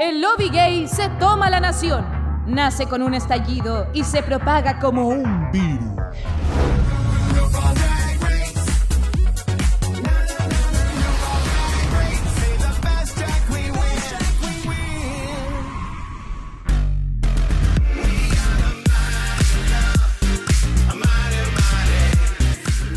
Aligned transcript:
el 0.00 0.22
lobby 0.22 0.48
gay 0.48 0.88
se 0.88 1.10
toma 1.20 1.50
la 1.50 1.60
nación. 1.60 2.06
Nace 2.46 2.86
con 2.86 3.02
un 3.02 3.12
estallido 3.12 3.86
y 3.92 4.02
se 4.02 4.22
propaga 4.22 4.78
como 4.78 5.08
un 5.08 5.50
virus. 5.52 5.90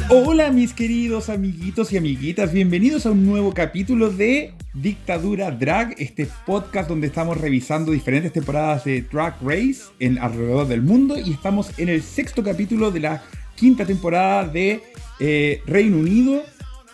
Hola 0.10 0.52
mis 0.52 0.74
queridos 0.74 1.30
amiguitos 1.30 1.92
y 1.92 1.98
amiguitas, 1.98 2.54
bienvenidos 2.54 3.06
a 3.06 3.12
un 3.12 3.26
nuevo 3.26 3.54
capítulo 3.54 4.10
de 4.10 4.54
Dictadura 4.74 5.52
Drag, 5.52 5.94
este 6.00 6.28
podcast 6.48 6.90
donde 6.90 7.06
estamos 7.06 7.40
revisando 7.40 7.92
diferentes 7.92 8.34
temporadas 8.34 8.84
de 8.84 9.04
Drag 9.04 9.36
Race 9.44 9.84
en 10.00 10.18
alrededor 10.18 10.68
del 10.68 10.82
mundo 10.82 11.16
y 11.20 11.32
estamos 11.32 11.78
en 11.78 11.90
el 11.90 12.02
sexto 12.02 12.44
capítulo 12.44 12.90
de 12.90 13.00
la 13.00 13.24
quinta 13.56 13.86
temporada 13.86 14.48
de 14.48 14.82
eh, 15.20 15.62
Reino 15.68 15.98
Unido, 15.98 16.42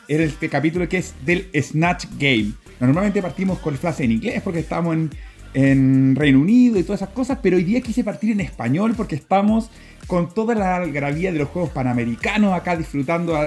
en 0.09 0.22
este 0.22 0.50
capítulo 0.50 0.89
que 0.89 0.98
es 0.98 1.16
del 1.26 1.50
Snatch 1.55 2.08
Game. 2.17 2.52
Normalmente 2.81 3.22
partimos 3.22 3.59
con 3.59 3.77
frase 3.77 4.03
en 4.03 4.11
inglés 4.11 4.41
porque 4.44 4.59
estamos 4.59 4.98
en, 5.53 6.16
Reino 6.17 6.41
Unido 6.41 6.77
y 6.77 6.84
todas 6.84 7.02
esas 7.02 7.14
cosas, 7.14 7.39
pero 7.41 7.55
hoy 7.55 7.64
día 7.64 7.80
quise 7.80 8.03
partir 8.03 8.31
en 8.31 8.41
español 8.41 8.94
porque 8.95 9.16
estamos 9.16 9.72
con 10.05 10.34
toda 10.34 10.53
la 10.53 10.75
algarabía 10.75 11.31
de 11.31 11.39
los 11.39 11.48
Juegos 11.48 11.72
Panamericanos, 11.72 12.53
acá 12.53 12.75
disfrutando 12.75 13.38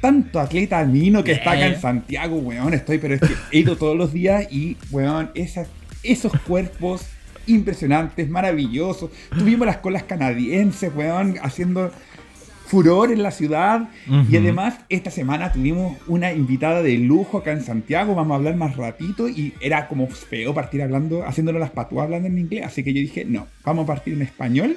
tanto 0.00 0.40
atleta 0.40 0.84
mino 0.84 1.24
que 1.24 1.32
está 1.32 1.52
acá 1.52 1.66
en 1.66 1.80
Santiago, 1.80 2.36
weón, 2.36 2.74
estoy, 2.74 2.98
pero 2.98 3.14
es 3.14 3.20
que 3.20 3.34
he 3.52 3.60
ido 3.60 3.76
todos 3.76 3.96
los 3.96 4.12
días 4.12 4.46
y, 4.50 4.76
weón, 4.90 5.30
esas, 5.34 5.68
esos 6.02 6.32
cuerpos 6.46 7.06
impresionantes, 7.46 8.28
maravillosos. 8.28 9.10
Tuvimos 9.36 9.66
las 9.66 9.78
colas 9.78 10.02
canadienses, 10.02 10.92
weón, 10.94 11.36
haciendo 11.42 11.90
furor 12.66 13.12
en 13.12 13.22
la 13.22 13.30
ciudad. 13.30 13.88
Y 14.30 14.36
además, 14.36 14.78
esta 14.88 15.10
semana 15.10 15.52
tuvimos 15.52 15.96
una 16.08 16.32
invitada 16.32 16.82
de 16.82 16.98
lujo 16.98 17.38
acá 17.38 17.52
en 17.52 17.62
Santiago. 17.62 18.14
Vamos 18.14 18.34
a 18.34 18.36
hablar 18.36 18.56
más 18.56 18.76
ratito. 18.76 19.28
Y 19.28 19.54
era 19.60 19.88
como 19.88 20.08
feo 20.08 20.52
partir 20.52 20.82
hablando, 20.82 21.24
haciéndolo 21.24 21.58
las 21.58 21.70
patuas 21.70 22.04
hablando 22.04 22.28
en 22.28 22.38
inglés. 22.38 22.64
Así 22.66 22.82
que 22.82 22.92
yo 22.92 23.00
dije, 23.00 23.24
no, 23.24 23.46
vamos 23.64 23.84
a 23.84 23.86
partir 23.86 24.14
en 24.14 24.22
español. 24.22 24.76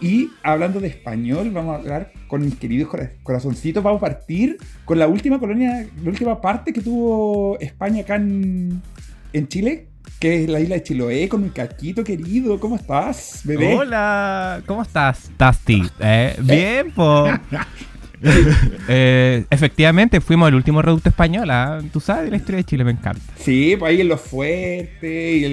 Y 0.00 0.30
hablando 0.42 0.80
de 0.80 0.88
español, 0.88 1.50
vamos 1.52 1.74
a 1.74 1.78
hablar 1.78 2.12
con 2.28 2.42
mis 2.44 2.56
queridos 2.56 2.94
corazoncitos. 3.22 3.82
Vamos 3.82 3.98
a 3.98 4.06
partir 4.06 4.58
con 4.84 4.98
la 4.98 5.06
última 5.08 5.38
colonia, 5.38 5.86
la 6.02 6.10
última 6.10 6.40
parte 6.40 6.72
que 6.72 6.82
tuvo 6.82 7.58
España 7.60 8.02
acá 8.02 8.16
en, 8.16 8.82
Chile, 9.48 9.88
que 10.18 10.44
es 10.44 10.50
la 10.50 10.60
isla 10.60 10.76
de 10.76 10.82
Chiloé, 10.82 11.28
con 11.28 11.42
mi 11.42 11.50
caquito 11.50 12.04
querido. 12.04 12.60
¿Cómo 12.60 12.76
estás, 12.76 13.40
bebé? 13.44 13.74
Hola, 13.74 14.62
¿cómo 14.66 14.82
estás, 14.82 15.30
Tasty? 15.36 15.82
Eh, 16.00 16.36
bien, 16.42 16.90
po. 16.92 17.26
Eh, 18.88 19.44
efectivamente, 19.50 20.22
fuimos 20.22 20.48
el 20.48 20.54
último 20.54 20.80
reducto 20.80 21.10
español. 21.10 21.50
¿ah? 21.50 21.80
Tú 21.92 22.00
sabes 22.00 22.30
la 22.30 22.36
historia 22.36 22.56
de 22.56 22.64
Chile, 22.64 22.82
me 22.82 22.92
encanta. 22.92 23.20
Sí, 23.36 23.76
pues 23.78 23.90
ahí 23.90 24.00
en 24.00 24.08
lo 24.08 24.16
fuerte 24.16 25.36
y 25.36 25.44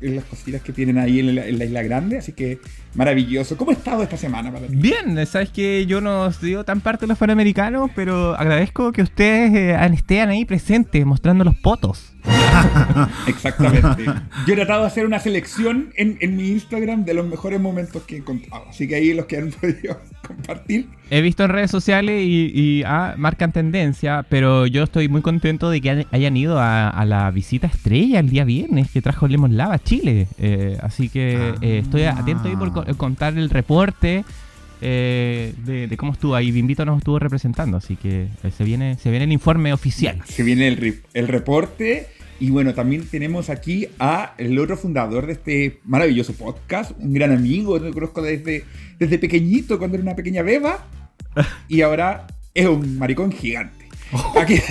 en 0.00 0.16
las 0.16 0.24
cositas 0.24 0.62
que 0.62 0.72
tienen 0.72 0.98
ahí 0.98 1.20
en 1.20 1.34
la, 1.34 1.48
Isla 1.48 1.82
Grande, 1.82 2.18
así 2.18 2.32
que 2.32 2.58
maravilloso. 2.94 3.56
¿Cómo 3.56 3.70
ha 3.70 3.74
estado 3.74 4.02
esta 4.02 4.16
semana 4.16 4.52
para 4.52 4.66
Bien, 4.68 5.26
sabes 5.26 5.50
que 5.50 5.86
yo 5.86 6.00
no 6.00 6.30
digo 6.30 6.64
tan 6.64 6.80
parte 6.80 7.02
de 7.02 7.08
los 7.08 7.18
panamericanos, 7.18 7.90
pero 7.94 8.34
agradezco 8.34 8.92
que 8.92 9.02
ustedes 9.02 9.54
eh, 9.54 9.90
estén 9.92 10.28
ahí 10.28 10.44
presentes 10.44 11.04
mostrando 11.06 11.44
los 11.44 11.56
potos. 11.56 12.12
Exactamente. 13.26 14.04
Yo 14.46 14.54
he 14.54 14.56
tratado 14.56 14.82
de 14.82 14.86
hacer 14.86 15.06
una 15.06 15.18
selección 15.18 15.92
en, 15.96 16.18
en, 16.20 16.36
mi 16.36 16.48
Instagram 16.48 17.04
de 17.04 17.14
los 17.14 17.26
mejores 17.26 17.60
momentos 17.60 18.02
que 18.02 18.16
he 18.16 18.18
encontrado. 18.18 18.64
Así 18.68 18.88
que 18.88 18.96
ahí 18.96 19.14
los 19.14 19.26
que 19.26 19.38
han 19.38 19.50
podido 19.60 20.00
compartir. 20.26 20.88
He 21.10 21.20
visto 21.22 21.44
en 21.44 21.50
redes 21.50 21.70
sociales 21.70 22.22
y, 22.24 22.82
ah, 22.86 23.14
marcan 23.16 23.52
tendencia, 23.52 24.24
pero 24.28 24.66
yo 24.66 24.84
estoy 24.84 25.08
muy 25.08 25.22
contento 25.22 25.70
de 25.70 25.80
que 25.80 26.06
hayan 26.10 26.36
ido 26.36 26.58
a, 26.60 27.04
la 27.04 27.30
visita 27.30 27.66
estrella 27.66 28.20
el 28.20 28.28
día 28.28 28.44
viernes 28.44 28.90
que 28.90 29.02
trajo 29.02 29.26
Lemon 29.26 29.56
Lava 29.56 29.74
a 29.74 29.78
Chile. 29.78 30.28
Eh, 30.38 30.78
así 30.82 31.08
que 31.08 31.54
eh, 31.60 31.78
estoy 31.78 32.04
atento 32.04 32.48
ahí 32.48 32.56
por 32.56 32.96
contar 32.96 33.36
el 33.36 33.50
reporte. 33.50 34.24
Eh, 34.80 35.52
de, 35.64 35.96
cómo 35.96 36.12
estuvo 36.12 36.34
ahí. 36.34 36.50
Bimbito 36.50 36.84
nos 36.84 36.98
estuvo 36.98 37.18
representando, 37.18 37.76
así 37.76 37.96
que 37.96 38.28
eh, 38.42 38.50
se 38.50 38.64
viene, 38.64 38.96
se 38.98 39.10
viene 39.10 39.24
el 39.24 39.32
informe 39.32 39.72
oficial. 39.72 40.20
Se 40.24 40.42
viene 40.42 40.68
el, 40.68 41.02
el 41.14 41.28
reporte. 41.28 42.08
Y 42.40 42.48
bueno, 42.48 42.72
también 42.72 43.06
tenemos 43.06 43.50
aquí 43.50 43.86
a 43.98 44.34
el 44.38 44.58
otro 44.58 44.78
fundador 44.78 45.26
de 45.26 45.34
este 45.34 45.80
maravilloso 45.84 46.32
podcast, 46.32 46.92
un 46.98 47.12
gran 47.12 47.32
amigo, 47.32 47.78
lo 47.78 47.92
conozco 47.92 48.22
desde, 48.22 48.64
desde 48.98 49.18
pequeñito, 49.18 49.78
cuando 49.78 49.98
era 49.98 50.04
una 50.04 50.16
pequeña 50.16 50.40
beba, 50.42 50.86
y 51.68 51.82
ahora 51.82 52.26
es 52.54 52.66
un 52.66 52.98
maricón 52.98 53.30
gigante. 53.30 53.79
Aquí. 54.40 54.56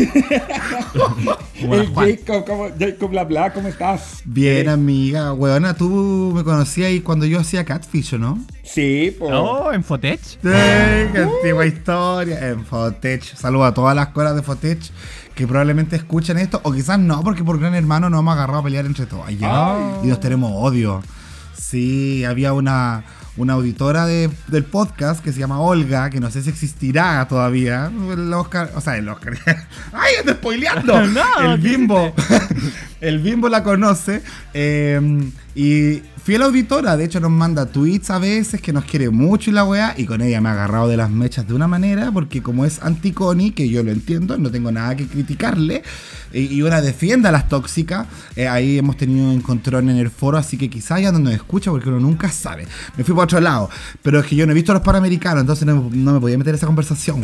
Jacob, 1.95 2.45
¿cómo, 2.45 2.67
Jacob 2.77 3.27
Bla 3.27 3.53
¿cómo 3.53 3.67
estás? 3.67 4.21
Bien, 4.25 4.69
amiga. 4.69 5.33
Weona, 5.33 5.73
tú 5.75 6.31
me 6.35 6.43
conocías 6.43 6.87
ahí 6.87 7.01
cuando 7.01 7.25
yo 7.25 7.39
hacía 7.39 7.65
Catfish, 7.65 8.15
¿o 8.15 8.17
no? 8.17 8.39
Sí, 8.63 9.15
pues. 9.17 9.31
No, 9.31 9.71
en 9.71 9.83
Fotech. 9.83 10.21
Sí, 10.21 10.37
qué 10.41 11.17
antigua 11.17 11.65
historia. 11.65 12.49
En 12.49 12.65
Fotech. 12.65 13.23
Saludos 13.35 13.67
a 13.67 13.73
todas 13.73 13.95
las 13.95 14.07
escuelas 14.07 14.35
de 14.35 14.41
Fotech 14.41 14.91
que 15.39 15.47
probablemente 15.47 15.95
escuchen 15.95 16.37
esto, 16.37 16.59
o 16.63 16.73
quizás 16.73 16.99
no, 16.99 17.23
porque 17.23 17.45
por 17.45 17.57
gran 17.57 17.73
hermano 17.73 18.09
nos 18.09 18.19
hemos 18.19 18.33
agarrado 18.33 18.59
a 18.59 18.63
pelear 18.63 18.85
entre 18.85 19.05
todos. 19.05 19.31
Y 19.31 19.37
nos 20.07 20.19
tenemos 20.19 20.51
odio. 20.53 21.01
Sí, 21.57 22.25
había 22.25 22.51
una, 22.51 23.05
una 23.39 23.53
auditora 23.53 24.05
de, 24.05 24.29
del 24.47 24.65
podcast 24.65 25.23
que 25.23 25.31
se 25.31 25.39
llama 25.39 25.61
Olga, 25.61 26.09
que 26.09 26.19
no 26.19 26.29
sé 26.29 26.43
si 26.43 26.49
existirá 26.49 27.25
todavía. 27.29 27.89
El 28.11 28.33
Oscar, 28.33 28.71
o 28.75 28.81
sea, 28.81 28.97
el 28.97 29.07
Oscar. 29.07 29.33
¡Ay, 29.93 30.15
ando 30.19 30.33
spoileando! 30.33 31.07
no, 31.07 31.53
el 31.53 31.57
bimbo. 31.59 32.13
el 33.01 33.19
bimbo 33.19 33.47
la 33.47 33.63
conoce. 33.63 34.21
Eh, 34.53 35.31
y 35.55 36.01
fiel 36.29 36.43
auditora, 36.43 36.95
de 36.95 37.05
hecho 37.05 37.19
nos 37.19 37.31
manda 37.31 37.65
tweets 37.65 38.11
a 38.11 38.19
veces 38.19 38.61
que 38.61 38.71
nos 38.71 38.85
quiere 38.85 39.09
mucho 39.09 39.49
y 39.49 39.53
la 39.53 39.63
weá, 39.63 39.95
y 39.97 40.05
con 40.05 40.21
ella 40.21 40.39
me 40.39 40.49
ha 40.49 40.51
agarrado 40.51 40.87
de 40.87 40.95
las 40.95 41.09
mechas 41.09 41.47
de 41.47 41.55
una 41.55 41.67
manera, 41.67 42.11
porque 42.11 42.43
como 42.43 42.65
es 42.65 42.83
anti-Connie, 42.83 43.49
que 43.49 43.67
yo 43.67 43.81
lo 43.81 43.89
entiendo, 43.89 44.37
no 44.37 44.51
tengo 44.51 44.71
nada 44.71 44.95
que 44.95 45.07
criticarle, 45.07 45.81
y, 46.31 46.61
una 46.61 46.81
defienda 46.81 47.29
a 47.29 47.31
las 47.31 47.49
tóxicas, 47.49 48.05
eh, 48.35 48.47
ahí 48.47 48.77
hemos 48.77 48.95
tenido 48.95 49.31
encontrón 49.31 49.89
en 49.89 49.97
el 49.97 50.11
foro, 50.11 50.37
así 50.37 50.55
que 50.55 50.69
quizás 50.69 51.01
ya 51.01 51.11
no 51.11 51.17
nos 51.17 51.33
escucha 51.33 51.71
porque 51.71 51.89
uno 51.89 51.99
nunca 51.99 52.29
sabe. 52.29 52.67
Me 52.95 53.03
fui 53.03 53.15
para 53.15 53.23
otro 53.23 53.39
lado, 53.39 53.71
pero 54.03 54.19
es 54.19 54.27
que 54.27 54.35
yo 54.35 54.45
no 54.45 54.51
he 54.51 54.55
visto 54.55 54.71
a 54.71 54.75
los 54.75 54.83
panamericanos, 54.83 55.41
entonces 55.41 55.65
no, 55.65 55.89
me 55.89 56.19
podía 56.19 56.37
meter 56.37 56.51
en 56.51 56.57
esa 56.57 56.67
conversación, 56.67 57.23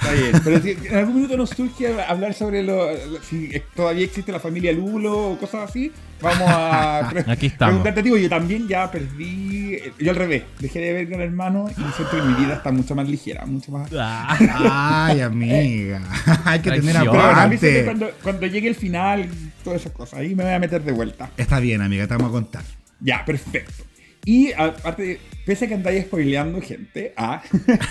Está 0.00 0.12
bien, 0.14 0.32
pero 0.42 0.60
si 0.60 0.70
en 0.70 0.96
algún 0.96 1.16
minuto 1.16 1.36
nos 1.36 1.50
surge 1.50 2.00
hablar 2.02 2.32
sobre 2.32 2.62
lo, 2.62 2.88
si 3.22 3.52
todavía 3.74 4.04
existe 4.04 4.32
la 4.32 4.40
familia 4.40 4.72
Lulo 4.72 5.32
o 5.32 5.38
cosas 5.38 5.68
así, 5.68 5.92
vamos 6.22 6.48
a 6.48 7.08
Aquí 7.30 7.46
estamos. 7.46 7.74
preguntarte. 7.74 8.02
Digo, 8.02 8.16
yo 8.16 8.28
también 8.30 8.66
ya 8.66 8.90
perdí, 8.90 9.78
yo 9.98 10.10
al 10.10 10.16
revés, 10.16 10.44
dejé 10.58 10.80
de 10.80 10.92
ver 10.94 11.10
con 11.10 11.20
hermano 11.20 11.68
y 11.70 11.74
siento 11.74 12.16
que 12.16 12.22
mi 12.22 12.32
vida 12.34 12.54
está 12.54 12.72
mucho 12.72 12.94
más 12.94 13.08
ligera, 13.08 13.44
mucho 13.44 13.72
más... 13.72 13.90
Ay, 13.92 15.20
amiga, 15.20 16.00
hay 16.46 16.60
que 16.60 16.70
tener 16.70 16.96
aguante. 16.96 17.84
Cuando, 17.84 18.10
cuando 18.22 18.46
llegue 18.46 18.68
el 18.68 18.76
final, 18.76 19.28
todas 19.62 19.82
esas 19.82 19.92
cosas, 19.92 20.20
ahí 20.20 20.34
me 20.34 20.44
voy 20.44 20.52
a 20.54 20.58
meter 20.58 20.82
de 20.82 20.92
vuelta. 20.92 21.30
Está 21.36 21.60
bien, 21.60 21.82
amiga, 21.82 22.06
te 22.06 22.14
vamos 22.14 22.30
a 22.30 22.32
contar. 22.32 22.62
Ya, 23.00 23.22
perfecto. 23.24 23.84
Y 24.24 24.52
aparte, 24.52 25.18
pese 25.46 25.64
a 25.64 25.68
que 25.68 25.74
andáis 25.74 26.04
spoileando 26.04 26.60
gente, 26.60 27.14
ah, 27.16 27.42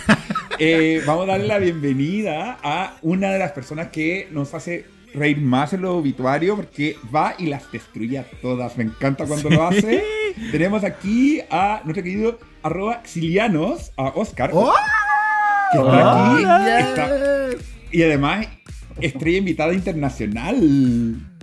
eh, 0.60 1.02
vamos 1.06 1.24
a 1.24 1.32
darle 1.32 1.48
la 1.48 1.60
bienvenida 1.60 2.58
a 2.62 2.98
una 3.02 3.32
de 3.32 3.40
las 3.40 3.52
personas 3.52 3.90
que 3.90 4.28
nos 4.32 4.54
hace 4.54 4.86
reír 5.14 5.40
más 5.40 5.74
en 5.74 5.82
lo 5.82 5.98
obituario 5.98 6.56
porque 6.56 6.96
va 7.14 7.34
y 7.38 7.48
las 7.48 7.72
destruye 7.72 8.20
a 8.20 8.26
todas. 8.42 8.78
Me 8.78 8.84
encanta 8.84 9.26
cuando 9.26 9.50
lo 9.50 9.64
hace. 9.64 10.04
Tenemos 10.52 10.84
aquí 10.84 11.42
a 11.50 11.82
nuestro 11.84 12.04
querido 12.04 12.40
arroba 12.62 12.96
exilianos, 13.04 13.92
a 13.98 14.10
Oscar. 14.10 14.52
¡Oh! 14.54 14.72
Que 15.72 15.80
está 15.80 17.06
aquí. 17.06 17.58
y 17.92 18.04
además, 18.04 18.48
estrella 19.02 19.38
invitada 19.38 19.74
internacional. 19.74 20.58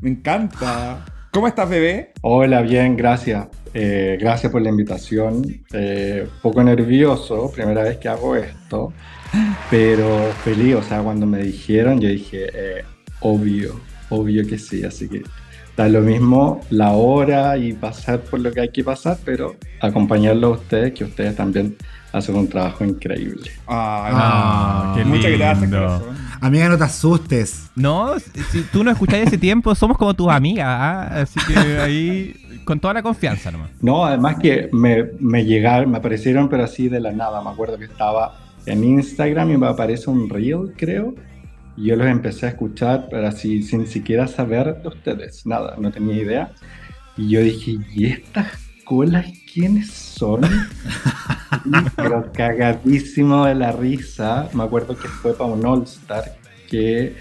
Me 0.03 0.11
encanta. 0.11 1.05
¿Cómo 1.33 1.49
estás, 1.49 1.69
bebé? 1.69 2.13
Hola, 2.23 2.63
bien, 2.63 2.97
gracias. 2.97 3.49
Eh, 3.79 4.17
gracias 4.19 4.51
por 4.51 4.63
la 4.63 4.71
invitación. 4.71 5.61
Eh, 5.71 6.27
poco 6.41 6.65
nervioso, 6.65 7.53
primera 7.55 7.83
vez 7.83 7.99
que 7.99 8.09
hago 8.09 8.35
esto, 8.35 8.95
pero 9.71 10.33
feliz. 10.43 10.77
O 10.77 10.83
sea, 10.83 11.03
cuando 11.03 11.27
me 11.27 11.43
dijeron, 11.43 12.01
yo 12.01 12.09
dije, 12.09 12.47
eh, 12.55 12.85
obvio, 13.21 13.79
obvio 14.09 14.47
que 14.47 14.59
sí. 14.59 14.83
Así 14.83 15.11
que 15.11 15.23
da 15.77 15.91
lo 15.91 16.01
mismo 16.01 16.63
la 16.71 16.93
hora 16.93 17.59
y 17.59 17.75
pasar 17.75 18.21
por 18.21 18.41
lo 18.41 18.51
que 18.51 18.63
hay 18.63 18.71
que 18.71 18.83
pasar, 18.83 19.19
pero 19.27 19.57
acompañarlo 19.83 20.47
a 20.47 20.51
ustedes, 20.53 20.95
que 20.95 21.05
ustedes 21.05 21.37
también 21.37 21.77
hacen 22.13 22.35
un 22.35 22.49
trabajo 22.49 22.83
increíble. 22.83 23.51
Ah, 23.67 24.95
ah 24.97 25.05
muchas 25.05 25.33
gracias, 25.33 25.71
Amiga, 26.41 26.69
no 26.69 26.79
te 26.79 26.85
asustes. 26.85 27.71
No, 27.75 28.19
si 28.19 28.63
tú 28.73 28.85
no 28.85 28.91
escuchás 28.91 29.21
ese 29.21 29.39
tiempo, 29.39 29.75
somos 29.75 29.97
como 29.97 30.15
tus 30.15 30.29
amigas, 30.29 30.67
¿ah? 30.69 31.21
así 31.23 31.41
que 31.47 31.59
ahí 31.79 32.61
con 32.65 32.81
toda 32.81 32.95
la 32.95 33.03
confianza 33.03 33.51
nomás. 33.51 33.71
No, 33.81 34.05
además 34.05 34.37
que 34.41 34.69
me, 34.73 35.05
me 35.21 35.45
llegaron, 35.45 35.91
me 35.91 35.99
aparecieron, 35.99 36.49
pero 36.49 36.65
así 36.65 36.89
de 36.89 37.01
la 37.01 37.13
nada. 37.13 37.43
Me 37.43 37.51
acuerdo 37.51 37.79
que 37.79 37.85
estaba 37.85 38.39
en 38.67 38.85
Instagram 38.85 39.53
y 39.53 39.57
me 39.57 39.69
aparece 39.69 40.11
un 40.11 40.29
reel, 40.29 40.73
creo. 40.77 41.15
Y 41.77 41.87
yo 41.87 41.97
los 41.97 42.07
empecé 42.07 42.47
a 42.47 42.49
escuchar, 42.51 43.09
pero 43.11 43.29
así 43.29 43.63
sin 43.63 43.87
siquiera 43.87 44.27
saber 44.27 44.83
de 44.83 44.89
ustedes, 44.89 45.47
nada, 45.47 45.77
no 45.79 45.91
tenía 45.91 46.17
idea. 46.17 46.53
Y 47.17 47.31
yo 47.31 47.41
dije, 47.41 47.79
¿y 47.95 48.07
estas 48.07 48.47
colas 48.85 49.27
quiénes 49.57 49.91
son? 49.91 50.43
pero 51.97 52.31
cagadísimo 52.31 53.47
de 53.47 53.55
la 53.55 53.73
risa. 53.73 54.51
Me 54.53 54.65
acuerdo 54.65 54.95
que 54.95 55.09
fue 55.09 55.33
para 55.33 55.51
un 55.51 55.65
All 55.65 55.85
Star 55.85 56.37
que, 56.69 57.17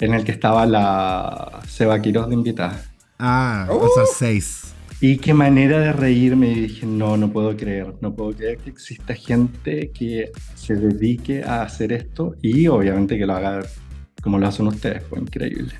en 0.00 0.14
el 0.14 0.24
que 0.24 0.32
estaba 0.32 0.64
la 0.64 1.60
Seba 1.68 2.00
Quiroz 2.00 2.28
de 2.28 2.34
invitada. 2.34 2.82
Ah, 3.18 3.66
o 3.68 3.88
sea, 3.94 4.04
seis. 4.10 4.72
Y 5.02 5.18
qué 5.18 5.34
manera 5.34 5.78
de 5.78 5.92
reírme. 5.92 6.48
Y 6.48 6.60
dije, 6.60 6.86
no, 6.86 7.18
no 7.18 7.30
puedo 7.30 7.54
creer. 7.54 7.94
No 8.00 8.14
puedo 8.14 8.34
creer 8.34 8.56
que 8.56 8.70
exista 8.70 9.14
gente 9.14 9.90
que 9.90 10.32
se 10.54 10.76
dedique 10.76 11.44
a 11.44 11.60
hacer 11.60 11.92
esto 11.92 12.36
y 12.40 12.68
obviamente 12.68 13.18
que 13.18 13.26
lo 13.26 13.34
haga 13.34 13.66
como 14.22 14.38
lo 14.38 14.48
hacen 14.48 14.66
ustedes. 14.66 15.04
Fue 15.04 15.20
increíble. 15.20 15.74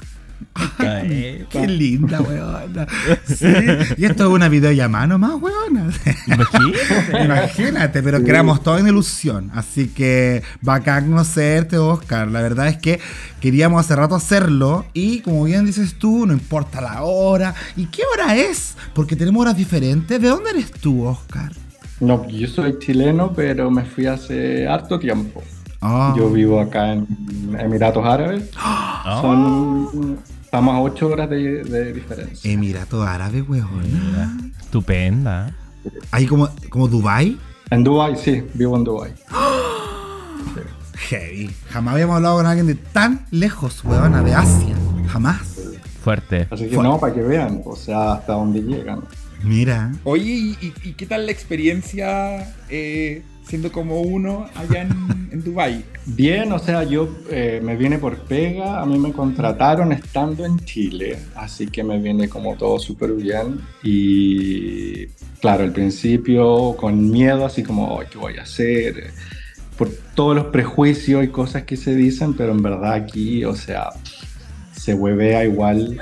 Qué 0.79 1.67
linda, 1.67 2.21
weona. 2.21 2.87
Sí. 3.27 3.47
Y 3.97 4.05
esto 4.05 4.25
es 4.25 4.31
una 4.31 4.49
videollamada 4.49 5.07
nomás, 5.07 5.35
weona. 5.41 5.91
Imagínate. 6.27 7.25
Imagínate, 7.25 8.03
pero 8.03 8.23
quedamos 8.23 8.63
todos 8.63 8.81
en 8.81 8.89
ilusión. 8.89 9.51
Así 9.55 9.89
que 9.89 10.43
bacán 10.61 11.07
conocerte, 11.07 11.79
Oscar. 11.79 12.29
La 12.29 12.43
verdad 12.43 12.69
es 12.69 12.79
que 12.79 13.01
queríamos 13.41 13.85
hace 13.85 13.97
rato 13.97 14.15
hacerlo. 14.15 14.87
Y 14.93 15.21
como 15.21 15.45
bien 15.45 15.67
dices 15.67 15.95
tú, 15.99 16.27
no 16.27 16.33
importa 16.33 16.81
la 16.81 17.03
hora. 17.03 17.55
¿Y 17.77 17.87
qué 17.87 18.03
hora 18.13 18.37
es? 18.37 18.77
Porque 18.95 19.17
tenemos 19.17 19.43
horas 19.43 19.57
diferentes. 19.57 20.21
¿De 20.21 20.29
dónde 20.29 20.51
eres 20.51 20.71
tú, 20.71 21.07
Oscar? 21.07 21.53
No, 22.01 22.29
yo 22.29 22.47
soy 22.47 22.79
chileno, 22.79 23.33
pero 23.35 23.71
me 23.71 23.85
fui 23.85 24.07
hace 24.07 24.69
harto 24.69 24.99
tiempo. 24.99 25.43
Ah. 25.81 26.15
Yo 26.17 26.31
vivo 26.31 26.61
acá 26.61 26.93
en 26.93 27.07
Emiratos 27.59 28.05
Árabes. 28.05 28.51
Son, 29.21 30.19
estamos 30.43 30.75
a 30.75 30.81
8 30.81 31.07
horas 31.09 31.31
de, 31.31 31.63
de 31.65 31.93
diferencia. 31.93 32.51
Emirato 32.51 33.03
Árabe, 33.03 33.43
weona. 33.43 34.37
Estupenda. 34.61 35.55
Ahí 36.11 36.27
como, 36.27 36.49
como 36.71 36.89
Dubai. 36.89 37.39
En 37.71 37.85
Dubai, 37.85 38.17
sí, 38.17 38.43
vivo 38.55 38.77
en 38.77 38.85
Dubai. 38.85 39.15
Heavy. 41.09 41.51
Jamás 41.71 41.95
habíamos 41.95 42.17
hablado 42.17 42.37
con 42.39 42.47
alguien 42.47 42.67
de 42.67 42.75
tan 42.75 43.27
lejos, 43.31 43.85
weona, 43.85 44.23
de 44.23 44.35
Asia. 44.35 44.75
Jamás. 45.09 45.41
Fuerte. 46.03 46.49
Así 46.51 46.65
que 46.69 46.75
Fuerte. 46.75 46.83
no, 46.93 46.99
para 46.99 47.13
que 47.15 47.21
vean, 47.23 47.63
o 47.65 47.77
sea, 47.77 48.13
hasta 48.15 48.33
dónde 48.33 48.61
llegan. 48.63 49.01
Mira. 49.43 49.93
Oye, 50.05 50.25
¿y, 50.33 50.51
y- 50.61 50.73
y 50.89 50.93
qué 50.95 51.07
tal 51.07 51.27
la 51.27 51.33
experiencia 51.33 52.55
eh, 52.69 53.23
siendo 53.49 53.71
como 53.71 54.01
uno 54.01 54.49
allá 54.55 54.83
en, 54.83 55.29
en 55.33 55.43
Dubai? 55.45 55.85
Bien, 56.07 56.53
o 56.53 56.59
sea, 56.59 56.83
yo 56.85 57.09
eh, 57.31 57.61
me 57.63 57.77
vine 57.77 57.99
por 57.99 58.19
pega, 58.19 58.81
a 58.81 58.87
mí 58.87 58.99
me 58.99 59.13
contrataron 59.13 59.93
estando 59.93 60.45
en 60.45 60.59
Chile, 60.61 61.19
así 61.35 61.67
que 61.67 61.85
me 61.85 61.99
viene 61.99 62.29
como 62.29 62.57
todo 62.57 62.79
súper 62.79 63.13
bien 63.13 63.61
y 63.83 65.07
claro, 65.41 65.65
al 65.65 65.73
principio 65.73 66.75
con 66.77 67.11
miedo, 67.11 67.45
así 67.47 67.63
como, 67.63 67.99
"Ay, 68.01 68.07
¿qué 68.11 68.19
voy 68.19 68.37
a 68.39 68.43
hacer? 68.43 69.11
Por 69.79 69.91
todos 70.15 70.35
los 70.35 70.47
prejuicios 70.47 71.23
y 71.25 71.29
cosas 71.29 71.65
que 71.65 71.77
se 71.77 71.95
dicen, 71.95 72.35
pero 72.35 72.53
en 72.53 72.63
verdad 72.63 72.95
aquí, 72.95 73.45
o 73.45 73.55
sea, 73.55 73.91
se 74.73 74.95
huevea 74.95 75.45
igual, 75.45 75.99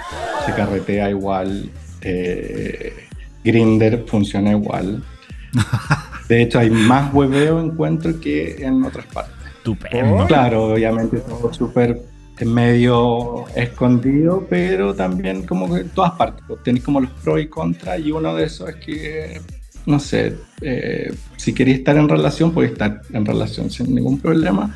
se 0.47 0.53
carretea 0.55 1.11
igual, 1.11 1.71
eh, 2.01 2.95
Grinder 3.43 4.05
funciona 4.07 4.53
igual. 4.53 5.03
De 6.29 6.43
hecho, 6.43 6.59
hay 6.59 6.71
más 6.71 7.13
hueveo 7.13 7.61
encuentro 7.61 8.19
que 8.21 8.57
en 8.65 8.83
otras 8.85 9.07
partes. 9.07 9.35
Estupendo. 9.57 10.27
Claro, 10.27 10.73
obviamente 10.73 11.19
todo 11.19 11.53
súper 11.53 12.01
medio 12.45 13.45
escondido, 13.55 14.45
pero 14.51 14.95
también 14.95 15.47
como 15.47 15.73
que 15.73 15.83
en 15.83 15.89
todas 15.91 16.13
partes. 16.13 16.43
pues, 16.47 16.63
Tenéis 16.63 16.85
como 16.85 17.01
los 17.01 17.11
pros 17.11 17.41
y 17.41 17.47
contras 17.47 18.01
y 18.01 18.11
uno 18.11 18.35
de 18.35 18.45
esos 18.45 18.69
es 18.69 18.77
que, 18.77 19.41
no 19.87 20.01
sé, 20.01 20.37
eh, 20.61 21.15
si 21.37 21.53
queréis 21.53 21.79
estar 21.79 21.97
en 21.97 22.09
relación, 22.09 22.53
podéis 22.53 22.73
estar 22.73 23.03
en 23.13 23.25
relación 23.25 23.71
sin 23.71 23.95
ningún 23.95 24.19
problema. 24.19 24.75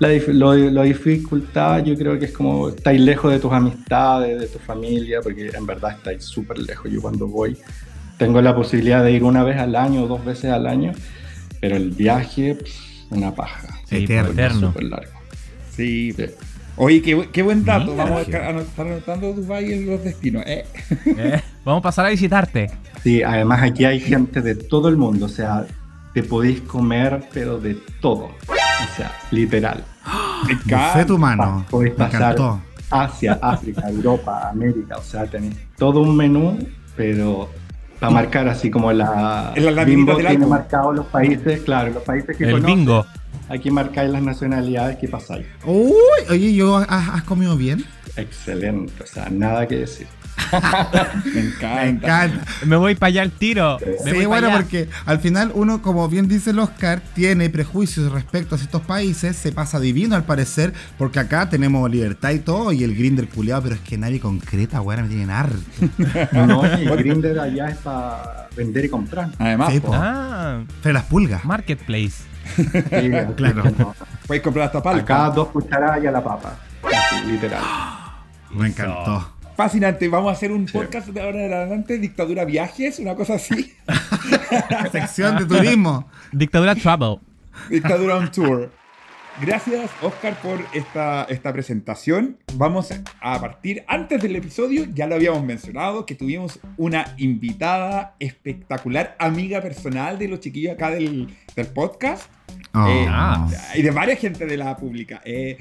La, 0.00 0.08
lo, 0.28 0.54
lo 0.54 0.82
dificultad 0.82 1.84
yo 1.84 1.94
creo 1.94 2.18
que 2.18 2.24
es 2.24 2.32
como 2.32 2.70
estáis 2.70 3.00
lejos 3.00 3.30
de 3.30 3.38
tus 3.38 3.52
amistades, 3.52 4.40
de 4.40 4.46
tu 4.46 4.58
familia, 4.58 5.20
porque 5.22 5.50
en 5.54 5.66
verdad 5.66 5.92
estáis 5.92 6.24
súper 6.24 6.58
lejos. 6.58 6.90
Yo 6.90 7.02
cuando 7.02 7.28
voy 7.28 7.56
tengo 8.20 8.40
la 8.42 8.54
posibilidad 8.54 9.02
de 9.02 9.12
ir 9.12 9.24
una 9.24 9.42
vez 9.42 9.58
al 9.58 9.74
año 9.74 10.02
o 10.04 10.06
dos 10.06 10.24
veces 10.24 10.52
al 10.52 10.66
año, 10.66 10.92
pero 11.60 11.74
el 11.76 11.90
viaje, 11.90 12.54
pff, 12.54 13.10
una 13.12 13.34
paja. 13.34 13.66
Sí, 13.86 14.04
Eterno. 14.04 14.30
eterno. 14.30 14.60
Súper 14.68 14.84
largo. 14.84 15.12
Sí. 15.74 16.12
Sí. 16.12 16.26
Oye, 16.76 17.02
qué, 17.02 17.28
qué 17.32 17.42
buen 17.42 17.64
dato. 17.64 17.90
Mira, 17.92 18.04
Vamos 18.04 18.18
a 18.18 18.22
estar 18.22 18.42
anot- 18.54 18.60
estar 18.62 18.86
anotando 18.86 19.32
Dubai 19.32 19.72
en 19.72 19.86
los 19.86 20.04
destinos. 20.04 20.44
¿eh? 20.46 20.64
Eh, 21.16 21.40
vamos 21.64 21.80
a 21.80 21.82
pasar 21.82 22.06
a 22.06 22.10
visitarte. 22.10 22.70
Sí, 23.02 23.22
además 23.22 23.62
aquí 23.62 23.84
hay 23.86 24.00
gente 24.00 24.40
de 24.42 24.54
todo 24.54 24.88
el 24.88 24.96
mundo, 24.98 25.26
o 25.26 25.28
sea, 25.28 25.66
te 26.14 26.22
podéis 26.22 26.60
comer, 26.60 27.22
pero 27.32 27.58
de 27.58 27.74
todo. 28.00 28.26
O 28.48 28.96
sea, 28.96 29.10
literal. 29.30 29.82
Me 30.46 30.54
Buffet 30.54 30.66
encanta. 30.66 31.12
humano. 31.14 31.66
Podéis 31.70 31.92
Me 31.92 31.98
pasar 32.04 32.20
encantó. 32.34 32.60
Asia, 32.90 33.38
África, 33.42 33.88
Europa, 33.88 34.48
América, 34.50 34.96
o 34.98 35.02
sea, 35.02 35.24
tenéis 35.26 35.56
todo 35.78 36.00
un 36.00 36.16
menú, 36.16 36.58
pero 36.96 37.48
para 38.00 38.10
marcar 38.10 38.48
así 38.48 38.70
como 38.70 38.92
la, 38.92 39.52
la 39.54 39.84
Bimbo 39.84 40.12
del 40.12 40.26
tiene 40.26 40.34
álbum. 40.44 40.48
marcados 40.48 40.96
los 40.96 41.06
países, 41.06 41.60
claro, 41.62 41.92
los 41.92 42.02
países 42.02 42.36
que 42.36 42.44
El 42.44 42.52
conoces, 42.52 42.74
bingo. 42.76 43.06
Aquí 43.48 43.70
marcáis 43.70 44.10
las 44.10 44.22
nacionalidades 44.22 44.96
que 44.96 45.08
pasáis. 45.08 45.46
Uy, 45.64 45.92
oye, 46.30 46.54
yo, 46.54 46.76
¿has, 46.76 47.08
has 47.08 47.22
comido 47.24 47.56
bien? 47.56 47.84
Excelente, 48.16 49.02
o 49.02 49.06
sea, 49.06 49.28
nada 49.30 49.66
que 49.68 49.76
decir. 49.76 50.06
Me 51.34 51.40
encanta. 51.40 51.74
Me 51.82 51.88
encanta. 51.88 52.44
Me 52.64 52.76
voy 52.76 52.94
para 52.94 53.08
allá 53.08 53.22
al 53.22 53.30
tiro. 53.32 53.78
Me 54.04 54.10
Sí, 54.12 54.26
bueno, 54.26 54.50
porque 54.52 54.88
al 55.06 55.18
final 55.20 55.52
uno, 55.54 55.82
como 55.82 56.08
bien 56.08 56.28
dice 56.28 56.50
el 56.50 56.58
Oscar, 56.58 57.00
tiene 57.14 57.50
prejuicios 57.50 58.10
respecto 58.12 58.54
a 58.54 58.58
estos 58.58 58.82
países, 58.82 59.36
se 59.36 59.52
pasa 59.52 59.78
divino 59.80 60.16
al 60.16 60.24
parecer, 60.24 60.72
porque 60.98 61.18
acá 61.20 61.48
tenemos 61.48 61.90
libertad 61.90 62.30
y 62.30 62.38
todo, 62.40 62.72
y 62.72 62.84
el 62.84 62.94
grinder 62.96 63.28
culiado, 63.28 63.62
pero 63.62 63.74
es 63.76 63.80
que 63.80 63.96
nadie 63.98 64.20
concreta, 64.20 64.80
weón, 64.80 65.02
me 65.02 65.08
tienen 65.08 65.30
harto. 65.30 65.56
No, 66.32 66.62
y 66.78 66.84
Grindr 66.84 67.38
allá 67.38 67.68
es 67.68 67.76
para 67.78 68.48
vender 68.56 68.84
y 68.84 68.88
comprar. 68.88 69.30
Además, 69.38 69.72
Sí, 69.72 69.80
po. 69.80 69.92
Ah, 69.94 70.62
Pero 70.82 70.92
las 70.94 71.04
pulgas. 71.04 71.44
Marketplace. 71.44 72.24
Sí, 72.56 72.64
Claro. 73.36 73.64
no. 73.78 73.94
puedes 74.26 74.42
comprar 74.42 74.66
hasta 74.66 74.82
palta. 74.82 75.02
Acá 75.26 75.34
dos 75.34 75.48
cucharadas 75.48 76.02
y 76.02 76.06
a 76.06 76.10
la 76.10 76.22
papa. 76.22 76.56
Así, 76.82 77.30
literal. 77.30 77.62
Me 78.52 78.68
encantó. 78.68 79.32
Fascinante. 79.64 80.08
Vamos 80.08 80.30
a 80.30 80.32
hacer 80.32 80.52
un 80.52 80.66
Sí. 80.66 80.72
podcast 80.72 81.08
de 81.08 81.20
ahora 81.20 81.44
en 81.44 81.52
adelante. 81.52 81.98
Dictadura 81.98 82.46
Viajes, 82.46 82.98
una 82.98 83.14
cosa 83.14 83.34
así. 83.34 83.74
Sección 84.90 85.36
de 85.36 85.44
turismo. 85.44 86.08
Dictadura 86.32 86.74
Travel. 86.74 87.18
Dictadura 87.68 88.16
on 88.16 88.32
Tour. 88.32 88.72
Gracias, 89.38 89.90
Oscar, 90.00 90.34
por 90.40 90.58
esta, 90.72 91.24
esta 91.24 91.52
presentación. 91.52 92.38
Vamos 92.54 92.88
a 93.20 93.38
partir, 93.38 93.84
antes 93.86 94.22
del 94.22 94.34
episodio, 94.36 94.86
ya 94.94 95.06
lo 95.06 95.16
habíamos 95.16 95.44
mencionado, 95.44 96.06
que 96.06 96.14
tuvimos 96.14 96.58
una 96.78 97.14
invitada 97.18 98.16
espectacular, 98.18 99.14
amiga 99.18 99.60
personal 99.60 100.18
de 100.18 100.28
los 100.28 100.40
chiquillos 100.40 100.72
acá 100.72 100.88
del, 100.90 101.28
del 101.54 101.66
podcast. 101.66 102.30
Oh. 102.72 102.86
Eh, 102.88 103.06
Ah. 103.08 103.46
y 103.74 103.82
de 103.82 103.90
varias 103.90 104.18
gente 104.20 104.46
de 104.46 104.56
la 104.56 104.74
pública. 104.76 105.20
Eh, 105.24 105.58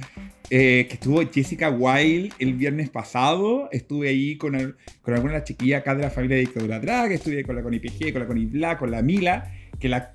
eh, 0.49 0.85
que 0.87 0.95
estuvo 0.95 1.21
Jessica 1.31 1.69
Wild 1.69 2.33
el 2.39 2.53
viernes 2.53 2.89
pasado. 2.89 3.69
Estuve 3.71 4.09
ahí 4.09 4.35
con, 4.37 4.55
el- 4.55 4.75
con 5.01 5.13
alguna 5.13 5.33
de 5.33 5.39
las 5.39 5.47
chiquillas 5.47 5.81
acá 5.81 5.95
de 5.95 6.03
la 6.03 6.09
familia 6.09 6.35
de 6.37 6.41
Dictadura 6.41 6.79
Drag. 6.79 7.11
Estuve 7.11 7.43
con 7.43 7.55
la 7.55 7.61
Connie 7.63 7.79
PG, 7.79 8.11
con 8.13 8.21
la 8.21 8.27
Connie 8.27 8.45
Black, 8.45 8.79
con 8.79 8.91
la 8.91 9.01
Mila. 9.01 9.51
Que 9.79 9.89
la. 9.89 10.11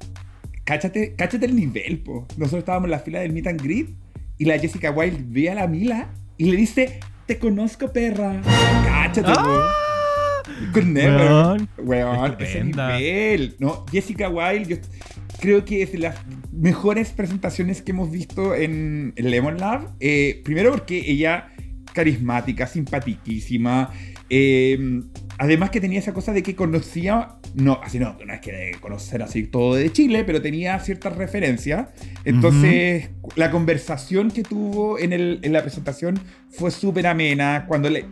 Cáchate, 0.64 1.14
cáchate 1.16 1.44
el 1.46 1.54
nivel, 1.56 1.98
po. 1.98 2.26
Nosotros 2.38 2.60
estábamos 2.60 2.86
en 2.86 2.90
la 2.92 2.98
fila 3.00 3.20
del 3.20 3.32
meet 3.32 3.46
and 3.46 3.62
greet. 3.62 3.88
Y 4.38 4.46
la 4.46 4.58
Jessica 4.58 4.90
Wild 4.90 5.32
ve 5.32 5.50
a 5.50 5.54
la 5.54 5.66
Mila 5.66 6.08
y 6.38 6.50
le 6.50 6.56
dice: 6.56 7.00
Te 7.26 7.38
conozco, 7.38 7.92
perra. 7.92 8.40
Cáchate, 8.84 9.32
po. 9.32 9.60
Con 10.72 10.92
Never. 10.92 11.20
Weón. 11.30 11.68
Weón, 11.78 12.36
ese 12.40 12.64
nivel. 12.64 13.56
No, 13.58 13.84
Jessica 13.90 14.28
Wild, 14.28 14.68
yo 14.68 14.76
creo 15.44 15.62
que 15.66 15.82
es 15.82 15.92
de 15.92 15.98
las 15.98 16.16
mejores 16.52 17.10
presentaciones 17.10 17.82
que 17.82 17.92
hemos 17.92 18.10
visto 18.10 18.54
en 18.54 19.12
Lemon 19.14 19.58
Lab. 19.58 19.90
Eh, 20.00 20.40
primero 20.42 20.70
porque 20.70 21.04
ella 21.06 21.50
carismática, 21.92 22.66
simpatiquísima. 22.66 23.92
eh, 24.30 25.02
además 25.36 25.68
que 25.68 25.82
tenía 25.82 25.98
esa 25.98 26.14
cosa 26.14 26.32
de 26.32 26.42
que 26.42 26.54
conocía 26.54 27.36
no, 27.54 27.78
así 27.82 27.98
no, 27.98 28.16
no 28.24 28.32
es 28.32 28.40
que 28.40 28.72
conocer 28.80 29.22
así 29.22 29.44
todo 29.44 29.74
de 29.74 29.92
Chile, 29.92 30.24
pero 30.24 30.40
tenía 30.40 30.78
ciertas 30.78 31.14
referencias. 31.14 31.88
Entonces, 32.24 33.10
la 33.36 33.50
conversación 33.50 34.30
que 34.30 34.42
tuvo 34.42 34.98
en, 34.98 35.12
el, 35.12 35.40
en 35.42 35.52
la 35.52 35.60
presentación 35.60 36.18
fue 36.48 36.70
súper 36.70 37.06
amena. 37.06 37.66
Cuando 37.68 37.90
le, 37.90 38.06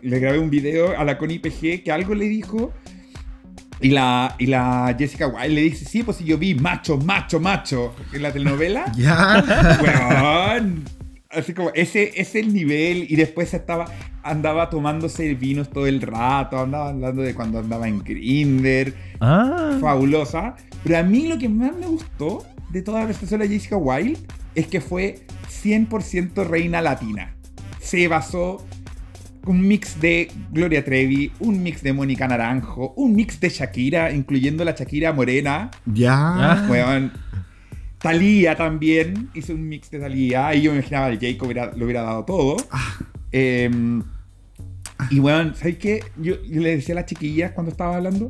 le 0.00 0.18
grabé 0.18 0.38
un 0.38 0.48
video 0.48 0.98
a 0.98 1.04
la 1.04 1.18
Connie 1.18 1.38
PG 1.38 1.84
que 1.84 1.92
algo 1.92 2.14
le 2.14 2.28
dijo. 2.28 2.72
Y 3.82 3.90
la, 3.90 4.34
y 4.38 4.46
la 4.46 4.94
Jessica 4.98 5.26
Wilde 5.26 5.48
le 5.48 5.60
dice, 5.62 5.84
sí, 5.84 6.02
pues 6.02 6.16
si 6.18 6.24
yo 6.24 6.38
vi 6.38 6.54
macho, 6.54 6.96
macho, 6.98 7.40
macho 7.40 7.94
en 8.12 8.22
la 8.22 8.32
telenovela. 8.32 8.92
Ya. 8.96 9.44
Bueno, 9.80 10.82
así 11.30 11.52
como 11.54 11.70
ese 11.74 12.12
es 12.16 12.34
el 12.34 12.52
nivel 12.54 13.06
y 13.10 13.16
después 13.16 13.52
estaba 13.54 13.86
andaba 14.24 14.70
tomándose 14.70 15.34
vinos 15.34 15.68
todo 15.68 15.88
el 15.88 16.00
rato, 16.00 16.60
andaba 16.60 16.90
hablando 16.90 17.22
de 17.22 17.34
cuando 17.34 17.58
andaba 17.58 17.88
en 17.88 17.98
Grinder, 18.04 18.94
Ah. 19.20 19.76
fabulosa. 19.80 20.54
Pero 20.84 20.98
a 20.98 21.02
mí 21.02 21.26
lo 21.26 21.38
que 21.38 21.48
más 21.48 21.74
me 21.76 21.86
gustó 21.86 22.44
de 22.70 22.82
toda 22.82 23.00
la 23.00 23.06
presentación 23.06 23.40
de 23.40 23.48
Jessica 23.48 23.76
Wilde 23.76 24.18
es 24.54 24.66
que 24.68 24.80
fue 24.80 25.26
100% 25.48 26.44
reina 26.46 26.80
latina. 26.80 27.34
Se 27.80 28.06
basó 28.08 28.64
un 29.46 29.60
mix 29.66 30.00
de 30.00 30.30
Gloria 30.52 30.84
Trevi, 30.84 31.32
un 31.40 31.62
mix 31.62 31.82
de 31.82 31.92
Mónica 31.92 32.28
Naranjo, 32.28 32.92
un 32.96 33.14
mix 33.14 33.40
de 33.40 33.48
Shakira, 33.48 34.12
incluyendo 34.12 34.64
la 34.64 34.72
Shakira 34.72 35.12
morena. 35.12 35.70
Ya. 35.86 36.14
Ah. 36.14 36.66
Weón. 36.70 37.12
Talía 37.98 38.56
también 38.56 39.30
hizo 39.34 39.54
un 39.54 39.68
mix 39.68 39.90
de 39.90 40.00
Talía. 40.00 40.54
Y 40.54 40.62
yo 40.62 40.72
me 40.72 40.78
imaginaba 40.78 41.16
que 41.16 41.32
Jacob 41.32 41.46
hubiera- 41.46 41.72
lo 41.76 41.84
hubiera 41.84 42.02
dado 42.02 42.24
todo. 42.24 42.56
Em, 43.30 44.02
y 45.10 45.18
bueno, 45.20 45.54
¿sabes 45.54 45.78
qué? 45.78 46.00
Yo, 46.20 46.34
yo 46.44 46.60
le 46.60 46.76
decía 46.76 46.94
a 46.94 46.96
las 46.96 47.06
chiquillas 47.06 47.52
cuando 47.52 47.70
estaba 47.72 47.96
hablando. 47.96 48.28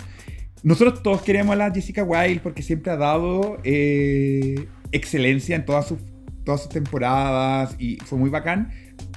Nosotros 0.62 1.02
todos 1.02 1.22
queremos 1.22 1.52
a 1.54 1.56
la 1.56 1.70
Jessica 1.72 2.04
Wilde 2.04 2.40
porque 2.42 2.62
siempre 2.62 2.92
ha 2.92 2.96
dado 2.96 3.58
eh, 3.64 4.68
excelencia 4.92 5.56
en 5.56 5.64
todas 5.64 5.88
sus, 5.88 5.98
todas 6.44 6.60
sus 6.62 6.68
temporadas 6.70 7.74
y 7.78 7.96
fue 8.04 8.18
muy 8.18 8.30
bacán. 8.30 8.70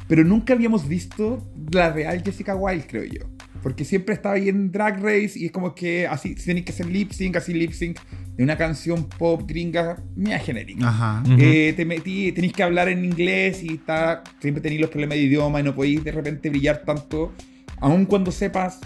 Pero 0.08 0.24
nunca 0.24 0.54
habíamos 0.54 0.88
visto 0.88 1.44
la 1.72 1.92
real 1.92 2.22
Jessica 2.24 2.56
Wilde, 2.56 2.86
creo 2.88 3.04
yo. 3.06 3.22
Porque 3.64 3.84
siempre 3.84 4.14
estaba 4.14 4.36
ahí 4.36 4.50
en 4.50 4.72
Drag 4.72 5.02
Race 5.02 5.32
y 5.36 5.46
es 5.46 5.52
como 5.52 5.74
que 5.74 6.06
así, 6.06 6.36
si 6.38 6.46
tenéis 6.46 6.66
que 6.66 6.72
hacer 6.72 6.86
lip 6.86 7.12
sync, 7.12 7.36
así 7.36 7.54
lip 7.54 7.72
sync 7.72 7.98
de 8.38 8.44
una 8.44 8.58
canción 8.58 9.08
pop 9.18 9.42
gringa, 9.48 9.98
mía 10.16 10.38
genérica. 10.38 10.88
Ajá. 10.88 11.24
Ujú. 11.26 11.38
Eh, 11.40 11.74
te 11.76 11.86
metí, 11.86 12.32
tenéis 12.32 12.54
que 12.54 12.62
hablar 12.62 12.90
en 12.90 13.04
inglés 13.04 13.64
y 13.64 13.74
está, 13.74 14.24
siempre 14.40 14.62
tenéis 14.62 14.82
los 14.82 14.92
problemas 14.92 15.18
de 15.18 15.24
idioma 15.24 15.60
y 15.60 15.64
no 15.64 15.74
podéis 15.74 16.04
de 16.04 16.12
repente 16.12 16.50
brillar 16.50 16.84
tanto. 16.86 17.34
Aun 17.80 18.06
cuando 18.06 18.32
sepas, 18.32 18.80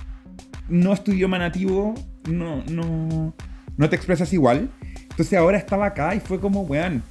no 0.69 0.93
es 0.93 1.03
tu 1.03 1.11
idioma 1.11 1.37
nativo, 1.37 1.95
no, 2.29 2.63
no, 2.65 3.35
no 3.75 3.89
te 3.89 3.95
expresas 3.97 4.31
igual. 4.31 4.69
Entonces 5.09 5.37
ahora 5.37 5.57
estaba 5.57 5.87
acá 5.87 6.15
y 6.15 6.21
fue 6.21 6.39
como, 6.39 6.61
weón, 6.61 7.03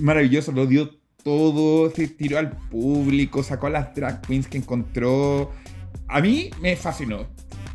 maravilloso, 0.00 0.50
lo 0.50 0.66
dio 0.66 0.95
todo, 1.26 1.90
se 1.90 2.06
tiró 2.06 2.38
al 2.38 2.52
público, 2.52 3.42
sacó 3.42 3.66
a 3.66 3.70
las 3.70 3.92
drag 3.96 4.20
queens 4.22 4.46
que 4.46 4.58
encontró. 4.58 5.50
A 6.06 6.20
mí 6.20 6.50
me 6.62 6.76
fascinó. 6.76 7.26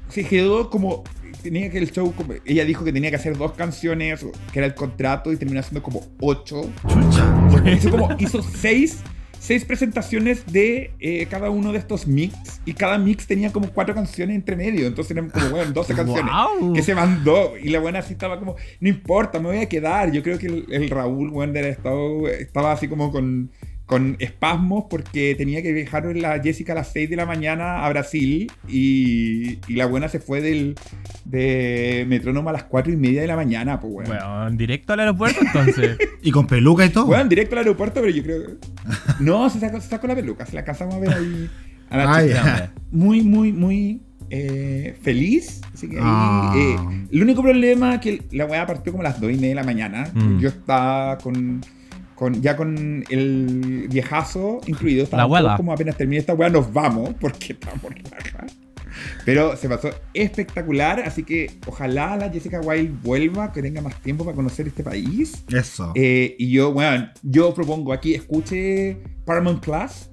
Se 0.08 0.24
quedó 0.24 0.70
como. 0.70 1.04
Tenía 1.44 1.70
que 1.70 1.78
el 1.80 1.92
show. 1.92 2.14
como- 2.16 2.34
ella 2.46 2.64
dijo 2.64 2.86
que 2.86 2.94
tenía 2.94 3.10
que 3.10 3.18
hacer 3.18 3.38
dos 3.38 3.52
canciones, 3.52 4.26
que 4.54 4.60
era 4.60 4.66
el 4.68 4.74
contrato, 4.74 5.34
y 5.34 5.36
terminó 5.38 5.60
haciendo 5.60 5.84
como 5.84 6.02
ocho. 6.22 6.62
Chucha. 6.88 7.72
Hizo 7.76 7.92
como. 7.92 8.08
Hizo 8.20 8.42
seis. 8.42 9.00
Seis 9.42 9.66
presentaciones 9.66 10.46
de 10.54 10.92
eh, 11.00 11.26
cada 11.28 11.50
uno 11.50 11.72
de 11.72 11.80
estos 11.80 12.06
mix. 12.06 12.62
Y 12.64 12.74
cada 12.74 13.00
mix 13.00 13.26
tenía 13.26 13.52
como 13.52 13.72
cuatro 13.72 13.96
canciones 13.96 14.36
entre 14.36 14.56
medio. 14.56 14.86
Entonces 14.86 15.18
eran 15.18 15.32
como, 15.32 15.50
bueno, 15.50 15.72
12 15.72 15.96
canciones. 15.96 16.32
Wow. 16.32 16.74
Que 16.74 16.84
se 16.84 16.94
mandó. 16.94 17.58
Y 17.58 17.70
la 17.70 17.80
buena 17.80 18.00
así 18.00 18.14
estaba 18.14 18.38
como, 18.38 18.56
no 18.80 18.88
importa, 18.88 19.40
me 19.40 19.48
voy 19.48 19.58
a 19.58 19.68
quedar. 19.68 20.12
Yo 20.12 20.22
creo 20.22 20.38
que 20.38 20.46
el, 20.46 20.66
el 20.70 20.90
Raúl 20.92 21.32
Wender 21.32 21.66
estado, 21.66 22.28
estaba 22.28 22.72
así 22.72 22.88
como 22.88 23.12
con, 23.12 23.50
con 23.92 24.16
espasmos 24.20 24.86
porque 24.90 25.36
tenía 25.38 25.62
que 25.62 25.74
viajar 25.74 26.06
la 26.16 26.40
Jessica 26.42 26.72
a 26.72 26.76
las 26.76 26.94
6 26.94 27.10
de 27.10 27.18
la 27.18 27.26
mañana 27.26 27.86
a 27.86 27.90
Brasil. 27.90 28.50
Y, 28.70 29.60
y 29.68 29.74
la 29.76 29.86
buena 29.86 30.08
se 30.08 30.22
fue 30.22 30.40
del, 30.40 30.76
de 31.26 32.06
Metrónomo 32.08 32.50
a 32.50 32.54
las 32.54 32.64
4 32.64 32.94
y 32.94 32.96
media 32.96 33.20
de 33.20 33.28
la 33.28 33.36
mañana, 33.36 33.82
pues 33.82 33.92
bueno. 33.92 34.10
Bueno, 34.10 34.52
directo 34.52 34.94
al 34.94 35.02
aeropuerto 35.02 35.42
entonces. 35.42 35.98
Y 36.24 36.32
con 36.32 36.48
peluca 36.48 36.86
y 36.86 36.90
todo. 36.90 37.08
Bueno, 37.08 37.26
directo 37.26 37.56
al 37.56 37.60
aeropuerto, 37.60 38.00
pero 38.00 38.14
yo 38.14 38.24
creo. 38.24 38.42
No, 39.20 39.50
se 39.50 39.60
sacó, 39.60 39.82
se 39.82 39.90
sacó 39.90 40.08
la 40.08 40.16
peluca, 40.16 40.46
se 40.46 40.54
la 40.54 40.60
alcanzamos 40.62 40.96
a 40.96 41.00
ver 41.00 41.10
ahí. 41.14 41.50
A 41.90 41.98
la 41.98 42.16
Ah, 42.16 42.22
chica. 42.24 42.34
ya. 42.44 42.74
Muy, 42.92 43.22
muy, 43.24 43.52
muy 43.52 44.02
eh, 44.30 44.96
feliz. 45.02 45.60
Así 45.74 45.90
que 45.90 45.98
ahí. 45.98 46.04
Ah. 46.06 46.54
eh, 46.56 47.08
el 47.12 47.22
único 47.24 47.42
problema 47.42 47.96
es 47.96 48.00
que 48.02 48.22
la 48.32 48.46
weá 48.46 48.66
partió 48.66 48.94
como 48.94 49.02
a 49.02 49.10
las 49.10 49.20
2 49.20 49.32
y 49.32 49.36
media 49.36 49.50
de 49.50 49.56
la 49.56 49.64
mañana. 49.64 50.10
Mm. 50.14 50.40
Yo 50.40 50.48
estaba 50.48 51.18
con. 51.18 51.60
Con, 52.22 52.40
ya 52.40 52.56
con 52.56 53.04
el 53.10 53.88
viejazo 53.90 54.62
incluido, 54.68 55.06
estábamos 55.06 55.36
abuela. 55.40 55.58
como 55.58 55.74
apenas 55.74 55.98
termine 55.98 56.20
esta 56.20 56.36
weá 56.36 56.52
nos 56.52 56.72
vamos, 56.72 57.16
porque 57.20 57.54
estamos 57.54 57.82
raja. 58.12 58.46
Pero 59.26 59.58
se 59.58 59.68
pasó 59.68 59.90
espectacular, 60.14 61.00
así 61.00 61.24
que 61.24 61.50
ojalá 61.66 62.16
la 62.18 62.30
Jessica 62.30 62.62
Wilde 62.62 62.94
vuelva, 63.02 63.52
que 63.52 63.64
tenga 63.64 63.82
más 63.82 63.96
tiempo 64.04 64.24
para 64.24 64.36
conocer 64.36 64.68
este 64.68 64.84
país. 64.84 65.44
Eso. 65.52 65.94
Eh, 65.96 66.36
y 66.38 66.52
yo, 66.52 66.72
bueno, 66.74 67.10
yo 67.24 67.56
propongo 67.56 67.92
aquí, 67.92 68.14
escuche 68.14 69.00
Paramount 69.26 69.66
Plus, 69.66 70.12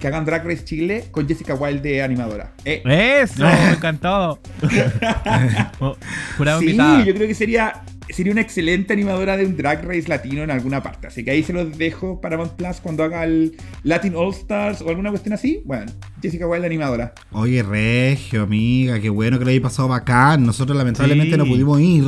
que 0.00 0.08
hagan 0.08 0.24
Drag 0.24 0.44
Race 0.44 0.64
Chile 0.64 1.04
con 1.12 1.28
Jessica 1.28 1.54
Wilde 1.54 1.88
de 1.88 2.02
animadora. 2.02 2.54
Eh, 2.64 2.82
Eso, 3.22 3.44
me 3.44 3.70
encantó. 3.70 4.40
Jurado 6.36 6.58
sí, 6.58 6.64
invitada. 6.66 7.04
yo 7.04 7.14
creo 7.14 7.28
que 7.28 7.34
sería, 7.34 7.84
sería 8.10 8.32
una 8.32 8.40
excelente 8.40 8.92
animadora 8.92 9.36
de 9.36 9.46
un 9.46 9.56
Drag 9.56 9.84
Race 9.84 10.08
latino 10.08 10.42
en 10.42 10.50
alguna 10.50 10.82
parte. 10.82 11.06
Así 11.08 11.24
que 11.24 11.30
ahí 11.30 11.42
se 11.42 11.52
los 11.52 11.76
dejo 11.76 12.20
Paramount 12.20 12.52
Plus 12.52 12.76
cuando 12.82 13.02
haga 13.04 13.24
el 13.24 13.56
Latin 13.82 14.14
All 14.16 14.32
Stars 14.32 14.80
o 14.82 14.88
alguna 14.88 15.10
cuestión 15.10 15.32
así. 15.34 15.62
Bueno, 15.64 15.90
Jessica 16.22 16.46
Wilde 16.46 16.62
de 16.62 16.66
animadora. 16.74 17.14
Oye, 17.32 17.62
Regio, 17.62 18.42
amiga, 18.42 19.00
qué 19.00 19.08
bueno 19.10 19.38
que 19.38 19.44
lo 19.44 19.50
haya 19.50 19.62
pasado 19.62 19.88
bacán. 19.88 20.44
Nosotros 20.44 20.76
lamentablemente 20.76 21.32
Sí. 21.32 21.38
no 21.38 21.44
pudimos 21.46 21.80
ir. 21.80 22.04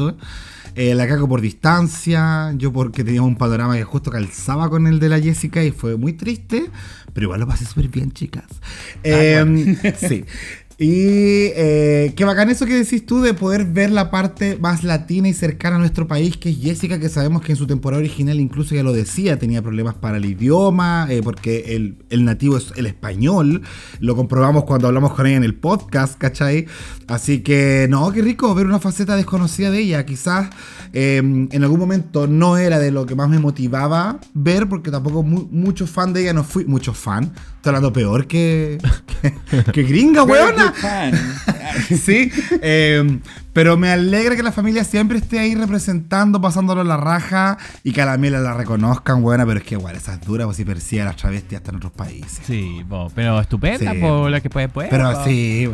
Eh, 0.75 0.95
la 0.95 1.09
caco 1.09 1.28
por 1.28 1.40
distancia, 1.40 2.52
yo 2.57 2.73
porque 2.73 3.02
teníamos 3.02 3.28
un 3.31 3.37
panorama 3.37 3.76
que 3.76 3.83
justo 3.83 4.12
calzaba 4.12 4.71
con 4.71 4.87
el 4.87 5.00
de 5.00 5.09
la 5.09 5.19
Jessica 5.21 5.64
y 5.64 5.73
fue 5.73 5.97
muy 5.97 6.12
triste, 6.12 6.67
pero 7.12 7.25
igual 7.25 7.40
lo 7.40 7.49
pasé 7.49 7.64
súper 7.64 7.88
bien, 7.88 8.12
chicas. 8.12 8.45
Eh, 9.02 9.75
sí. 9.99 10.25
Y 10.81 11.51
eh, 11.57 12.13
qué 12.15 12.25
bacán 12.25 12.51
eso 12.51 12.65
que 12.65 12.75
decís 12.75 13.05
tú 13.05 13.21
de 13.21 13.35
poder 13.35 13.65
ver 13.65 13.91
la 13.91 14.13
parte 14.13 14.57
más 14.61 14.85
latina 14.85 15.29
y 15.29 15.35
cercana 15.35 15.75
a 15.75 15.79
nuestro 15.81 16.07
país, 16.07 16.37
que 16.37 16.51
es 16.51 16.61
Jessica, 16.61 17.01
que 17.01 17.09
sabemos 17.09 17.43
que 17.43 17.51
en 17.51 17.57
su 17.59 17.67
temporada 17.67 17.99
original 17.99 18.39
incluso 18.39 18.77
ya 18.77 18.85
lo 18.85 18.93
decía, 18.93 19.41
tenía 19.41 19.61
problemas 19.61 19.97
para 19.97 20.19
el 20.19 20.25
idioma, 20.25 21.09
eh, 21.11 21.21
porque 21.25 21.75
el, 21.75 21.97
el 22.11 22.25
nativo 22.25 22.57
es 22.57 22.73
el 22.77 22.87
español, 22.87 23.63
lo 23.99 24.15
comprobamos 24.15 24.63
cuando 24.67 24.87
hablamos 24.87 25.15
con 25.15 25.27
ella 25.27 25.39
en 25.39 25.43
el 25.43 25.57
podcast, 25.57 26.17
¿cachai? 26.17 26.67
Así 27.09 27.41
que 27.43 27.89
no, 27.91 28.13
qué 28.13 28.23
rico 28.23 28.55
ver 28.55 28.67
una 28.67 28.79
faceta 28.79 29.17
desconocida 29.17 29.73
de 29.73 29.81
ella, 29.81 30.07
quizás 30.07 30.49
eh, 30.93 31.17
en 31.17 31.63
algún 31.65 31.81
momento 31.81 32.29
no 32.29 32.57
era 32.57 32.79
de 32.79 32.93
lo 32.93 33.05
que 33.05 33.17
más 33.17 33.29
me 33.29 33.41
motivaba 33.41 34.21
ver, 34.33 34.69
porque 34.69 34.93
tampoco 34.93 35.25
mu- 35.25 35.49
mucho 35.51 35.89
fan 35.89 36.13
de 36.13 36.21
ella 36.21 36.35
no 36.35 36.45
fui, 36.45 36.65
mucho 36.67 36.95
fan, 36.95 37.33
hablando 37.69 37.93
peor 37.93 38.27
que, 38.27 38.79
que, 39.51 39.65
que 39.73 39.83
gringa, 39.83 40.23
weona. 40.25 40.73
Sí, 41.89 42.31
eh, 42.63 43.21
pero 43.53 43.77
me 43.77 43.91
alegra 43.91 44.35
que 44.35 44.43
la 44.43 44.53
familia 44.53 44.85
siempre 44.85 45.19
esté 45.19 45.39
ahí 45.39 45.55
representando, 45.55 46.41
pasándolo 46.41 46.83
la 46.83 46.97
raja 46.97 47.57
y 47.85 47.93
que 47.93 48.03
a 48.03 48.07
la 48.07 48.17
Mela 48.19 48.41
la 48.41 48.55
reconozcan, 48.55 49.23
buena, 49.23 49.47
pero 49.47 49.59
es 49.61 49.65
que 49.65 49.75
igual 49.75 49.95
esa 49.97 50.15
es 50.15 50.21
dura, 50.23 50.45
pues 50.47 50.57
si 50.57 50.65
persigue 50.65 51.03
a 51.03 51.07
las 51.07 51.17
travestis 51.17 51.59
hasta 51.59 51.71
en 51.71 51.77
otros 51.77 51.93
países. 51.93 52.41
Sí, 52.47 52.83
bo, 52.89 53.11
pero 53.15 53.41
estupenda 53.41 53.93
Sí. 53.93 53.99
por 54.01 54.31
la 54.31 54.41
que 54.41 54.51
puede, 54.51 54.69
puede. 54.69 54.89
Pero 54.89 55.13
bo. 55.13 55.25
sí, 55.25 55.69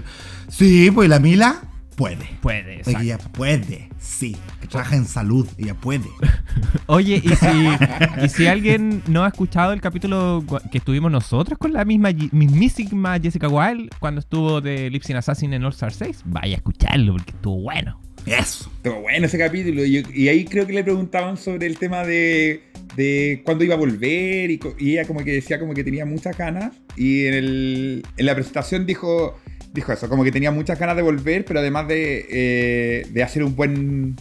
sí, 0.48 0.90
pues 0.90 1.08
la 1.08 1.18
Mila 1.20 1.56
puede. 1.96 2.24
Puede, 2.40 2.62
Porque 2.62 2.90
exacto. 2.90 3.00
ella 3.02 3.18
puede, 3.18 3.88
sí. 3.98 4.36
Que 4.60 4.66
trabaja 4.68 4.96
en 4.96 5.06
salud, 5.06 5.46
ella 5.58 5.74
puede. 5.74 6.04
Oye, 6.86 7.22
¿y 7.24 7.28
si, 7.28 8.24
y 8.24 8.28
si 8.28 8.46
alguien 8.46 9.02
no 9.06 9.24
ha 9.24 9.28
escuchado 9.28 9.72
el 9.72 9.80
capítulo 9.80 10.44
que 10.70 10.78
estuvimos 10.78 11.10
nosotros 11.10 11.58
con 11.58 11.72
la 11.72 11.84
misma 11.84 12.10
mismísima 12.32 13.18
Jessica 13.20 13.48
Wilde 13.48 13.88
cuando 13.98 14.20
estuvo 14.20 14.60
de 14.60 14.90
Lipsin 14.90 15.16
Assassin 15.16 15.52
en 15.54 15.64
All 15.64 15.72
Star 15.72 15.92
6, 15.92 16.22
vaya 16.26 16.54
a 16.54 16.56
escucharlo 16.56 17.12
porque 17.12 17.30
estuvo 17.30 17.60
bueno. 17.62 18.00
Eso. 18.26 18.70
Estuvo 18.76 19.02
bueno 19.02 19.26
ese 19.26 19.36
capítulo. 19.38 19.84
Y, 19.84 20.02
y 20.14 20.28
ahí 20.28 20.44
creo 20.46 20.66
que 20.66 20.72
le 20.72 20.82
preguntaban 20.82 21.36
sobre 21.36 21.66
el 21.66 21.76
tema 21.78 22.04
de, 22.04 22.62
de 22.96 23.42
cuándo 23.44 23.64
iba 23.64 23.74
a 23.74 23.78
volver. 23.78 24.50
Y, 24.50 24.60
y 24.78 24.92
ella 24.92 25.06
como 25.06 25.22
que 25.22 25.32
decía 25.32 25.58
como 25.58 25.74
que 25.74 25.84
tenía 25.84 26.06
muchas 26.06 26.36
ganas. 26.36 26.72
Y 26.96 27.26
en, 27.26 27.34
el- 27.34 28.06
en 28.16 28.26
la 28.26 28.34
presentación 28.34 28.86
dijo, 28.86 29.38
dijo 29.74 29.92
eso, 29.92 30.08
como 30.08 30.24
que 30.24 30.32
tenía 30.32 30.52
muchas 30.52 30.78
ganas 30.78 30.96
de 30.96 31.02
volver, 31.02 31.44
pero 31.44 31.58
además 31.60 31.88
de, 31.88 32.26
eh, 32.30 33.06
de 33.10 33.22
hacer 33.22 33.42
un 33.42 33.56
buen, 33.56 34.16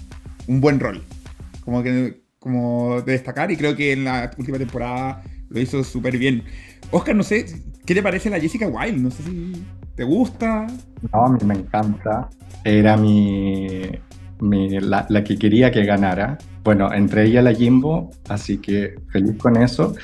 un 0.47 0.59
buen 0.59 0.79
rol. 0.79 1.03
Como 1.63 1.83
que 1.83 2.23
como 2.39 3.01
de 3.01 3.13
destacar. 3.13 3.51
Y 3.51 3.57
creo 3.57 3.75
que 3.75 3.93
en 3.93 4.03
la 4.03 4.31
última 4.37 4.57
temporada 4.57 5.23
lo 5.49 5.59
hizo 5.59 5.83
súper 5.83 6.17
bien. 6.17 6.43
Oscar, 6.91 7.15
no 7.15 7.23
sé, 7.23 7.45
¿qué 7.85 7.95
te 7.95 8.03
parece 8.03 8.29
la 8.29 8.39
Jessica 8.39 8.67
Wilde? 8.67 8.99
No 8.99 9.11
sé 9.11 9.23
si 9.23 9.63
te 9.95 10.03
gusta. 10.03 10.67
No, 11.13 11.25
a 11.25 11.29
mí 11.29 11.39
me 11.45 11.53
encanta. 11.53 12.29
Era 12.65 12.97
mi, 12.97 13.89
mi- 14.39 14.79
la, 14.79 15.05
la 15.09 15.23
que 15.23 15.37
quería 15.37 15.71
que 15.71 15.85
ganara. 15.85 16.37
Bueno, 16.63 16.93
entre 16.93 17.25
ella 17.25 17.41
la 17.41 17.53
Jimbo, 17.53 18.09
así 18.29 18.57
que 18.59 18.95
feliz 19.09 19.35
con 19.37 19.57
eso. 19.57 19.95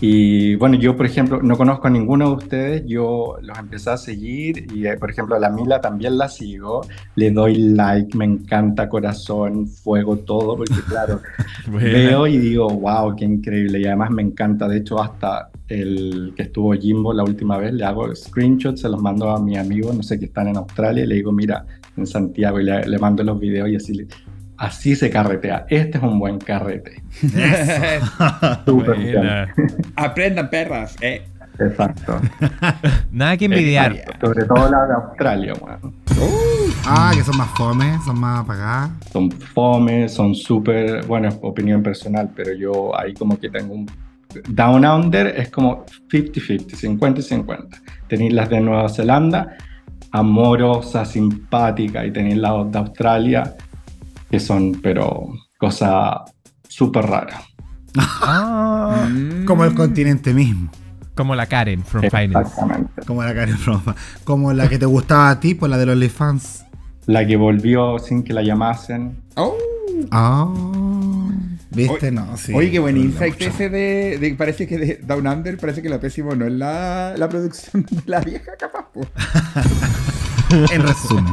Y 0.00 0.54
bueno, 0.54 0.76
yo 0.76 0.96
por 0.96 1.04
ejemplo 1.04 1.42
no 1.42 1.56
conozco 1.56 1.88
a 1.88 1.90
ninguno 1.90 2.28
de 2.28 2.34
ustedes, 2.36 2.82
yo 2.86 3.36
los 3.42 3.58
empecé 3.58 3.90
a 3.90 3.96
seguir 3.96 4.68
y 4.72 4.86
eh, 4.86 4.96
por 4.98 5.10
ejemplo 5.10 5.34
a 5.34 5.40
la 5.40 5.50
Mila 5.50 5.80
también 5.80 6.16
la 6.16 6.28
sigo, 6.28 6.82
le 7.16 7.32
doy 7.32 7.56
like, 7.56 8.16
me 8.16 8.24
encanta 8.24 8.88
corazón, 8.88 9.66
fuego, 9.66 10.16
todo, 10.18 10.56
porque 10.56 10.74
claro, 10.88 11.20
veo 11.92 12.26
y 12.28 12.38
digo, 12.38 12.68
wow, 12.68 13.16
qué 13.16 13.24
increíble 13.24 13.80
y 13.80 13.86
además 13.86 14.10
me 14.12 14.22
encanta, 14.22 14.68
de 14.68 14.76
hecho 14.78 15.02
hasta 15.02 15.50
el 15.66 16.34
que 16.36 16.42
estuvo 16.44 16.72
Jimbo 16.74 17.12
la 17.12 17.24
última 17.24 17.58
vez, 17.58 17.72
le 17.74 17.84
hago 17.84 18.14
screenshots, 18.14 18.82
se 18.82 18.88
los 18.88 19.02
mando 19.02 19.28
a 19.30 19.40
mi 19.40 19.56
amigo, 19.56 19.92
no 19.92 20.04
sé, 20.04 20.20
que 20.20 20.26
están 20.26 20.46
en 20.46 20.56
Australia 20.58 21.02
y 21.02 21.06
le 21.08 21.16
digo, 21.16 21.32
mira, 21.32 21.66
en 21.96 22.06
Santiago 22.06 22.60
y 22.60 22.64
le, 22.64 22.86
le 22.86 22.98
mando 22.98 23.22
los 23.22 23.38
videos 23.40 23.68
y 23.68 23.76
así, 23.76 23.94
le- 23.94 24.06
así 24.58 24.96
se 24.96 25.10
carretea, 25.10 25.66
este 25.68 25.98
es 25.98 26.04
un 26.04 26.18
buen 26.18 26.38
carrete. 26.38 27.02
Buena. 28.66 29.54
Aprendan, 29.96 30.50
perras. 30.50 30.96
Eh. 31.00 31.22
Exacto. 31.58 32.20
Nada 33.10 33.36
que 33.38 33.46
envidiar. 33.46 33.96
Sobre 34.20 34.44
todo 34.44 34.70
la 34.70 34.86
de 34.86 34.92
Australia, 34.94 35.54
bueno. 35.58 35.94
Ah, 36.86 37.12
que 37.14 37.22
son 37.24 37.36
más 37.38 37.48
fome, 37.56 37.98
son 38.04 38.20
más 38.20 38.40
apagadas. 38.40 38.90
Son 39.10 39.30
fome, 39.30 40.08
son 40.08 40.34
súper, 40.34 41.04
bueno, 41.06 41.28
es 41.28 41.38
opinión 41.40 41.82
personal, 41.82 42.30
pero 42.36 42.52
yo 42.52 42.98
ahí 42.98 43.14
como 43.14 43.38
que 43.38 43.48
tengo 43.48 43.72
un... 43.74 43.86
Down 44.50 44.84
Under 44.84 45.28
es 45.28 45.48
como 45.48 45.86
50-50, 46.12 46.74
50 46.74 47.20
y 47.20 47.22
50. 47.22 47.78
Tenéis 48.06 48.34
las 48.34 48.50
de 48.50 48.60
Nueva 48.60 48.88
Zelanda, 48.90 49.56
amorosa, 50.18 51.04
simpática, 51.04 52.04
y 52.06 52.12
tenéis 52.12 52.36
las 52.38 52.70
de 52.72 52.78
Australia, 52.78 53.54
que 54.30 54.40
son, 54.40 54.78
pero, 54.82 55.28
cosa 55.58 56.24
súper 56.68 57.06
rara. 57.06 57.40
Ah, 57.98 59.06
Mm. 59.08 59.44
Como 59.46 59.64
el 59.64 59.74
continente 59.74 60.32
mismo. 60.34 60.70
como 61.14 61.34
la 61.34 61.46
Karen 61.46 61.82
from 61.82 62.02
Finance. 62.02 62.38
Exactamente. 62.38 63.02
Como 63.06 63.22
la 63.22 63.34
Karen 63.34 63.56
Rofa. 63.64 63.94
Como 64.24 64.52
la 64.52 64.68
que 64.68 64.78
te 64.78 64.84
gustaba 64.86 65.30
a 65.30 65.40
ti, 65.40 65.54
pues 65.54 65.70
la 65.70 65.78
de 65.78 65.86
los 65.86 65.94
OnlyFans. 65.94 66.64
La 67.06 67.26
que 67.26 67.36
volvió 67.36 67.98
sin 67.98 68.22
que 68.22 68.34
la 68.34 68.42
llamasen. 68.42 69.16
Oh. 69.36 69.54
Ah. 70.10 70.46
¿Viste? 71.76 72.10
No, 72.10 72.36
sí. 72.36 72.52
Oye, 72.54 72.70
qué 72.70 72.78
buen 72.78 72.96
insight 72.96 73.40
ese 73.40 73.68
de, 73.68 74.18
de- 74.18 74.34
Parece 74.34 74.66
que 74.66 74.78
de 74.78 74.94
Down 75.02 75.26
Under, 75.26 75.56
parece 75.58 75.82
que 75.82 75.88
lo 75.88 76.00
pésimo 76.00 76.34
no 76.34 76.46
es 76.46 76.52
la, 76.52 77.14
la 77.16 77.28
producción 77.28 77.84
de 77.90 78.02
la 78.06 78.20
vieja, 78.20 78.52
capaz. 78.58 78.86
En 80.72 80.82
resumen. 80.82 81.32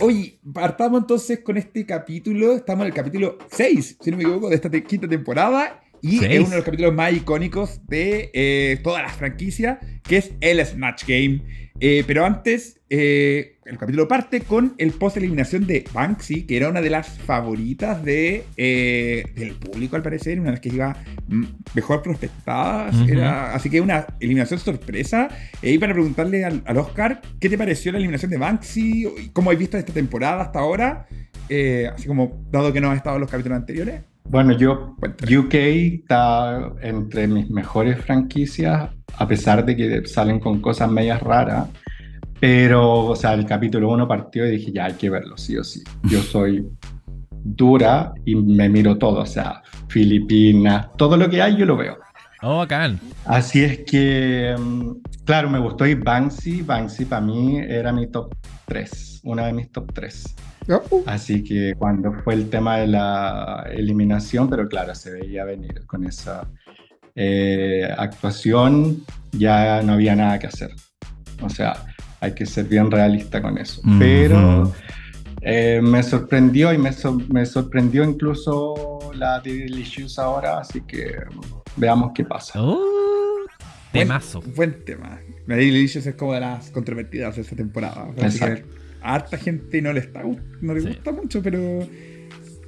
Oye, 0.00 0.38
partamos 0.52 1.00
entonces 1.02 1.40
con 1.40 1.56
este 1.56 1.86
capítulo. 1.86 2.52
Estamos 2.56 2.82
en 2.82 2.88
el 2.88 2.94
capítulo 2.94 3.38
6, 3.50 3.98
si 4.00 4.10
no 4.10 4.16
me 4.16 4.24
equivoco, 4.24 4.48
de 4.48 4.56
esta 4.56 4.68
te- 4.70 4.82
quinta 4.84 5.08
temporada. 5.08 5.80
Y 6.02 6.24
es 6.24 6.40
uno 6.40 6.50
de 6.50 6.56
los 6.56 6.64
capítulos 6.64 6.94
más 6.94 7.12
icónicos 7.12 7.80
de 7.86 8.30
eh, 8.32 8.80
todas 8.82 9.02
las 9.02 9.16
franquicias, 9.16 9.78
que 10.02 10.18
es 10.18 10.32
el 10.40 10.64
Snatch 10.64 11.04
Game. 11.06 11.42
Eh, 11.80 12.02
pero 12.06 12.24
antes, 12.24 12.80
eh, 12.90 13.58
el 13.64 13.78
capítulo 13.78 14.08
parte 14.08 14.40
con 14.40 14.74
el 14.78 14.90
post-eliminación 14.92 15.66
de 15.66 15.84
Banksy, 15.92 16.44
que 16.44 16.56
era 16.56 16.68
una 16.68 16.80
de 16.80 16.90
las 16.90 17.18
favoritas 17.18 18.02
de, 18.04 18.44
del 18.56 19.54
público, 19.54 19.94
al 19.94 20.02
parecer, 20.02 20.40
una 20.40 20.50
de 20.50 20.52
las 20.52 20.60
que 20.60 20.70
iba 20.70 20.96
mm, 21.28 21.44
mejor 21.74 22.02
prospectadas. 22.02 22.96
Era, 23.08 23.54
así 23.54 23.70
que 23.70 23.80
una 23.80 24.06
eliminación 24.18 24.58
sorpresa. 24.58 25.28
Y 25.62 25.78
para 25.78 25.92
preguntarle 25.92 26.44
al, 26.44 26.62
al 26.66 26.78
Oscar, 26.78 27.20
¿qué 27.38 27.48
te 27.48 27.56
pareció 27.56 27.92
la 27.92 27.98
eliminación 27.98 28.30
de 28.30 28.38
Banksy? 28.38 29.30
¿Cómo 29.32 29.50
has 29.50 29.58
visto 29.58 29.78
esta 29.78 29.92
temporada 29.92 30.42
hasta 30.42 30.58
ahora? 30.58 31.06
Así 31.94 32.08
como, 32.08 32.44
dado 32.50 32.72
que 32.72 32.80
no 32.80 32.90
has 32.90 32.96
estado 32.96 33.16
en 33.16 33.20
los 33.20 33.30
capítulos 33.30 33.56
anteriores. 33.56 34.00
Bueno, 34.24 34.52
yo, 34.52 34.94
Cuéntame. 34.98 35.38
UK 35.38 35.54
está 35.54 36.72
entre 36.82 37.26
mis 37.26 37.48
mejores 37.50 38.00
franquicias, 38.00 38.90
a 39.16 39.26
pesar 39.26 39.64
de 39.64 39.76
que 39.76 40.06
salen 40.06 40.38
con 40.38 40.60
cosas 40.60 40.90
medias 40.90 41.22
raras. 41.22 41.68
Pero, 42.40 43.06
o 43.06 43.16
sea, 43.16 43.34
el 43.34 43.46
capítulo 43.46 43.90
1 43.90 44.06
partió 44.06 44.46
y 44.46 44.52
dije, 44.52 44.72
ya 44.72 44.86
hay 44.86 44.94
que 44.94 45.10
verlo, 45.10 45.36
sí 45.36 45.56
o 45.56 45.64
sí. 45.64 45.82
Yo 46.04 46.20
soy 46.22 46.68
dura 47.44 48.12
y 48.24 48.34
me 48.34 48.68
miro 48.68 48.98
todo, 48.98 49.20
o 49.20 49.26
sea, 49.26 49.62
Filipinas, 49.88 50.88
todo 50.96 51.16
lo 51.16 51.28
que 51.30 51.40
hay 51.40 51.56
yo 51.56 51.64
lo 51.66 51.76
veo. 51.76 51.98
Oh, 52.42 52.58
bacán. 52.58 53.00
Así 53.24 53.64
es 53.64 53.80
que, 53.80 54.54
mm, 54.56 54.90
claro, 55.24 55.50
me 55.50 55.58
gustó 55.58 55.86
y 55.86 55.94
Banksy, 55.94 56.62
Banksy 56.62 57.04
para 57.04 57.22
mí 57.22 57.58
era 57.58 57.92
mi 57.92 58.06
top 58.06 58.32
3, 58.66 59.22
una 59.24 59.46
de 59.46 59.52
mis 59.52 59.72
top 59.72 59.92
3. 59.92 60.36
Así 61.06 61.42
que 61.42 61.74
cuando 61.78 62.12
fue 62.22 62.34
el 62.34 62.50
tema 62.50 62.76
de 62.78 62.86
la 62.88 63.66
eliminación, 63.72 64.48
pero 64.50 64.68
claro, 64.68 64.94
se 64.94 65.10
veía 65.12 65.44
venir 65.44 65.86
con 65.86 66.04
esa 66.04 66.48
eh, 67.14 67.88
actuación, 67.96 69.02
ya 69.32 69.82
no 69.82 69.94
había 69.94 70.14
nada 70.14 70.38
que 70.38 70.46
hacer. 70.46 70.70
O 71.42 71.48
sea, 71.48 71.74
hay 72.20 72.32
que 72.34 72.46
ser 72.46 72.66
bien 72.66 72.90
realista 72.90 73.40
con 73.40 73.58
eso. 73.58 73.80
Pero 73.98 74.72
eh, 75.40 75.80
me 75.82 76.02
sorprendió 76.02 76.72
y 76.72 76.78
me, 76.78 76.92
sor- 76.92 77.28
me 77.32 77.46
sorprendió 77.46 78.04
incluso 78.04 78.98
la 79.14 79.40
de 79.40 79.54
Delicious 79.54 80.18
ahora, 80.18 80.58
así 80.58 80.80
que 80.82 81.14
veamos 81.76 82.12
qué 82.14 82.24
pasa. 82.24 82.60
Oh, 82.62 82.78
temazo. 83.92 84.40
Buen 84.54 84.84
tema. 84.84 85.18
Mary 85.46 85.66
Delicious 85.70 86.06
es 86.06 86.14
como 86.14 86.34
de 86.34 86.40
las 86.40 86.70
controvertidas 86.70 87.36
de 87.36 87.42
esta 87.42 87.56
temporada. 87.56 88.08
Parece 88.16 88.38
que 88.38 88.44
Exacto. 88.52 88.74
A 89.02 89.14
harta 89.14 89.36
gente 89.38 89.80
no 89.82 89.92
le, 89.92 90.00
está, 90.00 90.22
no 90.60 90.74
le 90.74 90.80
Sí. 90.80 90.88
gusta 90.88 91.12
mucho, 91.12 91.42
pero 91.42 91.58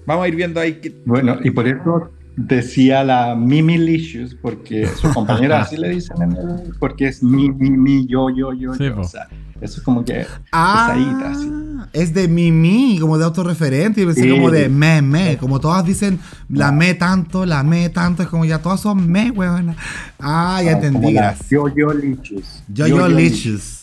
vamos 0.06 0.24
a 0.24 0.28
ir 0.28 0.36
viendo 0.36 0.60
ahí 0.60 0.74
que... 0.74 0.94
Bueno, 1.04 1.36
y 1.42 1.50
por 1.50 1.66
eso 1.68 2.10
decía 2.36 3.04
la 3.04 3.34
Mimilicious, 3.34 4.34
porque 4.34 4.86
sus 4.86 5.12
compañeras 5.14 5.66
así 5.66 5.76
le 5.76 5.90
dicen 5.90 6.22
en 6.22 6.30
el, 6.32 6.72
porque 6.78 7.08
es 7.08 7.22
mi, 7.22 7.50
mi, 7.50 7.70
mi, 7.70 8.06
yo, 8.06 8.28
yo, 8.30 8.52
yo, 8.52 8.74
Sí, 8.74 8.84
yo. 8.84 8.94
po. 8.94 9.00
O 9.02 9.04
sea, 9.04 9.28
eso 9.60 9.76
es 9.78 9.82
como 9.82 10.02
que 10.04 10.24
Ah, 10.52 10.94
pesadita, 10.94 11.30
así. 11.32 11.50
es 11.92 12.14
de 12.14 12.28
Mimi, 12.28 12.96
como 12.98 13.18
de 13.18 13.24
autorreferente. 13.26 14.00
Y 14.00 14.06
pensé 14.06 14.22
Sí. 14.22 14.30
como 14.30 14.50
de 14.50 14.70
me, 14.70 15.02
me. 15.02 15.36
Como 15.36 15.60
todas 15.60 15.84
dicen, 15.84 16.18
la 16.48 16.72
me 16.72 16.94
tanto, 16.94 17.44
la 17.44 17.62
me 17.62 17.90
tanto. 17.90 18.22
Es 18.22 18.30
como 18.30 18.46
ya 18.46 18.60
todas 18.62 18.80
son 18.80 19.06
me, 19.10 19.30
weón. 19.30 19.76
Ah, 20.18 20.62
ya 20.64 20.70
Ah, 20.70 20.72
entendí. 20.72 21.14
Yo, 21.50 21.68
yo, 21.76 21.92
Licious. 21.92 22.62
Yo, 22.68 22.86
yo, 22.86 23.06
licious. 23.06 23.80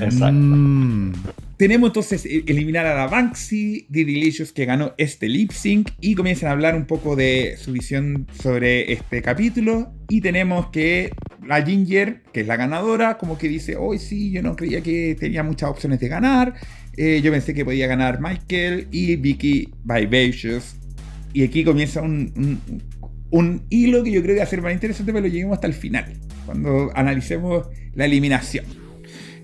Exacto. 0.00 0.32
Mm. 0.32 1.12
Tenemos 1.58 1.88
entonces 1.88 2.24
e- 2.24 2.44
eliminar 2.46 2.86
a 2.86 2.94
la 2.94 3.08
Banksy, 3.08 3.86
Didi 3.88 4.14
Delicious 4.14 4.52
que 4.52 4.64
ganó 4.64 4.94
este 4.96 5.28
lip 5.28 5.50
sync 5.50 5.90
y 6.00 6.14
comienzan 6.14 6.48
a 6.50 6.52
hablar 6.52 6.76
un 6.76 6.86
poco 6.86 7.16
de 7.16 7.56
su 7.60 7.72
visión 7.72 8.28
sobre 8.40 8.92
este 8.92 9.22
capítulo. 9.22 9.92
Y 10.08 10.20
tenemos 10.20 10.68
que 10.70 11.10
la 11.44 11.60
Ginger, 11.60 12.22
que 12.32 12.42
es 12.42 12.46
la 12.46 12.56
ganadora, 12.56 13.18
como 13.18 13.36
que 13.38 13.48
dice, 13.48 13.74
hoy 13.74 13.98
sí, 13.98 14.30
yo 14.30 14.40
no 14.40 14.54
creía 14.54 14.82
que 14.82 15.16
tenía 15.18 15.42
muchas 15.42 15.68
opciones 15.70 16.00
de 16.00 16.08
ganar, 16.08 16.54
Eh, 17.00 17.20
yo 17.22 17.30
pensé 17.30 17.54
que 17.54 17.64
podía 17.64 17.86
ganar 17.86 18.20
Michael 18.20 18.88
y 18.90 19.14
Vicky 19.14 19.68
Vivacious. 19.84 20.74
Y 21.32 21.44
aquí 21.44 21.62
comienza 21.62 22.02
un 22.02 23.62
hilo 23.68 24.02
que 24.02 24.10
yo 24.10 24.20
creo 24.20 24.34
que 24.34 24.40
va 24.40 24.44
a 24.44 24.48
ser 24.48 24.62
más 24.62 24.72
interesante, 24.72 25.12
pero 25.12 25.24
lo 25.26 25.32
lleguemos 25.32 25.54
hasta 25.54 25.68
el 25.68 25.74
final, 25.74 26.14
cuando 26.44 26.90
analicemos 26.96 27.68
la 27.94 28.04
eliminación, 28.06 28.64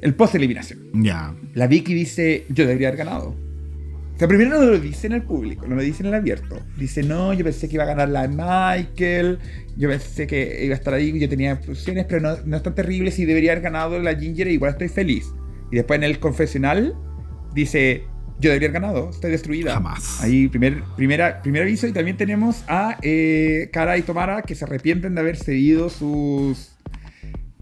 el 0.04 0.14
post-eliminación. 0.14 0.90
Ya. 0.92 1.34
La 1.54 1.66
Vicky 1.66 1.94
dice, 1.94 2.44
yo 2.50 2.66
debería 2.66 2.88
haber 2.88 2.98
ganado. 2.98 3.30
O 3.30 4.18
sea, 4.18 4.28
primero 4.28 4.50
no 4.50 4.66
lo 4.66 4.78
dice 4.78 5.06
en 5.06 5.14
el 5.14 5.22
público, 5.22 5.66
no 5.66 5.74
lo 5.74 5.82
dice 5.82 6.02
en 6.02 6.08
el 6.08 6.14
abierto. 6.14 6.60
Dice, 6.76 7.02
no, 7.02 7.32
yo 7.32 7.42
pensé 7.42 7.68
que 7.68 7.76
iba 7.76 7.84
a 7.84 7.86
ganar 7.86 8.10
la 8.10 8.28
Michael, 8.28 9.38
yo 9.76 9.88
pensé 9.88 10.26
que 10.26 10.62
iba 10.62 10.74
a 10.74 10.78
estar 10.78 10.92
ahí, 10.92 11.18
yo 11.18 11.28
tenía 11.28 11.54
opciones, 11.54 12.04
pero 12.06 12.20
no, 12.20 12.36
no 12.44 12.56
es 12.56 12.62
tan 12.62 12.74
terrible 12.74 13.10
si 13.10 13.24
debería 13.24 13.52
haber 13.52 13.64
ganado 13.64 13.98
la 13.98 14.14
Ginger, 14.14 14.46
igual 14.48 14.72
estoy 14.72 14.88
feliz. 14.88 15.32
Y 15.72 15.76
después 15.76 15.96
en 15.96 16.04
el 16.04 16.18
confesional 16.20 16.94
dice, 17.54 18.04
yo 18.38 18.50
debería 18.50 18.68
haber 18.68 18.82
ganado, 18.82 19.08
estoy 19.08 19.30
destruida. 19.30 19.72
Jamás. 19.72 20.22
Ahí, 20.22 20.48
primer, 20.48 20.82
primera, 20.96 21.40
primer 21.40 21.62
aviso. 21.62 21.86
Y 21.86 21.92
también 21.92 22.18
tenemos 22.18 22.62
a 22.68 22.98
eh, 23.00 23.70
Cara 23.72 23.96
y 23.96 24.02
Tomara 24.02 24.42
que 24.42 24.54
se 24.54 24.66
arrepienten 24.66 25.14
de 25.14 25.22
haber 25.22 25.36
cedido 25.38 25.88
sus 25.88 26.73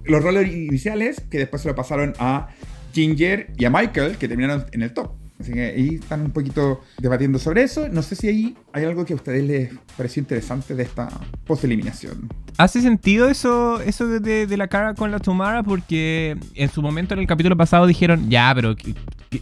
los 0.04 0.22
roles 0.22 0.52
iniciales, 0.52 1.22
que 1.30 1.38
después 1.38 1.62
se 1.62 1.68
lo 1.68 1.74
pasaron 1.74 2.14
a 2.18 2.48
Ginger 2.92 3.52
y 3.56 3.64
a 3.64 3.70
Michael, 3.70 4.16
que 4.16 4.28
terminaron 4.28 4.66
en 4.72 4.82
el 4.82 4.92
top. 4.92 5.12
Así 5.42 5.52
que 5.52 5.60
ahí 5.60 5.94
están 5.96 6.20
un 6.20 6.30
poquito 6.30 6.80
debatiendo 6.98 7.38
sobre 7.38 7.64
eso. 7.64 7.88
No 7.88 8.02
sé 8.02 8.14
si 8.14 8.28
ahí 8.28 8.56
hay 8.72 8.84
algo 8.84 9.04
que 9.04 9.12
a 9.12 9.16
ustedes 9.16 9.42
les 9.42 9.70
pareció 9.96 10.20
interesante 10.20 10.76
de 10.76 10.84
esta 10.84 11.08
post-eliminación. 11.46 12.28
¿Hace 12.58 12.80
sentido 12.80 13.28
eso, 13.28 13.80
eso 13.80 14.06
de, 14.06 14.56
la 14.56 14.68
cara 14.68 14.94
con 14.94 15.10
la 15.10 15.18
Tomara? 15.18 15.64
Porque 15.64 16.36
en 16.54 16.70
su 16.70 16.80
momento 16.80 17.14
en 17.14 17.20
el 17.20 17.26
capítulo 17.26 17.56
pasado 17.56 17.88
dijeron, 17.88 18.30
ya, 18.30 18.52
pero 18.54 18.76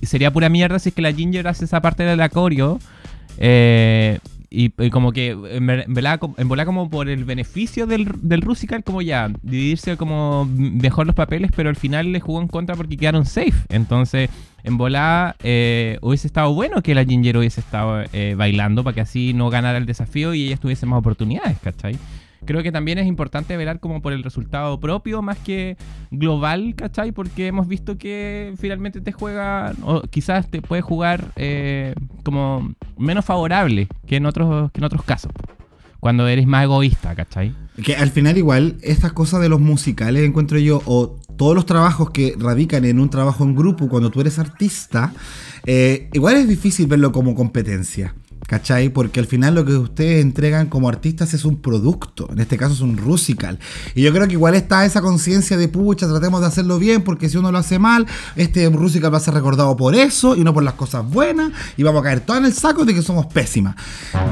sería 0.03 0.33
pura 0.33 0.49
mierda 0.49 0.79
si 0.79 0.89
es 0.89 0.95
que 0.95 1.03
la 1.03 1.13
Ginger 1.13 1.47
hace 1.49 1.67
esa 1.67 1.83
parte 1.83 2.03
de 2.03 2.17
la 2.17 2.31
coreo. 2.31 2.79
Eh, 3.37 4.21
y, 4.51 4.71
como 4.91 5.13
que 5.13 5.31
en 5.31 5.67
ver- 5.67 5.85
en 5.87 5.95
volada, 5.95 6.19
co- 6.19 6.35
en 6.37 6.49
volada 6.49 6.67
como 6.67 6.91
por 6.91 7.09
el 7.09 7.25
beneficio 7.25 7.87
del, 7.87 8.09
del 8.21 8.41
Rusical, 8.43 8.83
como 8.83 9.01
ya, 9.01 9.31
dividirse 9.43 9.97
como 9.97 10.45
mejor 10.53 11.07
los 11.07 11.15
papeles, 11.15 11.51
pero 11.55 11.69
al 11.69 11.77
final 11.77 12.11
le 12.13 12.19
jugó 12.21 12.41
en 12.43 12.49
contra 12.49 12.75
porque 12.75 12.97
quedaron 12.97 13.25
safe. 13.27 13.53
Entonces, 13.69 14.29
en 14.65 14.77
volada 14.77 15.37
eh, 15.43 15.99
hubiese 16.03 16.27
estado 16.27 16.53
bueno 16.53 16.83
que 16.83 16.95
la 16.95 17.05
Ginger 17.05 17.37
hubiese 17.37 17.61
estado 17.61 18.03
eh, 18.13 18.35
bailando 18.37 18.83
para 18.85 18.95
que 18.95 19.01
así 19.03 19.33
no 19.35 19.51
ganara 19.51 19.79
el 19.79 19.87
desafío 19.87 20.35
y 20.35 20.47
ella 20.49 20.57
tuviese 20.57 20.85
más 20.85 20.99
oportunidades, 20.99 21.57
¿cachai? 21.63 21.97
Creo 22.45 22.63
que 22.63 22.73
también 22.73 22.99
es 22.99 23.07
importante 23.07 23.57
velar 23.57 23.81
como 23.81 24.01
por 24.01 24.13
el 24.13 24.23
resultado 24.23 24.81
propio 24.81 25.23
más 25.23 25.39
que 25.39 25.77
global, 26.11 26.75
¿cachai? 26.77 27.13
Porque 27.13 27.47
hemos 27.47 27.69
visto 27.69 27.99
que 27.99 28.55
finalmente 28.59 29.01
te 29.01 29.13
juega, 29.13 29.73
o 29.83 30.03
quizás 30.03 30.51
te 30.51 30.63
puede 30.63 30.83
jugar 30.83 31.33
eh, 31.37 31.95
como 32.25 32.75
menos 32.97 33.25
favorable 33.25 33.89
que 34.07 34.17
en 34.17 34.27
otros, 34.27 34.71
que 34.73 34.81
en 34.81 34.85
otros 34.85 35.03
casos. 35.05 35.33
Cuando 36.01 36.27
eres 36.27 36.47
más 36.47 36.65
egoísta, 36.65 37.15
¿cachai? 37.15 37.55
Que 37.85 37.95
al 37.95 38.11
final 38.11 38.39
igual 38.39 38.79
estas 38.83 39.13
cosas 39.13 39.43
de 39.43 39.51
los 39.51 39.61
musicales 39.61 40.27
encuentro 40.27 40.59
yo, 40.59 40.83
o 40.87 41.19
todos 41.37 41.55
los 41.55 41.67
trabajos 41.67 42.11
que 42.11 42.35
radican 42.39 42.85
en 42.87 43.01
un 43.01 43.11
trabajo 43.11 43.45
en 43.45 43.55
grupo 43.55 43.89
cuando 43.89 44.11
tú 44.11 44.21
eres 44.23 44.39
artista, 44.39 45.13
eh, 45.67 46.09
igual 46.15 46.37
es 46.37 46.49
difícil 46.49 46.87
verlo 46.87 47.13
como 47.13 47.35
competencia. 47.35 48.15
¿Cachai? 48.51 48.89
Porque 48.89 49.21
al 49.21 49.27
final 49.27 49.55
lo 49.55 49.65
que 49.65 49.75
ustedes 49.75 50.21
entregan 50.21 50.67
como 50.67 50.89
artistas 50.89 51.35
es 51.35 51.45
un 51.45 51.63
producto, 51.63 52.29
en 52.33 52.41
este 52.41 52.57
caso 52.57 52.75
es 52.75 52.81
un 52.81 52.97
rusical. 52.97 53.61
Y 53.95 54.03
yo 54.03 54.13
creo 54.13 54.27
que 54.27 54.33
igual 54.33 54.57
está 54.57 54.85
esa 54.85 55.01
conciencia 55.01 55.57
de 55.57 55.69
pucha, 55.69 56.09
tratemos 56.09 56.41
de 56.41 56.49
hacerlo 56.49 56.81
bien, 56.81 57.03
porque 57.03 57.29
si 57.29 57.37
uno 57.37 57.53
lo 57.53 57.59
hace 57.59 57.79
mal, 57.79 58.09
este 58.35 58.69
rusical 58.69 59.15
va 59.15 59.19
a 59.19 59.21
ser 59.21 59.35
recordado 59.35 59.77
por 59.77 59.95
eso 59.95 60.35
y 60.35 60.43
no 60.43 60.53
por 60.53 60.65
las 60.65 60.75
cosas 60.75 61.09
buenas, 61.09 61.53
y 61.77 61.85
vamos 61.85 62.01
a 62.01 62.03
caer 62.03 62.21
todo 62.23 62.39
en 62.39 62.45
el 62.45 62.53
saco 62.53 62.85
de 62.85 62.93
que 62.93 63.03
somos 63.03 63.27
pésimas. 63.27 63.77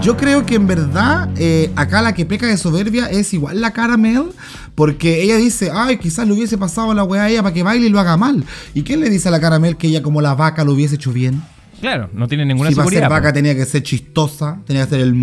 Yo 0.02 0.16
creo 0.16 0.44
que 0.44 0.57
en 0.57 0.66
verdad, 0.66 1.31
eh, 1.37 1.70
acá 1.76 2.02
la 2.02 2.12
que 2.12 2.26
peca 2.26 2.48
de 2.48 2.57
soberbia 2.57 3.07
es 3.07 3.33
igual 3.35 3.61
la 3.61 3.72
Caramel, 3.72 4.33
porque 4.74 5.22
ella 5.22 5.37
dice, 5.37 5.70
ay, 5.72 5.98
quizás 5.98 6.26
le 6.26 6.35
hubiese 6.35 6.59
pasado 6.59 6.92
la 6.92 7.04
weá 7.04 7.22
a 7.22 7.31
ella 7.31 7.44
para 7.44 7.54
que 7.54 7.62
baile 7.62 7.87
y 7.87 7.88
lo 7.88 8.00
haga 8.00 8.16
mal. 8.16 8.44
¿Y 8.74 8.83
quién 8.83 8.98
le 8.98 9.11
dice 9.11 9.28
a 9.28 9.31
la 9.31 9.38
Caramel 9.38 9.76
que 9.76 9.87
ella 9.87 10.02
como 10.02 10.20
la 10.20 10.35
vaca 10.35 10.64
lo 10.64 10.72
hubiese 10.72 10.96
hecho 10.96 11.12
bien? 11.12 11.40
Claro, 11.81 12.11
no 12.12 12.27
tiene 12.29 12.45
ninguna 12.45 12.71
si 12.71 12.75
seguridad. 12.75 13.03
ser 13.03 13.11
vaca 13.11 13.29
po. 13.29 13.35
tenía 13.35 13.55
que 13.55 13.64
ser 13.64 13.83
chistosa, 13.83 14.59
tenía 14.67 14.85
que 14.85 14.91
ser 14.91 15.01
el... 15.01 15.14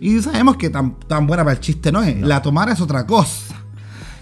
y 0.00 0.20
sabemos 0.22 0.56
que 0.56 0.70
tan, 0.70 0.98
tan 1.00 1.26
buena 1.26 1.42
para 1.44 1.54
el 1.54 1.60
chiste 1.60 1.90
no 1.92 2.02
es. 2.02 2.20
La 2.20 2.40
tomara 2.42 2.72
es 2.72 2.80
otra 2.80 3.06
cosa. 3.06 3.54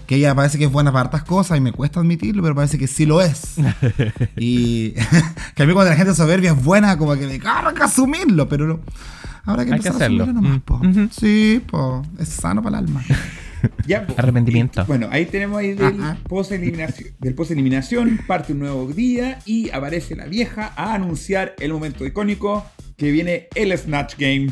Que 0.07 0.15
ella 0.15 0.35
parece 0.35 0.57
que 0.57 0.65
es 0.65 0.71
buena 0.71 0.91
para 0.91 1.05
hartas 1.05 1.23
cosas 1.23 1.57
y 1.57 1.61
me 1.61 1.71
cuesta 1.71 1.99
admitirlo, 2.01 2.41
pero 2.43 2.53
parece 2.55 2.77
que 2.77 2.87
sí 2.87 3.05
lo 3.05 3.21
es. 3.21 3.55
y 4.35 4.91
que 5.55 5.63
a 5.63 5.65
mí 5.65 5.73
cuando 5.73 5.91
la 5.91 5.95
gente 5.95 6.13
soberbia 6.13 6.51
es 6.51 6.63
buena, 6.63 6.97
como 6.97 7.15
que 7.15 7.25
me 7.27 7.39
carga 7.39 7.85
asumirlo, 7.85 8.49
pero 8.49 8.67
no. 8.67 8.79
Habrá 9.45 9.65
que 9.65 9.73
Hay 9.73 9.79
que 9.79 9.89
hacerlo. 9.89 10.23
asumirlo 10.23 10.41
nomás, 10.41 10.57
Mm. 10.57 10.61
po. 10.61 10.75
Ujú. 10.75 11.09
Sí, 11.11 11.61
po. 11.69 12.01
Es 12.19 12.29
sano 12.29 12.61
para 12.61 12.79
el 12.79 12.85
alma. 12.85 13.01
Ya, 13.87 14.05
po. 14.07 14.13
Arrepentimiento. 14.17 14.81
Y, 14.81 14.85
bueno, 14.85 15.07
ahí 15.11 15.25
tenemos 15.25 15.57
ahí 15.59 15.73
del 15.73 16.01
Ajá. 16.01 16.17
post-eliminación, 16.27 17.09
del 17.19 17.35
post-eliminación, 17.35 18.19
parte 18.27 18.53
un 18.53 18.59
nuevo 18.59 18.87
día 18.87 19.39
y 19.45 19.69
aparece 19.71 20.15
la 20.15 20.25
vieja 20.25 20.73
a 20.75 20.93
anunciar 20.93 21.55
el 21.59 21.73
momento 21.73 22.05
icónico 22.05 22.65
que 22.97 23.11
viene 23.11 23.47
el 23.55 23.77
Snatch 23.77 24.15
Game 24.17 24.49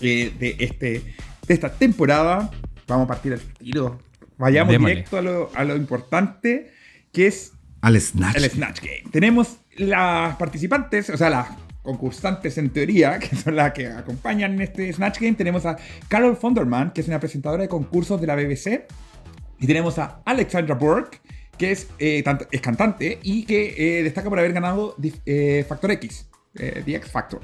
eh, 0.00 0.32
de, 0.38 0.56
este, 0.58 1.02
de 1.46 1.54
esta 1.54 1.72
temporada. 1.72 2.50
Vamos 2.86 3.04
a 3.04 3.08
partir 3.08 3.32
al 3.32 3.40
tiro. 3.40 3.98
Vayamos 4.38 4.76
directo 4.76 5.18
a 5.18 5.22
lo, 5.22 5.50
a 5.54 5.64
lo 5.64 5.76
importante, 5.76 6.72
que 7.12 7.26
es 7.26 7.52
Al 7.82 8.00
Snatch. 8.00 8.36
el 8.36 8.50
Snatch 8.50 8.80
Game. 8.80 9.10
Tenemos 9.10 9.58
las 9.76 10.36
participantes, 10.36 11.10
o 11.10 11.16
sea, 11.16 11.30
las 11.30 11.48
concursantes 11.90 12.56
en 12.58 12.70
teoría, 12.70 13.18
que 13.20 13.36
son 13.36 13.56
las 13.56 13.72
que 13.72 13.88
acompañan 13.88 14.54
en 14.54 14.62
este 14.62 14.92
Snatch 14.92 15.20
Game. 15.20 15.34
Tenemos 15.34 15.66
a 15.66 15.76
Carol 16.08 16.36
Fonderman, 16.36 16.92
que 16.92 17.00
es 17.00 17.08
una 17.08 17.18
presentadora 17.18 17.62
de 17.62 17.68
concursos 17.68 18.20
de 18.20 18.26
la 18.26 18.36
BBC. 18.36 18.86
Y 19.58 19.66
tenemos 19.66 19.98
a 19.98 20.22
Alexandra 20.24 20.74
Burke, 20.74 21.20
que 21.58 21.72
es, 21.72 21.88
eh, 21.98 22.24
es 22.50 22.60
cantante 22.60 23.18
y 23.22 23.44
que 23.44 23.74
eh, 23.76 24.02
destaca 24.02 24.30
por 24.30 24.38
haber 24.38 24.52
ganado 24.52 24.96
eh, 25.26 25.64
Factor 25.68 25.90
X, 25.92 26.28
eh, 26.54 26.82
The 26.84 26.94
X 26.96 27.10
Factor. 27.10 27.42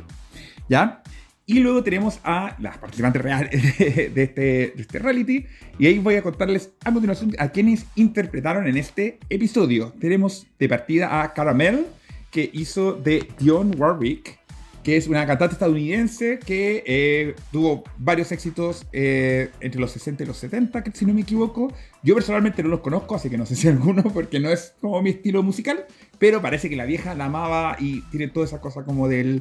¿Ya? 0.69 1.03
Y 1.45 1.61
luego 1.61 1.85
tenemos 1.85 2.19
a 2.25 2.57
las 2.59 2.79
participantes 2.79 3.23
reales 3.23 3.79
de 3.79 4.23
este, 4.23 4.41
de 4.41 4.75
este 4.77 4.99
reality. 4.99 5.47
Y 5.79 5.87
ahí 5.87 5.99
voy 5.99 6.15
a 6.15 6.23
contarles 6.23 6.73
a 6.85 6.93
continuación 6.93 7.35
a 7.39 7.51
quienes 7.51 7.87
interpretaron 7.95 8.67
en 8.67 8.77
este 8.77 9.19
episodio. 9.29 9.93
Tenemos 10.01 10.47
de 10.59 10.69
partida 10.69 11.23
a 11.23 11.35
Caramel, 11.35 11.87
que 12.37 12.51
hizo 12.53 12.93
de 12.93 13.27
Dionne 13.39 13.75
Warwick, 13.77 14.39
que 14.85 14.99
es 14.99 15.07
una 15.07 15.27
cantante 15.27 15.55
estadounidense 15.55 16.39
que 16.39 16.85
eh, 16.87 17.35
tuvo 17.51 17.83
varios 17.97 18.31
éxitos 18.31 18.85
eh, 18.93 19.49
entre 19.61 19.81
los 19.81 19.93
60 19.93 20.23
y 20.23 20.27
los 20.27 20.37
70, 20.37 20.85
que 20.85 20.91
si 20.93 21.07
no 21.07 21.15
me 21.15 21.23
equivoco. 21.23 21.73
Yo 22.03 22.15
personalmente 22.15 22.63
no 22.63 22.69
los 22.69 22.81
conozco, 22.81 23.15
así 23.15 23.31
que 23.31 23.39
no 23.39 23.47
sé 23.47 23.57
si 23.57 23.69
alguno, 23.69 24.03
porque 24.13 24.39
no 24.39 24.51
es 24.51 24.75
como 24.83 25.01
mi 25.01 25.09
estilo 25.09 25.43
musical, 25.43 25.87
pero 26.19 26.43
parece 26.43 26.69
que 26.69 26.77
la 26.77 26.85
vieja 26.85 27.15
la 27.15 27.25
amaba 27.25 27.79
y 27.81 28.03
tiene 28.11 28.29
toda 28.29 28.45
esa 28.45 28.61
cosa 28.61 28.85
como 28.85 29.09
del 29.09 29.41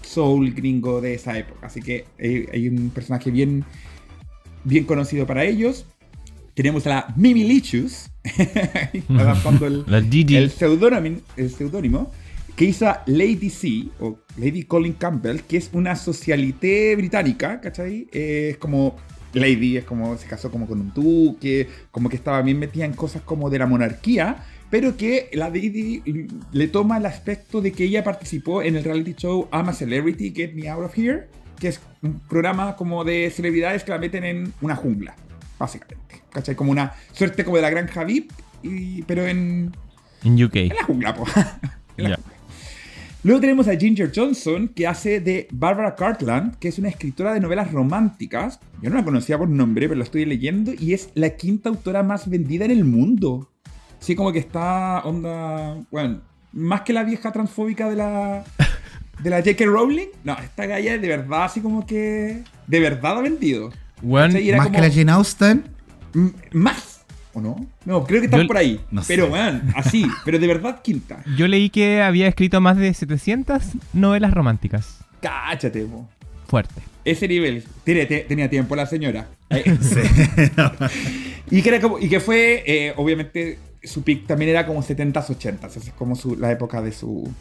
soul 0.00 0.54
gringo 0.54 1.02
de 1.02 1.12
esa 1.12 1.36
época. 1.36 1.66
Así 1.66 1.82
que 1.82 2.06
eh, 2.16 2.48
hay 2.54 2.68
un 2.68 2.88
personaje 2.88 3.30
bien, 3.30 3.66
bien 4.64 4.84
conocido 4.84 5.26
para 5.26 5.44
ellos. 5.44 5.84
Tenemos 6.54 6.86
a 6.86 6.88
la 6.88 7.14
Mimi 7.16 7.44
Lichus, 7.44 8.10
adaptando 9.10 9.66
el, 9.66 9.84
La 9.86 10.00
Gigi. 10.00 10.36
el 10.36 10.50
seudónimo, 10.50 11.18
el 11.36 11.50
seudónimo 11.50 12.10
que 12.60 12.66
hizo 12.66 12.94
Lady 13.06 13.48
C, 13.48 13.84
o 14.00 14.18
Lady 14.36 14.64
Colin 14.64 14.92
Campbell, 14.92 15.40
que 15.48 15.56
es 15.56 15.70
una 15.72 15.96
socialité 15.96 16.94
británica, 16.94 17.58
¿cachai? 17.58 18.06
Eh, 18.12 18.48
es 18.50 18.58
como 18.58 18.96
Lady, 19.32 19.78
es 19.78 19.84
como 19.84 20.18
se 20.18 20.26
casó 20.26 20.50
como 20.50 20.66
con 20.66 20.78
un 20.78 20.92
duque, 20.92 21.66
como 21.90 22.10
que 22.10 22.16
estaba 22.16 22.42
bien 22.42 22.58
metida 22.58 22.84
en 22.84 22.92
cosas 22.92 23.22
como 23.22 23.48
de 23.48 23.58
la 23.58 23.66
monarquía, 23.66 24.44
pero 24.68 24.94
que 24.98 25.30
la 25.32 25.48
Lady 25.48 26.02
le 26.52 26.68
toma 26.68 26.98
el 26.98 27.06
aspecto 27.06 27.62
de 27.62 27.72
que 27.72 27.84
ella 27.84 28.04
participó 28.04 28.60
en 28.62 28.76
el 28.76 28.84
reality 28.84 29.14
show 29.14 29.48
I'm 29.54 29.70
a 29.70 29.72
Celebrity, 29.72 30.30
Get 30.36 30.52
Me 30.52 30.68
Out 30.68 30.84
of 30.84 30.98
Here, 30.98 31.28
que 31.58 31.68
es 31.68 31.80
un 32.02 32.20
programa 32.20 32.76
como 32.76 33.04
de 33.04 33.30
celebridades 33.30 33.84
que 33.84 33.90
la 33.92 33.98
meten 33.98 34.24
en 34.24 34.52
una 34.60 34.76
jungla, 34.76 35.16
básicamente, 35.58 36.24
¿cachai? 36.30 36.54
Como 36.56 36.72
una 36.72 36.92
suerte 37.12 37.42
como 37.42 37.56
de 37.56 37.62
la 37.62 37.70
granja 37.70 38.04
VIP, 38.04 38.32
y- 38.62 39.00
pero 39.04 39.26
en, 39.26 39.74
En 40.24 40.44
UK. 40.44 40.56
en 40.56 40.68
la 40.76 40.84
jungla, 40.84 41.14
po. 41.14 41.24
En 41.96 42.04
la 42.04 42.10
Ya. 42.10 42.16
jungla. 42.16 42.39
Luego 43.22 43.40
tenemos 43.40 43.68
a 43.68 43.76
Ginger 43.76 44.10
Johnson, 44.14 44.68
que 44.68 44.86
hace 44.86 45.20
de 45.20 45.46
Barbara 45.52 45.94
Cartland, 45.94 46.56
que 46.56 46.68
es 46.68 46.78
una 46.78 46.88
escritora 46.88 47.34
de 47.34 47.40
novelas 47.40 47.70
románticas. 47.70 48.60
Yo 48.80 48.88
no 48.88 48.96
la 48.96 49.04
conocía 49.04 49.36
por 49.36 49.48
nombre, 49.48 49.88
pero 49.88 49.98
la 49.98 50.04
estoy 50.04 50.24
leyendo 50.24 50.72
y 50.78 50.94
es 50.94 51.10
la 51.14 51.30
quinta 51.36 51.68
autora 51.68 52.02
más 52.02 52.30
vendida 52.30 52.64
en 52.64 52.70
el 52.70 52.84
mundo. 52.84 53.50
Sí, 53.98 54.14
como 54.14 54.32
que 54.32 54.38
está 54.38 55.00
onda. 55.00 55.76
Bueno, 55.90 56.22
más 56.52 56.80
que 56.80 56.94
la 56.94 57.04
vieja 57.04 57.30
transfóbica 57.30 57.90
de 57.90 57.96
la. 57.96 58.44
De 59.22 59.28
la 59.28 59.36
J.K. 59.40 59.66
Rowling. 59.66 60.06
No, 60.24 60.32
esta 60.38 60.64
galla 60.64 60.96
de 60.96 61.06
verdad, 61.06 61.44
así 61.44 61.60
como 61.60 61.84
que. 61.86 62.42
De 62.66 62.80
verdad 62.80 63.18
ha 63.18 63.20
vendido. 63.20 63.70
Era 64.02 64.56
Más 64.56 64.66
como- 64.68 64.76
que 64.76 64.80
la 64.80 64.90
Jane 64.90 65.12
Austen. 65.12 65.64
Más. 66.52 66.89
¿O 67.32 67.40
no? 67.40 67.64
No, 67.84 68.04
creo 68.04 68.20
que 68.20 68.26
están 68.26 68.40
Yo- 68.42 68.46
por 68.48 68.56
ahí. 68.56 68.80
no 68.90 69.02
pero, 69.06 69.26
weón, 69.28 69.72
así. 69.76 70.04
Pero 70.24 70.38
de 70.40 70.46
verdad 70.48 70.80
quinta. 70.82 71.22
yo 71.36 71.46
leí 71.46 71.70
que 71.70 72.02
había 72.02 72.26
escrito 72.26 72.60
más 72.60 72.76
de 72.76 72.92
700 72.92 73.62
novelas 73.92 74.32
románticas. 74.34 74.98
Cáchate, 75.20 75.82
po. 75.84 76.08
Fuerte. 76.48 76.82
Ese 77.04 77.28
nivel. 77.28 77.64
Tiene- 77.84 78.06
te- 78.06 78.20
tenía 78.20 78.50
tiempo 78.50 78.74
la 78.74 78.86
señora. 78.86 79.28
Eh, 79.50 79.62
y, 81.50 81.62
que 81.62 81.68
era 81.68 81.80
como- 81.80 81.98
y 81.98 82.08
que 82.08 82.20
fue, 82.20 82.62
eh, 82.66 82.92
obviamente, 82.96 83.58
su 83.82 84.02
pick 84.02 84.26
también 84.26 84.50
era 84.50 84.66
como 84.66 84.82
70s, 84.82 85.26
80s. 85.28 85.68
Esa 85.76 85.78
es 85.78 85.92
como 85.92 86.16
su- 86.16 86.36
la 86.36 86.50
época 86.50 86.82
de 86.82 86.92
su, 86.92 87.32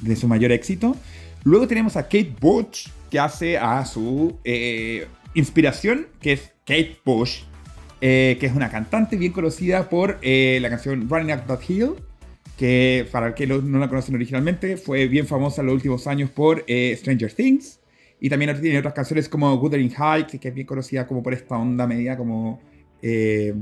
de 0.00 0.16
su 0.16 0.26
mayor 0.28 0.52
éxito. 0.52 0.96
Luego 1.44 1.68
tenemos 1.68 1.96
a 1.96 2.02
Kate 2.04 2.34
Bush, 2.40 2.88
que 3.10 3.20
hace 3.20 3.56
a 3.56 3.84
su 3.86 4.36
eh, 4.44 5.06
inspiración, 5.34 6.08
que 6.20 6.32
es 6.32 6.50
Kate 6.66 6.98
Bush, 7.04 7.42
eh, 8.00 8.36
que 8.38 8.46
es 8.46 8.54
una 8.54 8.70
cantante 8.70 9.16
bien 9.16 9.32
conocida 9.32 9.88
por 9.88 10.18
eh, 10.22 10.58
la 10.60 10.68
canción 10.70 11.08
Running 11.08 11.34
Up 11.34 11.46
That 11.46 11.60
Hill, 11.68 11.90
que 12.56 13.06
para 13.12 13.28
el 13.28 13.34
que 13.34 13.46
no 13.46 13.78
la 13.78 13.88
conocen 13.88 14.14
originalmente, 14.14 14.76
fue 14.76 15.08
bien 15.08 15.26
famosa 15.26 15.60
en 15.60 15.66
los 15.66 15.74
últimos 15.76 16.06
años 16.06 16.30
por 16.30 16.64
eh, 16.66 16.94
Stranger 16.98 17.32
Things. 17.32 17.80
Y 18.18 18.30
también 18.30 18.58
tiene 18.62 18.78
otras 18.78 18.94
canciones 18.94 19.28
como 19.28 19.52
Wuthering 19.56 19.92
Heights, 19.92 20.38
que 20.40 20.48
es 20.48 20.54
bien 20.54 20.66
conocida 20.66 21.06
como 21.06 21.22
por 21.22 21.34
esta 21.34 21.56
onda 21.58 21.86
media 21.86 22.16
como 22.16 22.60
eh, 23.02 23.52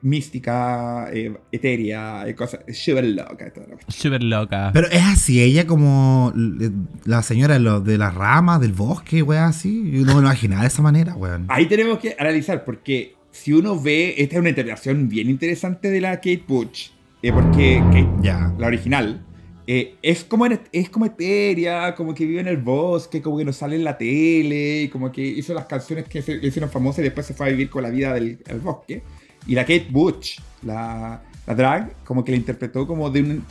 mística, 0.00 1.08
eh, 1.12 1.34
etérea, 1.52 2.26
eh, 2.26 2.34
cosas, 2.34 2.60
sugar 2.72 3.04
loca 3.04 3.46
y 3.46 3.50
toda 3.50 3.66
la 3.66 3.74
cuestión. 3.74 3.92
Súper 3.94 4.22
loca. 4.22 4.70
Pero 4.72 4.86
es 4.88 5.02
así, 5.02 5.42
ella 5.42 5.66
como 5.66 6.32
l- 6.34 6.70
la 7.04 7.22
señora 7.22 7.58
de 7.58 7.98
las 7.98 8.14
ramas, 8.14 8.60
del 8.60 8.72
bosque, 8.72 9.22
weón, 9.22 9.44
así. 9.44 9.90
Yo 9.90 10.00
no 10.00 10.14
me 10.16 10.20
lo 10.22 10.26
imaginaba 10.28 10.62
de 10.62 10.68
esa 10.68 10.82
manera, 10.82 11.14
weón. 11.14 11.46
Ahí 11.48 11.66
tenemos 11.66 11.98
que 11.98 12.16
analizar, 12.18 12.64
porque 12.64 13.14
si 13.34 13.52
uno 13.52 13.78
ve, 13.78 14.14
esta 14.18 14.36
es 14.36 14.40
una 14.40 14.50
interpretación 14.50 15.08
bien 15.08 15.28
interesante 15.28 15.90
de 15.90 16.00
la 16.00 16.16
Kate 16.18 16.44
Bush, 16.46 16.90
eh, 17.20 17.32
porque 17.32 17.82
Kate, 17.86 18.08
Ya. 18.22 18.54
la 18.56 18.68
original, 18.68 19.26
eh, 19.66 19.96
es, 20.02 20.22
como, 20.22 20.46
es 20.46 20.88
como 20.88 21.06
etérea, 21.06 21.96
como 21.96 22.14
que 22.14 22.26
vive 22.26 22.40
en 22.40 22.46
el 22.46 22.58
bosque, 22.58 23.20
como 23.20 23.36
que 23.36 23.44
no 23.44 23.52
sale 23.52 23.74
en 23.74 23.82
la 23.82 23.98
tele, 23.98 24.82
y 24.82 24.88
como 24.88 25.10
que 25.10 25.20
hizo 25.20 25.52
las 25.52 25.66
canciones 25.66 26.04
que 26.04 26.22
se 26.22 26.34
hicieron 26.46 26.70
famosas 26.70 27.00
y 27.00 27.02
después 27.02 27.26
se 27.26 27.34
fue 27.34 27.46
a 27.46 27.50
vivir 27.50 27.68
con 27.68 27.82
la 27.82 27.90
vida 27.90 28.14
del, 28.14 28.38
bosque. 28.62 29.02
Y 29.48 29.56
la 29.56 29.62
Kate 29.62 29.88
Butch, 29.90 30.40
la, 30.62 31.20
la 31.44 31.54
drag, 31.56 32.04
como 32.04 32.24
que 32.24 32.30
la 32.30 32.38
interpretó 32.38 32.86
como 32.86 33.10
de 33.10 33.20
un... 33.20 33.44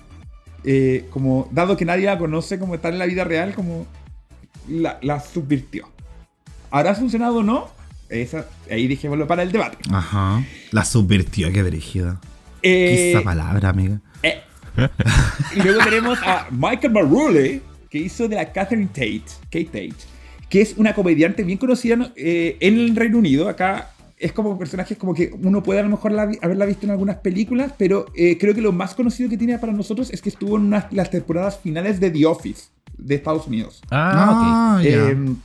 Eh, 0.63 1.07
como, 1.09 1.49
dado 1.51 1.75
que 1.75 1.83
nadie 1.83 2.05
la 2.05 2.17
conoce 2.17 2.57
como 2.57 2.75
está 2.75 2.87
en 2.87 2.99
la 2.99 3.05
vida 3.05 3.25
real, 3.25 3.53
como 3.53 3.85
la, 4.69 4.97
la 5.01 5.19
subvirtió. 5.19 5.89
¿Habrá 6.71 6.95
funcionado 6.95 7.39
o 7.39 7.43
no? 7.43 7.82
Esa, 8.21 8.47
ahí 8.69 8.87
dijémoslo 8.87 9.27
para 9.27 9.43
el 9.43 9.51
debate. 9.51 9.77
Ajá. 9.91 10.43
La 10.71 10.85
subvirtió, 10.85 11.51
qué 11.51 11.63
dirigida. 11.63 12.19
Eh, 12.61 13.11
esa 13.11 13.23
palabra, 13.23 13.69
amiga. 13.69 13.99
Eh, 14.21 14.41
y 15.55 15.61
luego 15.61 15.83
tenemos 15.83 16.19
a 16.23 16.47
Michael 16.51 16.93
Marule, 16.93 17.61
que 17.89 17.97
hizo 17.97 18.27
de 18.27 18.35
la 18.35 18.51
Catherine 18.51 18.87
Tate, 18.87 19.23
Kate 19.45 19.65
Tate, 19.65 19.95
que 20.49 20.61
es 20.61 20.75
una 20.77 20.93
comediante 20.93 21.43
bien 21.43 21.57
conocida 21.57 22.11
eh, 22.15 22.57
en 22.59 22.75
el 22.75 22.95
Reino 22.95 23.17
Unido. 23.17 23.49
Acá 23.49 23.89
es 24.17 24.31
como 24.31 24.57
personajes 24.57 24.97
como 24.97 25.13
que 25.13 25.31
uno 25.41 25.61
puede 25.61 25.81
a 25.81 25.83
lo 25.83 25.89
mejor 25.89 26.17
haberla 26.17 26.65
visto 26.65 26.85
en 26.85 26.91
algunas 26.91 27.17
películas, 27.17 27.73
pero 27.77 28.05
eh, 28.15 28.37
creo 28.39 28.55
que 28.55 28.61
lo 28.61 28.71
más 28.71 28.95
conocido 28.95 29.29
que 29.29 29.37
tiene 29.37 29.57
para 29.59 29.73
nosotros 29.73 30.09
es 30.11 30.21
que 30.21 30.29
estuvo 30.29 30.57
en 30.57 30.69
las 30.69 31.09
temporadas 31.11 31.59
finales 31.59 31.99
de 31.99 32.09
The 32.09 32.25
Office 32.25 32.69
de 32.97 33.15
Estados 33.15 33.47
Unidos. 33.47 33.81
Ah, 33.91 34.77
ok. 34.79 34.85
Ah, 34.87 35.09
em, 35.09 35.35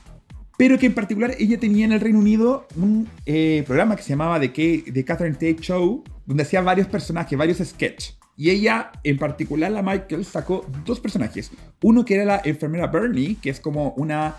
pero 0.59 0.77
que 0.77 0.87
en 0.87 0.93
particular 0.93 1.35
ella 1.39 1.59
tenía 1.59 1.87
en 1.87 1.93
el 1.93 2.01
Reino 2.01 2.19
Unido 2.19 2.67
un 2.77 3.09
eh, 3.25 3.63
programa 3.65 3.95
que 3.95 4.03
se 4.03 4.11
llamaba 4.11 4.41
The, 4.41 4.49
The 4.93 5.05
Catherine 5.05 5.35
Tate 5.35 5.59
Show, 5.61 6.03
donde 6.27 6.43
hacía 6.43 6.61
varios 6.61 6.89
personajes, 6.89 7.39
varios 7.39 7.59
sketches. 7.59 8.19
Y 8.37 8.51
ella, 8.51 8.91
en 9.05 9.19
particular 9.19 9.71
la 9.71 9.83
Michael, 9.83 10.25
sacó 10.25 10.67
dos 10.85 10.99
personajes. 10.99 11.53
Uno 11.81 12.05
que 12.05 12.17
era 12.17 12.25
la 12.25 12.43
enfermera 12.45 12.89
Bernie, 12.89 13.37
que 13.41 13.51
es 13.51 13.61
como 13.61 13.91
una 13.91 14.35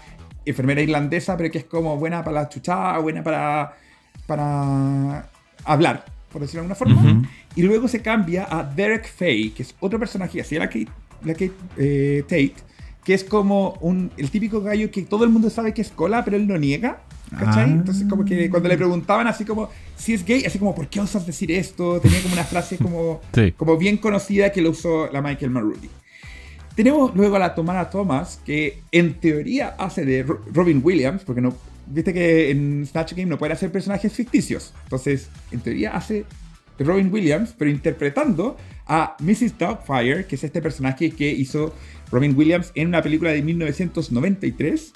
enfermera 0.46 0.82
irlandesa, 0.82 1.38
pero 1.38 1.50
que 1.52 1.60
es 1.60 1.66
como 1.66 1.96
buena 1.96 2.22
para 2.22 2.42
la 2.42 2.50
chuchada, 2.50 2.98
buena 3.00 3.24
para, 3.24 3.78
para 4.28 5.30
hablar, 5.64 6.04
por 6.34 6.42
decirlo 6.42 6.68
de 6.68 6.74
alguna 6.74 6.76
forma. 6.76 7.30
Y 7.56 7.62
luego 7.62 7.88
se 7.88 8.02
cambia 8.02 8.46
a 8.50 8.64
Derek 8.64 9.10
Fay, 9.10 9.52
que 9.52 9.64
es 9.64 9.74
otro 9.80 9.98
personaje, 9.98 10.42
así 10.42 10.58
la 10.58 10.68
Kate, 10.68 10.90
la 11.24 11.34
Kate 11.34 11.54
eh, 11.78 12.24
Tate, 12.24 12.56
que 13.04 13.14
es 13.14 13.24
como 13.24 13.78
un, 13.82 14.12
el 14.18 14.30
típico 14.30 14.62
gallo 14.62 14.92
que 14.92 15.04
todo 15.04 15.24
el 15.24 15.30
mundo 15.30 15.50
sabe 15.50 15.74
que 15.74 15.82
es 15.82 15.90
cola, 15.90 16.24
pero 16.24 16.38
él 16.38 16.46
lo 16.46 16.58
niega. 16.58 17.02
¿Cachai? 17.32 17.66
Ah. 17.66 17.74
Entonces, 17.74 18.08
como 18.10 18.26
que 18.26 18.50
cuando 18.50 18.70
le 18.70 18.78
preguntaban 18.78 19.28
así 19.28 19.46
como 19.46 19.70
si 19.96 20.14
es 20.14 20.26
gay, 20.26 20.46
así 20.46 20.58
como, 20.58 20.74
¿por 20.74 20.88
qué 20.88 21.00
osas 21.00 21.28
decir 21.28 21.52
esto? 21.52 22.00
Tenía 22.00 22.22
como 22.22 22.34
una 22.34 22.44
frase 22.44 22.78
como, 22.78 23.22
como 23.58 23.78
bien 23.78 23.98
conocida 23.98 24.52
que 24.52 24.62
lo 24.62 24.72
usó 24.72 25.12
la 25.12 25.22
Michael 25.22 25.52
Marulli. 25.52 25.90
Tenemos 26.76 27.16
luego 27.16 27.36
a 27.36 27.40
la 27.40 27.56
Tomara 27.56 27.90
Thomas, 27.90 28.40
que 28.46 28.82
en 28.92 29.16
teoría 29.16 29.76
hace 29.78 30.06
de 30.06 30.24
Robin 30.24 30.82
Williams, 30.84 31.24
porque 31.24 31.42
no, 31.42 31.54
viste 31.88 32.14
que 32.14 32.52
en 32.52 32.86
Snatch 32.86 33.14
Game 33.14 33.26
no 33.26 33.38
puede 33.38 33.54
hacer 33.54 33.72
personajes 33.72 34.14
ficticios. 34.14 34.74
Entonces, 34.84 35.30
en 35.52 35.60
teoría 35.60 35.96
hace 35.96 36.26
de 36.80 36.86
Robin 36.86 37.14
Williams, 37.14 37.54
pero 37.56 37.70
interpretando 37.70 38.58
a 38.88 39.16
Mrs. 39.20 39.60
Doubtfire, 39.60 40.26
que 40.26 40.36
es 40.36 40.44
este 40.44 40.62
personaje 40.62 41.12
que 41.12 41.30
hizo 41.30 41.76
Robin 42.12 42.36
Williams 42.36 42.72
en 42.74 42.88
una 42.88 43.04
película 43.04 43.32
de 43.32 43.44
1993 43.44 44.94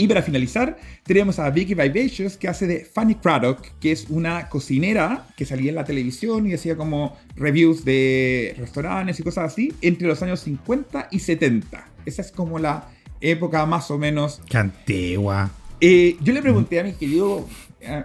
y 0.00 0.06
para 0.06 0.22
finalizar, 0.22 0.78
tenemos 1.02 1.40
a 1.40 1.50
Vicky 1.50 1.74
Vivacious, 1.74 2.36
que 2.36 2.46
hace 2.46 2.68
de 2.68 2.84
Fanny 2.84 3.16
Craddock, 3.16 3.66
que 3.80 3.90
es 3.90 4.06
una 4.08 4.48
cocinera 4.48 5.26
que 5.36 5.44
salía 5.44 5.70
en 5.70 5.74
la 5.74 5.84
televisión 5.84 6.46
y 6.46 6.54
hacía 6.54 6.76
como 6.76 7.16
reviews 7.34 7.84
de 7.84 8.54
restaurantes 8.58 9.18
y 9.18 9.24
cosas 9.24 9.52
así, 9.52 9.74
entre 9.82 10.06
los 10.06 10.22
años 10.22 10.38
50 10.40 11.08
y 11.10 11.18
70. 11.18 11.88
Esa 12.06 12.22
es 12.22 12.30
como 12.30 12.60
la 12.60 12.90
época 13.20 13.66
más 13.66 13.90
o 13.90 13.98
menos... 13.98 14.40
¡Qué 14.48 14.58
antigua! 14.58 15.50
Eh, 15.80 16.16
yo 16.20 16.32
le 16.32 16.42
pregunté 16.42 16.78
a 16.78 16.84
mi 16.84 16.92
querido, 16.92 17.48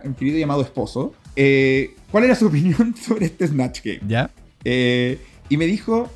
mi 0.03 0.13
querido 0.15 0.39
llamado 0.39 0.63
esposo, 0.63 1.13
eh, 1.35 1.95
¿cuál 2.11 2.25
era 2.25 2.35
su 2.35 2.47
opinión 2.47 2.95
sobre 2.95 3.25
este 3.25 3.47
Snatch 3.47 3.81
Game? 3.83 4.01
¿Ya? 4.07 4.31
Eh, 4.63 5.19
y 5.49 5.57
me 5.57 5.65
dijo 5.65 6.09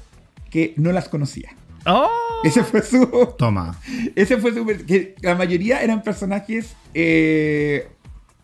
que 0.49 0.73
no 0.77 0.91
las 0.91 1.10
conocía. 1.10 1.56
¡Oh! 1.86 2.10
Ese 2.43 2.63
fue 2.63 2.82
su. 2.82 3.06
Toma. 3.38 3.80
Ese 4.15 4.38
fue 4.38 4.53
su. 4.53 4.65
Que 4.86 5.15
la 5.21 5.36
mayoría 5.36 5.82
eran 5.82 6.03
personajes 6.03 6.75
eh, 6.93 7.88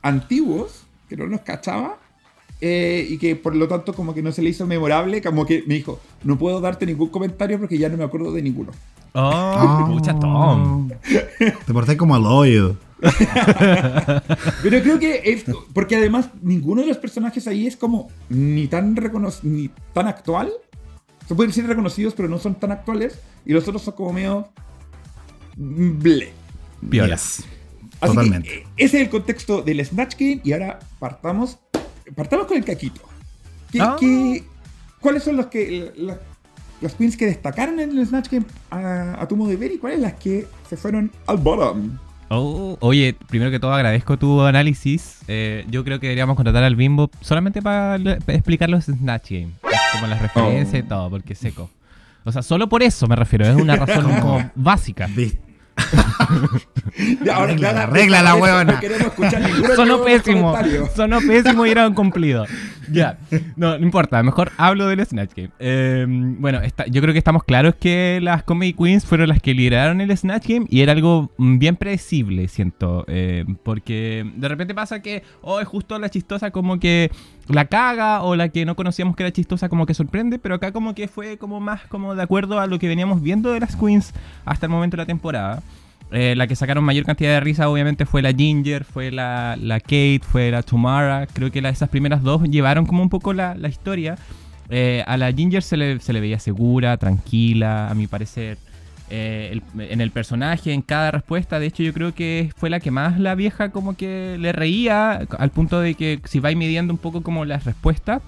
antiguos, 0.02 0.86
que 1.10 1.18
no 1.18 1.26
los 1.26 1.42
cachaba. 1.42 2.00
Eh, 2.62 3.06
y 3.10 3.18
que 3.18 3.36
por 3.36 3.56
lo 3.56 3.68
tanto, 3.68 3.94
como 3.94 4.14
que 4.14 4.22
no 4.22 4.32
se 4.32 4.42
le 4.42 4.50
hizo 4.50 4.66
memorable. 4.66 5.22
Como 5.22 5.46
que 5.46 5.64
me 5.68 5.76
dijo: 5.76 6.00
No 6.24 6.38
puedo 6.38 6.62
darte 6.62 6.86
ningún 6.86 7.10
comentario 7.10 7.60
porque 7.60 7.78
ya 7.78 7.90
no 7.90 7.98
me 7.98 8.04
acuerdo 8.04 8.32
de 8.32 8.42
ninguno. 8.42 8.72
¡Oh! 9.14 9.86
¡Pucha, 9.88 10.18
Tom! 10.20 10.90
Te 11.40 11.74
porté 11.74 11.98
como 11.98 12.16
al 12.16 12.26
oído. 12.26 12.78
Pero 14.64 14.82
creo 14.82 15.00
que 15.00 15.22
es. 15.26 15.46
Porque 15.74 15.96
además, 15.96 16.30
ninguno 16.42 16.82
de 16.82 16.88
los 16.88 16.98
personajes 16.98 17.48
ahí 17.48 17.68
es 17.68 17.76
como 17.76 18.08
ni 18.30 18.68
tan, 18.68 18.96
ni 19.44 19.70
tan 19.94 20.08
actual 20.08 20.52
se 21.28 21.36
pueden 21.36 21.54
ser 21.54 21.68
reconocidos, 21.68 22.14
pero 22.14 22.28
no 22.28 22.38
son 22.38 22.56
tan 22.56 22.72
actuales. 22.72 23.20
Y 23.46 23.54
los 23.54 23.68
otros 23.68 23.82
son 23.82 23.94
como 23.94 24.14
medio. 24.14 24.50
Ble. 25.56 26.32
Violas. 26.82 27.44
Totalmente. 28.00 28.54
Eh, 28.54 28.68
ese 28.78 28.98
es 28.98 29.04
el 29.04 29.10
contexto 29.10 29.62
del 29.62 29.86
Snatch 29.86 30.16
Game. 30.18 30.42
Y 30.44 30.52
ahora 30.52 30.80
partamos. 31.00 31.60
Partamos 32.16 32.48
con 32.48 32.58
el 32.58 32.66
caquito. 32.66 33.02
Ah. 33.80 33.98
cuáles 35.00 35.24
son 35.24 35.38
los 35.38 35.48
que, 35.48 35.92
las 36.84 36.94
queens 36.94 37.18
que 37.18 37.26
destacaron 37.26 37.80
en 37.80 37.98
el 37.98 38.06
Snatch 38.06 38.30
Game 38.30 38.46
a, 38.70 39.26
tu 39.28 39.36
modo 39.36 39.50
de 39.50 39.56
ver 39.56 39.72
y 39.72 39.78
cuáles 39.78 40.00
las 40.00 40.14
que 40.14 40.46
se 40.70 40.78
fueron 40.78 41.12
al 41.26 41.38
bottom? 41.38 41.98
Oh, 42.30 42.78
oye, 42.80 43.16
primero 43.28 43.52
que 43.52 43.60
todo 43.60 43.74
agradezco 43.74 44.18
tu 44.18 44.42
análisis. 44.42 45.20
Eh, 45.28 45.66
yo 45.70 45.84
creo 45.84 46.00
que 46.00 46.08
deberíamos 46.08 46.36
contratar 46.36 46.64
al 46.64 46.76
Bimbo 46.76 47.10
solamente 47.22 47.62
para 47.62 47.96
explicar 48.28 48.70
los 48.70 48.86
Snatch 48.86 49.32
Game. 49.32 49.52
Como 49.94 50.08
las 50.08 50.22
referencias 50.22 50.84
y 50.84 50.86
oh. 50.86 50.90
todo, 50.90 51.10
porque 51.10 51.34
es 51.34 51.40
seco. 51.40 51.70
O 52.26 52.32
sea, 52.32 52.42
solo 52.42 52.70
por 52.70 52.84
eso 52.84 53.08
me 53.08 53.16
refiero, 53.16 53.46
es 53.46 53.56
una 53.56 53.76
razón 53.86 54.20
como 54.20 54.52
básica. 54.56 55.08
Ahora, 57.34 57.54
arregla, 57.84 58.22
la 58.22 58.36
huevona. 58.36 58.74
No 58.74 58.80
queremos 58.80 59.08
escuchar 59.08 59.42
ninguno 59.42 59.76
Sonó 59.76 60.04
pésimo. 60.04 60.58
Sonó 60.96 61.20
pésimo 61.20 61.66
y 61.66 61.72
era 61.72 61.88
un 61.88 61.94
cumplido. 61.94 62.46
Ya. 62.92 63.18
No, 63.56 63.78
no 63.78 63.84
importa. 63.84 64.22
Mejor 64.24 64.52
hablo 64.58 64.88
del 64.88 65.06
Snatch 65.06 65.32
Game. 65.36 65.50
Em, 65.60 66.40
bueno, 66.40 66.60
yo 66.90 67.02
creo 67.02 67.14
que 67.14 67.18
estamos 67.18 67.44
claros 67.44 67.76
que 67.76 68.20
las 68.22 68.44
Comedy 68.44 68.74
Queens 68.74 69.06
fueron 69.06 69.30
las 69.30 69.42
que 69.42 69.54
lideraron 69.54 70.02
el 70.02 70.16
Snatch 70.16 70.48
Game 70.48 70.66
y 70.70 70.82
era 70.82 70.94
algo 70.94 71.32
bien 71.38 71.76
predecible, 71.76 72.48
siento. 72.48 73.06
Em, 73.08 73.56
porque 73.56 74.30
de 74.36 74.48
repente 74.48 74.74
pasa 74.76 75.02
que, 75.02 75.24
oh, 75.42 75.60
es 75.60 75.68
justo 75.68 75.98
la 76.00 76.10
chistosa 76.10 76.52
como 76.52 76.80
que 76.80 77.12
la 77.48 77.66
caga 77.66 78.22
o 78.22 78.36
la 78.36 78.50
que 78.50 78.66
no 78.66 78.76
conocíamos 78.76 79.16
que 79.16 79.24
era 79.24 79.32
chistosa 79.32 79.70
como 79.70 79.86
que 79.86 79.94
sorprende, 79.94 80.40
pero 80.40 80.56
acá 80.56 80.72
como 80.72 80.96
que 80.96 81.08
fue 81.08 81.38
como 81.38 81.60
más 81.60 81.82
como 81.88 82.16
de 82.16 82.24
acuerdo 82.24 82.60
a 82.60 82.68
lo 82.68 82.80
que 82.80 82.88
veníamos 82.88 83.22
viendo 83.22 83.52
de 83.52 83.60
las 83.60 83.76
Queens 83.76 84.14
hasta 84.46 84.66
el 84.66 84.72
momento 84.72 84.98
de 84.98 85.04
la 85.04 85.08
temporada. 85.08 85.64
Eh, 86.16 86.36
la 86.36 86.46
que 86.46 86.56
sacaron 86.56 86.84
mayor 86.84 87.06
cantidad 87.06 87.32
de 87.32 87.40
risa 87.40 87.68
obviamente 87.70 88.06
fue 88.06 88.22
la 88.22 88.32
Ginger, 88.32 88.84
fue 88.84 89.12
la, 89.12 89.58
la 89.60 89.80
Kate, 89.80 90.22
fue 90.22 90.52
la 90.52 90.62
Tamara. 90.62 91.26
Creo 91.26 91.52
que 91.52 91.60
esas 91.60 91.90
primeras 91.90 92.22
dos 92.22 92.44
llevaron 92.44 92.86
como 92.86 93.02
un 93.02 93.10
poco 93.10 93.34
la, 93.34 93.58
historia. 93.68 94.16
Eh, 94.70 95.04
a 95.08 95.18
la 95.18 95.32
Ginger 95.34 95.64
se 95.64 95.76
le, 95.76 96.00
se 96.00 96.14
le, 96.14 96.22
veía 96.22 96.38
segura, 96.38 96.98
tranquila, 96.98 97.90
a 97.90 97.96
mi 97.96 98.06
parecer. 98.06 98.60
Eh, 99.10 99.60
en 99.78 100.02
el 100.02 100.12
personaje, 100.12 100.72
en 100.72 100.84
cada 100.84 101.10
respuesta, 101.10 101.60
de 101.60 101.66
hecho 101.66 101.82
yo 101.82 101.94
creo 101.94 102.14
que 102.14 102.52
fue 102.56 102.70
la 102.70 102.80
que 102.80 102.92
más 102.92 103.20
la 103.20 103.34
vieja 103.34 103.70
como 103.70 103.96
que 103.98 104.38
le 104.40 104.52
reía, 104.52 105.28
al 105.38 105.50
punto 105.50 105.82
de 105.82 105.96
que 105.96 106.20
si 106.26 106.40
vais 106.40 106.56
midiendo 106.56 106.94
un 106.94 107.00
poco 107.00 107.22
como 107.24 107.44
las 107.44 107.66
respuestas, 107.66 108.22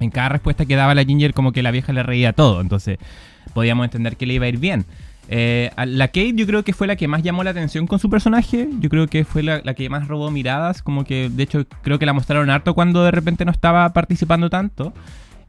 en 0.00 0.10
cada 0.10 0.30
respuesta 0.30 0.64
que 0.64 0.74
daba 0.74 0.94
la 0.94 1.04
Ginger 1.04 1.34
como 1.34 1.52
que 1.52 1.62
la 1.62 1.70
vieja 1.70 1.92
le 1.92 2.02
reía 2.02 2.32
todo, 2.32 2.62
entonces 2.62 2.98
podíamos 3.54 3.84
entender 3.84 4.16
que 4.16 4.26
le 4.26 4.34
iba 4.34 4.46
a 4.46 4.48
ir 4.48 4.58
bien. 4.58 4.86
Eh, 5.32 5.70
la 5.86 6.08
Kate 6.08 6.32
yo 6.34 6.44
creo 6.44 6.64
que 6.64 6.72
fue 6.72 6.88
la 6.88 6.96
que 6.96 7.06
más 7.06 7.22
llamó 7.22 7.44
la 7.44 7.50
atención 7.50 7.86
con 7.86 8.00
su 8.00 8.10
personaje. 8.10 8.68
Yo 8.80 8.90
creo 8.90 9.06
que 9.06 9.24
fue 9.24 9.44
la, 9.44 9.62
que 9.74 9.88
más 9.88 10.08
robó 10.08 10.30
miradas. 10.30 10.82
Como 10.82 11.04
que 11.04 11.30
de 11.30 11.44
hecho 11.44 11.66
creo 11.82 12.00
que 12.00 12.06
la 12.06 12.12
mostraron 12.12 12.50
harto 12.50 12.74
cuando 12.74 13.04
de 13.04 13.12
repente 13.12 13.44
no 13.44 13.52
estaba 13.52 13.92
participando 13.92 14.50
tanto. 14.50 14.92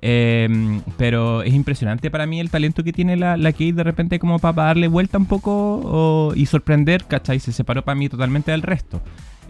Em, 0.04 0.82
pero 0.98 1.44
es 1.44 1.54
impresionante 1.54 2.10
para 2.10 2.26
mí 2.26 2.40
el 2.40 2.50
talento 2.50 2.84
que 2.84 2.92
tiene 2.92 3.18
la, 3.18 3.38
Kate 3.38 3.74
de 3.74 3.84
repente 3.84 4.18
como 4.18 4.40
para 4.40 4.64
darle 4.64 4.88
vuelta 4.88 5.18
un 5.18 5.26
poco 5.26 6.32
y 6.36 6.46
sorprender, 6.46 7.06
¿cachai? 7.06 7.40
Se 7.40 7.52
separó 7.52 7.84
para 7.84 7.96
mí 7.96 8.08
totalmente 8.08 8.52
del 8.52 8.62
resto. 8.62 9.02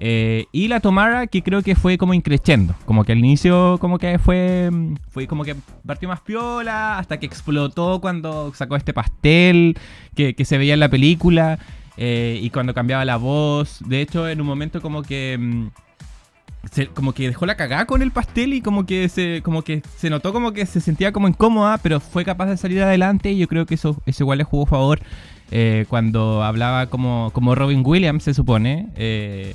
Eh, 0.03 0.47
y 0.51 0.67
la 0.67 0.79
Tomara, 0.79 1.27
que 1.27 1.43
creo 1.43 1.61
que 1.61 1.75
fue 1.75 1.99
como 1.99 2.15
increciendo. 2.15 2.73
Como 2.85 3.03
que 3.03 3.11
al 3.11 3.19
inicio, 3.19 3.77
como 3.79 3.99
que 3.99 4.17
fue. 4.17 4.71
Fue 5.09 5.27
como 5.27 5.43
que 5.43 5.55
partió 5.85 6.09
más 6.09 6.21
piola. 6.21 6.97
Hasta 6.97 7.19
que 7.19 7.27
explotó 7.27 8.01
cuando 8.01 8.51
sacó 8.55 8.75
este 8.75 8.93
pastel 8.93 9.77
que, 10.15 10.33
se 10.43 10.57
veía 10.57 10.73
en 10.73 10.79
la 10.79 10.89
película. 10.89 11.59
Eh, 11.97 12.39
y 12.41 12.49
cuando 12.49 12.73
cambiaba 12.73 13.05
la 13.05 13.17
voz. 13.17 13.77
De 13.85 14.01
hecho, 14.01 14.27
en 14.27 14.41
un 14.41 14.47
momento 14.47 14.81
como 14.81 15.03
que. 15.03 15.37
Mm, 15.39 15.67
como 16.95 17.13
que 17.13 17.27
dejó 17.27 17.45
la 17.45 17.55
cagada 17.55 17.85
con 17.85 18.01
el 18.01 18.11
pastel 18.11 18.53
y 18.53 18.61
como 18.61 18.85
que 18.85 19.09
se 19.09 19.41
como 19.43 19.63
que 19.63 19.81
se 19.97 20.11
notó 20.11 20.31
como 20.31 20.53
que 20.53 20.67
se 20.67 20.79
sentía 20.79 21.11
como 21.11 21.27
incómoda, 21.27 21.79
pero 21.79 21.99
fue 21.99 22.23
capaz 22.23 22.45
de 22.47 22.57
salir 22.57 22.83
adelante 22.83 23.31
y 23.31 23.39
yo 23.39 23.47
creo 23.47 23.65
que 23.65 23.73
eso, 23.73 23.99
eso 24.05 24.23
igual 24.23 24.37
le 24.37 24.43
jugó 24.43 24.65
a 24.65 24.67
favor 24.67 24.99
eh, 25.51 25.85
cuando 25.89 26.43
hablaba 26.43 26.87
como, 26.87 27.29
como 27.33 27.55
Robin 27.55 27.83
Williams, 27.85 28.23
se 28.23 28.33
supone. 28.33 28.87
Eh, 28.95 29.53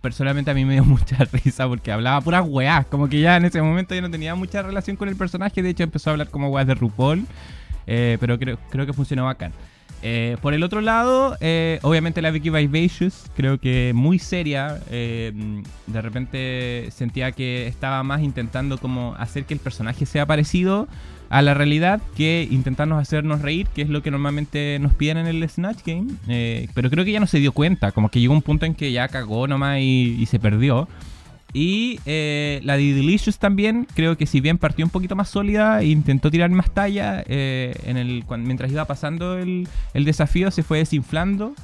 personalmente 0.00 0.50
a 0.50 0.54
mí 0.54 0.64
me 0.64 0.74
dio 0.74 0.84
mucha 0.86 1.24
risa 1.32 1.68
porque 1.68 1.92
hablaba 1.92 2.20
puras 2.20 2.44
weás, 2.46 2.86
como 2.86 3.08
que 3.08 3.20
ya 3.20 3.36
en 3.36 3.44
ese 3.44 3.62
momento 3.62 3.94
ya 3.94 4.00
no 4.00 4.10
tenía 4.10 4.34
mucha 4.34 4.62
relación 4.62 4.96
con 4.96 5.08
el 5.08 5.16
personaje, 5.16 5.62
de 5.62 5.70
hecho 5.70 5.82
empezó 5.82 6.10
a 6.10 6.12
hablar 6.12 6.30
como 6.30 6.48
weás 6.48 6.66
de 6.66 6.74
RuPaul, 6.74 7.26
eh, 7.86 8.16
pero 8.20 8.38
creo, 8.38 8.58
creo 8.70 8.86
que 8.86 8.92
funcionó 8.92 9.24
bacán. 9.24 9.52
Eh, 10.02 10.36
por 10.40 10.54
el 10.54 10.62
otro 10.62 10.80
lado, 10.80 11.36
eh, 11.40 11.78
obviamente 11.82 12.22
la 12.22 12.30
Vicky 12.30 12.50
Vivacious, 12.50 13.30
creo 13.36 13.58
que 13.58 13.92
muy 13.94 14.18
seria. 14.18 14.80
Eh, 14.90 15.32
de 15.86 16.02
repente 16.02 16.88
sentía 16.90 17.32
que 17.32 17.66
estaba 17.66 18.02
más 18.02 18.22
intentando 18.22 18.78
como 18.78 19.14
hacer 19.16 19.44
que 19.44 19.54
el 19.54 19.60
personaje 19.60 20.06
sea 20.06 20.26
parecido 20.26 20.88
a 21.28 21.42
la 21.42 21.54
realidad 21.54 22.00
que 22.16 22.48
intentarnos 22.50 23.00
hacernos 23.00 23.42
reír, 23.42 23.68
que 23.68 23.82
es 23.82 23.88
lo 23.88 24.02
que 24.02 24.10
normalmente 24.10 24.78
nos 24.80 24.94
piden 24.94 25.18
en 25.18 25.26
el 25.26 25.48
Snatch 25.48 25.84
Game. 25.86 26.08
pero 26.74 26.90
creo 26.90 27.04
que 27.04 27.12
ya 27.12 27.20
no 27.20 27.28
se 27.28 27.38
dio 27.38 27.52
cuenta, 27.52 27.92
como 27.92 28.08
que 28.08 28.20
llegó 28.20 28.32
un 28.34 28.42
punto 28.42 28.66
en 28.66 28.74
que 28.74 28.90
ya 28.90 29.06
cagó 29.06 29.46
nomás 29.46 29.78
y 29.80 30.26
se 30.26 30.40
perdió. 30.40 30.88
Y 31.52 32.00
eh, 32.06 32.60
la 32.62 32.76
de 32.76 32.94
Delicious 32.94 33.38
también, 33.38 33.86
creo 33.94 34.16
que 34.16 34.26
si 34.26 34.40
bien 34.40 34.58
partió 34.58 34.84
un 34.84 34.90
poquito 34.90 35.16
más 35.16 35.28
sólida 35.28 35.80
e 35.80 35.86
intentó 35.86 36.30
tirar 36.30 36.50
más 36.50 36.70
talla, 36.70 37.24
eh, 37.26 37.74
en 37.84 37.96
el, 37.96 38.24
mientras 38.38 38.70
iba 38.70 38.84
pasando 38.84 39.36
el, 39.38 39.66
desafío 39.94 40.50
se 40.50 40.62
fue 40.62 40.78
desinflando. 40.78 41.54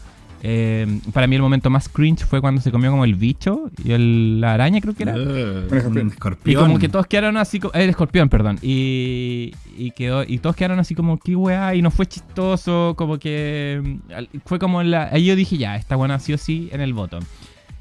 Eh, 0.43 1.01
para 1.15 1.27
mí 1.27 1.35
el 1.35 1.43
momento 1.43 1.71
más 1.71 1.89
cringe 1.89 2.25
fue 2.25 2.41
cuando 2.41 2.61
se 2.61 2.71
comió 2.71 2.91
como 2.91 3.05
el 3.05 3.15
bicho 3.15 3.71
y 3.83 3.97
la 4.39 4.53
araña 4.55 4.81
creo 4.81 4.95
que 4.95 5.05
era. 5.05 5.17
escorpión. 5.17 6.53
Y 6.53 6.55
como 6.55 6.79
que 6.79 6.89
todos 6.89 7.07
quedaron 7.07 7.37
así, 7.37 7.61
el 7.73 7.91
escorpión, 7.91 8.29
perdón. 8.29 8.59
Y, 8.61 9.53
quedó, 9.97 10.25
y 10.25 10.39
todos 10.39 10.55
quedaron 10.55 10.79
así 10.79 10.95
como, 10.95 11.19
qué 11.19 11.35
weá, 11.37 11.75
y 11.75 11.83
no 11.83 11.91
fue 11.91 12.07
chistoso, 12.07 12.95
como 12.97 13.19
que 13.19 13.99
fue 14.45 14.59
como 14.59 14.83
la... 14.83 15.09
Ahí 15.11 15.25
yo 15.25 15.37
dije, 15.37 15.57
ya, 15.57 15.77
está 15.77 15.97
buena 15.97 16.19
sí 16.19 16.33
o 16.33 16.39
sí 16.39 16.69
en 16.73 16.81
el 16.81 16.93
botón. 16.93 17.25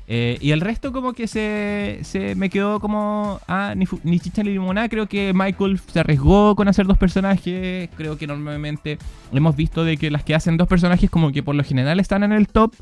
Eh, 0.08 0.38
y 0.40 0.52
el 0.52 0.62
resto 0.62 0.92
como 0.92 1.14
que 1.14 1.28
se, 1.28 2.00
se 2.04 2.36
me 2.36 2.50
quedó 2.50 2.80
como... 2.80 3.40
Ah, 3.48 3.74
ni, 3.76 3.86
ni 4.04 4.20
chicha 4.20 4.44
ni 4.44 4.52
limonada. 4.52 4.90
Creo 4.90 5.08
que 5.08 5.34
Michael 5.34 5.80
se 5.80 6.00
arriesgó 6.00 6.56
con 6.56 6.68
hacer 6.68 6.86
dos 6.86 6.98
personajes. 6.98 7.90
Creo 7.98 8.18
que 8.18 8.28
normalmente 8.28 8.98
hemos 9.32 9.56
visto 9.56 9.84
de 9.84 9.98
que 9.98 10.12
las 10.12 10.24
que 10.24 10.36
hacen 10.36 10.58
dos 10.58 10.68
personajes 10.68 11.10
como 11.10 11.32
que 11.32 11.44
por 11.44 11.56
lo 11.56 11.64
general 11.64 12.00
están 12.00 12.24
en 12.24 12.32
el 12.32 12.48
top. 12.48 12.74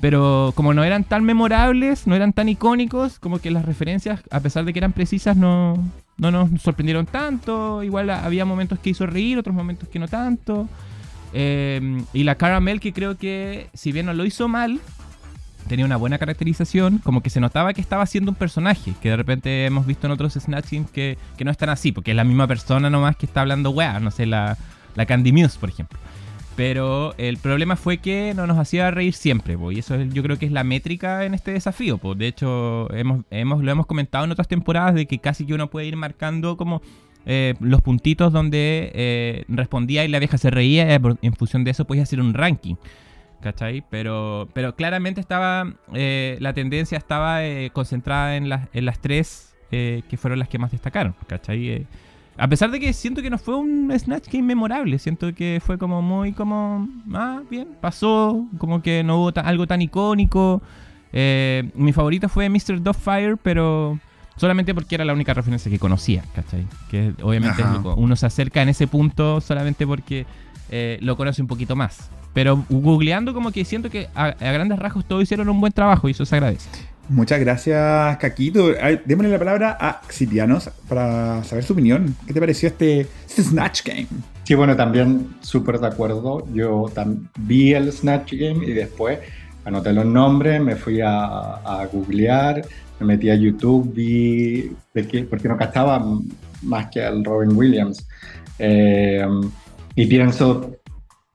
Pero 0.00 0.52
como 0.56 0.74
no 0.74 0.82
eran 0.82 1.04
tan 1.04 1.22
memorables, 1.22 2.08
no 2.08 2.16
eran 2.16 2.32
tan 2.32 2.48
icónicos, 2.48 3.20
como 3.20 3.38
que 3.38 3.52
las 3.52 3.64
referencias, 3.64 4.20
a 4.32 4.40
pesar 4.40 4.64
de 4.64 4.72
que 4.72 4.80
eran 4.80 4.92
precisas, 4.92 5.36
no, 5.36 5.78
no 6.16 6.32
nos 6.32 6.60
sorprendieron 6.60 7.06
tanto. 7.06 7.84
Igual 7.84 8.10
había 8.10 8.44
momentos 8.44 8.80
que 8.80 8.90
hizo 8.90 9.06
reír, 9.06 9.38
otros 9.38 9.54
momentos 9.54 9.88
que 9.88 10.00
no 10.00 10.08
tanto. 10.08 10.68
Eh, 11.34 12.02
y 12.12 12.24
la 12.24 12.34
Caramel 12.34 12.80
que 12.80 12.92
creo 12.92 13.16
que, 13.16 13.68
si 13.74 13.92
bien 13.92 14.06
no 14.06 14.12
lo 14.12 14.24
hizo 14.24 14.48
mal, 14.48 14.80
tenía 15.68 15.84
una 15.84 15.96
buena 15.96 16.18
caracterización, 16.18 16.98
como 16.98 17.22
que 17.22 17.30
se 17.30 17.40
notaba 17.40 17.72
que 17.72 17.80
estaba 17.80 18.02
haciendo 18.02 18.30
un 18.30 18.36
personaje, 18.36 18.94
que 19.00 19.10
de 19.10 19.16
repente 19.16 19.66
hemos 19.66 19.86
visto 19.86 20.06
en 20.06 20.12
otros 20.12 20.34
Snatching 20.34 20.84
que, 20.86 21.18
que 21.36 21.44
no 21.44 21.50
están 21.50 21.68
así, 21.68 21.92
porque 21.92 22.12
es 22.12 22.16
la 22.16 22.24
misma 22.24 22.46
persona 22.46 22.90
nomás 22.90 23.16
que 23.16 23.26
está 23.26 23.42
hablando 23.42 23.70
weá, 23.70 24.00
no 24.00 24.10
sé, 24.10 24.26
la, 24.26 24.56
la 24.94 25.06
Candy 25.06 25.32
Muse, 25.32 25.58
por 25.58 25.68
ejemplo. 25.68 25.98
Pero 26.56 27.14
el 27.16 27.38
problema 27.38 27.76
fue 27.76 27.98
que 27.98 28.34
no 28.34 28.46
nos 28.46 28.58
hacía 28.58 28.90
reír 28.90 29.14
siempre, 29.14 29.56
y 29.72 29.78
eso 29.78 30.00
yo 30.02 30.22
creo 30.22 30.38
que 30.38 30.46
es 30.46 30.52
la 30.52 30.64
métrica 30.64 31.24
en 31.24 31.34
este 31.34 31.52
desafío. 31.52 31.96
Pues. 31.98 32.18
De 32.18 32.26
hecho, 32.26 32.92
hemos, 32.94 33.24
hemos, 33.30 33.64
lo 33.64 33.70
hemos 33.70 33.86
comentado 33.86 34.24
en 34.24 34.32
otras 34.32 34.48
temporadas 34.48 34.94
de 34.94 35.06
que 35.06 35.18
casi 35.18 35.46
que 35.46 35.54
uno 35.54 35.70
puede 35.70 35.86
ir 35.86 35.96
marcando 35.96 36.56
como 36.58 36.82
eh, 37.24 37.54
los 37.60 37.80
puntitos 37.80 38.32
donde 38.32 38.90
eh, 38.94 39.44
respondía 39.48 40.04
y 40.04 40.08
la 40.08 40.18
vieja 40.18 40.36
se 40.38 40.50
reía, 40.50 40.94
eh, 40.94 41.00
en 41.22 41.32
función 41.34 41.64
de 41.64 41.70
eso 41.70 41.86
podías 41.86 42.08
hacer 42.08 42.20
un 42.20 42.34
ranking. 42.34 42.74
¿Cachai? 43.42 43.84
Pero, 43.90 44.48
pero 44.54 44.74
claramente 44.74 45.20
estaba, 45.20 45.74
eh, 45.92 46.38
la 46.40 46.54
tendencia 46.54 46.96
estaba 46.96 47.44
eh, 47.44 47.70
concentrada 47.72 48.36
en 48.36 48.48
las, 48.48 48.68
en 48.72 48.86
las 48.86 49.00
tres 49.00 49.54
eh, 49.70 50.02
que 50.08 50.16
fueron 50.16 50.38
las 50.38 50.48
que 50.48 50.58
más 50.58 50.70
destacaron, 50.70 51.14
¿cachai? 51.26 51.86
a 52.38 52.48
pesar 52.48 52.70
de 52.70 52.80
que 52.80 52.94
siento 52.94 53.20
que 53.20 53.28
no 53.28 53.36
fue 53.36 53.56
un 53.56 53.92
Snatch 53.96 54.28
Game 54.32 54.44
memorable, 54.44 54.98
siento 54.98 55.34
que 55.34 55.60
fue 55.62 55.76
como 55.76 56.00
muy 56.00 56.32
como, 56.32 56.88
ah, 57.12 57.42
bien, 57.50 57.68
pasó, 57.80 58.46
como 58.56 58.80
que 58.80 59.04
no 59.04 59.18
hubo 59.18 59.32
algo 59.44 59.66
tan 59.66 59.82
icónico. 59.82 60.62
mi 61.12 61.92
favorito 61.92 62.30
fue 62.30 62.48
Mr. 62.48 62.94
Fire 62.94 63.36
pero 63.36 63.98
solamente 64.36 64.74
porque 64.74 64.94
era 64.94 65.04
la 65.04 65.12
única 65.12 65.34
referencia 65.34 65.70
que 65.70 65.78
conocía, 65.78 66.24
¿cachai? 66.34 66.66
Que 66.90 67.12
obviamente 67.22 67.62
uno 67.96 68.16
se 68.16 68.24
acerca 68.24 68.62
en 68.62 68.70
ese 68.70 68.86
punto 68.86 69.42
solamente 69.42 69.86
porque 69.86 70.24
lo 71.00 71.16
conoce 71.16 71.42
un 71.42 71.48
poquito 71.48 71.76
más. 71.76 72.10
Pero 72.34 72.64
googleando 72.68 73.34
como 73.34 73.52
que 73.52 73.64
siento 73.64 73.90
que 73.90 74.08
a, 74.14 74.30
grandes 74.30 74.78
rasgos 74.78 75.04
todos 75.04 75.22
hicieron 75.22 75.48
un 75.48 75.60
buen 75.60 75.72
trabajo 75.72 76.08
y 76.08 76.12
eso 76.12 76.24
se 76.24 76.36
agradece. 76.36 76.68
Muchas 77.08 77.40
gracias, 77.40 78.16
Caquito. 78.18 78.70
démosle 79.04 79.30
la 79.30 79.38
palabra 79.38 79.76
a 79.78 80.00
Xitianos 80.08 80.70
para 80.88 81.44
saber 81.44 81.64
su 81.64 81.74
opinión. 81.74 82.16
¿Qué 82.26 82.32
te 82.32 82.40
pareció 82.40 82.68
este, 82.68 83.00
este 83.26 83.42
Snatch 83.42 83.84
Game? 83.84 84.06
Sí, 84.44 84.54
bueno, 84.54 84.76
también 84.76 85.28
súper 85.40 85.78
de 85.78 85.88
acuerdo. 85.88 86.46
Yo 86.54 86.90
vi 87.40 87.74
el 87.74 87.92
Snatch 87.92 88.32
Game 88.32 88.64
y 88.64 88.72
después 88.72 89.18
anoté 89.64 89.92
los 89.92 90.06
nombres, 90.06 90.60
me 90.60 90.76
fui 90.76 91.00
a, 91.02 91.86
googlear, 91.92 92.62
me 92.98 93.06
metí 93.06 93.30
a 93.30 93.34
YouTube, 93.34 93.92
vi 93.92 94.72
de 94.94 95.06
qué, 95.06 95.24
porque 95.24 95.48
no 95.48 95.56
castaba 95.56 96.02
más 96.62 96.86
que 96.90 97.04
al 97.04 97.24
Robin 97.24 97.54
Williams. 97.54 98.06
Eh, 98.58 99.26
y 99.94 100.06
pienso 100.06 100.76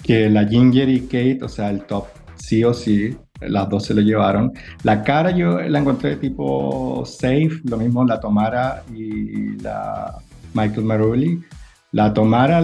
que 0.04 0.30
la 0.30 0.48
Ginger 0.48 0.90
y 0.90 1.02
Kate, 1.02 1.40
o 1.42 1.50
sea, 1.50 1.70
el 1.70 1.82
top 1.84 2.06
sí 2.36 2.64
o 2.64 2.74
sí, 2.74 3.16
las 3.42 3.70
dos 3.70 3.86
se 3.86 3.94
lo 3.94 4.02
llevaron. 4.02 4.52
La 4.84 5.04
cara 5.04 5.32
yo 5.32 5.60
la 5.60 5.80
encontré 5.80 6.16
tipo 6.16 7.04
safe, 7.06 7.62
lo 7.66 7.78
mismo 7.78 8.04
la 8.06 8.20
Tomara 8.20 8.84
y 8.94 9.60
la 9.62 10.16
Michael 10.54 10.86
Marulli. 10.86 11.42
La 11.92 12.14
Tomara, 12.14 12.62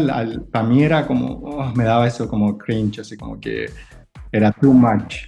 para 0.52 0.68
mí 0.68 0.84
era 0.84 1.08
como, 1.08 1.28
oh, 1.28 1.72
me 1.76 1.84
daba 1.84 2.08
eso 2.08 2.28
como 2.28 2.58
cringe, 2.58 3.00
así 3.00 3.18
como 3.18 3.40
que 3.40 3.68
era 4.32 4.52
too 4.52 4.74
much. 4.74 5.28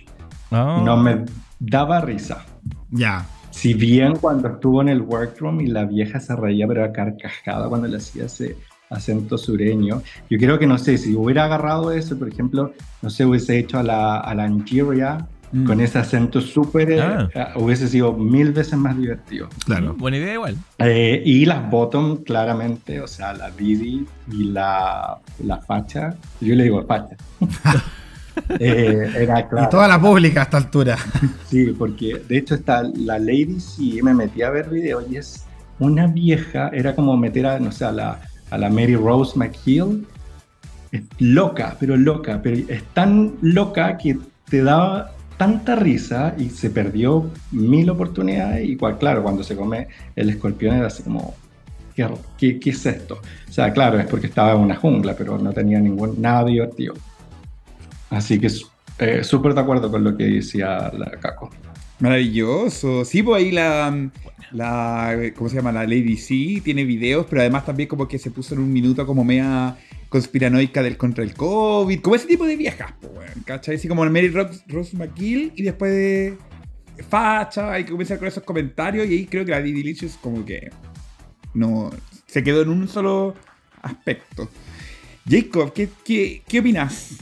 Oh. 0.52 0.82
No 0.84 0.98
me 0.98 1.26
daba 1.60 2.02
risa. 2.02 2.46
Ya. 2.92 3.26
Si 3.52 3.74
bien 3.74 4.18
cuando 4.18 4.50
estuvo 4.50 4.82
en 4.82 4.90
el 4.90 5.02
workroom 5.02 5.62
y 5.62 5.68
la 5.68 5.86
vieja 5.86 6.20
se 6.20 6.36
reía, 6.36 6.68
pero 6.68 6.84
era 6.84 6.92
carcajada 6.92 7.70
cuando 7.70 7.88
le 7.88 7.98
hacía 7.98 8.26
ese 8.26 8.58
acento 8.90 9.38
sureño. 9.38 10.02
Yo 10.30 10.38
creo 10.38 10.60
que, 10.60 10.68
no 10.68 10.78
sé, 10.78 10.98
si 10.98 11.16
hubiera 11.16 11.46
agarrado 11.46 11.92
eso, 11.92 12.18
por 12.18 12.28
ejemplo, 12.28 12.74
no 13.02 13.10
sé, 13.10 13.26
hubiese 13.26 13.58
hecho 13.58 13.80
a 13.80 13.84
la, 13.84 14.20
a 14.20 14.36
la 14.36 14.48
Nigeria 14.48 15.26
mm. 15.52 15.66
con 15.66 15.82
ese 15.82 16.00
acento 16.00 16.42
súper, 16.42 16.92
eh, 16.92 17.02
ah. 17.02 17.30
eh, 17.34 17.46
hubiese 17.56 17.88
sido 17.88 18.14
mil 18.14 18.52
veces 18.52 18.78
más 18.78 18.98
divertido. 18.98 19.50
Claro. 19.66 19.94
Mm, 19.94 19.98
buena 19.98 20.18
idea 20.18 20.34
igual. 20.34 20.58
Eh, 20.80 21.22
y 21.26 21.46
las 21.46 21.70
bottom, 21.70 22.24
claramente, 22.24 23.02
o 23.02 23.08
sea, 23.08 23.34
la 23.34 23.52
Didi 23.52 24.06
y 24.32 24.44
la, 24.46 25.18
la 25.44 25.58
facha, 25.58 26.16
yo 26.42 26.56
le 26.56 26.66
digo 26.66 26.84
facha. 26.86 27.16
era 28.60 29.48
claro. 29.48 29.68
Y 29.68 29.70
toda 29.70 29.88
la 29.88 30.00
pública 30.00 30.42
a 30.42 30.44
esta 30.44 30.58
altura. 30.58 30.98
sí, 31.48 31.74
porque 31.78 32.22
de 32.28 32.38
hecho 32.38 32.56
está 32.56 32.84
la 32.84 33.18
Lady 33.18 33.60
sí, 33.60 34.02
me 34.04 34.14
metí 34.14 34.42
a 34.42 34.50
ver 34.50 34.70
videos 34.70 35.06
y 35.10 35.18
es 35.18 35.46
una 35.80 36.08
vieja, 36.08 36.70
era 36.74 36.96
como 36.96 37.18
meter 37.18 37.46
a, 37.46 37.60
no 37.60 37.72
sé, 37.72 37.86
a 37.86 37.92
la 37.92 38.20
a 38.50 38.58
la 38.58 38.70
Mary 38.70 38.96
Rose 38.96 39.38
McHill, 39.38 40.06
es 40.92 41.04
loca, 41.20 41.76
pero 41.80 41.98
loca, 41.98 42.40
pero 42.42 42.58
es 42.68 42.84
tan 42.94 43.34
loca 43.42 43.98
que 43.98 44.18
te 44.50 44.64
da 44.64 45.12
tanta 45.38 45.76
risa 45.76 46.34
y 46.38 46.50
se 46.50 46.70
perdió 46.70 47.30
mil 47.52 47.90
oportunidades. 47.90 48.68
Y 48.68 48.78
claro, 48.78 49.24
cuando 49.24 49.44
se 49.44 49.56
come 49.56 49.88
el 50.16 50.30
escorpión 50.30 50.76
era 50.76 50.88
así 50.88 51.04
como, 51.04 51.36
¿qué, 51.96 52.60
qué, 52.60 52.70
es 52.70 52.86
esto? 52.86 53.22
O 53.48 53.52
sea, 53.52 53.72
claro, 53.74 54.00
es 54.00 54.08
porque 54.08 54.28
estaba 54.28 54.54
en 54.54 54.60
una 54.60 54.76
jungla, 54.76 55.16
pero 55.18 55.38
no 55.38 55.52
tenía 55.52 55.80
ningún, 55.80 56.22
nada 56.22 56.46
divertido. 56.46 56.94
Así 58.10 58.40
que 58.40 58.50
eh, 59.00 59.24
súper 59.24 59.54
de 59.54 59.62
acuerdo 59.62 59.92
con 59.92 60.04
lo 60.04 60.16
que 60.16 60.26
decía 60.26 60.92
la 60.98 61.12
Caco. 61.20 61.50
Maravilloso. 62.00 63.06
Sí, 63.06 63.24
pues 63.24 63.44
ahí 63.44 63.52
la, 63.52 64.10
la, 64.52 65.32
¿cómo 65.36 65.50
se 65.50 65.56
llama? 65.56 65.72
La 65.72 65.84
Lady 65.84 66.18
C 66.18 66.62
tiene 66.64 66.84
videos, 66.84 67.26
pero 67.30 67.42
además 67.42 67.66
también 67.66 67.88
como 67.88 68.08
que 68.08 68.20
se 68.20 68.32
puso 68.32 68.54
en 68.54 68.62
un 68.62 68.72
minuto 68.72 69.06
como 69.06 69.24
mea 69.24 69.78
conspiranoica 70.10 70.84
del 70.84 70.98
contra 70.98 71.24
el 71.24 71.34
COVID, 71.34 72.02
como 72.02 72.16
ese 72.16 72.28
tipo 72.28 72.46
de 72.46 72.56
viejas, 72.56 72.94
pues, 73.02 73.32
¿cachai? 73.46 73.76
Así 73.76 73.88
como 73.88 74.06
Mary 74.06 74.30
Rose, 74.30 74.64
Rose 74.68 74.96
McGill 74.96 75.52
y 75.56 75.64
después 75.64 75.92
de 75.92 76.38
facha, 77.10 77.72
hay 77.72 77.84
que 77.84 77.92
comenzar 77.92 78.18
con 78.18 78.28
esos 78.28 78.44
comentarios 78.44 79.08
y 79.08 79.14
ahí 79.14 79.26
creo 79.26 79.44
que 79.44 79.52
la 79.52 79.62
Didi 79.62 79.82
Delicious 79.82 80.18
como 80.22 80.46
que 80.46 80.70
no, 81.54 81.92
se 82.28 82.44
quedó 82.44 82.62
en 82.62 82.70
un 82.70 82.88
solo 82.88 83.36
aspecto. 83.82 84.50
Jacob, 85.28 85.74
¿qué, 85.74 85.90
qué, 86.04 86.44
qué 86.48 86.60
opinas? 86.60 87.18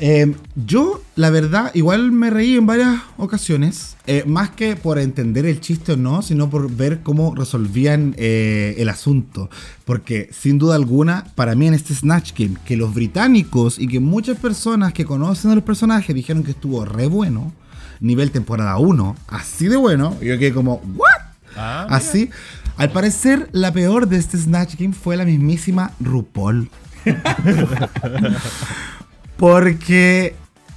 Eh, 0.00 0.34
yo, 0.56 1.00
la 1.14 1.30
verdad, 1.30 1.70
igual 1.74 2.10
me 2.10 2.28
reí 2.28 2.56
en 2.56 2.66
varias 2.66 3.00
ocasiones, 3.16 3.96
eh, 4.06 4.24
más 4.26 4.50
que 4.50 4.74
por 4.74 4.98
entender 4.98 5.46
el 5.46 5.60
chiste 5.60 5.92
o 5.92 5.96
no, 5.96 6.20
sino 6.22 6.50
por 6.50 6.70
ver 6.70 7.00
cómo 7.02 7.34
resolvían 7.34 8.14
eh, 8.18 8.74
el 8.78 8.88
asunto. 8.88 9.50
Porque, 9.84 10.28
sin 10.32 10.58
duda 10.58 10.74
alguna, 10.74 11.24
para 11.36 11.54
mí 11.54 11.68
en 11.68 11.74
este 11.74 11.94
Snatch 11.94 12.32
Game, 12.36 12.56
que 12.64 12.76
los 12.76 12.92
británicos 12.92 13.78
y 13.78 13.86
que 13.86 14.00
muchas 14.00 14.38
personas 14.38 14.92
que 14.92 15.04
conocen 15.04 15.52
a 15.52 15.54
los 15.54 15.64
personajes 15.64 16.14
dijeron 16.14 16.42
que 16.42 16.50
estuvo 16.50 16.84
re 16.84 17.06
bueno, 17.06 17.52
nivel 18.00 18.32
temporada 18.32 18.76
1, 18.78 19.16
así 19.28 19.68
de 19.68 19.76
bueno, 19.76 20.16
yo 20.20 20.38
quedé 20.38 20.52
como, 20.52 20.82
¿what? 20.96 21.08
Ah. 21.56 21.86
Así. 21.88 22.30
Al 22.76 22.90
parecer, 22.90 23.48
la 23.52 23.72
peor 23.72 24.08
de 24.08 24.16
este 24.16 24.36
Snatch 24.36 24.74
Game 24.76 24.92
fue 24.92 25.16
la 25.16 25.24
mismísima 25.24 25.92
RuPaul. 26.00 26.68
Porque, 29.36 30.34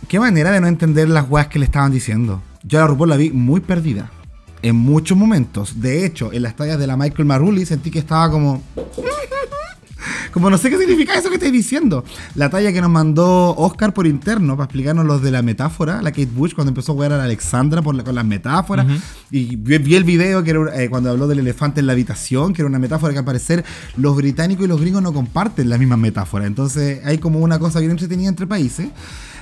qué 0.08 0.20
manera 0.20 0.51
de 0.51 0.60
no 0.60 0.68
entender 0.68 1.10
las 1.10 1.30
weas 1.30 1.47
que 1.47 1.60
le 1.60 1.66
estaban 1.66 1.91
diciendo. 1.91 2.41
Yo 2.64 2.80
a 2.80 2.82
la 2.82 2.88
RuPaul 2.88 3.10
la 3.10 3.18
vi 3.18 3.32
muy 3.32 3.60
perdida. 3.60 4.12
En 4.62 4.76
muchos 4.76 5.18
momentos. 5.18 5.80
De 5.82 6.05
hecho, 6.05 6.34
en 6.34 6.41
las 6.41 6.55
tallas 6.55 6.80
de 6.80 6.88
la 6.88 6.97
Michael 6.97 7.26
Marulli 7.26 7.66
sentí 7.66 7.91
que 7.91 7.99
estaba 7.99 8.32
como. 8.32 8.64
Como 10.32 10.49
no 10.49 10.57
sé 10.57 10.69
qué 10.69 10.78
significa 10.78 11.13
eso 11.15 11.30
que 11.30 11.36
estoy 11.36 11.51
diciendo. 11.51 12.03
La 12.36 12.49
talla 12.49 12.71
que 12.71 12.82
nos 12.82 12.89
mandó 12.89 13.55
Oscar 13.55 13.93
por 13.93 14.07
interno 14.07 14.55
para 14.55 14.65
explicarnos 14.65 15.05
los 15.05 15.21
de 15.21 15.32
la 15.32 15.41
metáfora, 15.41 16.01
la 16.01 16.11
Kate 16.11 16.30
Bush 16.34 16.53
cuando 16.53 16.69
empezó 16.69 16.91
a 16.91 16.95
jugar 16.95 17.13
a 17.13 17.17
la 17.17 17.23
Alexandra 17.23 17.82
por 17.82 17.95
la- 17.95 18.03
con 18.03 18.15
las 18.15 18.25
metáforas. 18.25 18.86
Y 19.32 19.55
vi, 19.55 19.78
vi 19.80 19.95
el 19.95 20.03
video 20.03 20.43
que 20.43 20.51
era, 20.51 20.82
eh, 20.82 20.89
cuando 20.89 21.09
habló 21.09 21.28
del 21.28 21.39
elefante 21.39 21.80
en 21.80 21.88
la 21.88 21.93
habitación, 21.93 22.53
que 22.53 22.61
era 22.61 22.69
una 22.69 22.80
metáfora 22.80 23.13
que 23.13 23.19
al 23.19 23.25
parecer 23.25 23.63
los 23.97 24.15
británicos 24.15 24.65
y 24.65 24.67
los 24.67 24.80
gringos 24.80 25.01
no 25.01 25.13
comparten 25.13 25.69
la 25.69 25.78
misma 25.78 25.97
metáfora. 25.97 26.45
Entonces 26.45 27.01
hay 27.05 27.17
como 27.17 27.39
una 27.39 27.59
cosa 27.59 27.80
bien 27.80 27.91
entretenida 27.91 28.30
entre 28.30 28.47
países. 28.47 28.89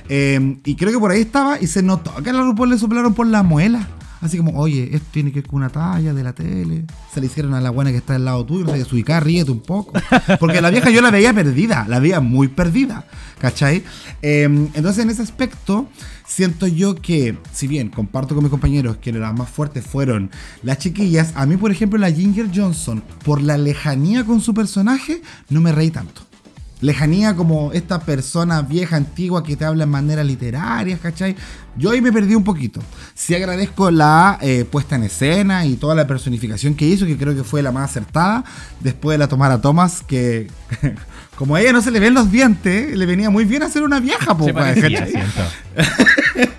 Eh, 0.08 0.58
y 0.64 0.76
creo 0.76 0.92
que 0.92 0.98
por 0.98 1.10
ahí 1.10 1.20
estaba 1.20 1.60
y 1.60 1.66
se 1.66 1.82
notó 1.82 2.12
que 2.22 2.30
a 2.30 2.32
la 2.32 2.42
RuPaul 2.42 2.70
le 2.70 2.78
soplaron 2.78 3.12
por 3.14 3.26
la 3.26 3.42
muela. 3.42 3.88
Así 4.20 4.38
como, 4.38 4.58
oye, 4.58 4.90
esto 4.92 5.06
tiene 5.10 5.30
que 5.30 5.40
ver 5.40 5.50
con 5.50 5.58
una 5.58 5.68
talla 5.68 6.14
de 6.14 6.24
la 6.24 6.32
tele. 6.32 6.84
Se 7.12 7.20
le 7.20 7.26
hicieron 7.26 7.54
a 7.54 7.60
la 7.60 7.70
buena 7.70 7.90
que 7.90 7.98
está 7.98 8.14
al 8.14 8.24
lado 8.24 8.44
tuyo, 8.44 8.64
no 8.64 8.72
sé, 8.72 8.86
ubicar, 8.92 9.24
ríete 9.24 9.50
un 9.50 9.60
poco. 9.60 9.92
Porque 10.40 10.60
la 10.60 10.70
vieja 10.70 10.90
yo 10.90 11.02
la 11.02 11.10
veía 11.10 11.32
perdida, 11.32 11.86
la 11.88 12.00
veía 12.00 12.20
muy 12.20 12.48
perdida, 12.48 13.06
¿cachai? 13.40 13.84
Eh, 14.22 14.44
entonces 14.44 15.04
en 15.04 15.10
ese 15.10 15.22
aspecto, 15.22 15.88
siento 16.26 16.66
yo 16.66 16.94
que, 16.94 17.38
si 17.52 17.66
bien 17.66 17.90
comparto 17.90 18.34
con 18.34 18.44
mis 18.44 18.50
compañeros 18.50 18.96
que 18.96 19.12
las 19.12 19.34
más 19.36 19.50
fuertes 19.50 19.84
fueron 19.84 20.30
las 20.62 20.78
chiquillas, 20.78 21.32
a 21.34 21.46
mí, 21.46 21.56
por 21.56 21.70
ejemplo, 21.70 21.98
la 21.98 22.10
Ginger 22.10 22.50
Johnson, 22.54 23.02
por 23.24 23.42
la 23.42 23.58
lejanía 23.58 24.24
con 24.24 24.40
su 24.40 24.54
personaje, 24.54 25.22
no 25.48 25.60
me 25.60 25.72
reí 25.72 25.90
tanto. 25.90 26.22
Lejanía 26.80 27.34
como 27.34 27.72
esta 27.72 28.00
persona 28.00 28.60
vieja, 28.62 28.96
antigua 28.96 29.42
que 29.42 29.56
te 29.56 29.64
habla 29.64 29.84
en 29.84 29.90
manera 29.90 30.22
literaria, 30.22 30.98
¿cachai? 30.98 31.34
Yo 31.76 31.90
ahí 31.90 32.00
me 32.00 32.12
perdí 32.12 32.34
un 32.34 32.44
poquito. 32.44 32.80
Sí 33.14 33.34
agradezco 33.34 33.90
la 33.90 34.38
eh, 34.42 34.64
puesta 34.64 34.96
en 34.96 35.04
escena 35.04 35.64
y 35.64 35.76
toda 35.76 35.94
la 35.94 36.06
personificación 36.06 36.74
que 36.74 36.86
hizo, 36.86 37.06
que 37.06 37.16
creo 37.16 37.34
que 37.34 37.44
fue 37.44 37.62
la 37.62 37.72
más 37.72 37.90
acertada. 37.90 38.44
Después 38.80 39.14
de 39.14 39.18
la 39.18 39.28
Tomara 39.28 39.60
Thomas, 39.60 40.02
que 40.06 40.48
como 41.36 41.54
a 41.54 41.60
ella 41.60 41.72
no 41.72 41.80
se 41.80 41.90
le 41.90 42.00
ven 42.00 42.14
los 42.14 42.30
dientes, 42.30 42.96
le 42.96 43.06
venía 43.06 43.30
muy 43.30 43.44
bien 43.44 43.62
hacer 43.62 43.82
una 43.82 44.00
vieja, 44.00 44.36
po, 44.36 44.44
Se 44.44 44.54
parecía. 44.54 45.06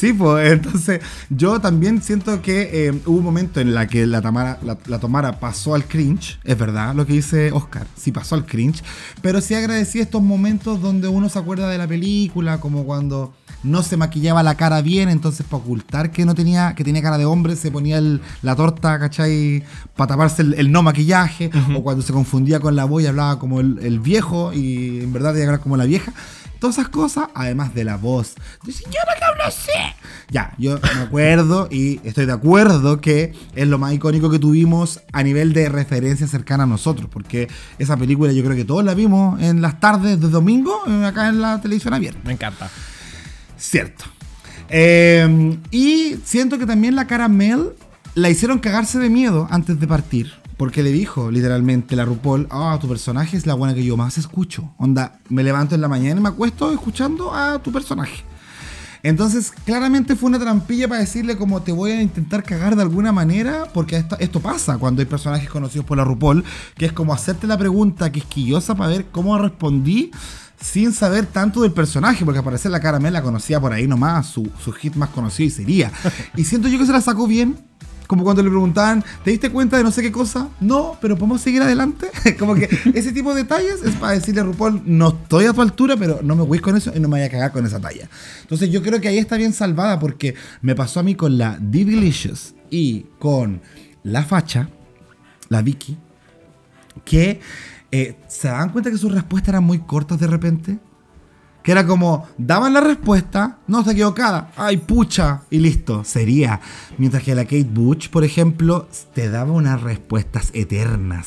Sí, 0.00 0.14
pues 0.14 0.50
entonces 0.54 1.00
yo 1.28 1.60
también 1.60 2.00
siento 2.00 2.40
que 2.40 2.86
eh, 2.88 2.92
hubo 3.04 3.18
un 3.18 3.24
momento 3.24 3.60
en 3.60 3.74
la 3.74 3.86
que 3.86 4.06
la, 4.06 4.22
Tamara, 4.22 4.58
la, 4.64 4.78
la 4.86 4.98
Tomara 4.98 5.38
pasó 5.38 5.74
al 5.74 5.84
cringe, 5.84 6.38
es 6.42 6.56
verdad 6.56 6.94
lo 6.94 7.04
que 7.04 7.12
dice 7.12 7.52
Oscar, 7.52 7.86
sí 7.96 8.10
pasó 8.10 8.34
al 8.34 8.46
cringe, 8.46 8.82
pero 9.20 9.42
sí 9.42 9.54
agradecí 9.54 9.98
estos 10.00 10.22
momentos 10.22 10.80
donde 10.80 11.06
uno 11.08 11.28
se 11.28 11.38
acuerda 11.38 11.68
de 11.68 11.76
la 11.76 11.86
película, 11.86 12.60
como 12.60 12.84
cuando 12.84 13.34
no 13.62 13.82
se 13.82 13.98
maquillaba 13.98 14.42
la 14.42 14.54
cara 14.54 14.80
bien, 14.80 15.10
entonces 15.10 15.44
para 15.44 15.62
ocultar 15.62 16.10
que 16.10 16.24
no 16.24 16.34
tenía, 16.34 16.74
que 16.74 16.82
tenía 16.82 17.02
cara 17.02 17.18
de 17.18 17.26
hombre, 17.26 17.54
se 17.56 17.70
ponía 17.70 17.98
el- 17.98 18.22
la 18.40 18.56
torta, 18.56 18.98
¿cachai? 18.98 19.62
Para 19.96 20.08
taparse 20.08 20.40
el, 20.40 20.54
el 20.54 20.72
no 20.72 20.82
maquillaje, 20.82 21.50
o 21.76 21.82
cuando 21.82 22.02
se 22.02 22.14
confundía 22.14 22.58
con 22.58 22.74
la 22.74 22.86
voz 22.86 23.02
y 23.02 23.06
hablaba 23.06 23.38
como 23.38 23.60
el, 23.60 23.78
el 23.82 24.00
viejo 24.00 24.54
y 24.54 25.00
en 25.02 25.12
verdad 25.12 25.32
tenía 25.32 25.44
que 25.44 25.48
hablar 25.48 25.60
como 25.60 25.76
la 25.76 25.84
vieja. 25.84 26.14
Todas 26.60 26.76
esas 26.76 26.90
cosas, 26.90 27.28
además 27.34 27.74
de 27.74 27.84
la 27.84 27.96
voz. 27.96 28.34
De 28.64 28.72
señora 28.72 29.14
que 29.18 29.24
habla 29.24 29.46
así. 29.46 29.70
Ya, 30.28 30.54
yo 30.58 30.78
me 30.94 31.00
acuerdo 31.00 31.68
y 31.70 32.00
estoy 32.04 32.26
de 32.26 32.32
acuerdo 32.32 33.00
que 33.00 33.32
es 33.54 33.66
lo 33.66 33.78
más 33.78 33.94
icónico 33.94 34.30
que 34.30 34.38
tuvimos 34.38 35.00
a 35.12 35.22
nivel 35.22 35.54
de 35.54 35.70
referencia 35.70 36.26
cercana 36.26 36.64
a 36.64 36.66
nosotros. 36.66 37.08
Porque 37.10 37.48
esa 37.78 37.96
película 37.96 38.30
yo 38.32 38.44
creo 38.44 38.54
que 38.54 38.66
todos 38.66 38.84
la 38.84 38.92
vimos 38.92 39.40
en 39.40 39.62
las 39.62 39.80
tardes 39.80 40.20
de 40.20 40.28
domingo, 40.28 40.82
eh, 40.86 41.06
acá 41.06 41.28
en 41.30 41.40
la 41.40 41.62
televisión 41.62 41.94
abierta. 41.94 42.20
Me 42.24 42.34
encanta. 42.34 42.70
Cierto. 43.56 44.04
Eh, 44.68 45.58
y 45.70 46.16
siento 46.24 46.58
que 46.58 46.66
también 46.66 46.94
la 46.94 47.06
cara 47.06 47.28
Mel 47.28 47.72
la 48.14 48.28
hicieron 48.28 48.58
cagarse 48.58 48.98
de 48.98 49.08
miedo 49.08 49.48
antes 49.50 49.80
de 49.80 49.86
partir. 49.86 50.39
Porque 50.60 50.82
le 50.82 50.92
dijo 50.92 51.30
literalmente 51.30 51.96
la 51.96 52.04
RuPaul, 52.04 52.46
ah, 52.50 52.76
tu 52.78 52.86
personaje 52.86 53.34
es 53.34 53.46
la 53.46 53.54
buena 53.54 53.72
que 53.72 53.82
yo 53.82 53.96
más 53.96 54.18
escucho. 54.18 54.74
Onda, 54.76 55.18
me 55.30 55.42
levanto 55.42 55.74
en 55.74 55.80
la 55.80 55.88
mañana 55.88 56.20
y 56.20 56.22
me 56.22 56.28
acuesto 56.28 56.70
escuchando 56.70 57.32
a 57.34 57.62
tu 57.62 57.72
personaje. 57.72 58.22
Entonces, 59.02 59.52
claramente 59.64 60.16
fue 60.16 60.28
una 60.28 60.38
trampilla 60.38 60.86
para 60.86 61.00
decirle 61.00 61.38
como 61.38 61.62
te 61.62 61.72
voy 61.72 61.92
a 61.92 62.02
intentar 62.02 62.42
cagar 62.42 62.76
de 62.76 62.82
alguna 62.82 63.10
manera, 63.10 63.68
porque 63.72 64.04
esto, 64.18 64.40
pasa 64.40 64.76
cuando 64.76 65.00
hay 65.00 65.06
personajes 65.06 65.48
conocidos 65.48 65.86
por 65.86 65.96
la 65.96 66.04
RuPaul, 66.04 66.44
que 66.76 66.84
es 66.84 66.92
como 66.92 67.14
hacerte 67.14 67.46
la 67.46 67.56
pregunta 67.56 68.12
quisquillosa 68.12 68.74
para 68.74 68.90
ver 68.90 69.06
cómo 69.10 69.38
respondí 69.38 70.10
sin 70.60 70.92
saber 70.92 71.24
tanto 71.24 71.62
del 71.62 71.72
personaje, 71.72 72.22
porque 72.22 72.40
al 72.40 72.72
la 72.72 72.80
cara 72.80 73.00
Mel 73.00 73.14
la 73.14 73.22
conocía 73.22 73.58
por 73.58 73.72
ahí 73.72 73.88
nomás, 73.88 74.26
su, 74.26 74.46
su 74.62 74.72
hit 74.72 74.94
más 74.94 75.08
conocido 75.08 75.46
y 75.46 75.50
sería. 75.50 75.90
Y 76.36 76.44
siento 76.44 76.68
yo 76.68 76.78
que 76.78 76.84
se 76.84 76.92
la 76.92 77.00
sacó 77.00 77.26
bien, 77.26 77.56
como 78.10 78.24
cuando 78.24 78.42
le 78.42 78.50
preguntaban, 78.50 79.04
¿te 79.22 79.30
diste 79.30 79.50
cuenta 79.50 79.76
de 79.76 79.84
no 79.84 79.92
sé 79.92 80.02
qué 80.02 80.10
cosa? 80.10 80.48
No, 80.58 80.98
pero 81.00 81.16
¿podemos 81.16 81.42
seguir 81.42 81.62
adelante? 81.62 82.10
como 82.40 82.56
que 82.56 82.68
ese 82.92 83.12
tipo 83.12 83.32
de 83.32 83.44
detalles 83.44 83.84
es 83.84 83.94
para 83.94 84.14
decirle 84.14 84.40
a 84.40 84.44
RuPaul, 84.44 84.82
no 84.84 85.10
estoy 85.10 85.44
a 85.44 85.52
tu 85.52 85.62
altura, 85.62 85.96
pero 85.96 86.18
no 86.20 86.34
me 86.34 86.42
voy 86.42 86.58
con 86.58 86.76
eso 86.76 86.90
y 86.92 86.98
no 86.98 87.06
me 87.06 87.12
vaya 87.12 87.26
a 87.26 87.28
cagar 87.28 87.52
con 87.52 87.64
esa 87.64 87.78
talla. 87.78 88.08
Entonces 88.40 88.68
yo 88.72 88.82
creo 88.82 89.00
que 89.00 89.06
ahí 89.06 89.18
está 89.18 89.36
bien 89.36 89.52
salvada 89.52 90.00
porque 90.00 90.34
me 90.60 90.74
pasó 90.74 90.98
a 90.98 91.02
mí 91.04 91.14
con 91.14 91.38
la 91.38 91.56
D-Delicious 91.60 92.56
y 92.68 93.06
con 93.20 93.60
la 94.02 94.24
facha, 94.24 94.68
la 95.48 95.62
Vicky, 95.62 95.96
que 97.04 97.38
eh, 97.92 98.16
se 98.26 98.48
daban 98.48 98.70
cuenta 98.70 98.90
que 98.90 98.98
sus 98.98 99.12
respuestas 99.12 99.50
eran 99.50 99.62
muy 99.62 99.78
cortas 99.78 100.18
de 100.18 100.26
repente. 100.26 100.80
Que 101.62 101.72
era 101.72 101.86
como, 101.86 102.26
daban 102.38 102.72
la 102.72 102.80
respuesta, 102.80 103.58
no 103.66 103.80
está 103.80 103.92
equivocada, 103.92 104.50
ay 104.56 104.78
pucha, 104.78 105.42
y 105.50 105.58
listo, 105.58 106.04
sería. 106.04 106.60
Mientras 106.96 107.22
que 107.22 107.34
la 107.34 107.44
Kate 107.44 107.64
Butch, 107.70 108.08
por 108.08 108.24
ejemplo, 108.24 108.88
te 109.14 109.28
daba 109.28 109.52
unas 109.52 109.82
respuestas 109.82 110.50
eternas. 110.54 111.26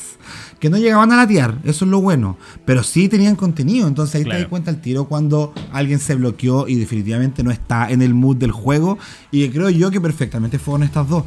Que 0.58 0.70
no 0.70 0.76
llegaban 0.78 1.12
a 1.12 1.16
latear, 1.16 1.58
eso 1.62 1.84
es 1.84 1.90
lo 1.90 2.00
bueno. 2.00 2.36
Pero 2.64 2.82
sí 2.82 3.08
tenían 3.08 3.36
contenido, 3.36 3.86
entonces 3.86 4.16
ahí 4.16 4.22
te 4.22 4.30
Claro. 4.30 4.40
das 4.40 4.48
cuenta 4.48 4.70
el 4.72 4.80
tiro 4.80 5.04
cuando 5.04 5.52
alguien 5.72 6.00
se 6.00 6.14
bloqueó 6.16 6.66
y 6.66 6.74
definitivamente 6.76 7.44
no 7.44 7.50
está 7.52 7.90
en 7.90 8.02
el 8.02 8.14
mood 8.14 8.36
del 8.36 8.50
juego. 8.50 8.98
Y 9.30 9.48
creo 9.50 9.70
yo 9.70 9.90
que 9.92 10.00
perfectamente 10.00 10.58
fueron 10.58 10.82
estas 10.82 11.08
dos. 11.08 11.24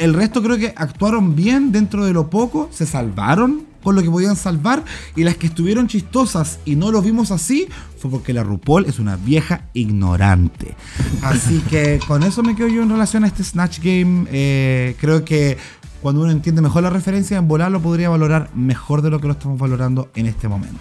El 0.00 0.12
resto 0.14 0.42
creo 0.42 0.56
que 0.58 0.74
actuaron 0.76 1.36
bien 1.36 1.70
dentro 1.70 2.04
de 2.04 2.12
lo 2.12 2.28
poco, 2.30 2.68
se 2.72 2.84
salvaron 2.84 3.67
con 3.88 3.96
lo 3.96 4.02
que 4.02 4.10
podían 4.10 4.36
salvar 4.36 4.84
y 5.16 5.24
las 5.24 5.36
que 5.38 5.46
estuvieron 5.46 5.88
chistosas 5.88 6.58
y 6.66 6.76
no 6.76 6.92
lo 6.92 7.00
vimos 7.00 7.30
así 7.30 7.66
fue 7.98 8.10
porque 8.10 8.34
la 8.34 8.42
RuPaul 8.42 8.84
es 8.84 8.98
una 8.98 9.16
vieja 9.16 9.62
ignorante. 9.72 10.74
Así 11.22 11.60
que 11.70 11.98
con 12.06 12.22
eso 12.22 12.42
me 12.42 12.54
quedo 12.54 12.68
yo 12.68 12.82
en 12.82 12.90
relación 12.90 13.24
a 13.24 13.28
este 13.28 13.42
Snatch 13.42 13.78
Game. 13.82 14.26
Eh, 14.30 14.94
creo 15.00 15.24
que 15.24 15.56
cuando 16.02 16.20
uno 16.20 16.30
entiende 16.30 16.60
mejor 16.60 16.82
la 16.82 16.90
referencia, 16.90 17.38
en 17.38 17.48
volar 17.48 17.70
lo 17.70 17.80
podría 17.80 18.10
valorar 18.10 18.50
mejor 18.54 19.00
de 19.00 19.08
lo 19.10 19.20
que 19.20 19.26
lo 19.26 19.32
estamos 19.32 19.58
valorando 19.58 20.10
en 20.14 20.26
este 20.26 20.48
momento. 20.48 20.78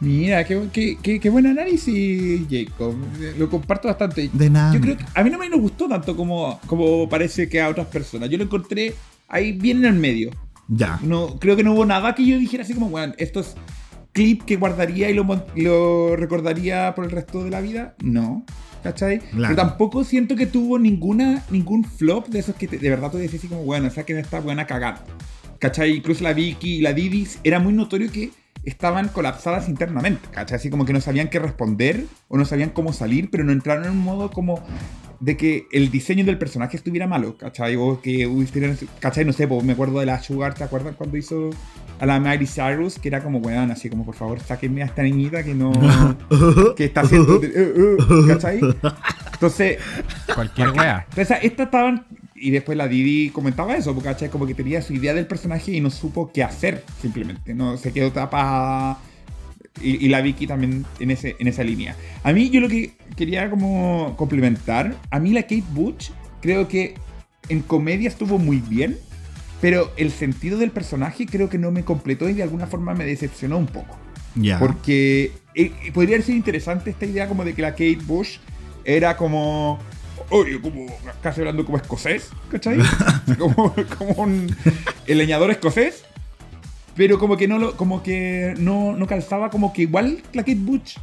Mira, 0.00 0.44
qué, 0.44 0.68
qué- 0.72 0.98
qué- 1.02 1.20
qué 1.20 1.30
buen 1.30 1.46
análisis, 1.46 2.40
Jacob. 2.50 2.94
Lo 3.38 3.48
comparto 3.50 3.88
bastante. 3.88 4.28
De 4.32 4.48
nada. 4.50 4.74
Yo 4.74 4.80
creo 4.80 4.96
que 4.96 5.04
a 5.14 5.22
mí 5.22 5.30
no 5.30 5.38
me 5.38 5.48
gustó 5.56 5.88
tanto 5.88 6.16
como, 6.16 6.58
como 6.66 7.08
parece 7.08 7.48
que 7.48 7.60
a 7.60 7.68
otras 7.68 7.86
personas. 7.86 8.28
Yo 8.28 8.36
lo 8.38 8.44
encontré 8.44 8.94
ahí 9.28 9.52
bien 9.52 9.78
en 9.78 9.94
el 9.94 10.00
medio. 10.00 10.30
Ya. 10.68 10.98
No, 11.02 11.38
creo 11.38 11.56
que 11.56 11.62
no 11.64 11.72
hubo 11.74 11.84
nada 11.86 12.14
que 12.14 12.24
yo 12.26 12.38
dijera 12.38 12.62
así 12.64 12.74
como, 12.74 12.88
bueno, 12.88 13.14
esto 13.18 13.40
es 13.40 13.54
clip 14.12 14.42
que 14.44 14.56
guardaría 14.56 15.10
y 15.10 15.14
lo, 15.14 15.24
lo 15.54 16.16
recordaría 16.16 16.94
por 16.94 17.04
el 17.04 17.10
resto 17.10 17.44
de 17.44 17.50
la 17.50 17.60
vida. 17.60 17.94
No. 18.02 18.44
¿Cachai? 18.82 19.18
Claro. 19.18 19.54
Pero 19.54 19.56
tampoco 19.56 20.04
siento 20.04 20.36
que 20.36 20.46
tuvo 20.46 20.78
ninguna, 20.78 21.42
ningún 21.50 21.84
flop 21.84 22.28
de 22.28 22.38
esos 22.38 22.54
que 22.54 22.68
te- 22.68 22.78
de 22.78 22.88
verdad 22.90 23.10
tú 23.10 23.18
decís 23.18 23.38
así 23.40 23.48
como, 23.48 23.62
bueno, 23.64 23.90
saquen 23.90 24.18
esta 24.18 24.40
buena 24.40 24.66
cagada. 24.66 25.04
¿Cachai? 25.58 25.96
Incluso 25.96 26.22
la 26.22 26.32
Vicky 26.32 26.76
y 26.76 26.80
la 26.82 26.92
Didi 26.92 27.26
era 27.42 27.58
muy 27.58 27.72
notorio 27.72 28.10
que 28.12 28.30
estaban 28.66 29.08
colapsadas 29.08 29.68
internamente, 29.68 30.28
¿cachai? 30.30 30.56
Así 30.56 30.70
como 30.70 30.84
que 30.84 30.92
no 30.92 31.00
sabían 31.00 31.28
qué 31.28 31.38
responder 31.38 32.04
o 32.28 32.36
no 32.36 32.44
sabían 32.44 32.70
cómo 32.70 32.92
salir, 32.92 33.30
pero 33.30 33.44
no 33.44 33.52
entraron 33.52 33.84
en 33.84 33.92
un 33.92 34.00
modo 34.00 34.30
como 34.30 34.60
de 35.20 35.36
que 35.36 35.66
el 35.72 35.90
diseño 35.90 36.24
del 36.24 36.36
personaje 36.36 36.76
estuviera 36.76 37.06
malo, 37.06 37.38
¿cachai? 37.38 37.76
O 37.76 38.00
que 38.02 38.26
hubiera, 38.26 38.74
¿cachai? 39.00 39.24
No 39.24 39.32
sé, 39.32 39.48
pues 39.48 39.64
me 39.64 39.72
acuerdo 39.72 40.00
de 40.00 40.06
la 40.06 40.20
Sugar, 40.20 40.54
¿te 40.54 40.64
acuerdas 40.64 40.96
cuando 40.96 41.16
hizo 41.16 41.50
a 42.00 42.06
la 42.06 42.18
Miley 42.18 42.46
Cyrus? 42.46 42.98
Que 42.98 43.08
era 43.08 43.22
como, 43.22 43.38
weón, 43.38 43.70
así 43.70 43.88
como, 43.88 44.04
por 44.04 44.16
favor, 44.16 44.40
sáquenme 44.40 44.82
a 44.82 44.86
esta 44.86 45.02
niñita 45.02 45.42
que 45.44 45.54
no... 45.54 45.72
que 46.76 46.86
está 46.86 47.02
haciendo... 47.02 47.38
uh, 47.38 48.02
uh, 48.12 48.26
¿cachai? 48.26 48.60
Entonces... 49.32 49.78
Cualquier 50.34 50.70
wea. 50.70 51.06
Entonces, 51.08 51.38
estas 51.42 51.66
estaban... 51.66 52.04
Y 52.38 52.50
después 52.50 52.76
la 52.76 52.88
Didi 52.88 53.30
comentaba 53.30 53.76
eso, 53.76 53.94
porque, 53.94 54.10
¿cachai? 54.10 54.28
Como 54.28 54.46
que 54.46 54.54
tenía 54.54 54.82
su 54.82 54.92
idea 54.92 55.14
del 55.14 55.26
personaje 55.26 55.72
y 55.72 55.80
no 55.80 55.90
supo 55.90 56.30
qué 56.32 56.42
hacer, 56.42 56.84
simplemente. 57.00 57.54
No 57.54 57.76
se 57.76 57.92
quedó 57.92 58.12
tapada 58.12 58.98
y, 59.80 60.04
y, 60.04 60.08
la 60.08 60.20
Vicky 60.20 60.46
también 60.46 60.84
en, 61.00 61.10
ese, 61.10 61.36
en 61.38 61.48
esa 61.48 61.62
línea. 61.62 61.96
A 62.22 62.32
mí 62.32 62.50
yo 62.50 62.60
lo 62.60 62.68
que 62.68 62.92
quería 63.16 63.50
como 63.50 64.14
complementar, 64.16 64.96
a 65.10 65.20
mí 65.20 65.32
la 65.32 65.42
Kate 65.42 65.64
Butch 65.70 66.10
creo 66.40 66.68
que 66.68 66.94
en 67.48 67.60
comedia 67.60 68.08
estuvo 68.08 68.38
muy 68.38 68.58
bien, 68.58 68.98
pero 69.60 69.92
el 69.96 70.10
sentido 70.10 70.58
del 70.58 70.70
personaje 70.70 71.26
creo 71.26 71.48
que 71.48 71.58
no 71.58 71.70
me 71.70 71.84
completó 71.84 72.28
y 72.28 72.34
de 72.34 72.42
alguna 72.42 72.66
forma 72.66 72.94
me 72.94 73.04
decepcionó 73.04 73.58
un 73.58 73.66
poco. 73.66 73.98
Ya. 74.34 74.58
Porque 74.58 75.32
eh, 75.54 75.72
podría 75.94 76.20
ser 76.22 76.34
interesante 76.34 76.90
esta 76.90 77.06
idea 77.06 77.28
como 77.28 77.44
de 77.44 77.54
que 77.54 77.62
la 77.62 77.72
Kate 77.72 77.98
Bush 78.06 78.38
era 78.84 79.16
como... 79.16 79.78
Como 80.28 80.86
casi 81.22 81.40
hablando 81.40 81.64
como 81.64 81.78
escocés, 81.78 82.30
¿cachai? 82.50 82.78
como, 83.38 83.74
como 83.98 84.22
un, 84.22 84.54
leñador 85.06 85.50
escocés 85.50 86.04
pero 86.96 87.18
como 87.18 87.36
que 87.36 87.46
no 87.46 87.58
lo, 87.58 87.76
como 87.76 88.02
que 88.02 88.54
no, 88.58 88.96
no 88.96 89.06
calzaba 89.06 89.50
como 89.50 89.72
que 89.72 89.82
igual 89.82 90.22
la 90.32 90.42
Kate 90.42 90.58
Butch 90.58 90.98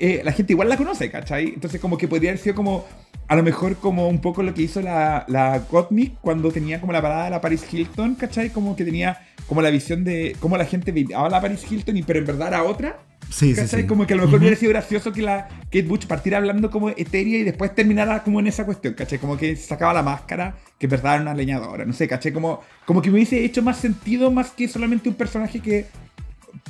eh, 0.00 0.22
la 0.24 0.32
gente 0.32 0.54
igual 0.54 0.68
la 0.68 0.76
conoce, 0.76 1.10
¿cachai? 1.10 1.48
Entonces 1.48 1.80
como 1.80 1.98
que 1.98 2.08
podría 2.08 2.30
haber 2.30 2.42
sido 2.42 2.54
como 2.54 2.86
a 3.28 3.36
lo 3.36 3.42
mejor 3.42 3.76
como 3.76 4.08
un 4.08 4.20
poco 4.20 4.42
lo 4.42 4.54
que 4.54 4.62
hizo 4.62 4.80
la, 4.80 5.24
la 5.28 5.58
Gottmik 5.58 6.14
cuando 6.20 6.50
tenía 6.50 6.80
como 6.80 6.92
la 6.92 7.02
parada 7.02 7.24
de 7.24 7.30
la 7.30 7.40
Paris 7.40 7.64
Hilton, 7.70 8.14
¿cachai? 8.14 8.50
Como 8.50 8.74
que 8.74 8.84
tenía 8.84 9.20
como 9.46 9.62
la 9.62 9.70
visión 9.70 10.02
de 10.02 10.36
cómo 10.40 10.56
la 10.56 10.64
gente 10.64 10.90
veía 10.90 11.28
la 11.28 11.40
Paris 11.40 11.64
Hilton 11.70 11.96
y 11.96 12.02
pero 12.02 12.18
en 12.18 12.26
verdad 12.26 12.48
era 12.48 12.64
otra. 12.64 12.98
Sí, 13.28 13.54
sí, 13.54 13.68
sí. 13.68 13.86
Como 13.86 14.06
que 14.06 14.14
a 14.14 14.16
lo 14.16 14.24
mejor 14.24 14.40
hubiera 14.40 14.56
sido 14.56 14.70
gracioso 14.70 15.12
que 15.12 15.22
la 15.22 15.48
Kate 15.64 15.82
Butch 15.82 16.06
partiera 16.06 16.38
hablando 16.38 16.70
como 16.70 16.90
etérea 16.90 17.38
y 17.38 17.44
después 17.44 17.74
terminara 17.74 18.24
como 18.24 18.40
en 18.40 18.46
esa 18.46 18.64
cuestión, 18.64 18.94
¿cachai? 18.94 19.18
Como 19.18 19.36
que 19.36 19.54
sacaba 19.54 19.92
la 19.92 20.02
máscara, 20.02 20.56
que 20.78 20.86
en 20.86 20.90
verdad 20.90 21.14
era 21.14 21.22
una 21.22 21.34
leñadora, 21.34 21.84
no 21.84 21.92
sé, 21.92 22.08
¿cachai? 22.08 22.32
Como, 22.32 22.62
como 22.86 23.02
que 23.02 23.10
me 23.10 23.16
hubiese 23.16 23.44
hecho 23.44 23.62
más 23.62 23.76
sentido 23.76 24.30
más 24.30 24.50
que 24.50 24.66
solamente 24.66 25.08
un 25.08 25.14
personaje 25.14 25.60
que, 25.60 25.86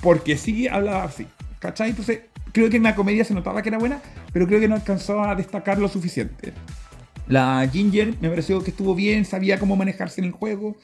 porque 0.03 0.37
sí 0.37 0.69
hablaba 0.69 1.05
así, 1.05 1.27
¿cachai? 1.61 1.91
Entonces, 1.91 2.21
creo 2.53 2.71
que 2.71 2.77
en 2.79 2.83
la 2.85 2.95
comedia 2.95 3.25
se 3.25 3.35
notaba 3.35 3.63
que 3.63 3.69
era 3.69 3.79
buena, 3.79 4.01
pero 4.33 4.47
creo 4.47 4.61
que 4.61 4.69
no 4.69 4.75
alcanzó 4.75 5.23
a 5.23 5.35
destacar 5.35 5.79
lo 5.79 5.89
suficiente. 5.89 6.53
La 7.29 7.69
Ginger 7.73 8.15
me 8.21 8.29
pareció 8.29 8.63
que 8.65 8.71
estuvo 8.71 8.95
bien, 8.95 9.25
sabía 9.25 9.59
cómo 9.59 9.77
manejarse 9.77 10.21
en 10.21 10.27
el 10.27 10.33
juego. 10.33 10.77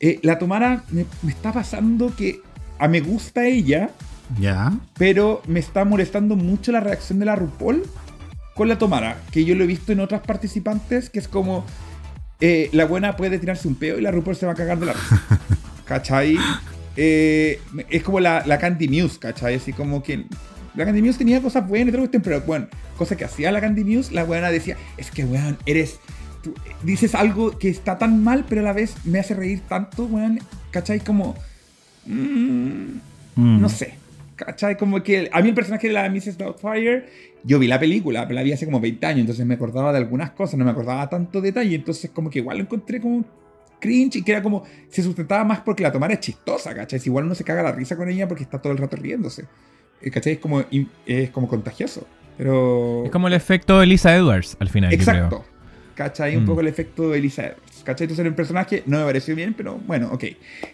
Eh, 0.00 0.20
la 0.22 0.38
Tomara 0.38 0.84
me, 0.90 1.04
me 1.22 1.32
está 1.32 1.52
pasando 1.52 2.14
que 2.14 2.40
a 2.78 2.86
me 2.86 3.00
gusta 3.00 3.46
ella, 3.46 3.90
Ya. 4.38 4.72
pero 4.96 5.42
me 5.48 5.58
está 5.58 5.84
molestando 5.84 6.36
mucho 6.36 6.70
la 6.70 6.80
reacción 6.80 7.18
de 7.18 7.24
la 7.26 7.34
RuPaul 7.34 7.82
con 8.54 8.68
la 8.68 8.78
Tomara, 8.78 9.20
que 9.32 9.44
yo 9.44 9.54
lo 9.56 9.64
he 9.64 9.66
visto 9.66 9.90
en 9.92 9.98
otras 10.00 10.20
participantes, 10.20 11.10
que 11.10 11.18
es 11.18 11.26
como 11.26 11.64
eh, 12.40 12.68
la 12.72 12.84
buena 12.84 13.16
puede 13.16 13.38
tirarse 13.40 13.66
un 13.66 13.74
peo 13.74 13.98
y 13.98 14.02
la 14.02 14.12
RuPaul 14.12 14.36
se 14.36 14.46
va 14.46 14.52
a 14.52 14.54
cagar 14.54 14.78
de 14.78 14.86
la 14.86 14.92
risa. 14.92 15.20
¿Cachai? 15.84 16.36
Eh, 16.96 17.60
es 17.90 18.02
como 18.04 18.20
la, 18.20 18.44
la 18.46 18.58
Candy 18.58 18.86
Muse, 18.88 19.18
¿cachai? 19.18 19.56
Así 19.56 19.72
como 19.72 20.02
que 20.02 20.26
la 20.78 20.84
Candy 20.86 21.02
Muse 21.02 21.18
tenía 21.18 21.42
cosas 21.42 21.66
buenas 21.68 21.88
y 21.88 21.90
todo 21.92 22.00
cuestión, 22.02 22.22
pero 22.22 22.40
bueno, 22.42 22.68
cosa 22.96 23.16
que 23.16 23.24
hacía 23.24 23.52
la 23.52 23.60
Candy 23.60 23.84
Muse, 23.84 24.14
la 24.14 24.24
buena 24.24 24.50
decía, 24.50 24.76
es 24.96 25.10
que 25.10 25.24
weón, 25.24 25.58
eres... 25.66 25.98
tú 26.42 26.54
dices 26.82 27.14
algo 27.14 27.58
que 27.58 27.68
está 27.68 27.98
tan 27.98 28.22
mal, 28.22 28.44
pero 28.48 28.60
a 28.62 28.64
la 28.64 28.72
vez 28.72 28.94
me 29.04 29.18
hace 29.18 29.34
reír 29.34 29.60
tanto, 29.68 30.06
weón, 30.06 30.40
¿cachai? 30.70 31.00
Como... 31.00 31.34
mm, 32.06 33.08
Mm. 33.38 33.60
no 33.60 33.68
sé. 33.68 33.94
¿Cachai? 34.34 34.76
Como 34.76 35.02
que 35.02 35.30
a 35.32 35.40
mí 35.42 35.48
el 35.48 35.54
personaje 35.54 35.86
de 35.88 35.92
la 35.94 36.08
Mrs. 36.08 36.38
Doubtfire, 36.38 37.06
yo 37.44 37.58
vi 37.58 37.66
la 37.68 37.78
película, 37.78 38.22
pero 38.26 38.34
la 38.34 38.42
vi 38.42 38.52
hace 38.52 38.64
como 38.66 38.80
20 38.80 39.04
años, 39.06 39.20
entonces 39.20 39.46
me 39.46 39.54
acordaba 39.54 39.92
de 39.92 39.98
algunas 39.98 40.30
cosas, 40.32 40.58
no 40.58 40.64
me 40.64 40.70
acordaba 40.72 41.08
tanto 41.08 41.40
detalle, 41.40 41.74
entonces 41.74 42.10
como 42.10 42.30
que 42.30 42.40
igual 42.40 42.58
lo 42.58 42.64
encontré 42.64 43.00
como 43.00 43.24
cringe 43.80 44.16
y 44.16 44.22
que 44.22 44.32
era 44.32 44.42
como, 44.42 44.64
se 44.90 45.02
sustentaba 45.04 45.44
más 45.44 45.60
porque 45.60 45.82
la 45.84 45.92
tomara 45.92 46.14
es 46.14 46.20
chistosa, 46.20 46.74
¿cachai? 46.74 46.98
Si 46.98 47.08
igual 47.08 47.26
uno 47.26 47.34
se 47.36 47.44
caga 47.44 47.62
la 47.62 47.72
risa 47.72 47.96
con 47.96 48.08
ella 48.08 48.26
porque 48.26 48.42
está 48.42 48.60
todo 48.60 48.72
el 48.72 48.78
rato 48.78 48.96
riéndose. 48.96 49.44
Eh, 50.02 50.10
¿Cachai? 50.10 50.34
Es 50.34 50.38
como, 50.38 50.62
es 51.06 51.30
como 51.30 51.48
contagioso. 51.48 52.06
Pero... 52.36 53.04
Es 53.04 53.10
como 53.10 53.26
el 53.28 53.34
efecto 53.34 53.82
Elisa 53.82 54.14
Edwards 54.14 54.56
al 54.60 54.68
final, 54.68 54.92
Exacto. 54.92 55.28
creo. 55.44 55.58
¿Cachai? 55.94 56.36
Un 56.36 56.44
Mm. 56.44 56.46
poco 56.46 56.60
el 56.60 56.68
efecto 56.68 57.10
de 57.10 57.18
Elisa 57.18 57.42
Edwards. 57.46 57.82
¿Cachai? 57.84 58.04
Entonces 58.04 58.20
era 58.20 58.28
un 58.28 58.36
personaje, 58.36 58.82
no 58.86 58.98
me 58.98 59.04
pareció 59.04 59.34
bien, 59.34 59.54
pero 59.54 59.80
bueno, 59.86 60.10
ok. 60.12 60.24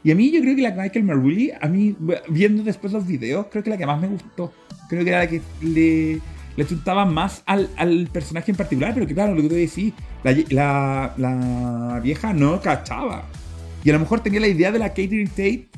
Y 0.02 0.10
a 0.10 0.14
mí 0.14 0.30
yo 0.30 0.40
creo 0.42 0.54
que 0.54 0.60
la 0.62 0.72
Michael 0.72 1.04
Marulli, 1.06 1.52
a 1.58 1.66
mí, 1.68 1.96
viendo 2.28 2.62
después 2.62 2.92
los 2.92 3.06
videos, 3.06 3.46
creo 3.50 3.62
que 3.64 3.70
la 3.70 3.78
que 3.78 3.86
más 3.86 3.98
me 4.00 4.08
gustó. 4.08 4.52
Creo 4.90 5.02
que 5.04 5.08
era 5.10 5.20
la 5.20 5.26
que 5.28 5.40
le, 5.62 6.20
le 6.56 6.66
chuntaba 6.66 7.06
más 7.06 7.42
al, 7.46 7.70
al 7.78 8.08
personaje 8.12 8.50
en 8.50 8.56
particular, 8.58 8.92
pero 8.92 9.06
que 9.06 9.14
claro, 9.14 9.34
lo 9.34 9.40
que 9.40 9.48
tú 9.48 9.54
decís, 9.54 9.94
la, 10.22 10.36
la, 10.50 11.14
la 11.16 12.00
vieja 12.02 12.34
no 12.34 12.60
cachaba. 12.60 13.24
Y 13.82 13.88
a 13.90 13.94
lo 13.94 14.00
mejor 14.00 14.20
tenía 14.20 14.40
la 14.40 14.48
idea 14.48 14.70
de 14.72 14.78
la 14.78 14.88
Catherine 14.90 15.28
Tate 15.28 15.68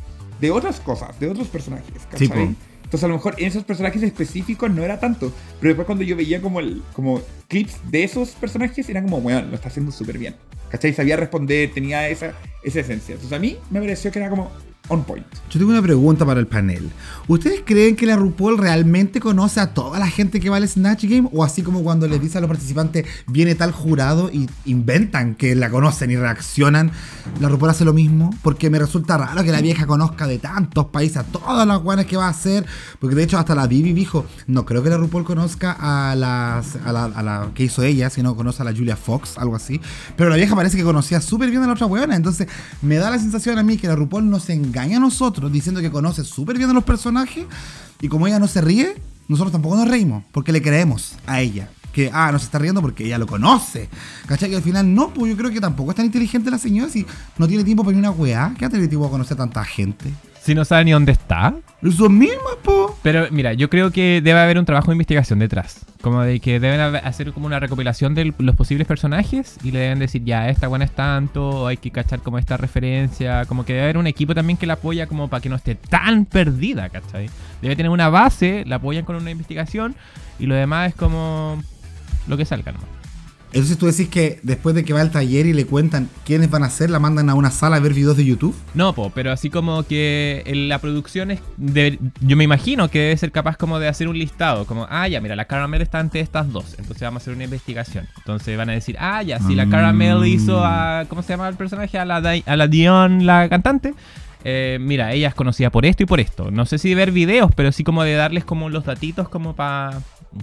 de 0.41 0.51
otras 0.51 0.81
cosas, 0.81 1.19
de 1.21 1.29
otros 1.29 1.47
personajes, 1.49 1.87
Sí, 2.17 2.29
¿cachai? 2.29 2.55
Entonces 2.87 3.03
a 3.03 3.09
lo 3.09 3.15
mejor 3.15 3.35
en 3.39 3.47
esos 3.47 3.65
personajes 3.65 4.01
específicos 4.05 4.71
no 4.71 4.85
era 4.85 5.01
tanto. 5.01 5.33
Pero 5.59 5.71
después 5.71 5.87
cuando 5.87 6.05
yo 6.05 6.15
veía 6.15 6.41
como, 6.41 6.61
el, 6.61 6.83
como 6.93 7.21
clips 7.49 7.79
de 7.91 8.05
esos 8.05 8.31
personajes, 8.31 8.89
era 8.89 9.03
como, 9.03 9.21
bueno, 9.21 9.43
lo 9.43 9.57
está 9.57 9.69
haciendo 9.69 9.91
súper 9.91 10.19
bien. 10.19 10.37
¿Cachai? 10.69 10.95
Sabía 10.95 11.17
responder, 11.17 11.73
tenía 11.75 12.09
esa, 12.09 12.35
esa 12.63 12.81
esencia. 12.81 13.15
Entonces 13.15 13.37
a 13.37 13.41
mí 13.41 13.59
me 13.71 13.81
pareció 13.81 14.13
que 14.13 14.21
era 14.21 14.31
como 14.31 14.53
on 14.89 15.05
point. 15.05 15.27
Yo 15.51 15.59
tengo 15.59 15.73
una 15.73 15.83
pregunta 15.83 16.25
para 16.25 16.41
el 16.41 16.47
panel. 16.47 16.91
¿Ustedes 17.29 17.63
creen 17.65 17.97
que 17.97 18.07
la 18.07 18.17
RuPaul 18.17 18.59
realmente 18.59 19.21
conoce 19.21 19.59
a 19.61 19.75
toda 19.75 19.99
la 19.99 20.09
gente 20.09 20.39
que 20.39 20.51
va 20.51 20.57
al 20.57 20.69
Snatch 20.69 21.05
Game? 21.05 21.29
¿O 21.33 21.43
así 21.43 21.63
como 21.63 21.83
cuando 21.83 22.07
les 22.07 22.21
dice 22.21 22.39
a 22.39 22.41
los 22.41 22.49
participantes, 22.49 23.07
viene 23.27 23.55
tal 23.55 23.73
jurado 23.73 24.31
y 24.33 24.49
inventan 24.65 25.35
que 25.35 25.55
la 25.55 25.71
conocen 25.71 26.11
y 26.11 26.17
reaccionan? 26.17 26.93
¿La 27.41 27.49
RuPaul 27.49 27.71
hace 27.71 27.85
lo 27.85 27.93
mismo? 27.93 28.31
Porque 28.43 28.71
me 28.71 28.79
resulta 28.79 29.19
raro 29.19 29.43
que 29.43 29.51
la 29.51 29.61
vieja 29.61 29.87
conozca 29.87 30.27
de 30.27 30.39
tantos 30.39 30.87
países 30.87 31.19
a 31.19 31.25
todas 31.25 31.67
las 31.67 31.79
guanas 31.81 32.07
que 32.07 32.17
va 32.17 32.27
a 32.27 32.31
hacer. 32.31 32.65
Porque 33.01 33.17
de 33.17 33.25
hecho 33.25 33.39
hasta 33.39 33.55
la 33.55 33.67
Vivi 33.67 33.93
dijo, 33.93 34.27
no 34.47 34.65
creo 34.65 34.83
que 34.83 34.91
la 34.91 34.99
RuPaul 34.99 35.25
conozca 35.25 35.77
a, 35.79 36.15
las, 36.15 36.77
la, 36.85 37.51
que 37.55 37.65
hizo 37.65 37.83
ella, 37.83 38.11
sino 38.11 38.37
conoce 38.37 38.63
a 38.63 38.65
la 38.65 38.73
Julia 38.73 38.97
Fox, 38.97 39.39
algo 39.39 39.57
así. 39.57 39.81
Pero 40.17 40.31
la 40.31 40.37
vieja 40.37 40.55
parece 40.55 40.77
que 40.77 40.85
conocía 40.85 41.21
súper 41.21 41.51
bien 41.51 41.63
a 41.63 41.67
la 41.67 41.73
otra 41.73 41.87
buena. 41.87 42.15
Entonces 42.15 42.47
me 42.83 42.97
da 42.97 43.11
la 43.11 43.19
sensación 43.19 43.59
a 43.59 43.63
mí 43.63 43.79
que 43.79 43.89
la 43.89 43.97
RuPaul 43.97 44.29
nos 44.29 44.49
engaña 44.49 44.76
a 44.79 45.01
nosotros 45.01 45.53
diciendo 45.53 45.81
que 45.81 45.91
conoce 45.91 46.25
súper 46.25 46.59
bien 46.59 46.71
a 46.71 46.73
los 46.73 46.85
personajes. 46.85 47.47
Y 48.01 48.09
como 48.09 48.27
ella 48.27 48.39
no 48.39 48.49
se 48.49 48.61
ríe, 48.61 49.01
nosotros 49.29 49.53
tampoco 49.53 49.77
nos 49.77 49.89
reímos. 49.89 50.25
Porque 50.33 50.53
le 50.53 50.63
creemos 50.63 51.17
a 51.27 51.41
ella. 51.41 51.69
Que, 51.93 52.11
ah, 52.13 52.31
no 52.31 52.39
se 52.39 52.45
está 52.45 52.59
riendo 52.59 52.83
porque 52.83 53.07
ella 53.07 53.19
lo 53.19 53.27
conoce. 53.27 53.89
¿Cachai? 54.27 54.51
Que 54.51 54.57
al 54.57 54.63
final 54.63 54.95
no, 54.95 55.15
pues 55.15 55.31
yo 55.31 55.37
creo 55.37 55.51
que 55.51 55.61
tampoco 55.61 55.91
es 55.91 55.97
tan 55.97 56.05
inteligente 56.05 56.51
la 56.51 56.59
señora 56.59 56.91
si 56.91 57.07
no 57.39 57.49
tiene 57.49 57.65
tiempo 57.65 57.85
para 57.85 57.95
ni 57.95 58.01
una 58.01 58.11
weá. 58.11 58.55
¿Qué 58.59 58.67
ha 58.67 58.69
a 58.69 59.11
conocer 59.11 59.35
a 59.35 59.39
tanta 59.39 59.65
gente? 59.65 60.13
Si 60.47 60.55
no 60.55 60.65
sabe 60.65 60.85
ni 60.85 60.93
dónde 60.93 61.11
está. 61.11 61.57
Eso 61.83 62.09
mismo, 62.09 62.39
po. 62.63 62.97
Pero 63.03 63.27
mira, 63.33 63.53
yo 63.55 63.69
creo 63.69 63.91
que 63.91 64.21
debe 64.23 64.39
haber 64.39 64.61
un 64.61 64.65
trabajo 64.65 64.93
de 64.93 64.95
investigación 64.95 65.41
detrás. 65.41 65.85
Como 66.01 66.23
de 66.23 66.39
que 66.39 66.61
deben 66.61 66.79
hacer 66.81 67.33
como 67.33 67.47
una 67.47 67.59
recopilación 67.59 68.15
de 68.15 68.33
los 68.39 68.55
posibles 68.55 68.87
personajes 68.87 69.59
y 69.65 69.73
le 69.73 69.81
deben 69.81 69.99
decir, 69.99 70.23
ya, 70.23 70.49
esta 70.49 70.69
buena 70.69 70.85
es 70.85 70.93
tanto, 70.93 71.67
hay 71.67 71.79
que 71.79 71.91
cachar 71.91 72.21
como 72.21 72.39
esta 72.39 72.57
referencia. 72.57 73.45
Como 73.47 73.65
que 73.65 73.73
debe 73.73 73.87
haber 73.87 73.99
un 73.99 74.07
equipo 74.07 74.37
también 74.37 74.57
que 74.57 74.69
la 74.69 74.75
apoya 74.75 75.09
como 75.09 75.27
para 75.27 75.41
que 75.41 75.49
no 75.49 75.57
esté 75.57 75.75
tan 75.75 76.27
perdida, 76.27 76.91
¿cachai? 76.91 77.29
Debe 77.61 77.75
tener 77.75 77.91
una 77.91 78.09
base, 78.09 78.63
la 78.69 78.77
apoyan 78.77 79.05
con 79.05 79.17
una 79.17 79.33
investigación 79.33 79.97
y 80.39 80.47
lo 80.47 80.55
demás 80.55 80.91
es 80.91 80.95
como 80.95 81.61
lo 82.29 82.37
que 82.37 82.45
salga, 82.45 82.71
¿no? 82.71 82.96
Entonces 83.57 83.79
tú 83.79 83.87
decís 83.87 84.09
que 84.09 84.39
después 84.43 84.75
de 84.75 84.85
que 84.85 84.93
va 84.93 85.01
al 85.01 85.11
taller 85.11 85.47
y 85.47 85.55
le 85.55 85.65
cuentan 85.65 86.11
quiénes 86.27 86.51
van 86.51 86.63
a 86.63 86.69
ser, 86.69 86.91
la 86.91 86.99
mandan 86.99 87.31
a 87.31 87.35
una 87.35 87.51
sala 87.51 87.77
a 87.77 87.81
ver 87.81 87.95
videos 87.95 88.17
de 88.17 88.25
YouTube. 88.27 88.55
No, 88.75 88.93
po, 88.93 89.11
pero 89.15 89.33
así 89.33 89.49
como 89.49 89.83
que 89.85 90.43
en 90.45 90.69
la 90.69 90.79
producción 90.79 91.31
es. 91.31 91.41
de- 91.57 91.99
yo 92.21 92.37
me 92.37 92.45
imagino 92.45 92.89
que 92.91 92.99
debe 93.01 93.17
ser 93.17 93.33
capaz 93.33 93.57
como 93.57 93.79
de 93.79 93.89
hacer 93.89 94.09
un 94.09 94.19
listado. 94.19 94.67
Como, 94.67 94.87
ah, 94.91 95.09
ya, 95.09 95.21
mira, 95.23 95.37
la 95.37 95.47
Caramel 95.47 95.81
está 95.81 95.99
ante 96.01 96.21
estas 96.21 96.53
dos. 96.53 96.75
Entonces 96.79 97.01
vamos 97.01 97.21
a 97.21 97.23
hacer 97.23 97.35
una 97.35 97.45
investigación. 97.45 98.07
Entonces 98.19 98.59
van 98.59 98.69
a 98.69 98.73
decir, 98.73 98.97
ah, 98.99 99.23
ya, 99.23 99.41
si 99.41 99.55
la 99.55 99.65
Mm. 99.67 99.71
Caramel 99.71 100.27
hizo 100.27 100.63
a. 100.63 101.05
¿Cómo 101.09 101.23
se 101.23 101.31
llama 101.31 101.49
el 101.49 101.57
personaje? 101.57 101.99
A 101.99 102.05
la, 102.05 102.17
a 102.45 102.57
la 102.57 102.67
Dion, 102.69 103.25
la 103.25 103.49
cantante. 103.49 103.95
eh, 104.45 104.79
mira, 104.81 105.13
ella 105.13 105.29
es 105.29 105.35
conocida 105.35 105.71
por 105.71 105.87
esto 105.87 106.03
y 106.03 106.07
por 106.07 106.21
esto. 106.21 106.51
No 106.51 106.67
sé 106.67 106.79
si 106.79 106.91
de 106.91 106.95
ver 106.95 107.11
videos, 107.11 107.51
pero 107.57 107.73
sí 107.73 107.83
como 107.85 108.05
de 108.05 108.13
darles 108.15 108.45
como 108.45 108.69
los 108.69 108.85
datitos 108.85 109.29
como 109.31 109.57
para 109.57 109.99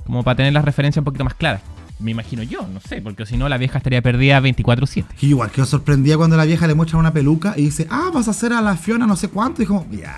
como 0.05 0.24
para 0.24 0.36
tener 0.36 0.51
las 0.53 0.66
referencias 0.66 0.99
un 1.01 1.05
poquito 1.05 1.24
más 1.24 1.36
claras. 1.36 1.61
Me 2.00 2.12
imagino 2.12 2.44
yo, 2.44 2.68
no 2.68 2.80
sé, 2.82 3.02
porque 3.02 3.26
si 3.26 3.38
no 3.38 3.48
la 3.48 3.58
vieja 3.58 3.78
estaría 3.78 4.02
perdida 4.02 4.39
24/7. 4.41 5.06
Y 5.22 5.28
igual 5.28 5.52
que 5.52 5.62
os 5.62 5.70
sorprendía 5.70 6.18
cuando 6.18 6.36
la 6.36 6.46
vieja 6.46 6.68
le 6.68 6.74
muestra 6.74 6.98
una 7.00 7.14
peluca 7.14 7.54
y 7.56 7.64
dice, 7.66 7.88
ah, 7.89 8.10
vas 8.14 8.28
a 8.28 8.32
hacer 8.32 8.52
a 8.54 8.62
la 8.62 8.76
Fiona 8.76 9.06
no 9.08 9.16
sé 9.16 9.30
cuánto. 9.30 9.62
Y 9.64 9.66
como, 9.66 9.88
ya. 9.91 10.18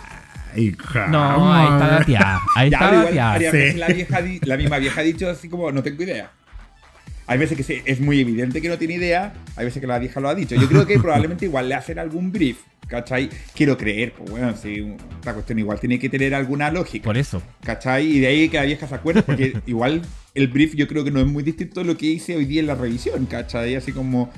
hija, 0.55 1.07
No, 1.07 1.53
ahí 1.53 1.63
está 1.65 1.77
madre". 1.79 1.95
dateada. 1.99 2.41
Ahí 2.55 2.69
Ya, 2.71 2.77
está 2.79 2.95
igual, 3.11 3.51
sí. 3.73 3.77
La, 3.77 3.87
vieja 3.87 4.21
di- 4.21 4.39
la 4.43 4.57
misma 4.57 4.77
vieja 4.79 5.01
ha 5.01 5.03
dicho 5.03 5.29
así 5.29 5.47
como, 5.49 5.71
no 5.71 5.83
tengo 5.83 6.01
idea. 6.01 6.31
Hay 7.27 7.37
veces 7.39 7.57
que 7.57 7.63
se- 7.63 7.83
es 7.85 7.99
muy 7.99 8.19
evidente 8.19 8.61
que 8.61 8.69
no 8.69 8.77
tiene 8.77 8.95
idea, 8.95 9.33
hay 9.55 9.65
veces 9.65 9.81
que 9.81 9.87
la 9.87 9.99
vieja 9.99 10.19
lo 10.19 10.29
ha 10.29 10.35
dicho. 10.35 10.55
Yo 10.55 10.67
creo 10.67 10.85
que 10.87 10.97
probablemente 10.99 11.45
igual 11.45 11.67
le 11.67 11.75
hacen 11.75 11.97
algún 11.99 12.31
brief, 12.31 12.57
¿cachai? 12.87 13.29
Quiero 13.55 13.77
creer, 13.77 14.13
pues 14.13 14.29
bueno, 14.29 14.53
sí, 14.55 14.95
esta 15.19 15.33
cuestión 15.33 15.57
igual 15.59 15.79
tiene 15.79 15.97
que 15.99 16.07
tener 16.09 16.33
alguna 16.35 16.69
lógica. 16.71 17.03
Por 17.03 17.17
eso. 17.17 17.41
¿Cachai? 17.63 18.05
Y 18.05 18.19
de 18.19 18.27
ahí 18.27 18.49
que 18.49 18.57
la 18.57 18.63
vieja 18.63 18.87
se 18.87 18.93
acuerde, 18.95 19.23
porque 19.23 19.57
igual 19.65 20.03
el 20.35 20.47
brief 20.49 20.75
yo 20.75 20.87
creo 20.87 21.03
que 21.03 21.11
no 21.11 21.19
es 21.19 21.25
muy 21.25 21.41
distinto 21.43 21.79
de 21.79 21.85
lo 21.87 21.97
que 21.97 22.05
hice 22.05 22.35
hoy 22.35 22.45
día 22.45 22.59
en 22.61 22.67
la 22.67 22.75
revisión, 22.75 23.25
¿cachai? 23.25 23.75
Así 23.75 23.91
como, 23.91 24.29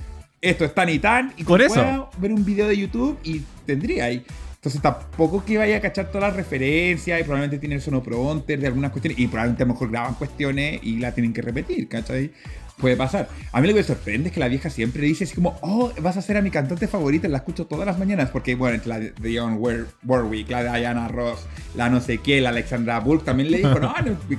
esto 0.41 0.64
es 0.64 0.74
tan 0.74 0.88
y 0.89 1.00
tan, 1.00 1.34
y 1.38 1.43
Por 1.43 1.62
eso. 1.62 2.10
ver 2.20 2.32
un 2.32 2.45
video 2.45 2.68
de 2.68 2.78
YouTube 2.78 3.18
y 3.24 3.41
tendría 3.66 4.06
ahí. 4.06 4.24
Entonces 4.56 4.82
tampoco 4.82 5.43
que 5.45 5.58
vaya 5.58 5.78
a 5.78 5.82
cachar 5.82 6.08
todas 6.12 6.30
las 6.30 6.36
referencias 6.36 7.20
y 7.20 7.24
probablemente 7.24 7.58
tiene 7.60 7.76
el 7.76 7.82
sonoprompter 7.82 8.60
de 8.60 8.68
algunas 8.68 8.91
cuestiones 8.91 9.20
y 9.20 9.28
probablemente 9.28 9.64
a 9.64 9.66
lo 9.66 9.74
mejor 9.74 9.91
graban 9.91 10.14
cuestiones 10.16 10.80
y 10.84 10.98
la 10.98 11.14
tienen 11.14 11.32
que 11.34 11.41
repetir, 11.41 11.88
¿cachai? 11.88 12.32
Puede 12.78 12.95
pasar. 12.95 13.28
A 13.54 13.60
mí 13.62 13.68
lo 13.68 13.74
que 13.74 13.80
me 13.80 13.84
sorprende 13.86 14.28
es 14.30 14.34
que 14.34 14.39
la 14.39 14.48
vieja 14.48 14.70
siempre 14.70 15.02
dice 15.04 15.24
así 15.24 15.34
como, 15.36 15.58
oh, 15.62 15.91
vas 16.02 16.18
a 16.18 16.22
ser 16.22 16.38
a 16.38 16.41
mi 16.41 16.52
cantante 16.52 16.88
favorita, 16.88 17.28
la 17.28 17.38
escucho 17.38 17.66
todas 17.66 17.86
las 17.88 17.98
mañanas, 17.98 18.30
porque 18.30 18.54
bueno, 18.56 18.76
entre 18.76 18.89
la 18.89 19.00
de 19.00 19.14
Dionne 19.20 19.56
War- 19.58 19.88
Warwick, 20.06 20.50
la 20.52 20.64
de 20.64 20.80
Diana 20.80 21.08
Ross, 21.08 21.48
la 21.76 21.89
no 21.89 22.02
sé 22.02 22.20
qué, 22.20 22.39
la 22.41 22.50
Alexandra 22.50 23.00
Burke, 23.00 23.26
también 23.26 23.50
le 23.52 23.58
dijo, 23.60 23.80
no, 23.80 23.93
no, 24.06 24.18
mi 24.30 24.36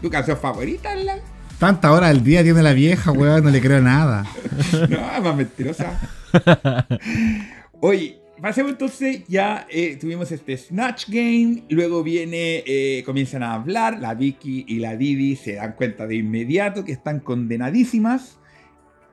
tu 0.00 0.10
canción 0.10 0.36
favorita 0.36 0.94
es 0.94 1.04
la... 1.04 1.16
Tanta 1.58 1.92
hora 1.92 2.08
del 2.08 2.24
día 2.24 2.42
tiene 2.42 2.62
la 2.62 2.72
vieja, 2.72 3.12
weón, 3.12 3.44
no 3.44 3.50
le 3.50 3.60
creo 3.60 3.80
nada. 3.80 4.24
No, 4.88 5.16
es 5.16 5.22
más 5.22 5.36
mentirosa. 5.36 6.00
Oye, 7.80 8.18
pasemos 8.40 8.72
entonces, 8.72 9.22
ya 9.28 9.66
eh, 9.68 9.96
tuvimos 10.00 10.32
este 10.32 10.56
Snatch 10.56 11.08
Game, 11.08 11.64
luego 11.68 12.02
viene, 12.02 12.62
eh, 12.66 13.02
comienzan 13.04 13.42
a 13.42 13.54
hablar, 13.54 13.98
la 14.00 14.14
Vicky 14.14 14.64
y 14.68 14.78
la 14.78 14.96
Didi 14.96 15.36
se 15.36 15.54
dan 15.56 15.72
cuenta 15.72 16.06
de 16.06 16.16
inmediato 16.16 16.84
que 16.84 16.92
están 16.92 17.20
condenadísimas. 17.20 18.38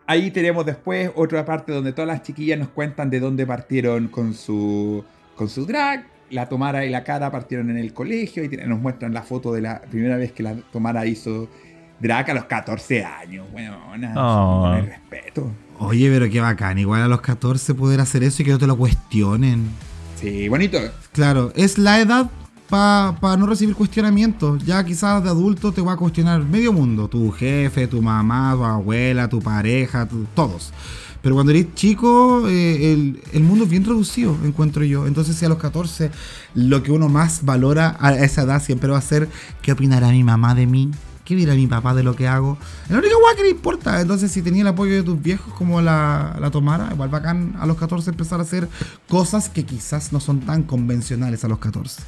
Ahí 0.05 0.31
tenemos 0.31 0.65
después 0.65 1.11
otra 1.15 1.43
parte 1.43 1.73
donde 1.73 1.91
todas 1.91 2.07
las 2.07 2.23
chiquillas 2.23 2.57
nos 2.57 2.69
cuentan 2.69 3.09
de 3.09 3.19
dónde 3.19 3.45
partieron 3.45 4.07
con 4.07 4.33
su, 4.33 5.03
con 5.35 5.49
su 5.49 5.65
drag. 5.65 6.16
La 6.29 6.49
Tomara 6.49 6.85
y 6.85 6.89
la 6.89 7.03
Cara 7.03 7.31
partieron 7.31 7.69
en 7.69 7.77
el 7.77 7.93
colegio 7.93 8.43
y 8.43 8.49
nos 8.49 8.79
muestran 8.79 9.13
la 9.13 9.21
foto 9.23 9.53
de 9.53 9.61
la 9.61 9.81
primera 9.81 10.17
vez 10.17 10.31
que 10.33 10.43
la 10.43 10.55
Tomara 10.71 11.05
hizo 11.05 11.47
drag 11.99 12.29
a 12.31 12.33
los 12.33 12.45
14 12.45 13.03
años. 13.03 13.47
Bueno, 13.51 13.77
Oh. 14.15 14.69
no 14.75 14.81
respeto. 14.81 15.51
Oye, 15.79 16.09
pero 16.11 16.29
qué 16.29 16.41
bacán, 16.41 16.77
igual 16.79 17.01
a 17.03 17.07
los 17.07 17.21
14 17.21 17.73
poder 17.75 17.99
hacer 18.01 18.23
eso 18.23 18.41
y 18.41 18.45
que 18.45 18.51
no 18.51 18.57
te 18.57 18.67
lo 18.67 18.77
cuestionen. 18.77 19.67
Sí, 20.19 20.49
bonito. 20.49 20.79
Claro, 21.13 21.51
es 21.55 21.77
la 21.77 21.99
edad 22.01 22.29
para 22.69 23.37
no 23.37 23.45
recibir 23.45 23.75
cuestionamientos. 23.75 24.65
Ya 24.65 24.83
quizás 24.83 25.23
de 25.23 25.29
adulto 25.29 25.71
te 25.71 25.81
va 25.81 25.93
a 25.93 25.97
cuestionar 25.97 26.41
medio 26.43 26.73
mundo. 26.73 27.07
Tu 27.07 27.31
jefe, 27.31 27.87
tu 27.87 28.01
mamá, 28.01 28.53
tu 28.55 28.63
abuela, 28.65 29.29
tu 29.29 29.39
pareja, 29.39 30.05
tu- 30.07 30.25
todos. 30.35 30.73
Pero 31.27 31.35
cuando 31.35 31.51
eres 31.51 31.75
chico, 31.75 32.47
eh, 32.47 32.93
el, 32.93 33.21
el 33.33 33.43
mundo 33.43 33.65
es 33.65 33.69
bien 33.69 33.83
reducido, 33.83 34.37
encuentro 34.45 34.85
yo. 34.85 35.07
Entonces, 35.07 35.35
si 35.35 35.43
a 35.43 35.49
los 35.49 35.57
14 35.57 36.09
lo 36.53 36.83
que 36.83 36.93
uno 36.93 37.09
más 37.09 37.43
valora 37.43 37.97
a 37.99 38.13
esa 38.13 38.43
edad 38.43 38.63
siempre 38.63 38.89
va 38.89 38.97
a 38.97 39.01
ser 39.01 39.27
¿qué 39.61 39.73
opinará 39.73 40.07
mi 40.07 40.23
mamá 40.23 40.55
de 40.55 40.67
mí? 40.67 40.89
¿Qué 41.25 41.35
dirá 41.35 41.53
mi 41.53 41.67
papá 41.67 41.93
de 41.93 42.03
lo 42.03 42.15
que 42.15 42.29
hago? 42.29 42.57
Es 42.85 42.91
la 42.91 42.99
única 42.99 43.15
guay 43.19 43.35
que 43.35 43.43
le 43.43 43.49
importa. 43.49 43.99
Entonces, 43.99 44.31
si 44.31 44.41
tenía 44.41 44.61
el 44.61 44.69
apoyo 44.69 44.93
de 44.93 45.03
tus 45.03 45.21
viejos 45.21 45.53
como 45.55 45.81
la, 45.81 46.37
la 46.39 46.49
Tomara, 46.49 46.91
igual 46.93 47.09
bacán 47.09 47.57
a 47.59 47.65
los 47.65 47.75
14 47.75 48.09
empezar 48.09 48.39
a 48.39 48.43
hacer 48.43 48.69
cosas 49.09 49.49
que 49.49 49.65
quizás 49.65 50.13
no 50.13 50.21
son 50.21 50.39
tan 50.39 50.63
convencionales 50.63 51.43
a 51.43 51.49
los 51.49 51.59
14. 51.59 52.03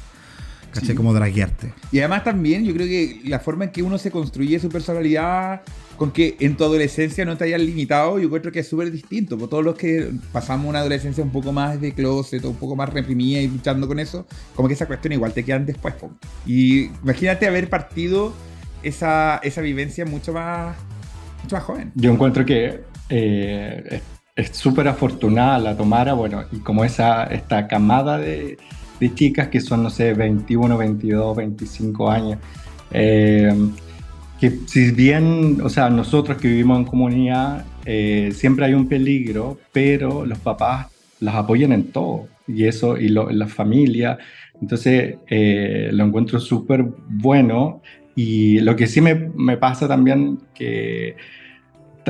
¿Caché? 0.72 0.86
Sí. 0.86 0.94
Como 0.94 1.12
draguearte. 1.12 1.74
Y 1.92 1.98
además 1.98 2.24
también 2.24 2.64
yo 2.64 2.72
creo 2.72 2.86
que 2.86 3.20
la 3.24 3.38
forma 3.38 3.64
en 3.64 3.70
que 3.70 3.82
uno 3.82 3.98
se 3.98 4.10
construye 4.10 4.58
su 4.58 4.70
personalidad 4.70 5.60
con 6.00 6.12
que 6.12 6.34
en 6.40 6.56
tu 6.56 6.64
adolescencia 6.64 7.26
no 7.26 7.36
te 7.36 7.44
hayas 7.44 7.60
limitado, 7.60 8.18
yo 8.18 8.24
encuentro 8.24 8.50
que 8.50 8.60
es 8.60 8.66
súper 8.66 8.90
distinto. 8.90 9.36
Por 9.36 9.50
todos 9.50 9.62
los 9.62 9.74
que 9.74 10.10
pasamos 10.32 10.66
una 10.66 10.78
adolescencia 10.78 11.22
un 11.22 11.28
poco 11.28 11.52
más 11.52 11.78
de 11.78 11.92
closet, 11.92 12.42
un 12.46 12.56
poco 12.56 12.74
más 12.74 12.88
reprimida 12.88 13.38
y 13.38 13.48
luchando 13.48 13.86
con 13.86 13.98
eso, 13.98 14.26
como 14.56 14.66
que 14.66 14.72
esa 14.72 14.86
cuestión 14.86 15.12
igual 15.12 15.34
te 15.34 15.44
quedan 15.44 15.66
después. 15.66 15.94
Y 16.46 16.84
imagínate 17.02 17.46
haber 17.46 17.68
partido 17.68 18.32
esa, 18.82 19.40
esa 19.42 19.60
vivencia 19.60 20.06
mucho 20.06 20.32
más, 20.32 20.74
mucho 21.42 21.56
más 21.56 21.64
joven. 21.64 21.92
Yo 21.96 22.10
encuentro 22.10 22.46
que 22.46 22.80
eh, 23.10 24.00
es 24.36 24.56
súper 24.56 24.88
afortunada 24.88 25.58
la 25.58 25.76
Tomara, 25.76 26.14
bueno, 26.14 26.44
y 26.50 26.60
como 26.60 26.82
esa, 26.82 27.24
esta 27.24 27.68
camada 27.68 28.16
de, 28.16 28.56
de 29.00 29.14
chicas 29.14 29.48
que 29.48 29.60
son, 29.60 29.82
no 29.82 29.90
sé, 29.90 30.14
21, 30.14 30.78
22, 30.78 31.36
25 31.36 32.10
años, 32.10 32.38
eh, 32.90 33.52
que 34.40 34.50
si 34.66 34.90
bien, 34.92 35.58
o 35.62 35.68
sea, 35.68 35.90
nosotros 35.90 36.38
que 36.38 36.48
vivimos 36.48 36.78
en 36.78 36.84
comunidad, 36.86 37.64
eh, 37.84 38.30
siempre 38.32 38.64
hay 38.66 38.74
un 38.74 38.88
peligro, 38.88 39.58
pero 39.72 40.24
los 40.24 40.38
papás 40.38 40.86
las 41.20 41.34
apoyan 41.34 41.72
en 41.72 41.92
todo, 41.92 42.28
y 42.48 42.64
eso, 42.64 42.96
y 42.96 43.08
lo- 43.08 43.30
la 43.30 43.46
familia, 43.46 44.18
entonces 44.60 45.16
eh, 45.28 45.90
lo 45.92 46.04
encuentro 46.04 46.40
súper 46.40 46.84
bueno, 47.08 47.82
y 48.16 48.60
lo 48.60 48.76
que 48.76 48.86
sí 48.86 49.00
me, 49.00 49.14
me 49.14 49.56
pasa 49.56 49.86
también 49.88 50.38
que 50.54 51.16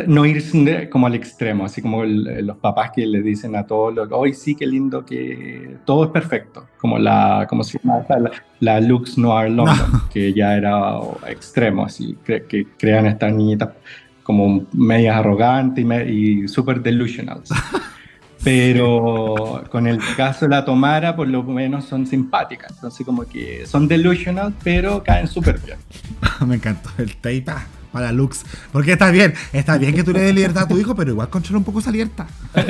no 0.07 0.27
ir 0.27 0.43
como 0.91 1.07
al 1.07 1.15
extremo, 1.15 1.65
así 1.65 1.81
como 1.83 2.03
el- 2.05 2.47
los 2.47 2.57
papás 2.59 2.91
que 2.95 3.07
le 3.07 3.23
dicen 3.23 3.57
a 3.57 3.67
todos, 3.67 4.09
hoy 4.11 4.35
sí, 4.35 4.55
qué 4.55 4.67
lindo, 4.67 5.05
que 5.05 5.77
todo 5.85 6.05
es 6.05 6.11
perfecto, 6.11 6.67
como 6.79 6.99
la, 6.99 7.47
como 7.49 7.63
esta? 7.63 8.19
la, 8.19 8.31
la 8.61 8.81
Lux 8.81 9.17
Noir 9.19 9.51
London, 9.51 10.03
que 10.13 10.33
ya 10.33 10.57
era 10.57 10.95
extremo, 11.29 11.85
así, 11.85 12.17
que 12.25 12.67
crean 12.79 13.07
estas 13.07 13.33
niñitas 13.33 13.71
como 14.23 14.67
medias 14.73 15.17
arrogantes 15.17 15.83
y, 15.83 15.87
me- 15.87 16.11
y 16.11 16.49
súper 16.49 16.81
delusional. 16.83 17.43
Pero 18.43 19.65
con 19.71 19.87
el 19.87 19.99
caso 20.17 20.47
de 20.47 20.51
la 20.51 20.65
Tomara, 20.65 21.15
por 21.15 21.29
lo 21.29 21.43
menos 21.43 21.85
son 21.85 22.07
simpáticas. 22.07 22.73
Entonces, 22.73 23.05
como 23.05 23.25
que 23.25 23.67
son 23.67 23.87
delusional, 23.87 24.55
pero 24.65 25.03
caen 25.03 25.29
súper 25.29 25.59
bien. 25.61 25.77
Me 26.47 26.55
encantó 26.55 26.89
el 26.99 27.15
tape 27.17 27.45
para 27.93 28.13
Lux. 28.13 28.45
Porque 28.73 28.93
está 28.93 29.11
bien, 29.11 29.35
está 29.53 29.79
bien 29.79 29.95
que 29.95 30.03
tú 30.05 30.13
le 30.13 30.21
des 30.21 30.35
libertad 30.35 30.65
a 30.65 30.69
tu 30.69 30.79
hijo, 30.79 30.95
pero 30.95 31.11
igual 31.13 31.29
controla 31.29 31.59
un 31.59 31.65
poco 31.65 31.81
esa 31.81 31.91
libertad. 31.91 32.27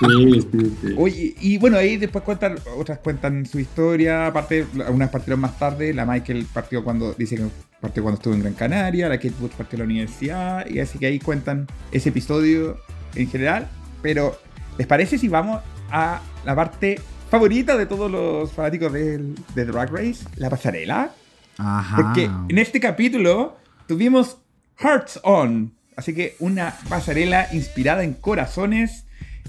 Sí, 0.00 0.40
sí, 0.52 0.76
sí. 0.82 0.94
Oye, 0.96 1.34
y 1.40 1.58
bueno, 1.58 1.76
ahí 1.76 1.96
después 1.96 2.24
cuentan, 2.24 2.56
otras 2.76 2.98
cuentan 2.98 3.46
su 3.46 3.58
historia, 3.58 4.26
aparte, 4.26 4.66
unas 4.90 5.10
partieron 5.10 5.40
más 5.40 5.58
tarde, 5.58 5.92
la 5.94 6.04
Michael 6.04 6.46
partió 6.52 6.82
cuando, 6.84 7.14
dice 7.14 7.36
que 7.36 7.44
partió 7.80 8.02
cuando 8.02 8.18
estuvo 8.18 8.34
en 8.34 8.40
Gran 8.40 8.54
Canaria, 8.54 9.08
la 9.08 9.16
Kate 9.16 9.34
Bush 9.38 9.52
partió 9.52 9.76
a 9.76 9.78
la 9.80 9.84
universidad, 9.84 10.66
y 10.68 10.80
así 10.80 10.98
que 10.98 11.06
ahí 11.06 11.18
cuentan 11.18 11.66
ese 11.92 12.08
episodio 12.10 12.78
en 13.14 13.28
general, 13.30 13.68
pero 14.02 14.38
¿les 14.78 14.86
parece 14.86 15.18
si 15.18 15.28
vamos 15.28 15.60
a 15.90 16.20
la 16.44 16.54
parte 16.54 17.00
favorita 17.30 17.76
de 17.76 17.86
todos 17.86 18.10
los 18.10 18.52
fanáticos 18.52 18.92
del- 18.92 19.34
de 19.54 19.64
Drag 19.64 19.90
Race? 19.92 20.24
La 20.36 20.50
pasarela. 20.50 21.10
Ajá. 21.58 21.96
Porque 21.96 22.24
en 22.48 22.58
este 22.58 22.80
capítulo 22.80 23.56
tuvimos 23.86 24.38
Hearts 24.78 25.20
On. 25.22 25.72
Así 25.96 26.12
que 26.14 26.34
una 26.40 26.74
pasarela 26.88 27.48
inspirada 27.52 28.02
en 28.04 28.14
corazones. 28.14 29.06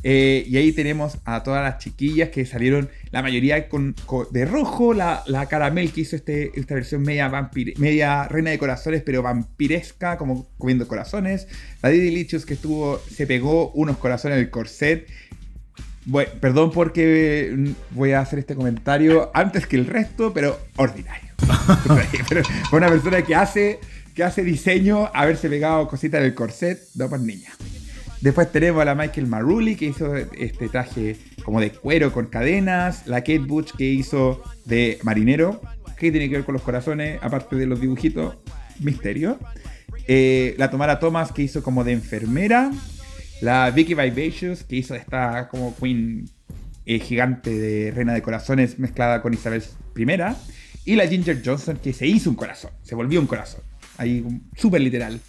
eh, 0.08 0.44
y 0.48 0.58
ahí 0.58 0.72
tenemos 0.72 1.18
a 1.26 1.42
todas 1.42 1.64
las 1.64 1.80
chiquillas 1.84 2.30
que 2.30 2.46
salieron, 2.46 2.90
la 3.10 3.24
mayoría 3.24 3.68
con, 3.70 3.96
con- 4.06 4.28
de 4.32 4.46
rojo. 4.46 4.94
La, 4.94 5.24
la 5.26 5.48
Caramel 5.48 5.92
que 5.92 6.02
hizo 6.02 6.16
este, 6.16 6.52
esta 6.60 6.76
versión 6.76 7.02
media, 7.02 7.28
vampire- 7.28 7.74
media 7.78 8.28
reina 8.28 8.52
de 8.52 8.60
corazones, 8.60 9.02
pero 9.04 9.24
vampiresca, 9.24 10.18
como 10.20 10.48
comiendo 10.60 10.88
corazones. 10.88 11.48
La 11.82 11.90
Didi 11.90 12.12
Lichus 12.12 12.46
que 12.46 12.54
estuvo, 12.54 13.00
se 13.10 13.26
pegó 13.26 13.72
unos 13.72 13.98
corazones 13.98 14.38
del 14.38 14.52
corset. 14.52 15.08
Bueno, 16.06 16.30
perdón 16.40 16.70
porque 16.70 17.52
mm, 17.58 17.70
voy 17.96 18.12
a 18.12 18.20
hacer 18.20 18.38
este 18.38 18.54
comentario 18.54 19.32
antes 19.34 19.66
que 19.66 19.76
el 19.76 19.88
resto, 19.88 20.32
pero 20.34 20.60
ordinario. 20.76 21.32
pero 22.30 22.44
una 22.72 22.90
persona 22.90 23.24
que 23.24 23.34
hace, 23.34 23.80
que 24.16 24.24
hace 24.24 24.44
diseño, 24.44 25.12
haberse 25.14 25.50
pegado 25.50 25.88
cositas 25.88 26.22
en 26.22 26.28
el 26.28 26.34
corset, 26.34 26.80
no 26.96 27.10
por 27.10 27.20
niña. 27.20 27.52
Después 28.22 28.52
tenemos 28.52 28.82
a 28.82 28.86
la 28.86 28.96
Michael 28.96 29.28
Maruli 29.28 29.76
que 29.76 29.86
hizo 29.86 30.16
este 30.16 30.70
traje 30.70 31.18
como 31.44 31.60
de 31.60 31.72
cuero 31.72 32.12
con 32.12 32.26
cadenas. 32.26 33.06
La 33.06 33.20
Kate 33.20 33.40
Butch 33.40 33.74
que 33.76 33.84
hizo 33.84 34.42
de 34.64 34.98
marinero. 35.04 35.62
¿Qué 36.00 36.12
tiene 36.12 36.30
que 36.30 36.38
ver 36.38 36.46
con 36.46 36.54
los 36.54 36.64
corazones? 36.64 37.20
Aparte 37.22 37.56
de 37.56 37.68
los 37.68 37.82
dibujitos. 37.82 38.38
Misterio. 38.80 39.38
Eh, 40.08 40.56
la 40.58 40.72
Tomara 40.72 41.00
Thomas 41.00 41.32
que 41.32 41.44
hizo 41.44 41.62
como 41.62 41.84
de 41.84 41.92
enfermera. 41.92 42.72
La 43.42 43.70
Vicky 43.70 43.94
Vivacious 43.94 44.64
que 44.64 44.78
hizo 44.78 44.96
esta 44.96 45.50
como 45.50 45.76
queen 45.76 46.30
eh, 46.86 47.00
gigante 47.00 47.52
de 47.52 47.92
reina 47.92 48.14
de 48.14 48.22
corazones 48.22 48.80
mezclada 48.80 49.22
con 49.22 49.34
Isabel 49.34 49.62
I. 49.96 50.06
Y 50.86 50.96
la 50.96 51.06
Ginger 51.06 51.42
Johnson 51.46 51.78
que 51.78 51.94
se 51.94 52.08
hizo 52.08 52.30
un 52.30 52.36
corazón. 52.36 52.72
Se 52.82 52.96
volvió 52.96 53.20
un 53.20 53.28
corazón. 53.28 53.62
Ahí 53.98 54.26
súper 54.56 54.82
literal 54.82 55.20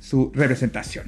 su 0.00 0.30
representación. 0.34 1.06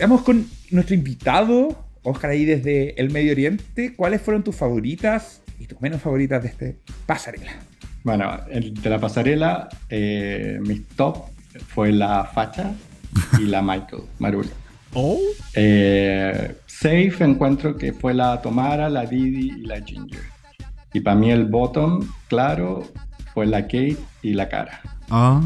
Vamos 0.00 0.22
con 0.22 0.46
nuestro 0.70 0.94
invitado, 0.94 1.86
Oscar, 2.02 2.30
ahí 2.30 2.44
desde 2.44 3.00
el 3.00 3.10
Medio 3.10 3.32
Oriente. 3.32 3.94
¿Cuáles 3.94 4.22
fueron 4.22 4.44
tus 4.44 4.54
favoritas 4.54 5.42
y 5.58 5.66
tus 5.66 5.80
menos 5.80 6.00
favoritas 6.00 6.42
de 6.42 6.48
este 6.48 6.76
pasarela? 7.06 7.52
Bueno, 8.04 8.40
el 8.50 8.74
de 8.74 8.90
la 8.90 8.98
pasarela, 8.98 9.68
eh, 9.88 10.58
mi 10.60 10.80
top 10.80 11.24
fue 11.68 11.92
la 11.92 12.24
facha, 12.24 12.72
y 13.38 13.44
la 13.44 13.62
Michael 13.62 14.02
Maruli. 14.18 14.48
Oh. 14.94 15.18
Eh, 15.54 16.54
safe 16.66 17.24
encuentro 17.24 17.78
que 17.78 17.94
fue 17.94 18.12
la 18.12 18.42
Tomara, 18.42 18.90
la 18.90 19.06
Didi 19.06 19.50
y 19.60 19.62
la 19.62 19.80
Ginger. 19.80 20.20
Y 20.92 21.00
para 21.00 21.16
mí 21.16 21.30
el 21.30 21.46
bottom, 21.46 22.06
claro, 22.28 22.92
fue 23.32 23.46
la 23.46 23.62
Kate 23.62 23.96
y 24.20 24.34
la 24.34 24.50
Cara. 24.50 24.82
Ah. 25.14 25.40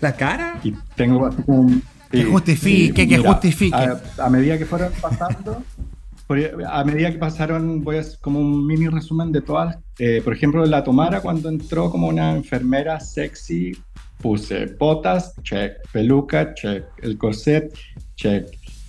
¿La 0.00 0.16
cara? 0.16 0.58
Y 0.64 0.72
tengo 0.96 1.26
así 1.26 1.42
como 1.42 1.60
un- 1.60 1.82
Que 2.10 2.24
justifique, 2.24 3.06
que 3.06 3.18
justifique. 3.18 3.76
A, 3.76 4.00
a 4.18 4.30
medida 4.30 4.56
que 4.58 4.64
fueron 4.64 4.90
pasando, 5.00 5.62
a 6.70 6.84
medida 6.84 7.10
que 7.12 7.18
pasaron, 7.18 7.82
voy 7.84 7.96
a 7.98 8.00
hacer 8.00 8.18
como 8.20 8.40
un 8.40 8.66
mini 8.66 8.88
resumen 8.88 9.30
de 9.32 9.42
todas. 9.42 9.76
Eh, 9.98 10.22
por 10.24 10.32
ejemplo, 10.32 10.64
la 10.64 10.82
Tomara 10.82 11.20
cuando 11.20 11.48
entró 11.50 11.90
como 11.90 12.08
una 12.08 12.32
enfermera 12.32 12.98
sexy, 13.00 13.72
puse 14.18 14.66
botas, 14.78 15.34
check, 15.42 15.72
peluca, 15.92 16.54
check, 16.54 16.84
el 17.02 17.18
corset, 17.18 17.72
check, 18.16 18.46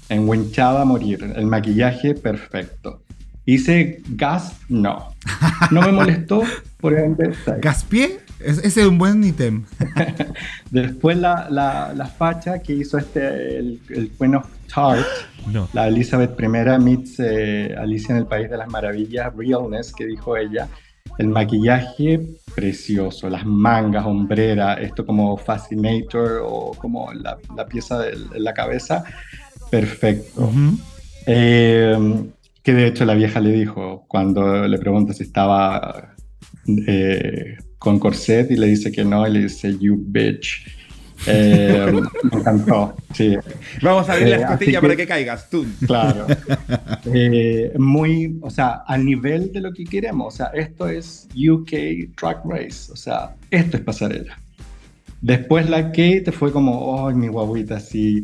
enguinchada 0.09 0.81
a 0.83 0.85
morir, 0.85 1.33
el 1.35 1.45
maquillaje, 1.47 2.13
perfecto. 2.15 3.01
Hice 3.45 4.01
gas, 4.09 4.53
no. 4.69 5.09
No 5.71 5.81
me 5.81 5.91
molestó, 5.91 6.43
por 6.79 6.93
ende. 6.97 7.33
Gaspié, 7.61 8.19
es- 8.45 8.59
ese 8.59 8.81
es 8.81 8.87
un 8.87 8.97
buen 8.97 9.23
ítem. 9.23 9.63
Después 10.71 11.17
la, 11.17 11.47
la, 11.49 11.93
la 11.95 12.05
facha 12.07 12.59
que 12.59 12.73
hizo 12.73 12.97
este, 12.97 13.57
el, 13.59 13.79
el 13.89 14.11
Queen 14.11 14.35
of 14.35 14.45
Tart, 14.73 15.05
No. 15.51 15.67
la 15.73 15.87
Elizabeth 15.87 16.39
I 16.39 16.47
meets 16.79 17.19
eh, 17.19 17.75
Alicia 17.77 18.13
en 18.13 18.19
el 18.19 18.25
País 18.25 18.49
de 18.49 18.57
las 18.57 18.67
Maravillas, 18.69 19.31
Realness, 19.35 19.93
que 19.93 20.05
dijo 20.05 20.35
ella. 20.37 20.67
El 21.19 21.27
maquillaje 21.27 22.19
precioso, 22.55 23.29
las 23.29 23.45
mangas, 23.45 24.05
hombrera, 24.05 24.73
esto 24.75 25.05
como 25.05 25.37
Fascinator 25.37 26.41
o 26.43 26.71
como 26.79 27.13
la, 27.13 27.37
la 27.55 27.65
pieza 27.67 27.99
de 27.99 28.17
la 28.39 28.53
cabeza, 28.53 29.03
perfecto. 29.69 30.41
Ujú. 30.45 30.77
Eh, 31.27 32.23
que 32.63 32.73
de 32.73 32.87
hecho 32.87 33.05
la 33.05 33.13
vieja 33.13 33.39
le 33.41 33.51
dijo 33.51 34.05
cuando 34.07 34.67
le 34.67 34.77
pregunta 34.79 35.13
si 35.13 35.23
estaba 35.23 36.15
eh, 36.87 37.57
con 37.83 37.99
corset 37.99 38.49
y 38.49 38.55
le 38.55 38.67
dice 38.67 38.93
que 38.93 39.03
no, 39.03 39.27
y 39.27 39.31
le 39.31 39.39
dice, 39.41 39.77
you 39.77 39.97
bitch. 39.99 40.65
Eh, 41.27 41.91
me 42.31 42.39
encantó, 42.39 42.95
sí, 43.13 43.35
Vamos 43.81 44.07
a 44.07 44.13
abrir 44.13 44.27
Eh, 44.27 44.29
la 44.31 44.35
así 44.37 44.43
escotilla 44.53 44.81
para 44.81 44.95
que 44.95 45.05
caigas, 45.05 45.49
tú. 45.49 45.65
claro. 45.85 46.25
Eh, 47.13 47.73
muy, 47.77 48.37
o 48.41 48.49
sea, 48.49 48.83
al 48.87 49.03
nivel 49.03 49.51
de 49.51 49.59
lo 49.59 49.73
que 49.73 49.83
queremos. 49.83 50.33
O 50.33 50.37
sea, 50.37 50.47
esto 50.53 50.87
es 50.87 51.27
UK 51.35 52.15
Track 52.15 52.43
Race. 52.45 52.89
O 52.89 52.95
sea, 52.95 53.35
esto 53.51 53.75
es 53.75 53.83
pasarela. 53.83 54.39
Después 55.21 55.69
la 55.69 55.87
Kate 55.87 56.31
fue 56.31 56.53
como, 56.53 56.79
oh, 56.79 57.11
mi 57.11 57.27
guaguita, 57.27 57.75
así, 57.75 58.23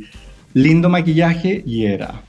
lindo 0.54 0.88
maquillaje 0.88 1.62
y 1.66 1.86
era. 1.86 2.22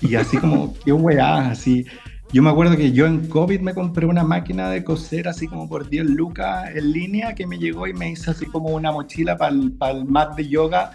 Y 0.00 0.14
así 0.14 0.36
como, 0.36 0.74
qué 0.84 0.92
weá, 0.92 1.50
así. 1.50 1.84
Yo 2.32 2.42
me 2.42 2.50
acuerdo 2.50 2.76
que 2.76 2.92
yo 2.92 3.06
en 3.06 3.26
COVID 3.26 3.60
me 3.60 3.72
compré 3.72 4.04
una 4.04 4.22
máquina 4.22 4.68
de 4.68 4.84
coser 4.84 5.28
así 5.28 5.48
como 5.48 5.66
por 5.66 5.88
10 5.88 6.10
lucas 6.10 6.68
en 6.74 6.92
línea 6.92 7.34
que 7.34 7.46
me 7.46 7.58
llegó 7.58 7.86
y 7.86 7.94
me 7.94 8.10
hizo 8.10 8.30
así 8.30 8.44
como 8.44 8.68
una 8.68 8.92
mochila 8.92 9.38
para 9.38 9.52
el, 9.52 10.04
mat 10.04 10.36
de 10.36 10.46
yoga 10.46 10.90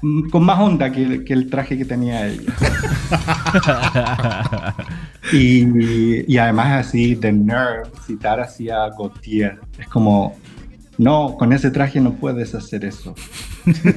mm, 0.00 0.30
con 0.30 0.44
más 0.44 0.58
onda 0.58 0.90
que, 0.90 1.22
que 1.22 1.34
el 1.34 1.50
traje 1.50 1.76
que 1.76 1.84
tenía 1.84 2.28
ella. 2.28 2.50
y, 5.32 6.32
y 6.32 6.38
además 6.38 6.86
así 6.86 7.14
de 7.14 7.30
Nerve, 7.30 7.90
citar 8.06 8.40
así 8.40 8.70
a 8.70 8.88
Gautier. 8.88 9.60
Es 9.78 9.88
como, 9.88 10.34
no, 10.96 11.36
con 11.38 11.52
ese 11.52 11.70
traje 11.70 12.00
no 12.00 12.14
puedes 12.14 12.54
hacer 12.54 12.86
eso. 12.86 13.14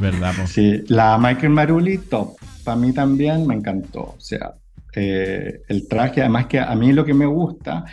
¿Verdad, 0.00 0.34
po? 0.36 0.48
Sí, 0.48 0.82
la 0.88 1.16
Michael 1.16 1.50
Maruli, 1.50 1.98
top. 1.98 2.36
Para 2.64 2.76
mí 2.76 2.92
también 2.92 3.46
me 3.46 3.54
encantó. 3.54 4.00
O 4.00 4.16
sea, 4.18 4.54
eh, 4.96 5.60
el 5.68 5.88
traje, 5.88 6.20
además 6.20 6.46
que 6.46 6.60
a 6.60 6.74
mí 6.74 6.92
lo 6.92 7.04
que 7.04 7.14
me 7.14 7.26
gusta, 7.26 7.84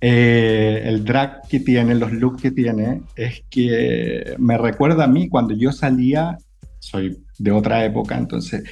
eh, 0.00 0.82
el 0.84 1.04
drag 1.04 1.42
que 1.48 1.60
tiene, 1.60 1.94
los 1.94 2.12
looks 2.12 2.42
que 2.42 2.50
tiene, 2.50 3.02
es 3.16 3.42
que 3.50 4.34
me 4.38 4.56
recuerda 4.56 5.04
a 5.04 5.08
mí 5.08 5.28
cuando 5.28 5.54
yo 5.54 5.72
salía, 5.72 6.38
soy 6.78 7.18
de 7.38 7.50
otra 7.50 7.84
época, 7.84 8.16
entonces 8.16 8.64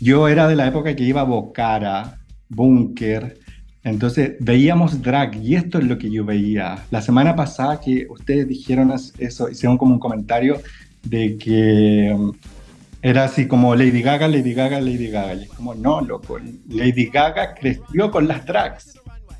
yo 0.00 0.28
era 0.28 0.48
de 0.48 0.56
la 0.56 0.66
época 0.66 0.94
que 0.94 1.04
iba 1.04 1.20
a 1.20 1.24
Bocara, 1.24 2.18
Bunker, 2.48 3.38
entonces 3.82 4.32
veíamos 4.40 5.00
drag 5.02 5.36
y 5.42 5.54
esto 5.54 5.78
es 5.78 5.84
lo 5.84 5.96
que 5.96 6.10
yo 6.10 6.24
veía. 6.24 6.84
La 6.90 7.00
semana 7.00 7.34
pasada 7.34 7.80
que 7.80 8.06
ustedes 8.10 8.46
dijeron 8.46 8.92
eso, 9.18 9.48
hicieron 9.48 9.78
como 9.78 9.94
un 9.94 10.00
comentario 10.00 10.60
de 11.02 11.36
que 11.38 12.14
era 13.02 13.24
así 13.24 13.46
como 13.46 13.74
Lady 13.74 14.02
Gaga, 14.02 14.28
Lady 14.28 14.52
Gaga, 14.52 14.80
Lady 14.80 15.08
Gaga. 15.08 15.34
Y 15.34 15.42
es 15.44 15.50
como, 15.50 15.74
no, 15.74 16.00
loco, 16.00 16.38
Lady 16.68 17.06
Gaga 17.06 17.54
creció 17.54 18.10
con 18.10 18.28
las 18.28 18.44
drags. 18.44 18.98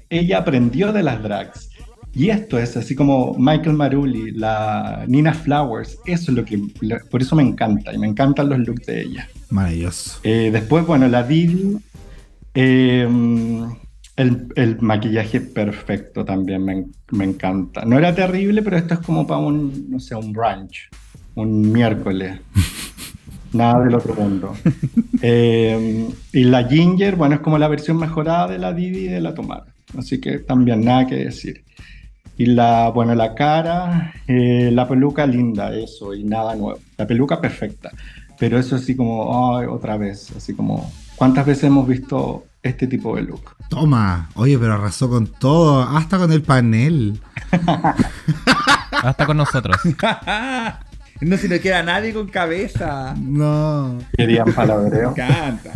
Ella 0.09 0.39
aprendió 0.39 0.93
de 0.93 1.03
las 1.03 1.23
drags. 1.23 1.71
Y 2.13 2.31
esto 2.31 2.59
es 2.59 2.77
así 2.77 2.97
como 2.97 3.37
Michael 3.39 3.77
Maruli, 3.77 4.33
la 4.33 5.05
Nina 5.07 5.33
Flowers, 5.33 5.97
eso 6.07 6.33
es 6.33 6.37
lo 6.37 6.45
que, 6.45 6.61
por 7.09 7.23
eso 7.23 7.37
me 7.37 7.45
encanta, 7.45 7.95
y 7.95 7.99
me 7.99 8.09
encantan 8.09 8.49
los 8.49 8.59
looks 8.59 8.87
de 8.87 9.03
ella. 9.03 9.29
Maravilloso. 9.51 10.19
Eh, 10.25 10.51
después, 10.53 10.85
bueno, 10.85 11.07
la 11.07 11.23
Didi, 11.23 11.79
eh, 12.55 13.09
el, 14.17 14.49
el 14.57 14.81
maquillaje 14.81 15.41
perfecto 15.41 16.25
también 16.25 16.65
me, 16.65 16.87
me 17.13 17.25
encanta. 17.25 17.85
No 17.85 17.97
era 17.97 18.13
terrible, 18.13 18.63
pero 18.63 18.77
esto 18.77 18.95
es 18.95 19.01
como 19.01 19.25
para 19.25 19.41
un, 19.41 19.89
no 19.89 20.01
sé, 20.01 20.17
un 20.17 20.33
brunch, 20.33 20.89
un 21.37 21.71
miércoles. 21.71 22.41
Nada 23.53 23.85
del 23.85 23.95
otro 23.95 24.15
mundo. 24.15 24.55
Eh, 25.23 26.09
y 26.33 26.45
la 26.45 26.65
Ginger, 26.65 27.15
bueno, 27.15 27.35
es 27.35 27.41
como 27.43 27.59
la 27.59 27.69
versión 27.69 27.99
mejorada 27.99 28.49
de 28.49 28.57
la 28.57 28.73
Didi 28.73 29.01
y 29.01 29.09
de 29.09 29.21
la 29.21 29.35
Tomara. 29.35 29.67
Así 29.99 30.19
que 30.19 30.39
también 30.39 30.83
nada 30.83 31.07
que 31.07 31.17
decir. 31.17 31.63
Y 32.39 32.47
la, 32.47 32.89
bueno, 32.89 33.15
la 33.15 33.35
cara, 33.35 34.15
eh, 34.27 34.71
la 34.73 34.89
peluca 34.89 35.27
linda, 35.27 35.75
eso, 35.75 36.15
y 36.15 36.25
nada 36.25 36.55
nuevo. 36.55 36.79
La 36.97 37.07
peluca 37.07 37.39
perfecta. 37.39 37.91
Pero 38.39 38.59
eso 38.59 38.77
así 38.77 38.97
como, 38.97 39.59
ay, 39.59 39.67
otra 39.67 39.99
vez, 39.99 40.33
así 40.35 40.55
como, 40.55 40.91
¿cuántas 41.17 41.45
veces 41.45 41.65
hemos 41.65 41.87
visto 41.87 42.47
este 42.63 42.87
tipo 42.87 43.15
de 43.15 43.23
look? 43.25 43.57
Toma. 43.69 44.31
Oye, 44.37 44.59
pero 44.59 44.73
arrasó 44.73 45.11
con 45.11 45.27
todo, 45.27 45.83
hasta 45.83 46.17
con 46.17 46.33
el 46.33 46.41
panel. 46.41 47.21
Hasta 48.91 49.27
con 49.27 49.37
nosotros. 49.37 49.77
no 51.21 51.37
se 51.37 51.49
le 51.49 51.61
queda 51.61 51.83
nadie 51.83 52.13
con 52.13 52.29
cabeza. 52.29 53.15
No. 53.21 53.99
Querían 54.17 54.53
palabreo. 54.53 55.15
Canta. 55.15 55.73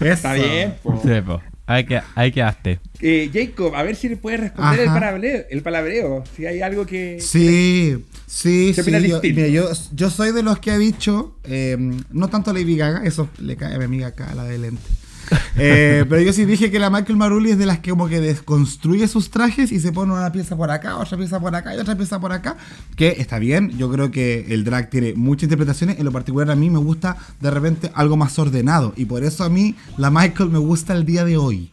Está 0.00 0.36
Eso. 0.36 0.44
bien. 0.44 0.74
po. 0.82 1.00
Sí, 1.02 1.20
po. 1.24 1.40
Ahí, 1.68 1.84
que, 1.84 2.00
ahí 2.14 2.30
quedaste. 2.30 2.78
Eh, 3.00 3.28
Jacob, 3.32 3.74
a 3.74 3.82
ver 3.82 3.96
si 3.96 4.08
le 4.08 4.16
puedes 4.16 4.38
responder 4.38 4.80
el 4.80 4.86
palabreo, 4.86 5.44
el 5.50 5.62
palabreo. 5.62 6.24
Si 6.36 6.46
hay 6.46 6.60
algo 6.62 6.86
que. 6.86 7.18
Sí, 7.20 8.04
sí, 8.26 8.72
¿Qué 8.74 8.84
sí. 8.84 8.90
Yo, 8.90 9.20
mira, 9.20 9.48
yo, 9.48 9.68
yo 9.92 10.10
soy 10.10 10.30
de 10.32 10.44
los 10.44 10.60
que 10.60 10.70
ha 10.70 10.78
dicho, 10.78 11.36
eh, 11.42 11.76
no 12.12 12.28
tanto 12.28 12.52
Lady 12.52 12.76
Gaga, 12.76 13.02
eso 13.04 13.28
le 13.40 13.56
cae 13.56 13.74
a 13.74 13.78
mi 13.78 13.84
amiga 13.84 14.08
acá, 14.08 14.32
la 14.36 14.44
de 14.44 14.58
lente. 14.58 14.82
Eh, 15.58 16.04
pero 16.10 16.20
yo 16.20 16.34
sí 16.34 16.44
dije 16.44 16.70
que 16.70 16.78
la 16.78 16.90
Michael 16.90 17.16
Maruli 17.16 17.52
es 17.52 17.58
de 17.58 17.64
las 17.64 17.78
que 17.78 17.90
como 17.90 18.08
que 18.08 18.20
desconstruye 18.20 19.08
sus 19.08 19.30
trajes 19.30 19.72
y 19.72 19.80
se 19.80 19.90
pone 19.90 20.12
una 20.12 20.30
pieza 20.30 20.54
por 20.54 20.70
acá, 20.70 20.98
otra 20.98 21.16
pieza 21.16 21.40
por 21.40 21.54
acá 21.54 21.74
y 21.74 21.78
otra 21.78 21.96
pieza 21.96 22.20
por 22.20 22.30
acá. 22.30 22.58
Que 22.94 23.16
está 23.18 23.38
bien, 23.38 23.70
yo 23.78 23.90
creo 23.90 24.10
que 24.10 24.46
el 24.50 24.64
drag 24.64 24.90
tiene 24.90 25.14
muchas 25.14 25.44
interpretaciones. 25.44 25.98
En 25.98 26.04
lo 26.04 26.12
particular 26.12 26.50
a 26.50 26.56
mí 26.56 26.68
me 26.68 26.78
gusta 26.78 27.16
de 27.40 27.50
repente 27.50 27.90
algo 27.94 28.18
más 28.18 28.38
ordenado. 28.38 28.92
Y 28.96 29.06
por 29.06 29.24
eso 29.24 29.44
a 29.44 29.48
mí 29.48 29.74
la 29.96 30.10
Michael 30.10 30.50
me 30.50 30.58
gusta 30.58 30.92
el 30.92 31.06
día 31.06 31.24
de 31.24 31.38
hoy. 31.38 31.72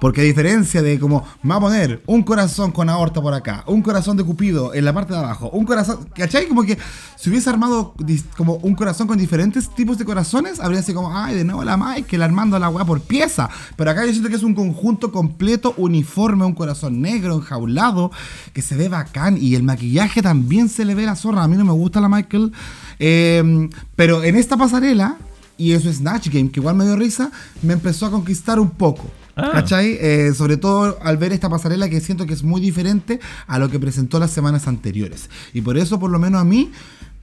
Porque 0.00 0.22
a 0.22 0.24
diferencia 0.24 0.82
de 0.82 0.98
como 0.98 1.24
me 1.42 1.50
va 1.50 1.56
a 1.56 1.60
poner 1.60 2.02
un 2.06 2.22
corazón 2.22 2.72
con 2.72 2.88
aorta 2.88 3.20
por 3.20 3.34
acá, 3.34 3.64
un 3.66 3.82
corazón 3.82 4.16
de 4.16 4.24
Cupido 4.24 4.74
en 4.74 4.84
la 4.84 4.92
parte 4.92 5.12
de 5.12 5.18
abajo, 5.18 5.50
un 5.50 5.66
corazón, 5.66 6.08
¿cachai? 6.14 6.48
Como 6.48 6.62
que 6.62 6.78
si 7.16 7.28
hubiese 7.28 7.50
armado 7.50 7.94
como 8.36 8.54
un 8.54 8.74
corazón 8.74 9.06
con 9.06 9.18
diferentes 9.18 9.68
tipos 9.74 9.98
de 9.98 10.04
corazones, 10.04 10.58
habría 10.58 10.82
sido 10.82 11.02
como, 11.02 11.16
ay, 11.16 11.34
de 11.34 11.44
nuevo 11.44 11.62
la 11.64 11.76
Michael 11.76 12.22
armando 12.22 12.58
la 12.58 12.70
weá 12.70 12.84
por 12.84 13.00
pieza. 13.02 13.50
Pero 13.76 13.90
acá 13.90 14.06
yo 14.06 14.12
siento 14.12 14.30
que 14.30 14.36
es 14.36 14.42
un 14.42 14.54
conjunto 14.54 15.12
completo, 15.12 15.74
uniforme, 15.76 16.44
un 16.44 16.54
corazón 16.54 17.02
negro, 17.02 17.34
enjaulado, 17.34 18.10
que 18.52 18.62
se 18.62 18.76
ve 18.76 18.88
bacán 18.88 19.36
y 19.38 19.54
el 19.54 19.62
maquillaje 19.62 20.22
también 20.22 20.68
se 20.68 20.84
le 20.84 20.94
ve 20.94 21.04
la 21.04 21.16
zorra. 21.16 21.42
A 21.42 21.48
mí 21.48 21.56
no 21.56 21.64
me 21.64 21.72
gusta 21.72 22.00
la 22.00 22.08
Michael. 22.08 22.52
Eh, 22.98 23.68
pero 23.96 24.24
en 24.24 24.36
esta 24.36 24.56
pasarela, 24.56 25.18
y 25.58 25.72
eso 25.72 25.90
es 25.90 25.96
Snatch 25.96 26.28
Game, 26.28 26.50
que 26.50 26.60
igual 26.60 26.74
me 26.76 26.84
dio 26.84 26.96
risa, 26.96 27.30
me 27.62 27.74
empezó 27.74 28.06
a 28.06 28.10
conquistar 28.10 28.58
un 28.58 28.70
poco. 28.70 29.10
Ah. 29.42 29.50
¿Cachai? 29.52 29.96
Eh, 30.00 30.32
sobre 30.34 30.56
todo 30.56 30.98
al 31.02 31.16
ver 31.16 31.32
esta 31.32 31.48
pasarela 31.48 31.88
que 31.88 32.00
siento 32.00 32.26
que 32.26 32.34
es 32.34 32.42
muy 32.42 32.60
diferente 32.60 33.20
a 33.46 33.58
lo 33.58 33.70
que 33.70 33.78
presentó 33.78 34.18
las 34.18 34.30
semanas 34.30 34.68
anteriores. 34.68 35.30
Y 35.54 35.62
por 35.62 35.78
eso, 35.78 35.98
por 35.98 36.10
lo 36.10 36.18
menos 36.18 36.40
a 36.40 36.44
mí, 36.44 36.70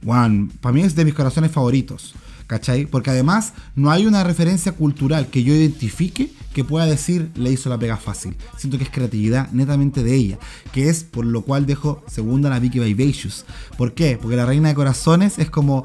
Juan, 0.04 0.50
para 0.60 0.72
mí 0.72 0.82
es 0.82 0.94
de 0.94 1.04
mis 1.04 1.14
corazones 1.14 1.50
favoritos. 1.50 2.14
¿Cachai? 2.46 2.86
Porque 2.86 3.10
además 3.10 3.52
no 3.76 3.90
hay 3.90 4.06
una 4.06 4.24
referencia 4.24 4.72
cultural 4.72 5.26
que 5.26 5.42
yo 5.44 5.52
identifique 5.52 6.32
que 6.54 6.64
pueda 6.64 6.86
decir 6.86 7.30
le 7.34 7.52
hizo 7.52 7.68
la 7.68 7.78
pega 7.78 7.98
fácil. 7.98 8.36
Siento 8.56 8.78
que 8.78 8.84
es 8.84 8.90
creatividad 8.90 9.50
netamente 9.52 10.02
de 10.02 10.14
ella. 10.14 10.38
Que 10.72 10.88
es 10.88 11.04
por 11.04 11.26
lo 11.26 11.42
cual 11.42 11.66
dejo 11.66 12.02
segunda 12.08 12.48
a 12.48 12.52
la 12.52 12.58
Vicky 12.58 12.78
Vivacious. 12.78 13.44
¿Por 13.76 13.92
qué? 13.92 14.18
Porque 14.20 14.36
la 14.36 14.46
reina 14.46 14.70
de 14.70 14.74
corazones 14.74 15.38
es 15.38 15.50
como 15.50 15.84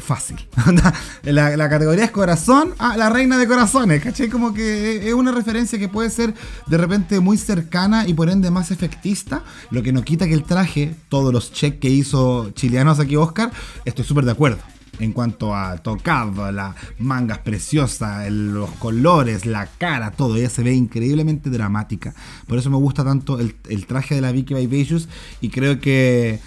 fácil. 0.00 0.36
la, 1.22 1.68
categoría 1.68 2.04
es 2.04 2.10
corazón, 2.10 2.74
ah, 2.78 2.96
la 2.96 3.10
reina 3.10 3.38
de 3.38 3.46
corazones, 3.46 4.02
¿cachai? 4.02 4.28
Como 4.28 4.52
que 4.54 5.08
es 5.08 5.14
una 5.14 5.32
referencia 5.32 5.78
que 5.78 5.88
puede 5.88 6.10
ser 6.10 6.34
de 6.66 6.76
repente 6.76 7.20
muy 7.20 7.38
cercana 7.38 8.06
y 8.06 8.14
por 8.14 8.30
ende 8.30 8.50
más 8.50 8.70
efectista, 8.70 9.42
lo 9.70 9.82
que 9.82 9.92
no 9.92 10.02
quita 10.02 10.26
que 10.26 10.34
el 10.34 10.44
traje, 10.44 10.94
todos 11.08 11.32
los 11.32 11.52
checks 11.52 11.78
que 11.78 11.88
hizo 11.88 12.50
chileanos 12.50 13.00
aquí 13.00 13.16
Oscar, 13.16 13.50
estoy 13.84 14.04
súper 14.04 14.24
de 14.24 14.32
acuerdo 14.32 14.60
en 15.00 15.12
cuanto 15.12 15.54
a 15.54 15.78
tocado, 15.78 16.50
las 16.52 16.74
mangas 16.98 17.38
preciosas, 17.38 18.30
los 18.30 18.70
colores, 18.72 19.46
la 19.46 19.66
cara, 19.66 20.10
todo. 20.10 20.36
Ella 20.36 20.50
se 20.50 20.62
ve 20.62 20.74
increíblemente 20.74 21.50
dramática. 21.50 22.14
Por 22.46 22.58
eso 22.58 22.70
me 22.70 22.76
gusta 22.76 23.02
tanto 23.04 23.38
el, 23.40 23.56
el 23.68 23.86
traje 23.86 24.14
de 24.14 24.20
la 24.20 24.32
Vicky 24.32 24.54
Vivacious 24.54 25.08
y 25.40 25.48
creo 25.48 25.80
que 25.80 26.40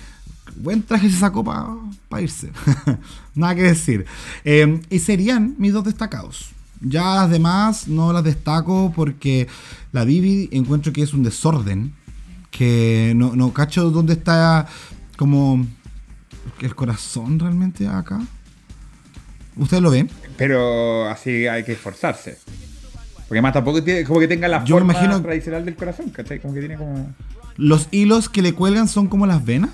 buen 0.58 0.84
traje 0.84 1.10
se 1.10 1.18
sacó 1.20 1.44
para 1.44 2.22
irse. 2.22 2.52
Nada 3.36 3.56
que 3.56 3.64
decir. 3.64 4.06
Em, 4.44 4.82
y 4.90 5.00
serían 5.00 5.56
mis 5.58 5.74
dos 5.74 5.84
destacados. 5.84 6.50
Ya 6.82 7.16
las 7.16 7.30
demás 7.30 7.88
no 7.88 8.12
las 8.14 8.24
destaco 8.24 8.92
porque 8.96 9.48
la 9.92 10.04
Bibi 10.04 10.50
encuentro 10.52 10.92
que 10.94 11.02
es 11.04 11.14
un 11.14 11.24
desorden. 11.24 11.94
Que 12.52 13.14
no, 13.16 13.36
no 13.36 13.52
cacho 13.54 13.90
dónde 13.90 14.14
está 14.14 14.68
como 15.18 15.66
el 16.62 16.76
corazón 16.76 17.40
realmente 17.40 17.88
acá. 17.88 18.22
¿Ustedes 19.56 19.82
lo 19.82 19.92
ven? 19.92 20.10
Pero 20.38 21.08
así 21.10 21.48
hay 21.48 21.64
que 21.64 21.72
esforzarse. 21.74 22.38
Porque 23.28 23.42
más 23.42 23.54
tampoco 23.54 23.84
tiene, 23.84 24.04
como 24.04 24.20
que 24.20 24.28
tenga 24.28 24.48
la 24.48 24.64
Yo 24.64 24.76
forma 24.76 24.94
imagino- 24.94 25.22
tradicional 25.22 25.66
del 25.66 25.76
corazón, 25.76 26.10
¿cachai? 26.10 26.40
Como 26.40 26.54
que 26.54 26.60
tiene 26.60 26.76
como... 26.78 27.14
Los 27.56 27.88
hilos 27.92 28.30
que 28.30 28.42
le 28.42 28.54
cuelgan 28.54 28.88
son 28.88 29.08
como 29.08 29.26
las 29.26 29.44
venas. 29.46 29.72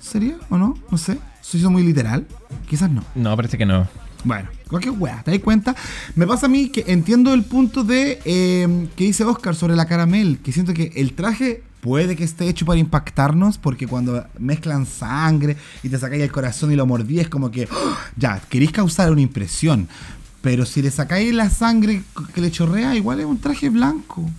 ¿Sería 0.00 0.36
o 0.48 0.56
no? 0.56 0.76
No 0.90 0.98
sé. 0.98 1.18
¿Se 1.42 1.58
hizo 1.58 1.70
muy 1.70 1.82
literal? 1.82 2.26
Quizás 2.68 2.90
no. 2.90 3.04
No, 3.14 3.36
parece 3.36 3.58
que 3.58 3.66
no. 3.66 3.86
Bueno, 4.24 4.48
cualquier 4.68 4.94
weá, 4.98 5.22
¿te 5.22 5.30
das 5.30 5.40
cuenta? 5.40 5.74
Me 6.14 6.26
pasa 6.26 6.46
a 6.46 6.48
mí 6.48 6.68
que 6.68 6.84
entiendo 6.88 7.32
el 7.32 7.44
punto 7.44 7.84
de 7.84 8.20
eh, 8.24 8.88
que 8.96 9.04
dice 9.04 9.24
Oscar 9.24 9.54
sobre 9.54 9.76
la 9.76 9.86
caramel, 9.86 10.38
que 10.42 10.52
siento 10.52 10.74
que 10.74 10.92
el 10.96 11.14
traje 11.14 11.62
puede 11.80 12.16
que 12.16 12.24
esté 12.24 12.46
hecho 12.48 12.66
para 12.66 12.78
impactarnos, 12.78 13.56
porque 13.56 13.86
cuando 13.86 14.26
mezclan 14.38 14.84
sangre 14.84 15.56
y 15.82 15.88
te 15.88 15.98
sacáis 15.98 16.22
el 16.22 16.30
corazón 16.30 16.70
y 16.72 16.76
lo 16.76 16.84
mordí, 16.84 17.20
es 17.20 17.28
como 17.28 17.50
que, 17.50 17.64
¡oh! 17.64 17.96
ya, 18.16 18.40
queréis 18.48 18.72
causar 18.72 19.10
una 19.10 19.22
impresión. 19.22 19.88
Pero 20.42 20.66
si 20.66 20.82
le 20.82 20.90
sacáis 20.90 21.32
la 21.34 21.50
sangre 21.50 22.02
que 22.34 22.40
le 22.40 22.50
chorrea, 22.50 22.94
igual 22.96 23.20
es 23.20 23.26
un 23.26 23.38
traje 23.38 23.68
blanco 23.70 24.30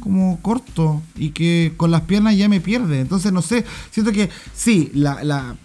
como 0.00 0.40
corto 0.40 1.02
y 1.16 1.30
que 1.30 1.74
con 1.76 1.90
las 1.90 2.02
piernas 2.02 2.36
ya 2.36 2.48
me 2.48 2.60
pierde. 2.60 3.00
Entonces, 3.00 3.32
no 3.32 3.42
sé, 3.42 3.64
siento 3.90 4.12
que 4.12 4.30
sí, 4.54 4.90
la, 4.94 5.22
la, 5.22 5.56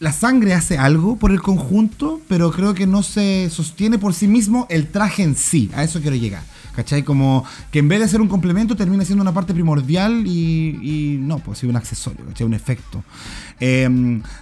la 0.00 0.12
sangre 0.12 0.54
hace 0.54 0.78
algo 0.78 1.16
por 1.16 1.30
el 1.30 1.40
conjunto, 1.42 2.20
pero 2.28 2.50
creo 2.50 2.74
que 2.74 2.86
no 2.86 3.02
se 3.02 3.48
sostiene 3.50 3.98
por 3.98 4.14
sí 4.14 4.26
mismo 4.26 4.66
el 4.70 4.88
traje 4.88 5.22
en 5.22 5.36
sí. 5.36 5.70
A 5.74 5.84
eso 5.84 6.00
quiero 6.00 6.16
llegar. 6.16 6.42
¿Cachai? 6.74 7.02
Como 7.02 7.44
que 7.70 7.80
en 7.80 7.88
vez 7.88 8.00
de 8.00 8.08
ser 8.08 8.20
un 8.20 8.28
complemento 8.28 8.76
termina 8.76 9.04
siendo 9.04 9.22
una 9.22 9.32
parte 9.32 9.52
primordial 9.54 10.26
y, 10.26 11.18
no, 11.20 11.38
pues 11.38 11.58
sí, 11.58 11.66
un 11.66 11.76
accesorio, 11.76 12.24
¿cachai? 12.26 12.46
Un 12.46 12.54
efecto. 12.54 13.02
Eh, 13.58 13.88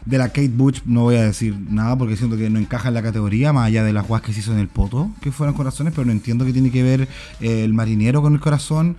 de 0.05 0.19
la 0.19 0.29
Kate 0.29 0.49
Butch 0.49 0.83
no 0.85 1.03
voy 1.03 1.17
a 1.17 1.23
decir 1.23 1.57
nada 1.69 1.97
porque 1.97 2.17
siento 2.17 2.37
que 2.37 2.51
no 2.51 2.59
encaja 2.59 2.89
en 2.89 2.95
la 2.95 3.03
categoría, 3.03 3.53
más 3.53 3.67
allá 3.67 3.83
de 3.83 3.93
las 3.93 4.07
guas 4.07 4.23
que 4.23 4.33
se 4.33 4.41
hizo 4.41 4.53
en 4.53 4.59
el 4.59 4.69
poto, 4.69 5.11
que 5.21 5.33
fueron 5.33 5.55
corazones, 5.55 5.93
pero 5.95 6.05
no 6.05 6.13
entiendo 6.13 6.45
qué 6.45 6.53
tiene 6.53 6.71
que 6.71 6.83
ver 6.83 7.09
eh, 7.41 7.65
el 7.65 7.75
marinero 7.75 8.23
con 8.23 8.35
el 8.35 8.41
corazón. 8.41 8.97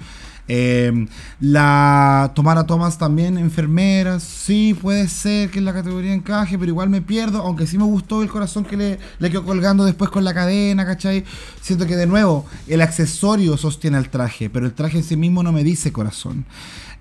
Eh, 0.51 1.07
la 1.39 2.31
Tomara 2.33 2.65
Thomas 2.65 2.97
también, 2.97 3.37
enfermera, 3.37 4.19
sí, 4.19 4.73
puede 4.73 5.07
ser 5.07 5.51
que 5.51 5.59
en 5.59 5.65
la 5.65 5.73
categoría 5.73 6.11
encaje, 6.11 6.57
pero 6.57 6.69
igual 6.69 6.89
me 6.89 7.01
pierdo, 7.01 7.43
aunque 7.43 7.67
sí 7.67 7.77
me 7.77 7.83
gustó 7.83 8.23
el 8.23 8.29
corazón 8.29 8.65
que 8.65 8.75
le, 8.75 9.29
quedó 9.29 9.45
colgando 9.45 9.85
después 9.85 10.09
con 10.09 10.23
la 10.23 10.33
cadena, 10.33 10.87
¿cachai? 10.87 11.23
Siento 11.61 11.85
que 11.85 11.95
de 11.95 12.07
nuevo, 12.07 12.47
el 12.67 12.81
accesorio 12.81 13.57
sostiene 13.57 13.99
el 13.99 14.09
traje, 14.09 14.49
pero 14.49 14.65
el 14.65 14.73
traje 14.73 14.97
en 14.97 15.03
sí 15.03 15.15
mismo 15.15 15.43
no 15.43 15.51
me 15.51 15.63
dice 15.63 15.91
corazón. 15.91 16.45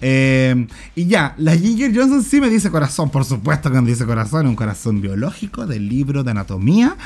Eh, 0.00 0.66
y 0.94 1.06
ya, 1.06 1.34
la 1.38 1.56
Ginger 1.56 1.92
Johnson 1.92 2.22
sí 2.22 2.40
me 2.40 2.50
dice 2.50 2.70
corazón, 2.70 3.10
por 3.10 3.24
supuesto 3.24 3.72
que 3.72 3.80
me 3.80 3.90
dice 3.90 4.04
corazón, 4.04 4.46
un 4.46 4.56
corazón 4.56 5.00
biológico 5.00 5.66
del 5.66 5.88
libro 5.88 6.22
de 6.22 6.30
anatomía. 6.30 6.96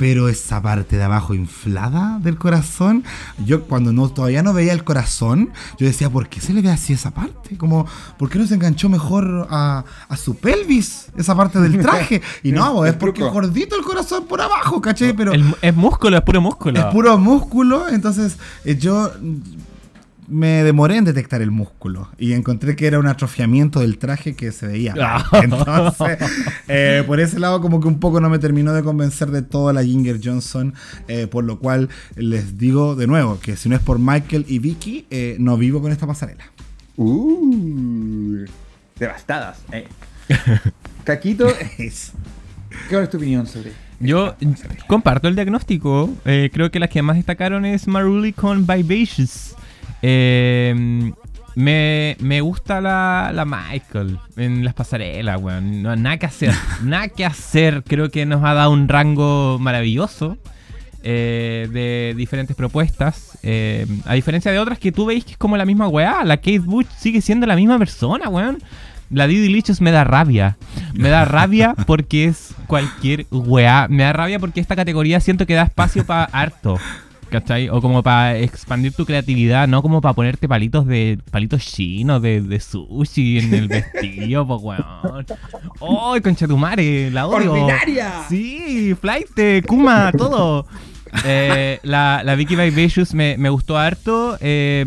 Pero 0.00 0.30
esa 0.30 0.62
parte 0.62 0.96
de 0.96 1.02
abajo 1.02 1.34
inflada 1.34 2.18
del 2.22 2.38
corazón, 2.38 3.04
yo 3.44 3.64
cuando 3.64 3.92
no, 3.92 4.08
todavía 4.08 4.42
no 4.42 4.54
veía 4.54 4.72
el 4.72 4.82
corazón, 4.82 5.50
yo 5.78 5.86
decía, 5.86 6.08
¿por 6.08 6.30
qué 6.30 6.40
se 6.40 6.54
le 6.54 6.62
ve 6.62 6.70
así 6.70 6.94
esa 6.94 7.10
parte? 7.10 7.58
Como, 7.58 7.84
¿por 8.18 8.30
qué 8.30 8.38
no 8.38 8.46
se 8.46 8.54
enganchó 8.54 8.88
mejor 8.88 9.46
a, 9.50 9.84
a 10.08 10.16
su 10.16 10.36
pelvis, 10.36 11.08
esa 11.18 11.36
parte 11.36 11.60
del 11.60 11.78
traje? 11.82 12.22
Y 12.42 12.52
no, 12.52 12.86
es 12.86 12.94
porque 12.94 13.22
es 13.26 13.30
gordito 13.30 13.76
el 13.76 13.82
corazón 13.84 14.24
por 14.26 14.40
abajo, 14.40 14.80
¿cachai? 14.80 15.12
Pero 15.12 15.32
El- 15.34 15.54
es 15.60 15.76
músculo, 15.76 16.16
es 16.16 16.22
puro 16.22 16.40
músculo. 16.40 16.80
es 16.80 16.86
puro 16.86 17.18
músculo, 17.18 17.88
entonces 17.90 18.38
eh, 18.64 18.76
yo 18.76 19.12
me 20.30 20.62
demoré 20.62 20.96
en 20.96 21.04
detectar 21.04 21.42
el 21.42 21.50
músculo 21.50 22.08
y 22.18 22.32
encontré 22.32 22.76
que 22.76 22.86
era 22.86 22.98
un 22.98 23.06
atrofiamiento 23.06 23.80
del 23.80 23.98
traje 23.98 24.34
que 24.34 24.52
se 24.52 24.66
veía. 24.66 24.94
Entonces, 25.32 26.18
eh, 26.68 27.02
por 27.06 27.20
ese 27.20 27.38
lado 27.38 27.60
como 27.60 27.80
que 27.80 27.88
un 27.88 28.00
poco 28.00 28.20
no 28.20 28.30
me 28.30 28.38
terminó 28.38 28.72
de 28.72 28.82
convencer 28.82 29.30
de 29.30 29.42
toda 29.42 29.72
la 29.72 29.82
Ginger 29.84 30.20
Johnson, 30.22 30.74
eh, 31.08 31.26
por 31.26 31.44
lo 31.44 31.58
cual 31.58 31.88
les 32.16 32.56
digo 32.56 32.94
de 32.96 33.06
nuevo 33.06 33.38
que 33.40 33.56
si 33.56 33.68
no 33.68 33.76
es 33.76 33.82
por 33.82 33.98
Michael 33.98 34.46
y 34.48 34.58
Vicky, 34.58 35.06
eh, 35.10 35.36
no 35.38 35.56
vivo 35.56 35.82
con 35.82 35.92
esta 35.92 36.06
pasarela. 36.06 36.44
Uh, 36.96 38.44
devastadas. 38.98 39.62
Eh. 39.72 39.88
Caquito, 41.04 41.48
¿qué 41.76 41.86
es 41.86 43.10
tu 43.10 43.16
opinión 43.16 43.46
sobre 43.46 43.72
Yo 43.98 44.36
comparto 44.86 45.28
el 45.28 45.34
diagnóstico. 45.34 46.10
Eh, 46.24 46.50
creo 46.52 46.70
que 46.70 46.78
las 46.78 46.90
que 46.90 47.02
más 47.02 47.16
destacaron 47.16 47.64
es 47.64 47.88
Maruli 47.88 48.32
con 48.32 48.66
Vivacious. 48.66 49.56
Eh, 50.02 51.12
me, 51.54 52.16
me 52.20 52.40
gusta 52.40 52.80
la, 52.80 53.32
la 53.34 53.44
Michael 53.44 54.18
en 54.36 54.64
las 54.64 54.74
pasarelas, 54.74 55.40
weón. 55.40 55.82
No, 55.82 55.94
nada 55.96 56.16
que 56.18 56.26
hacer. 56.26 56.54
nada 56.82 57.08
que 57.08 57.24
hacer. 57.24 57.82
Creo 57.86 58.10
que 58.10 58.26
nos 58.26 58.44
ha 58.44 58.54
dado 58.54 58.70
un 58.70 58.88
rango 58.88 59.58
maravilloso 59.58 60.38
eh, 61.02 61.68
de 61.70 62.14
diferentes 62.16 62.56
propuestas. 62.56 63.38
Eh, 63.42 63.86
a 64.04 64.14
diferencia 64.14 64.52
de 64.52 64.58
otras 64.58 64.78
que 64.78 64.92
tú 64.92 65.06
veis 65.06 65.24
que 65.24 65.32
es 65.32 65.38
como 65.38 65.56
la 65.56 65.64
misma 65.64 65.88
weá. 65.88 66.24
La 66.24 66.36
Kate 66.36 66.60
Bush 66.60 66.86
sigue 66.98 67.20
siendo 67.20 67.46
la 67.46 67.56
misma 67.56 67.78
persona, 67.78 68.28
weón. 68.28 68.58
La 69.10 69.26
Didi 69.26 69.48
Lichos 69.48 69.80
me 69.80 69.90
da 69.90 70.04
rabia. 70.04 70.56
Me 70.94 71.08
da 71.08 71.24
rabia 71.24 71.74
porque 71.86 72.26
es 72.26 72.54
cualquier 72.68 73.26
weá. 73.30 73.88
Me 73.88 74.04
da 74.04 74.12
rabia 74.12 74.38
porque 74.38 74.60
esta 74.60 74.76
categoría 74.76 75.20
siento 75.20 75.46
que 75.46 75.54
da 75.54 75.64
espacio 75.64 76.06
para 76.06 76.24
harto. 76.24 76.78
¿Cachai? 77.30 77.68
O 77.68 77.80
como 77.80 78.02
para 78.02 78.36
expandir 78.36 78.92
tu 78.92 79.06
creatividad, 79.06 79.68
no 79.68 79.82
como 79.82 80.00
para 80.00 80.14
ponerte 80.14 80.48
palitos 80.48 80.84
de 80.86 81.18
palitos 81.30 81.64
chinos, 81.64 82.20
de, 82.20 82.40
de 82.40 82.58
sushi 82.58 83.38
en 83.38 83.54
el 83.54 83.68
vestido, 83.68 84.46
pues 84.48 84.60
weón. 84.62 85.26
¡Ay, 86.12 86.20
concha 86.22 86.48
tu 86.48 86.56
madre! 86.56 87.10
La 87.10 87.26
odio. 87.28 87.52
¡Ordinaria! 87.52 88.24
Sí, 88.28 88.94
flight, 89.00 89.28
Kuma, 89.66 90.10
todo. 90.16 90.66
Eh, 91.24 91.78
la, 91.82 92.22
la 92.24 92.34
Vicky 92.34 92.56
Vivacious 92.56 93.14
me, 93.14 93.36
me 93.38 93.48
gustó 93.48 93.78
harto. 93.78 94.36
eh, 94.40 94.84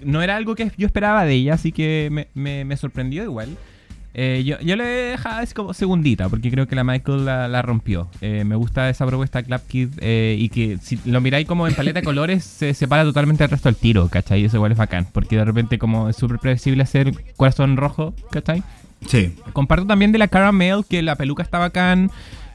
no 0.00 0.22
era 0.22 0.36
algo 0.36 0.54
que 0.54 0.70
yo 0.76 0.86
esperaba 0.86 1.24
de 1.24 1.34
ella, 1.34 1.54
así 1.54 1.72
que 1.72 2.08
me, 2.12 2.28
me- 2.34 2.64
me 2.64 2.76
sorprendió 2.76 3.24
igual. 3.24 3.48
Eh, 4.16 4.44
yo, 4.46 4.58
yo 4.60 4.76
le 4.76 4.84
dejaba 4.84 5.40
así 5.40 5.54
como 5.54 5.74
segundita, 5.74 6.28
porque 6.28 6.50
creo 6.50 6.68
que 6.68 6.76
la 6.76 6.84
Michael 6.84 7.24
la, 7.24 7.48
la 7.48 7.62
rompió. 7.62 8.08
Eh, 8.20 8.44
me 8.44 8.54
gusta 8.54 8.88
esa 8.88 9.04
propuesta 9.06 9.42
Club 9.42 9.60
Kid 9.66 9.88
eh, 10.00 10.36
y 10.38 10.48
que 10.50 10.78
si 10.80 11.00
lo 11.04 11.20
miráis 11.20 11.48
como 11.48 11.66
en 11.66 11.74
paleta 11.74 12.00
de 12.00 12.04
colores, 12.04 12.44
se 12.58 12.74
separa 12.74 13.02
totalmente 13.02 13.42
del 13.42 13.50
resto 13.50 13.68
del 13.68 13.76
tiro, 13.76 14.08
¿cachai? 14.08 14.42
Y 14.42 14.44
eso 14.44 14.56
igual 14.56 14.72
es 14.72 14.78
bacán, 14.78 15.08
porque 15.12 15.36
de 15.36 15.44
repente 15.44 15.78
como 15.78 16.08
es 16.08 16.16
súper 16.16 16.38
predecible 16.38 16.84
hacer 16.84 17.12
corazón 17.36 17.76
rojo, 17.76 18.14
¿cachai? 18.30 18.62
Sí. 19.08 19.34
Comparto 19.52 19.86
también 19.86 20.12
de 20.12 20.18
la 20.18 20.28
Caramel 20.28 20.84
que 20.88 21.02
la 21.02 21.16
peluca 21.16 21.42
está 21.42 21.58
bacán, 21.58 22.10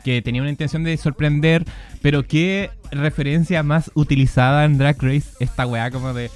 que 0.06 0.22
tenía 0.22 0.42
una 0.42 0.52
intención 0.52 0.84
de 0.86 0.96
sorprender, 0.96 1.66
pero 2.02 2.24
qué 2.26 2.72
referencia 2.92 3.64
más 3.64 3.92
utilizada 3.96 4.64
en 4.64 4.78
Drag 4.78 4.98
Race 5.02 5.30
esta 5.40 5.68
weá 5.68 5.92
como 5.92 6.14
de 6.14 6.32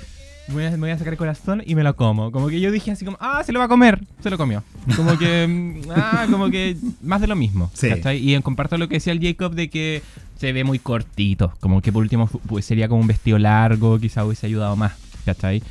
voy 0.50 0.66
a, 0.66 0.72
me 0.72 0.78
voy 0.78 0.90
a 0.92 0.98
sacar 0.98 1.14
el 1.14 1.18
corazón 1.18 1.64
y 1.66 1.76
me 1.76 1.84
lo 1.84 1.96
como. 1.96 2.32
Como 2.32 2.48
que 2.48 2.60
yo 2.60 2.72
dije 2.72 2.92
así 2.92 3.06
como, 3.06 3.18
ah, 3.20 3.44
se 3.46 3.52
lo 3.52 3.60
va 3.60 3.66
a 3.66 3.70
comer, 3.70 4.02
se 4.22 4.30
lo 4.30 4.38
comió. 4.38 4.64
Como 4.96 5.18
que, 5.18 5.48
mm, 5.48 5.92
ah, 5.96 6.28
como 6.30 6.50
que 6.50 6.78
más 7.02 7.22
de 7.22 7.28
lo 7.28 7.36
mismo. 7.36 7.72
Sí. 7.74 7.90
Y 8.20 8.34
en 8.34 8.42
comparto 8.42 8.78
lo 8.78 8.88
que 8.88 8.96
decía 8.96 9.14
el 9.14 9.22
Jacob 9.22 9.54
de 9.54 9.70
que 9.70 10.02
se 10.38 10.52
ve 10.52 10.64
muy 10.64 10.80
cortito, 10.80 11.54
como 11.60 11.82
que 11.82 11.92
por 11.92 12.04
último 12.04 12.28
pues, 12.48 12.66
sería 12.66 12.88
como 12.88 13.02
un 13.02 13.08
vestido 13.08 13.40
largo, 13.40 14.00
quizá 14.00 14.26
hubiese 14.26 14.48
ayudado 14.48 14.76
más, 14.76 14.94
¿cachai? 15.26 15.64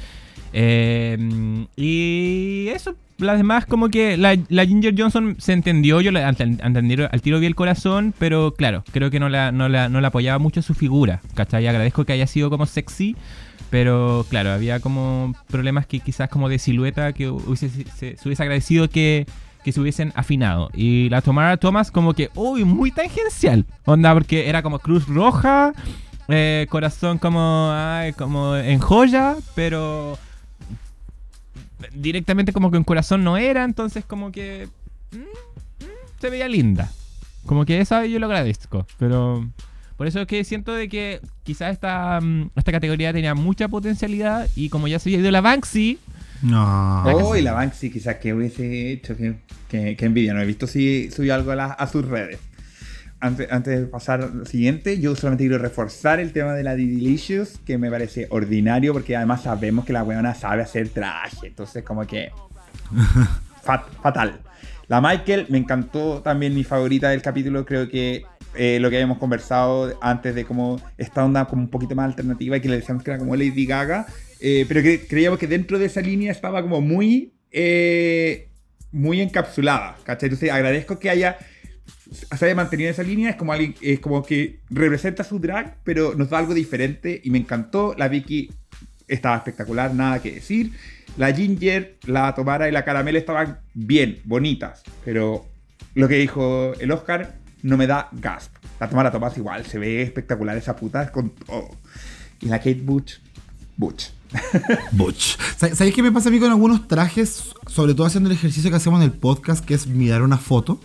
Eh, 0.54 1.66
y 1.76 2.68
eso, 2.68 2.94
las 3.18 3.38
demás 3.38 3.66
como 3.66 3.88
que 3.88 4.16
la, 4.16 4.36
la 4.48 4.66
Ginger 4.66 4.94
Johnson 4.96 5.36
se 5.38 5.52
entendió, 5.52 6.00
yo 6.00 6.10
la, 6.10 6.28
entendí, 6.28 7.02
al 7.02 7.22
tiro 7.22 7.40
vi 7.40 7.46
el 7.46 7.54
corazón, 7.54 8.14
pero 8.18 8.54
claro, 8.54 8.84
creo 8.92 9.10
que 9.10 9.20
no 9.20 9.28
la, 9.28 9.52
no 9.52 9.68
la, 9.68 9.88
no 9.88 10.00
la 10.00 10.08
apoyaba 10.08 10.38
mucho 10.38 10.62
su 10.62 10.74
figura, 10.74 11.20
¿cachai? 11.34 11.66
Agradezco 11.66 12.04
que 12.04 12.12
haya 12.12 12.26
sido 12.26 12.50
como 12.50 12.66
sexy, 12.66 13.16
pero 13.72 14.26
claro, 14.28 14.50
había 14.50 14.80
como 14.80 15.34
problemas 15.48 15.86
que 15.86 15.98
quizás 16.00 16.28
como 16.28 16.50
de 16.50 16.58
silueta 16.58 17.14
que 17.14 17.30
hubiese, 17.30 17.70
se, 17.70 18.18
se 18.18 18.28
hubiese 18.28 18.42
agradecido 18.42 18.90
que, 18.90 19.24
que 19.64 19.72
se 19.72 19.80
hubiesen 19.80 20.12
afinado. 20.14 20.68
Y 20.74 21.08
la 21.08 21.22
Tomara 21.22 21.56
Thomas 21.56 21.90
como 21.90 22.12
que, 22.12 22.28
uy, 22.34 22.64
muy 22.64 22.90
tangencial. 22.90 23.64
Onda, 23.86 24.12
porque 24.12 24.50
era 24.50 24.62
como 24.62 24.78
Cruz 24.78 25.08
Roja, 25.08 25.72
eh, 26.28 26.66
corazón 26.68 27.16
como, 27.16 27.72
como 28.18 28.56
en 28.56 28.78
joya, 28.78 29.36
pero 29.54 30.18
directamente 31.94 32.52
como 32.52 32.70
que 32.70 32.76
en 32.76 32.84
corazón 32.84 33.24
no 33.24 33.38
era, 33.38 33.64
entonces 33.64 34.04
como 34.04 34.32
que 34.32 34.68
mm, 35.12 35.16
mm, 35.16 36.20
se 36.20 36.28
veía 36.28 36.46
linda. 36.46 36.92
Como 37.46 37.64
que 37.64 37.80
esa 37.80 38.04
yo 38.04 38.18
lo 38.18 38.26
agradezco, 38.26 38.86
pero 38.98 39.48
por 40.02 40.08
eso 40.08 40.20
es 40.22 40.26
que 40.26 40.42
siento 40.42 40.74
de 40.74 40.88
que 40.88 41.20
quizás 41.44 41.72
esta, 41.72 42.20
mm, 42.20 42.50
esta 42.56 42.72
categoría 42.72 43.12
tenía 43.12 43.36
mucha 43.36 43.68
potencialidad 43.68 44.48
y 44.56 44.68
como 44.68 44.88
ya 44.88 44.98
se 44.98 45.08
había 45.10 45.20
ido 45.20 45.30
la 45.30 45.40
Banksy, 45.40 46.00
No. 46.42 47.04
Oh, 47.04 47.36
y 47.36 47.42
la 47.42 47.52
Banksy 47.52 47.88
quizás 47.88 48.16
que 48.16 48.34
hubiese 48.34 48.90
hecho, 48.90 49.16
que, 49.16 49.36
que, 49.68 49.96
que 49.96 50.04
envidia. 50.04 50.34
No 50.34 50.40
he 50.40 50.44
visto 50.44 50.66
si 50.66 51.08
subió 51.12 51.36
algo 51.36 51.52
a, 51.52 51.86
sus 51.86 52.04
redes. 52.04 52.40
Antes, 53.20 53.46
antes 53.52 53.78
de 53.78 53.86
pasar 53.86 54.22
al 54.22 54.44
siguiente, 54.48 54.98
yo 54.98 55.14
solamente 55.14 55.44
quiero 55.44 55.58
reforzar 55.62 56.18
el 56.18 56.32
tema 56.32 56.54
de 56.54 56.64
la 56.64 56.74
Didilicious, 56.74 57.60
que 57.64 57.78
me 57.78 57.88
parece 57.88 58.26
ordinario, 58.30 58.92
porque 58.92 59.14
además 59.14 59.44
sabemos 59.44 59.84
que 59.84 59.92
la 59.92 60.02
weona 60.02 60.34
sabe 60.34 60.62
hacer 60.62 60.88
traje. 60.88 61.46
Entonces, 61.46 61.84
como 61.84 62.04
que. 62.08 62.32
fat- 63.62 63.86
fatal. 64.02 64.40
La 64.88 65.00
Michael 65.00 65.46
me 65.48 65.58
encantó 65.58 66.22
también 66.22 66.56
mi 66.56 66.64
favorita 66.64 67.10
del 67.10 67.22
capítulo. 67.22 67.64
Creo 67.64 67.88
que 67.88 68.24
eh, 68.54 68.78
lo 68.80 68.90
que 68.90 68.96
habíamos 68.96 69.18
conversado 69.18 69.98
antes 70.00 70.34
de 70.34 70.44
como 70.44 70.80
esta 70.98 71.24
onda 71.24 71.46
como 71.46 71.62
un 71.62 71.68
poquito 71.68 71.94
más 71.94 72.06
alternativa 72.06 72.56
y 72.56 72.60
que 72.60 72.68
le 72.68 72.76
decíamos 72.76 73.02
que 73.02 73.10
era 73.10 73.18
como 73.18 73.34
Lady 73.36 73.66
Gaga. 73.66 74.06
eh, 74.40 74.64
pero 74.68 74.82
que 74.82 75.06
creíamos 75.06 75.38
que 75.38 75.46
dentro 75.46 75.78
de 75.78 75.86
esa 75.86 76.00
línea 76.00 76.32
estaba 76.32 76.62
como 76.62 76.80
muy. 76.80 77.32
eh, 77.50 78.48
muy 78.90 79.20
encapsulada. 79.20 79.96
¿Cachai? 80.04 80.28
Entonces 80.28 80.50
agradezco 80.50 80.98
que 80.98 81.10
haya. 81.10 81.38
Se 82.36 82.44
haya 82.44 82.54
mantenido 82.54 82.90
esa 82.90 83.02
línea. 83.02 83.30
Es 83.30 83.36
como. 83.36 83.54
Es 83.54 84.00
como 84.00 84.22
que 84.22 84.60
representa 84.70 85.24
su 85.24 85.38
drag, 85.38 85.78
pero 85.84 86.14
nos 86.14 86.28
da 86.30 86.38
algo 86.38 86.54
diferente. 86.54 87.20
Y 87.24 87.30
me 87.30 87.38
encantó. 87.38 87.94
La 87.96 88.08
Vicky 88.08 88.50
estaba 89.08 89.36
espectacular, 89.36 89.94
nada 89.94 90.20
que 90.20 90.32
decir. 90.32 90.72
La 91.18 91.32
Ginger, 91.32 91.98
la 92.06 92.34
Tomara 92.34 92.68
y 92.68 92.72
la 92.72 92.84
Caramel 92.84 93.16
estaban 93.16 93.58
bien, 93.74 94.20
bonitas, 94.24 94.82
pero 95.04 95.44
lo 95.94 96.08
que 96.08 96.14
dijo 96.14 96.72
el 96.80 96.90
Oscar 96.90 97.34
no 97.62 97.76
me 97.76 97.86
da 97.86 98.08
gasp. 98.12 98.52
La 98.80 98.88
Tomara 98.88 99.10
Tomás 99.12 99.36
igual, 99.36 99.64
se 99.66 99.78
ve 99.78 100.02
espectacular 100.02 100.56
esa 100.56 100.74
puta 100.76 101.10
con 101.12 101.30
todo. 101.30 101.68
Y 102.40 102.46
la 102.46 102.58
Kate 102.58 102.80
Butch, 102.82 103.14
Butch. 103.76 104.06
Butch. 104.92 105.36
Sa- 105.56 105.74
¿Sabéis 105.74 105.94
qué 105.94 106.02
me 106.02 106.10
pasa 106.12 106.28
a 106.28 106.32
mí 106.32 106.38
con 106.40 106.50
algunos 106.50 106.88
trajes? 106.88 107.44
Sobre 107.66 107.94
todo 107.94 108.06
haciendo 108.06 108.30
el 108.30 108.36
ejercicio 108.36 108.70
que 108.70 108.76
hacemos 108.76 108.98
en 109.00 109.04
el 109.04 109.12
podcast, 109.12 109.64
que 109.64 109.74
es 109.74 109.86
mirar 109.86 110.22
una 110.22 110.38
foto. 110.38 110.80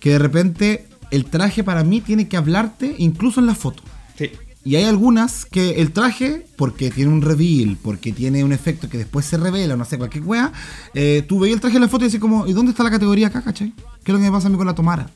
Que 0.00 0.10
de 0.10 0.18
repente 0.18 0.86
el 1.10 1.24
traje 1.26 1.64
para 1.64 1.82
mí 1.84 2.00
tiene 2.00 2.28
que 2.28 2.36
hablarte 2.36 2.94
incluso 2.98 3.40
en 3.40 3.46
la 3.46 3.54
foto. 3.54 3.82
Sí. 4.18 4.30
Y 4.64 4.76
hay 4.76 4.84
algunas 4.84 5.44
que 5.44 5.80
el 5.80 5.90
traje, 5.92 6.46
porque 6.56 6.90
tiene 6.92 7.10
un 7.10 7.22
reveal, 7.22 7.76
porque 7.82 8.12
tiene 8.12 8.44
un 8.44 8.52
efecto 8.52 8.88
que 8.88 8.96
después 8.98 9.26
se 9.26 9.36
revela, 9.36 9.76
no 9.76 9.84
sé, 9.84 9.98
cualquier 9.98 10.22
wea, 10.22 10.52
eh, 10.94 11.24
tú 11.28 11.40
veías 11.40 11.56
el 11.56 11.60
traje 11.60 11.76
en 11.76 11.82
la 11.82 11.88
foto 11.88 12.04
y 12.04 12.08
dices 12.08 12.20
como, 12.20 12.46
¿y 12.46 12.52
dónde 12.52 12.70
está 12.70 12.84
la 12.84 12.90
categoría 12.90 13.26
acá, 13.26 13.42
cachai? 13.42 13.72
¿Qué 14.04 14.12
es 14.12 14.12
lo 14.12 14.18
que 14.18 14.24
me 14.24 14.30
pasa 14.30 14.46
a 14.46 14.50
mí 14.50 14.56
con 14.56 14.66
la 14.66 14.74
Tomara? 14.74 15.10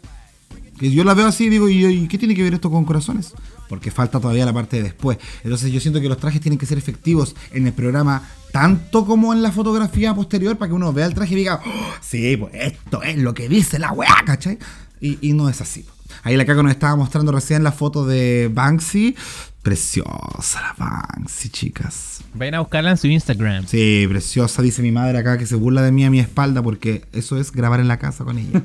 Que 0.78 0.90
yo 0.90 1.04
la 1.04 1.14
veo 1.14 1.26
así 1.26 1.44
y 1.44 1.48
digo, 1.48 1.68
¿y, 1.68 1.84
y 1.86 2.08
qué 2.08 2.18
tiene 2.18 2.34
que 2.34 2.42
ver 2.42 2.54
esto 2.54 2.70
con 2.70 2.84
corazones? 2.84 3.32
Porque 3.68 3.90
falta 3.90 4.20
todavía 4.20 4.44
la 4.44 4.52
parte 4.52 4.76
de 4.76 4.82
después. 4.84 5.18
Entonces 5.42 5.72
yo 5.72 5.80
siento 5.80 6.00
que 6.00 6.08
los 6.08 6.18
trajes 6.18 6.40
tienen 6.40 6.58
que 6.58 6.66
ser 6.66 6.78
efectivos 6.78 7.34
en 7.52 7.66
el 7.66 7.72
programa, 7.72 8.22
tanto 8.52 9.06
como 9.06 9.32
en 9.32 9.42
la 9.42 9.52
fotografía 9.52 10.14
posterior, 10.14 10.56
para 10.56 10.68
que 10.68 10.74
uno 10.74 10.92
vea 10.92 11.06
el 11.06 11.14
traje 11.14 11.32
y 11.34 11.36
diga, 11.38 11.60
"Oh, 11.64 11.92
sí, 12.00 12.36
pues 12.36 12.52
esto 12.54 13.02
es 13.02 13.18
lo 13.18 13.32
que 13.34 13.48
dice 13.48 13.78
la 13.78 13.92
weá, 13.92 14.14
¿cachai? 14.24 14.58
Y, 15.00 15.18
y 15.20 15.32
no 15.32 15.48
es 15.48 15.60
así. 15.60 15.84
Ahí 16.22 16.36
la 16.36 16.44
Caco 16.44 16.62
nos 16.62 16.72
estaba 16.72 16.96
mostrando 16.96 17.32
recién 17.32 17.62
la 17.62 17.72
foto 17.72 18.06
de 18.06 18.50
Banksy. 18.52 19.16
Preciosa 19.62 20.60
la 20.62 20.74
Banksy, 20.78 21.48
chicas. 21.48 22.20
vayan 22.34 22.54
a 22.54 22.60
buscarla 22.60 22.90
en 22.92 22.96
su 22.96 23.08
Instagram. 23.08 23.66
Sí, 23.66 24.06
preciosa, 24.08 24.62
dice 24.62 24.80
mi 24.80 24.92
madre 24.92 25.18
acá 25.18 25.38
que 25.38 25.46
se 25.46 25.56
burla 25.56 25.82
de 25.82 25.90
mí 25.90 26.04
a 26.04 26.10
mi 26.10 26.20
espalda 26.20 26.62
porque 26.62 27.04
eso 27.12 27.36
es 27.38 27.50
grabar 27.50 27.80
en 27.80 27.88
la 27.88 27.98
casa 27.98 28.24
con 28.24 28.38
ella. 28.38 28.62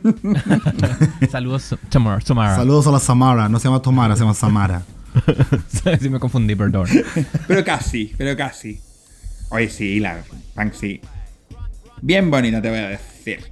Saludos, 1.32 1.76
Tamara. 1.90 2.20
Tamara. 2.20 2.56
Saludos 2.56 2.86
a 2.88 2.92
la 2.92 3.00
Samara, 3.00 3.50
no 3.50 3.60
se 3.60 3.68
llama 3.68 3.82
Tomara, 3.82 4.16
se 4.16 4.22
llama 4.22 4.36
Samara. 4.36 4.84
sí, 6.00 6.10
me 6.10 6.20
confundí, 6.20 6.56
perdón. 6.56 6.88
Pero 7.48 7.66
casi, 7.66 8.14
pero 8.18 8.38
casi. 8.38 8.80
Oye, 9.50 9.70
sí, 9.70 10.00
la 10.00 10.24
Banksy. 10.56 11.02
Bien 12.02 12.32
bonita, 12.32 12.62
te 12.62 12.70
voy 12.70 12.80
a 12.80 12.90
decir. 12.90 13.51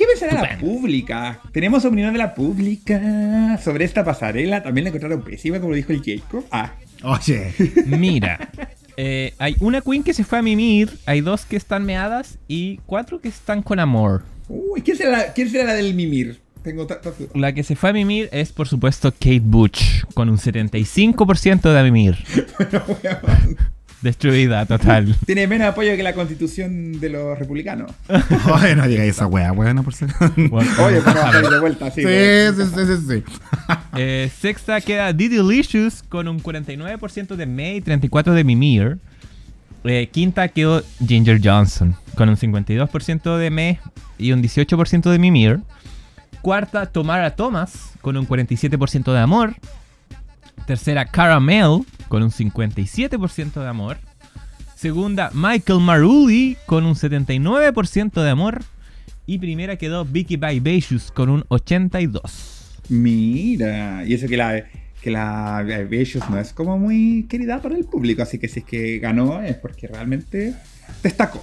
¿Qué 0.00 0.06
pensará 0.06 0.40
la 0.40 0.58
pública? 0.58 1.40
Tenemos 1.52 1.84
opinión 1.84 2.14
de 2.14 2.18
la 2.18 2.32
pública 2.32 3.60
sobre 3.62 3.84
esta 3.84 4.02
pasarela. 4.02 4.62
También 4.62 4.84
la 4.84 4.88
encontraron 4.88 5.22
pésima, 5.22 5.60
como 5.60 5.74
dijo 5.74 5.92
el 5.92 6.02
Jacob. 6.02 6.42
Ah, 6.50 6.72
Oye, 7.02 7.52
Mira, 7.86 8.48
eh, 8.96 9.34
hay 9.36 9.56
una 9.60 9.82
queen 9.82 10.02
que 10.02 10.14
se 10.14 10.24
fue 10.24 10.38
a 10.38 10.42
mimir, 10.42 10.90
hay 11.04 11.20
dos 11.20 11.44
que 11.44 11.56
están 11.56 11.84
meadas 11.84 12.38
y 12.48 12.78
cuatro 12.86 13.20
que 13.20 13.28
están 13.28 13.62
con 13.62 13.78
amor. 13.78 14.22
uy, 14.48 14.80
¿quién 14.80 14.96
será 14.96 15.10
la, 15.10 15.32
quién 15.34 15.50
será 15.50 15.64
la 15.64 15.74
del 15.74 15.92
mimir? 15.92 16.40
Tengo 16.62 16.86
tantas 16.86 17.18
dudas. 17.18 17.36
La 17.36 17.52
que 17.52 17.62
se 17.62 17.76
fue 17.76 17.90
a 17.90 17.92
mimir 17.92 18.30
es, 18.32 18.52
por 18.52 18.68
supuesto, 18.68 19.12
Kate 19.12 19.42
Butch, 19.42 20.06
con 20.14 20.30
un 20.30 20.38
75% 20.38 21.72
de 21.72 21.78
a 21.78 21.82
mimir. 21.82 22.16
Destruida, 24.02 24.64
total. 24.64 25.14
Tiene 25.26 25.46
menos 25.46 25.68
apoyo 25.68 25.94
que 25.94 26.02
la 26.02 26.14
constitución 26.14 26.98
de 27.00 27.10
los 27.10 27.38
republicanos. 27.38 27.92
oye, 28.54 28.74
no 28.74 28.88
digáis 28.88 29.10
esa 29.10 29.26
wea, 29.26 29.52
weón, 29.52 29.84
por 29.84 29.92
acaso. 29.92 30.06
Oye, 30.84 31.00
para 31.02 31.22
bajar 31.22 31.50
de 31.50 31.60
vuelta. 31.60 31.90
Sí, 31.90 32.02
sí, 32.02 32.62
sí, 32.74 32.86
sí, 32.86 33.06
sí. 33.08 33.24
Eh, 33.96 34.30
sexta 34.40 34.80
queda 34.80 35.12
Didilicious 35.12 36.02
con 36.02 36.28
un 36.28 36.42
49% 36.42 37.36
de 37.36 37.46
me 37.46 37.76
y 37.76 37.80
34% 37.82 38.32
de 38.32 38.44
mimir. 38.44 38.98
Eh, 39.84 40.08
quinta 40.10 40.48
quedó 40.48 40.82
Ginger 41.06 41.40
Johnson 41.42 41.94
con 42.14 42.28
un 42.28 42.36
52% 42.36 43.36
de 43.36 43.50
me 43.50 43.80
y 44.18 44.32
un 44.32 44.42
18% 44.42 45.10
de 45.10 45.18
mimir. 45.18 45.60
Cuarta, 46.42 46.86
Tomara 46.86 47.36
Thomas 47.36 47.92
con 48.00 48.16
un 48.16 48.26
47% 48.26 49.12
de 49.12 49.18
amor. 49.18 49.54
Tercera, 50.66 51.04
Caramel 51.06 51.80
con 52.08 52.22
un 52.22 52.30
57% 52.30 53.52
de 53.60 53.68
amor. 53.68 53.98
Segunda, 54.76 55.30
Michael 55.34 55.80
Maruli 55.80 56.56
con 56.66 56.84
un 56.86 56.94
79% 56.94 58.22
de 58.22 58.30
amor. 58.30 58.62
Y 59.26 59.38
primera 59.38 59.76
quedó 59.76 60.04
Vicky 60.04 60.36
Vivacious 60.36 61.12
con 61.12 61.28
un 61.28 61.42
82%. 61.44 62.20
Mira, 62.88 64.04
y 64.04 64.14
eso 64.14 64.26
que 64.26 64.36
la 64.36 64.64
que 65.00 65.10
la 65.10 65.62
Vicious 65.88 66.28
no 66.28 66.38
es 66.38 66.52
como 66.52 66.76
muy 66.78 67.24
querida 67.28 67.62
por 67.62 67.72
el 67.72 67.84
público, 67.86 68.20
así 68.22 68.38
que 68.38 68.48
si 68.48 68.58
es 68.58 68.64
que 68.66 68.98
ganó 68.98 69.40
es 69.40 69.56
porque 69.56 69.86
realmente 69.86 70.54
destacó. 71.02 71.42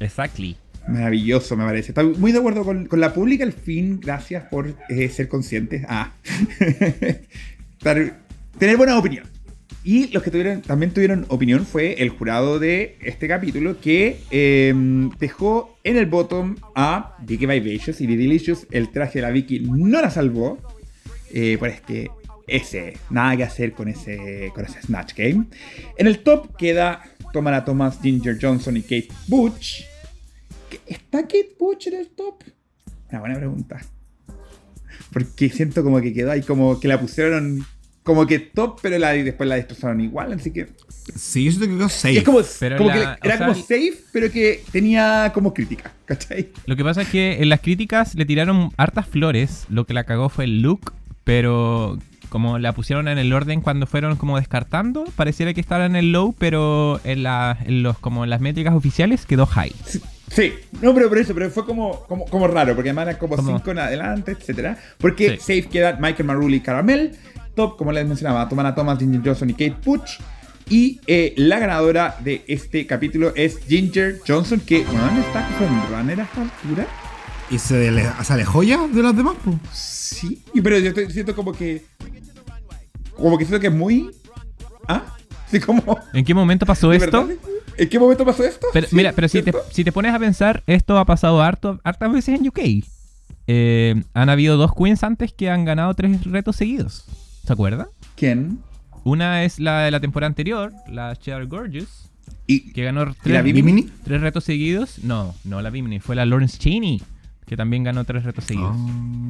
Exactly. 0.00 0.56
Maravilloso, 0.88 1.56
me 1.56 1.64
parece. 1.64 1.88
Estoy 1.90 2.14
muy 2.16 2.32
de 2.32 2.38
acuerdo 2.38 2.64
con, 2.64 2.86
con 2.86 3.00
la 3.00 3.12
pública. 3.12 3.44
Al 3.44 3.52
fin, 3.52 3.98
gracias 4.00 4.44
por 4.44 4.74
eh, 4.88 5.08
ser 5.10 5.28
conscientes. 5.28 5.84
Ah. 5.88 6.12
Estar- 7.80 8.14
tener 8.58 8.76
buena 8.76 8.98
opinión. 8.98 9.26
Y 9.84 10.08
los 10.08 10.22
que 10.24 10.30
también 10.66 10.92
tuvieron 10.92 11.26
opinión 11.28 11.64
fue 11.64 12.02
el 12.02 12.08
jurado 12.08 12.58
de 12.58 12.98
este 13.02 13.28
capítulo 13.28 13.80
que 13.80 14.18
eh, 14.32 14.74
dejó 15.20 15.78
en 15.84 15.96
el 15.96 16.06
bottom 16.06 16.56
a 16.74 17.16
Vicky 17.22 17.46
Vivacious 17.46 18.00
y 18.00 18.06
Delicious. 18.08 18.66
El 18.72 18.90
traje 18.90 19.20
de 19.20 19.22
la 19.22 19.30
Vicky 19.30 19.60
no 19.60 20.00
la 20.00 20.10
salvó. 20.10 20.58
Eh, 21.32 21.56
por 21.58 21.68
este, 21.68 22.10
ese, 22.48 22.96
nada 23.10 23.36
que 23.36 23.44
hacer 23.44 23.72
con 23.74 23.86
ese, 23.88 24.50
con 24.54 24.64
ese 24.64 24.82
Snatch 24.82 25.14
Game. 25.16 25.46
En 25.98 26.06
el 26.08 26.18
top 26.20 26.56
queda 26.56 27.02
Tomara 27.32 27.64
Thomas, 27.64 28.00
Ginger 28.02 28.38
Johnson 28.40 28.76
y 28.76 28.82
Kate 28.82 29.08
Butch. 29.28 29.84
¿Qué- 30.68 30.80
¿Está 30.86 31.22
Kate 31.22 31.54
Butch 31.58 31.86
en 31.88 31.94
el 31.94 32.08
top? 32.08 32.42
Una 33.10 33.20
buena 33.20 33.36
pregunta. 33.36 33.80
Porque 35.12 35.48
siento 35.48 35.84
como 35.84 36.00
que 36.00 36.12
quedó 36.12 36.32
ahí, 36.32 36.42
como 36.42 36.80
que 36.80 36.88
la 36.88 37.00
pusieron 37.00 37.64
como 38.06 38.24
que 38.24 38.38
top, 38.38 38.78
pero 38.80 38.96
la, 38.98 39.12
después 39.12 39.48
la 39.48 39.56
destrozaron 39.56 40.00
igual, 40.00 40.32
así 40.32 40.52
que... 40.52 40.68
Sí, 41.16 41.44
yo 41.44 41.50
siento 41.50 41.66
que 41.68 41.76
quedó 41.76 41.88
safe. 41.88 42.18
es 42.18 42.24
como, 42.24 42.38
Pero 42.60 42.76
como 42.78 42.88
la- 42.90 42.94
que 43.20 43.28
era 43.28 43.36
sea, 43.36 43.46
como 43.48 43.58
safe, 43.60 43.94
pero 44.12 44.30
que 44.30 44.62
tenía 44.70 45.32
como 45.34 45.52
crítica, 45.52 45.92
¿cachai? 46.04 46.50
Lo 46.66 46.76
que 46.76 46.84
pasa 46.84 47.02
es 47.02 47.08
que 47.08 47.42
en 47.42 47.48
las 47.48 47.60
críticas 47.60 48.14
le 48.14 48.24
tiraron 48.24 48.70
hartas 48.76 49.06
flores. 49.08 49.66
Lo 49.68 49.86
que 49.86 49.92
la 49.92 50.04
cagó 50.04 50.28
fue 50.28 50.44
el 50.44 50.62
look, 50.62 50.92
pero 51.24 51.98
como 52.28 52.58
la 52.58 52.72
pusieron 52.72 53.08
en 53.08 53.18
el 53.18 53.32
orden 53.32 53.60
cuando 53.60 53.86
fueron 53.86 54.16
como 54.16 54.36
descartando, 54.38 55.04
pareciera 55.16 55.52
que 55.52 55.60
estaba 55.60 55.84
en 55.86 55.96
el 55.96 56.12
low, 56.12 56.32
pero 56.38 57.00
en, 57.04 57.24
la- 57.24 57.58
en 57.64 57.82
los 57.82 57.98
como 57.98 58.22
en 58.24 58.30
las 58.30 58.40
métricas 58.40 58.74
oficiales 58.74 59.26
quedó 59.26 59.46
high. 59.46 59.72
Sí, 59.84 60.00
sí. 60.30 60.52
no, 60.82 60.94
pero 60.94 61.08
por 61.08 61.18
eso, 61.18 61.34
pero 61.34 61.50
fue 61.50 61.64
como, 61.64 62.00
como, 62.06 62.24
como 62.26 62.46
raro, 62.48 62.74
porque 62.74 62.90
además 62.90 63.08
eran 63.08 63.18
como 63.18 63.36
Como- 63.36 63.56
5 63.58 63.70
en 63.70 63.78
adelante, 63.78 64.32
etcétera. 64.32 64.78
Porque 64.98 65.30
Sí. 65.30 65.38
safe 65.38 65.68
quedan 65.68 66.00
Michael 66.00 66.24
Maruli 66.26 66.56
y 66.56 66.60
Caramel, 66.60 67.16
top, 67.54 67.76
como 67.76 67.92
les 67.92 68.06
mencionaba, 68.06 68.48
Tomana 68.48 68.74
Thomas, 68.74 68.98
Ginger 68.98 69.22
Johnson 69.24 69.50
y 69.50 69.52
Kate 69.54 69.76
Butch. 69.84 70.18
Y 70.68 71.00
eh, 71.06 71.32
la 71.36 71.60
ganadora 71.60 72.16
de 72.24 72.44
este 72.48 72.86
capítulo 72.88 73.32
es 73.36 73.58
Ginger 73.68 74.20
Johnson, 74.26 74.58
que 74.60 74.82
bueno, 74.84 75.20
está 75.20 75.48
con 75.58 75.68
runner 75.96 76.20
a 76.20 76.24
esta 76.24 76.42
altura. 76.42 76.86
¿Y 77.48 77.58
se 77.60 77.92
le 77.92 78.04
sale 78.24 78.44
joya 78.44 78.88
de 78.92 79.00
las 79.02 79.16
demás? 79.16 79.36
po? 79.44 79.56
Sí, 79.72 80.42
pero 80.64 80.76
yo 80.80 80.88
estoy- 80.88 81.08
siento 81.12 81.36
como 81.36 81.52
que. 81.52 81.84
Como 83.16 83.38
que 83.38 83.44
siento 83.44 83.60
que 83.60 83.68
es 83.68 83.72
muy. 83.72 84.10
¿Ah? 84.88 85.15
Como. 85.64 85.98
¿En 86.12 86.24
qué 86.24 86.34
momento 86.34 86.66
pasó 86.66 86.90
¿de 86.90 86.96
esto? 86.98 87.26
verdad? 87.26 87.36
¿En 87.78 87.88
qué 87.88 87.98
momento 87.98 88.24
pasó 88.24 88.42
esto? 88.44 88.66
Pero, 88.72 88.88
Sí, 88.88 88.96
mira, 88.96 89.12
pero 89.12 89.28
si 89.28 89.38
te, 89.42 89.52
¿cierto? 89.52 89.68
si 89.70 89.84
te 89.84 89.92
pones 89.92 90.14
a 90.14 90.18
pensar, 90.18 90.62
esto 90.66 90.98
ha 90.98 91.04
pasado 91.04 91.42
harto, 91.42 91.80
hartas 91.84 92.12
veces 92.12 92.38
en 92.40 92.48
UK. 92.48 92.58
Eh, 93.48 94.02
han 94.14 94.28
habido 94.28 94.56
dos 94.56 94.72
queens 94.74 95.02
antes 95.04 95.32
que 95.32 95.50
han 95.50 95.64
ganado 95.64 95.94
tres 95.94 96.24
retos 96.24 96.56
seguidos. 96.56 97.04
¿Se 97.46 97.52
acuerdan? 97.52 97.86
¿Quién? 98.16 98.58
Una 99.04 99.44
es 99.44 99.60
la 99.60 99.82
de 99.84 99.90
la 99.92 100.00
temporada 100.00 100.28
anterior, 100.28 100.72
la 100.88 101.14
Cher 101.14 101.46
Gorgeous, 101.46 102.10
Y. 102.48 102.72
que 102.72 102.82
ganó 102.82 103.02
¿Y 103.02 103.06
la 103.06 103.14
tres, 103.22 103.44
Bimini? 103.44 103.88
tres 104.04 104.20
retos 104.20 104.42
seguidos. 104.44 104.98
No, 105.04 105.34
no 105.44 105.62
la 105.62 105.70
Bimini, 105.70 106.00
fue 106.00 106.16
la 106.16 106.26
Lawrence 106.26 106.58
Cheney, 106.58 107.00
que 107.46 107.56
también 107.56 107.84
ganó 107.84 108.04
tres 108.04 108.24
retos 108.24 108.44
seguidos. 108.44 108.76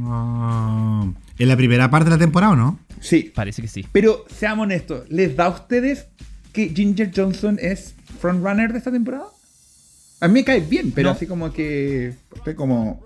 Ah, 0.07 1.07
¿En 1.39 1.49
la 1.49 1.57
primera 1.57 1.91
parte 1.91 2.07
de 2.11 2.17
la 2.17 2.19
temporada 2.19 2.53
o 2.53 2.57
no? 2.57 2.79
Sí. 3.01 3.31
Parece 3.35 3.63
que 3.63 3.69
sí. 3.69 3.85
Pero 3.93 4.25
seamos 4.35 4.65
honestos, 4.65 5.09
¿les 5.11 5.37
da 5.37 5.47
a 5.47 5.49
ustedes 5.51 6.07
que 6.53 6.71
Ginger 6.71 7.11
Johnson 7.15 7.59
es 7.61 7.95
frontrunner 8.21 8.73
de 8.73 8.79
esta 8.79 8.91
temporada? 8.91 9.27
A 10.21 10.29
mí 10.29 10.35
me 10.35 10.45
cae 10.45 10.61
bien, 10.61 10.93
pero 10.93 11.11
No. 11.11 11.15
así 11.15 11.27
como 11.27 11.53
que. 11.53 12.15
Estoy 12.35 12.55
como. 12.55 13.03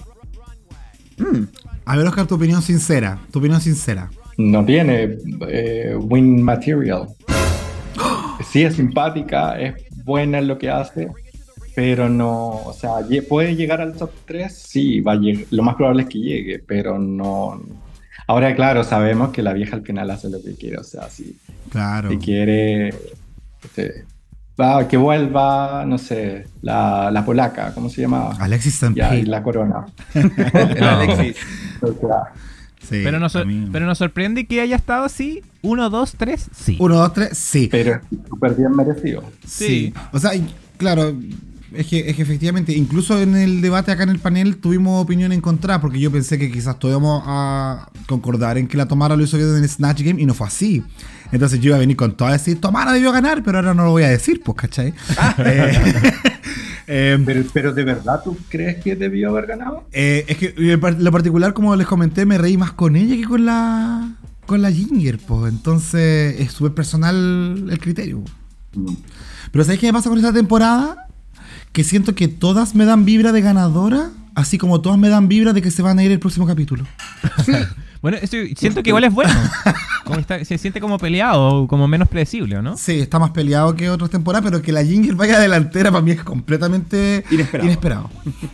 Mm, 1.18 1.44
A 1.84 1.96
ver, 1.96 2.06
Oscar, 2.06 2.26
tu 2.26 2.36
opinión 2.36 2.62
sincera. 2.62 3.18
Tu 3.32 3.40
opinión 3.40 3.60
sincera. 3.60 4.10
No 4.38 4.64
tiene 4.64 5.16
eh, 5.48 5.96
win 5.98 6.42
material. 6.42 7.08
Sí 8.50 8.62
es 8.62 8.74
simpática, 8.76 9.60
es 9.60 9.74
buena 10.04 10.38
en 10.38 10.48
lo 10.48 10.56
que 10.56 10.70
hace, 10.70 11.08
pero 11.74 12.08
no, 12.08 12.48
o 12.64 12.72
sea, 12.72 12.92
puede 13.28 13.56
llegar 13.56 13.80
al 13.80 13.94
top 13.94 14.10
3, 14.26 14.52
sí, 14.52 15.00
va 15.00 15.12
a 15.12 15.20
lo 15.50 15.62
más 15.62 15.74
probable 15.76 16.02
es 16.02 16.08
que 16.08 16.18
llegue, 16.18 16.58
pero 16.58 16.98
no. 16.98 17.60
Ahora, 18.26 18.54
claro, 18.54 18.84
sabemos 18.84 19.30
que 19.30 19.42
la 19.42 19.52
vieja 19.52 19.76
al 19.76 19.82
final 19.82 20.10
hace 20.10 20.30
lo 20.30 20.42
que 20.42 20.54
quiere, 20.54 20.78
o 20.78 20.84
sea, 20.84 21.08
si, 21.10 21.36
Claro. 21.70 22.10
si 22.10 22.18
quiere 22.18 22.94
este, 23.62 24.04
va, 24.60 24.86
que 24.86 24.96
vuelva, 24.96 25.84
no 25.86 25.98
sé, 25.98 26.46
la, 26.62 27.10
la 27.10 27.24
polaca, 27.24 27.72
¿cómo 27.74 27.88
se 27.88 28.02
llama? 28.02 28.30
Alexis 28.38 28.74
Stampede. 28.76 29.24
la 29.24 29.42
corona. 29.42 29.86
el 30.14 30.84
Alexis. 30.84 31.36
O 31.82 31.92
sea, 31.92 32.32
Sí, 32.90 33.02
Pero 33.04 33.20
nos, 33.20 33.34
pero 33.70 33.86
nos 33.86 33.98
sorprende 33.98 34.46
que 34.46 34.60
haya 34.60 34.74
estado 34.74 35.04
así. 35.04 35.42
Uno, 35.62 35.90
dos, 35.90 36.14
tres, 36.16 36.48
sí. 36.52 36.76
Uno, 36.80 36.96
dos, 36.96 37.12
tres, 37.12 37.38
sí. 37.38 37.68
pero 37.70 38.00
súper 38.28 38.56
bien 38.56 38.72
merecido. 38.72 39.22
Sí. 39.46 39.94
O 40.12 40.18
sea, 40.18 40.32
claro, 40.76 41.14
es 41.72 41.86
que, 41.86 42.10
es 42.10 42.16
que 42.16 42.22
efectivamente, 42.22 42.72
incluso 42.74 43.20
en 43.20 43.36
el 43.36 43.60
debate 43.60 43.92
acá 43.92 44.02
en 44.02 44.08
el 44.10 44.18
panel 44.18 44.56
tuvimos 44.56 45.02
opinión 45.02 45.32
encontrada, 45.32 45.80
porque 45.80 46.00
yo 46.00 46.10
pensé 46.10 46.38
que 46.38 46.50
quizás 46.50 46.78
todos 46.78 46.92
íbamos 46.92 47.22
a 47.26 47.88
concordar 48.06 48.58
en 48.58 48.66
que 48.66 48.76
la 48.76 48.86
Tomara 48.86 49.16
lo 49.16 49.22
hizo 49.24 49.36
bien 49.36 49.48
en 49.56 49.62
el 49.62 49.68
Snatch 49.68 50.02
Game 50.02 50.20
y 50.20 50.26
no 50.26 50.34
fue 50.34 50.46
así. 50.46 50.82
Entonces 51.32 51.60
yo 51.60 51.68
iba 51.68 51.76
a 51.76 51.80
venir 51.80 51.96
con 51.96 52.16
todo 52.16 52.28
a 52.28 52.32
decir, 52.32 52.60
Tomara 52.60 52.92
debió 52.92 53.12
ganar, 53.12 53.42
pero 53.44 53.58
ahora 53.58 53.72
no 53.72 53.84
lo 53.84 53.90
voy 53.92 54.02
a 54.02 54.08
decir, 54.08 54.42
pues, 54.44 54.56
¿cachai? 54.56 54.92
Eh, 55.38 56.12
em, 57.14 57.24
Pero, 57.24 57.44
pero 57.52 57.72
¿de 57.72 57.84
verdad 57.84 58.20
tú 58.24 58.36
crees 58.48 58.82
que 58.82 58.96
debió 58.96 59.30
haber 59.30 59.46
ganado? 59.46 59.84
eh, 59.92 60.24
es 60.26 60.36
que 60.38 60.54
lo 60.56 61.12
particular, 61.12 61.52
como 61.52 61.76
les 61.76 61.86
comenté, 61.86 62.26
me 62.26 62.36
reí 62.36 62.56
más 62.56 62.72
con 62.72 62.96
ella 62.96 63.14
que 63.14 63.24
con 63.24 63.44
la 63.46 64.16
con 64.46 64.60
la 64.62 64.72
Ginger, 64.72 65.18
pues. 65.18 65.52
Entonces 65.52 66.40
es 66.40 66.50
súper 66.50 66.74
personal 66.74 67.68
el 67.70 67.78
criterio. 67.78 68.24
Pero 69.52 69.64
¿sabéis 69.64 69.80
qué 69.80 69.86
me 69.86 69.92
pasa 69.92 70.08
con 70.08 70.18
esta 70.18 70.32
temporada? 70.32 71.06
Que 71.72 71.84
siento 71.84 72.14
que 72.14 72.28
todas 72.28 72.74
me 72.74 72.84
dan 72.84 73.04
vibra 73.04 73.32
de 73.32 73.40
ganadora, 73.42 74.10
así 74.34 74.58
como 74.58 74.80
todas 74.80 74.98
me 74.98 75.08
dan 75.08 75.28
vibra 75.28 75.52
de 75.52 75.62
que 75.62 75.70
se 75.70 75.82
van 75.82 75.98
a 75.98 76.04
ir 76.04 76.10
el 76.10 76.18
próximo 76.20 76.46
capítulo. 76.46 76.84
Bueno, 78.02 78.16
esto- 78.16 78.38
siento 78.56 78.82
que 78.82 78.88
igual 78.88 79.04
es 79.04 79.12
bueno. 79.12 79.30
Como 80.06 80.20
está- 80.20 80.42
se 80.42 80.56
siente 80.56 80.80
como 80.80 80.96
peleado, 80.96 81.66
como 81.68 81.86
menos 81.86 82.08
predecible, 82.08 82.62
¿no? 82.62 82.74
Sí, 82.78 82.98
está 82.98 83.18
más 83.18 83.32
peleado 83.32 83.74
que 83.76 83.90
otras 83.90 84.08
temporadas, 84.08 84.42
pero 84.50 84.62
que 84.62 84.72
la 84.72 84.82
Ginger 84.82 85.14
vaya 85.14 85.38
delantera 85.38 85.90
para 85.90 86.00
mí 86.02 86.12
es 86.12 86.24
completamente 86.24 87.24
Inesperado. 87.30 87.66
inesperado. 87.66 88.10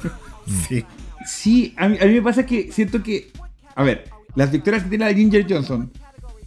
sí. 0.69 0.85
Sí, 1.25 1.75
a 1.77 1.87
mí, 1.87 1.97
a 2.01 2.07
mí 2.07 2.15
me 2.15 2.23
pasa 2.23 2.45
que 2.45 2.73
siento 2.73 3.05
que. 3.05 3.31
A 3.77 3.85
ver, 3.85 4.11
las 4.35 4.51
victorias 4.51 4.83
que 4.83 4.89
tiene 4.89 5.05
la 5.05 5.15
Ginger 5.15 5.47
Johnson. 5.49 5.93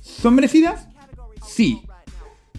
¿Son 0.01 0.35
merecidas? 0.35 0.85
Sí. 1.47 1.81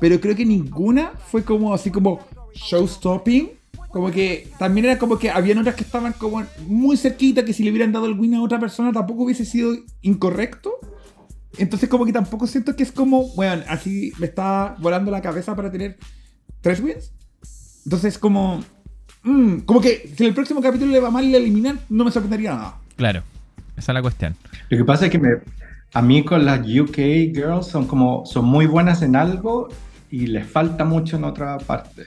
Pero 0.00 0.18
creo 0.22 0.34
que 0.34 0.46
ninguna 0.46 1.10
fue 1.30 1.44
como 1.44 1.74
así 1.74 1.90
como 1.90 2.20
show-stopping. 2.54 3.50
Como 3.90 4.10
que 4.10 4.48
también 4.58 4.86
era 4.86 4.98
como 4.98 5.18
que 5.18 5.30
habían 5.30 5.58
otras 5.58 5.74
que 5.74 5.82
estaban 5.82 6.12
como 6.12 6.44
muy 6.66 6.96
cerquita, 6.96 7.44
que 7.44 7.52
si 7.52 7.64
le 7.64 7.70
hubieran 7.70 7.92
dado 7.92 8.06
el 8.06 8.18
win 8.18 8.34
a 8.34 8.42
otra 8.42 8.60
persona 8.60 8.92
tampoco 8.92 9.24
hubiese 9.24 9.44
sido 9.44 9.74
incorrecto. 10.02 10.70
Entonces 11.58 11.88
como 11.88 12.06
que 12.06 12.12
tampoco 12.12 12.46
siento 12.46 12.76
que 12.76 12.84
es 12.84 12.92
como, 12.92 13.28
bueno, 13.34 13.64
así 13.68 14.12
me 14.18 14.26
está 14.26 14.76
volando 14.78 15.10
la 15.10 15.20
cabeza 15.20 15.56
para 15.56 15.70
tener 15.72 15.98
tres 16.60 16.80
wins. 16.80 17.12
Entonces 17.84 18.18
como... 18.18 18.62
mm, 19.24 19.60
como 19.60 19.80
que 19.80 20.08
si 20.16 20.22
en 20.22 20.28
el 20.28 20.34
próximo 20.34 20.60
capítulo 20.60 20.92
le 20.92 21.00
va 21.00 21.10
mal 21.10 21.24
y 21.24 21.30
le 21.30 21.38
eliminan, 21.38 21.80
no 21.88 22.04
me 22.04 22.12
sorprendería 22.12 22.54
nada. 22.54 22.78
Claro, 22.96 23.24
esa 23.76 23.90
es 23.92 23.94
la 23.94 24.02
cuestión. 24.02 24.36
Lo 24.68 24.78
que 24.78 24.84
pasa 24.84 25.06
es 25.06 25.10
que 25.10 25.18
me, 25.18 25.30
a 25.92 26.02
mí 26.02 26.24
con 26.24 26.44
las 26.44 26.60
UK 26.60 26.96
girls 27.34 27.66
son 27.66 27.86
como 27.86 28.24
son 28.24 28.44
muy 28.44 28.66
buenas 28.66 29.02
en 29.02 29.16
algo 29.16 29.68
y 30.10 30.28
les 30.28 30.46
falta 30.46 30.84
mucho 30.84 31.16
en 31.16 31.24
otra 31.24 31.58
parte. 31.58 32.06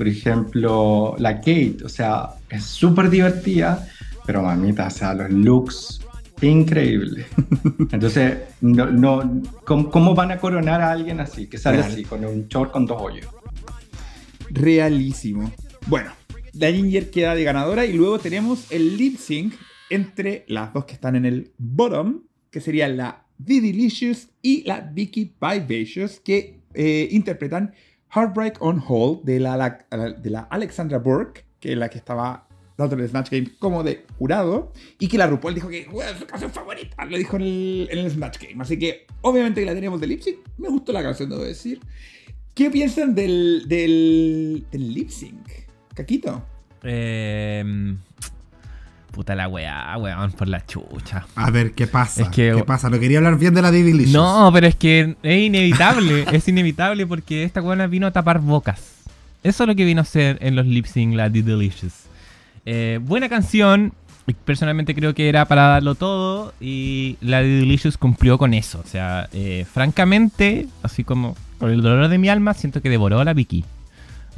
Por 0.00 0.08
ejemplo, 0.08 1.14
la 1.18 1.36
Kate, 1.40 1.76
o 1.84 1.88
sea, 1.90 2.30
es 2.48 2.64
súper 2.64 3.10
divertida, 3.10 3.86
pero 4.24 4.40
mamita, 4.40 4.86
o 4.86 4.90
sea, 4.90 5.12
los 5.12 5.30
looks 5.30 6.00
increíbles. 6.40 7.26
Entonces, 7.92 8.38
no, 8.62 8.86
no, 8.86 9.42
¿cómo, 9.66 9.90
cómo 9.90 10.14
van 10.14 10.30
a 10.30 10.38
coronar 10.38 10.80
a 10.80 10.90
alguien 10.90 11.20
así? 11.20 11.48
Que 11.48 11.58
sale 11.58 11.82
Real. 11.82 11.92
así, 11.92 12.04
con 12.04 12.24
un 12.24 12.48
short 12.48 12.72
con 12.72 12.86
dos 12.86 12.96
hoyos. 12.98 13.26
Realísimo. 14.48 15.52
Bueno, 15.86 16.12
la 16.54 16.72
Ginger 16.72 17.10
queda 17.10 17.34
de 17.34 17.44
ganadora 17.44 17.84
y 17.84 17.92
luego 17.92 18.18
tenemos 18.18 18.72
el 18.72 18.96
lip 18.96 19.18
sync 19.18 19.52
entre 19.90 20.46
las 20.48 20.72
dos 20.72 20.86
que 20.86 20.94
están 20.94 21.14
en 21.14 21.26
el 21.26 21.50
bottom, 21.58 22.22
que 22.50 22.62
serían 22.62 22.96
la 22.96 23.26
Didilicious 23.36 24.28
y 24.40 24.62
la 24.62 24.80
Vicky 24.80 25.34
Vivacious, 25.38 26.20
que 26.20 26.60
eh, 26.72 27.06
interpretan 27.10 27.74
Heartbreak 28.14 28.60
on 28.60 28.82
Hold 28.86 29.22
de 29.24 29.40
la, 29.40 29.86
de 29.90 30.30
la 30.30 30.40
Alexandra 30.50 30.98
Burke, 30.98 31.44
que 31.60 31.72
es 31.72 31.78
la 31.78 31.88
que 31.88 31.98
estaba 31.98 32.46
dando 32.76 32.96
el 32.96 33.08
Snatch 33.08 33.30
Game 33.30 33.50
como 33.58 33.82
de 33.82 34.06
jurado, 34.18 34.72
y 34.98 35.08
que 35.08 35.18
la 35.18 35.26
RuPaul 35.26 35.54
dijo 35.54 35.68
que 35.68 35.86
"Bueno, 35.92 36.10
es 36.12 36.18
su 36.18 36.26
canción 36.26 36.50
favorita, 36.50 37.04
lo 37.04 37.18
dijo 37.18 37.36
en 37.36 37.42
el, 37.42 37.88
en 37.90 38.10
Snatch 38.10 38.38
Game. 38.40 38.62
Así 38.62 38.78
que 38.78 39.06
obviamente 39.20 39.60
que 39.60 39.66
la 39.66 39.74
tenemos 39.74 40.00
de 40.00 40.06
lip 40.06 40.22
sync, 40.22 40.38
me 40.56 40.68
gustó 40.68 40.92
la 40.92 41.02
canción, 41.02 41.28
debo 41.28 41.42
decir. 41.42 41.80
¿Qué 42.54 42.70
piensan 42.70 43.14
del, 43.14 43.64
del, 43.68 44.66
del 44.70 44.94
lip 44.94 45.10
sync? 45.10 45.46
Caquito. 45.94 46.42
Eh, 46.82 47.62
puta 49.10 49.34
la 49.34 49.48
weá, 49.48 49.96
weón, 49.98 50.32
por 50.32 50.48
la 50.48 50.64
chucha. 50.64 51.26
A 51.34 51.50
ver, 51.50 51.72
¿qué 51.72 51.86
pasa? 51.86 52.22
Es 52.22 52.28
que- 52.28 52.52
¿Qué 52.56 52.64
pasa? 52.64 52.88
No 52.90 52.98
quería 52.98 53.18
hablar 53.18 53.38
bien 53.38 53.54
de 53.54 53.62
la 53.62 53.70
Divilicious. 53.70 54.12
No, 54.12 54.50
pero 54.52 54.66
es 54.66 54.76
que 54.76 55.16
es 55.22 55.42
inevitable, 55.42 56.24
es 56.32 56.46
inevitable 56.48 57.06
porque 57.06 57.44
esta 57.44 57.60
weona 57.60 57.86
vino 57.86 58.06
a 58.06 58.10
tapar 58.12 58.40
bocas. 58.40 58.80
Eso 59.42 59.64
es 59.64 59.68
lo 59.68 59.74
que 59.74 59.84
vino 59.84 60.00
a 60.00 60.02
hacer 60.02 60.38
en 60.42 60.54
los 60.56 60.66
lip 60.66 60.86
sync 60.86 61.14
la 61.14 61.30
The 61.30 61.42
Delicious. 61.42 61.94
Eh, 62.66 63.00
buena 63.02 63.28
canción, 63.28 63.92
personalmente 64.44 64.94
creo 64.94 65.14
que 65.14 65.28
era 65.28 65.46
para 65.46 65.62
darlo 65.68 65.94
todo 65.94 66.52
y 66.60 67.16
la 67.20 67.40
The 67.40 67.46
Delicious 67.48 67.96
cumplió 67.96 68.36
con 68.38 68.52
eso. 68.54 68.80
O 68.84 68.86
sea, 68.86 69.28
eh, 69.32 69.64
francamente, 69.72 70.66
así 70.82 71.04
como 71.04 71.36
con 71.58 71.70
el 71.70 71.82
dolor 71.82 72.08
de 72.08 72.18
mi 72.18 72.28
alma, 72.28 72.54
siento 72.54 72.80
que 72.82 72.90
devoró 72.90 73.18
a 73.20 73.24
la 73.24 73.32
Vicky. 73.34 73.64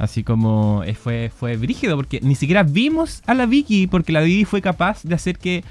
Así 0.03 0.23
como 0.23 0.83
eh, 0.85 0.93
fue, 0.93 1.31
fue 1.35 1.57
brígido 1.57 1.95
porque 1.95 2.19
ni 2.21 2.35
siquiera 2.35 2.63
vimos 2.63 3.21
a 3.25 3.33
la 3.33 3.45
Vicky 3.45 3.87
porque 3.87 4.11
la 4.11 4.21
Vicky 4.21 4.45
fue 4.45 4.61
capaz 4.61 5.03
de 5.03 5.15
hacer 5.15 5.37
que, 5.37 5.63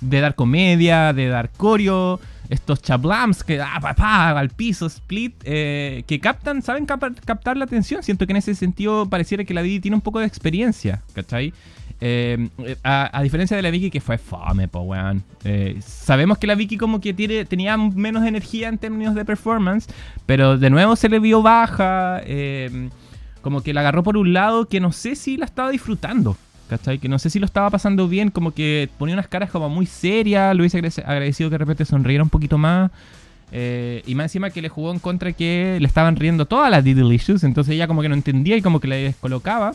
de 0.00 0.20
dar 0.20 0.34
comedia, 0.34 1.12
de 1.12 1.28
dar 1.28 1.50
coreo, 1.50 2.20
estos 2.48 2.82
chablams 2.82 3.44
que 3.44 3.60
ah, 3.60 3.78
pa, 3.96 4.30
al 4.30 4.50
piso, 4.50 4.86
split, 4.86 5.34
eh, 5.44 6.04
que 6.06 6.18
captan, 6.20 6.62
saben 6.62 6.86
captar 6.86 7.56
la 7.56 7.64
atención. 7.64 8.02
Siento 8.02 8.26
que 8.26 8.32
en 8.32 8.38
ese 8.38 8.54
sentido 8.54 9.08
pareciera 9.08 9.44
que 9.44 9.54
la 9.54 9.62
Vicky 9.62 9.80
tiene 9.80 9.96
un 9.96 10.00
poco 10.00 10.18
de 10.20 10.26
experiencia, 10.26 11.02
¿cachai? 11.14 11.52
Eh, 12.02 12.48
a, 12.82 13.22
diferencia 13.22 13.56
de 13.56 13.62
la 13.62 13.70
Vicky 13.70 13.90
que 13.90 14.00
fue 14.00 14.18
fome, 14.18 14.68
po, 14.68 14.80
weón. 14.80 15.22
Sabemos 15.80 16.38
que 16.38 16.46
la 16.46 16.54
Vicky 16.54 16.76
como 16.76 17.00
que 17.00 17.12
tiene, 17.12 17.44
tenía 17.44 17.76
menos 17.76 18.24
energía 18.24 18.68
en 18.68 18.78
términos 18.78 19.14
de 19.14 19.24
performance, 19.24 19.86
pero 20.26 20.56
de 20.56 20.70
nuevo 20.70 20.96
se 20.96 21.08
le 21.08 21.18
vio 21.18 21.42
baja. 21.42 22.20
eh, 22.24 22.88
como 23.42 23.62
que 23.62 23.72
la 23.74 23.80
agarró 23.80 24.02
por 24.02 24.16
un 24.16 24.32
lado 24.32 24.66
que 24.68 24.80
no 24.80 24.92
sé 24.92 25.16
si 25.16 25.36
la 25.36 25.44
estaba 25.44 25.70
disfrutando. 25.70 26.36
¿Cachai? 26.68 26.98
Que 26.98 27.08
no 27.08 27.18
sé 27.18 27.30
si 27.30 27.40
lo 27.40 27.46
estaba 27.46 27.68
pasando 27.68 28.06
bien, 28.06 28.30
como 28.30 28.52
que 28.52 28.88
ponía 28.96 29.14
unas 29.16 29.26
caras 29.26 29.50
como 29.50 29.68
muy 29.68 29.86
serias, 29.86 30.54
lo 30.54 30.62
hubiese 30.62 30.78
agrade- 30.78 31.02
agradecido 31.04 31.50
que 31.50 31.54
de 31.54 31.58
repente 31.58 31.84
sonriera 31.84 32.22
un 32.22 32.30
poquito 32.30 32.58
más. 32.58 32.92
eh, 33.52 34.04
y 34.06 34.14
más 34.14 34.26
encima 34.26 34.50
que 34.50 34.62
le 34.62 34.68
jugó 34.68 34.92
en 34.92 35.00
contra 35.00 35.32
que 35.32 35.78
le 35.80 35.86
estaban 35.88 36.14
riendo 36.14 36.46
todas 36.46 36.70
las 36.70 36.84
Delicious, 36.84 37.42
entonces 37.42 37.74
ella 37.74 37.88
como 37.88 38.02
que 38.02 38.08
no 38.08 38.14
entendía 38.14 38.56
y 38.56 38.62
como 38.62 38.78
que 38.78 38.86
la 38.86 38.94
descolocaba. 38.94 39.72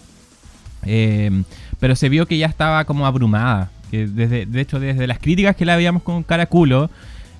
Eh, 0.85 1.43
pero 1.81 1.95
se 1.97 2.07
vio 2.07 2.25
que 2.27 2.37
ya 2.37 2.45
estaba 2.47 2.85
como 2.85 3.05
abrumada, 3.05 3.71
que 3.91 4.07
desde, 4.07 4.45
de 4.45 4.61
hecho 4.61 4.79
desde 4.79 5.07
las 5.07 5.19
críticas 5.19 5.55
que 5.57 5.65
la 5.65 5.75
veíamos 5.75 6.03
con 6.03 6.23
caraculo, 6.23 6.89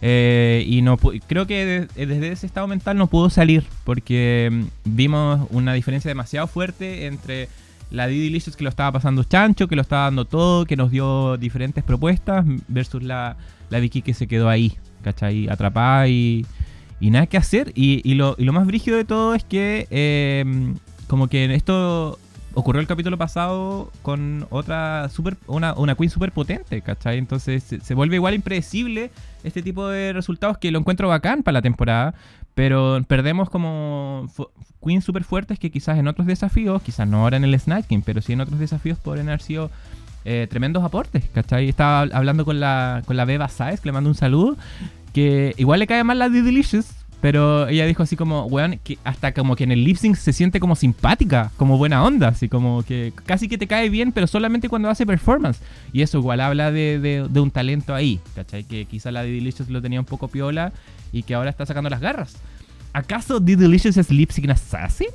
eh, 0.01 0.63
y 0.67 0.81
no 0.81 0.97
creo 0.97 1.47
que 1.47 1.87
desde 1.95 2.31
ese 2.31 2.45
estado 2.45 2.67
mental 2.67 2.97
no 2.97 3.07
pudo 3.07 3.29
salir 3.29 3.63
porque 3.83 4.49
mm, 4.51 4.63
vimos 4.83 5.47
una 5.51 5.73
diferencia 5.73 6.09
demasiado 6.09 6.47
fuerte 6.47 7.05
entre 7.05 7.47
la 7.91 8.07
Didi 8.07 8.29
Licious 8.29 8.55
que 8.55 8.63
lo 8.63 8.69
estaba 8.69 8.91
pasando 8.91 9.23
chancho, 9.23 9.67
que 9.67 9.75
lo 9.75 9.81
estaba 9.81 10.03
dando 10.05 10.25
todo, 10.25 10.65
que 10.65 10.75
nos 10.75 10.91
dio 10.91 11.37
diferentes 11.37 11.83
propuestas, 11.83 12.45
versus 12.67 13.03
la, 13.03 13.37
la 13.69 13.79
Vicky 13.79 14.01
que 14.01 14.13
se 14.13 14.27
quedó 14.27 14.49
ahí, 14.49 14.73
¿cachai? 15.03 15.47
Atrapada 15.49 16.07
y, 16.07 16.45
y 16.99 17.09
nada 17.11 17.27
que 17.27 17.37
hacer. 17.37 17.71
Y, 17.75 18.13
lo, 18.15 18.35
y, 18.37 18.43
lo, 18.43 18.53
más 18.53 18.65
brígido 18.65 18.97
de 18.97 19.05
todo 19.05 19.35
es 19.35 19.43
que 19.43 19.87
eh, 19.91 20.73
como 21.07 21.27
que 21.27 21.53
esto 21.53 22.19
ocurrió 22.53 22.81
el 22.81 22.87
capítulo 22.87 23.17
pasado 23.17 23.91
con 24.01 24.47
otra 24.49 25.09
super, 25.09 25.37
una, 25.47 25.73
una 25.73 25.95
queen 25.95 26.09
súper 26.09 26.31
potente, 26.31 26.81
¿cachai? 26.81 27.17
Entonces 27.17 27.63
se, 27.63 27.93
vuelve 27.93 28.15
igual 28.15 28.33
impredecible 28.33 29.11
este 29.45 29.61
tipo 29.61 29.87
de 29.87 30.11
resultados 30.13 30.57
que 30.57 30.71
lo 30.71 30.79
encuentro 30.79 31.07
bacán 31.07 31.43
para 31.43 31.53
la 31.53 31.61
temporada, 31.61 32.13
pero 32.53 33.01
perdemos 33.07 33.49
como 33.49 34.27
queens 34.83 35.03
súper 35.03 35.23
fuertes 35.23 35.59
que 35.59 35.71
quizás 35.71 35.97
en 35.97 36.07
otros 36.07 36.27
desafíos, 36.27 36.81
quizás 36.81 37.07
no 37.07 37.23
ahora 37.23 37.37
en 37.37 37.43
el 37.43 37.59
Snatch 37.59 37.87
pero 38.03 38.21
sí 38.21 38.33
en 38.33 38.41
otros 38.41 38.59
desafíos 38.59 38.97
podrían 38.97 39.27
haber 39.27 39.41
sido 39.41 39.69
eh, 40.25 40.47
tremendos 40.49 40.83
aportes, 40.83 41.23
¿cachai? 41.33 41.69
Estaba 41.69 42.01
hablando 42.01 42.45
con 42.45 42.59
la, 42.59 43.03
con 43.05 43.15
la 43.15 43.25
Beba 43.25 43.47
Saez, 43.47 43.79
que 43.79 43.89
le 43.89 43.93
mando 43.93 44.09
un 44.09 44.15
saludo, 44.15 44.57
que 45.13 45.53
igual 45.57 45.79
le 45.79 45.87
cae 45.87 46.03
mal 46.03 46.17
la 46.17 46.29
The 46.29 46.41
Delicious, 46.41 47.04
pero 47.25 47.67
ella 47.67 47.87
dijo 47.87 48.03
así 48.03 48.15
como, 48.15 48.45
weón, 48.45 48.79
que 48.83 48.99
hasta 49.03 49.33
como 49.33 49.55
que 49.55 49.63
en 49.63 49.71
el 49.71 49.83
lip 49.83 49.97
sync 49.97 50.15
se 50.15 50.31
siente 50.31 50.59
como 50.59 50.75
simpática, 50.75 51.51
como 51.57 51.75
buena 51.75 52.03
onda, 52.03 52.27
así 52.27 52.47
como 52.47 52.83
que 52.83 53.13
casi 53.25 53.47
que 53.47 53.57
te 53.57 53.65
cae 53.65 53.89
bien, 53.89 54.11
pero 54.11 54.27
solamente 54.27 54.69
cuando 54.69 54.91
hace 54.91 55.07
performance. 55.07 55.57
Y 55.91 56.03
eso 56.03 56.19
igual 56.19 56.39
habla 56.39 56.71
de, 56.71 57.27
un 57.33 57.49
talento 57.49 57.95
ahí, 57.95 58.19
¿cachai? 58.35 58.63
Que 58.63 58.85
quizá 58.85 59.09
la 59.09 59.23
Didi 59.23 59.37
Delicious 59.39 59.71
lo 59.71 59.81
tenía 59.81 59.99
un 59.99 60.05
poco 60.05 60.27
piola 60.27 60.71
y 61.11 61.23
que 61.23 61.33
ahora 61.33 61.49
está 61.49 61.65
sacando 61.65 61.89
las 61.89 61.99
garras. 61.99 62.35
¿Acaso 62.93 63.39
Didi 63.39 63.59
Delicious 63.59 63.97
es 63.97 64.11
lip 64.11 64.29
sync 64.29 64.51
assassin? 64.51 65.07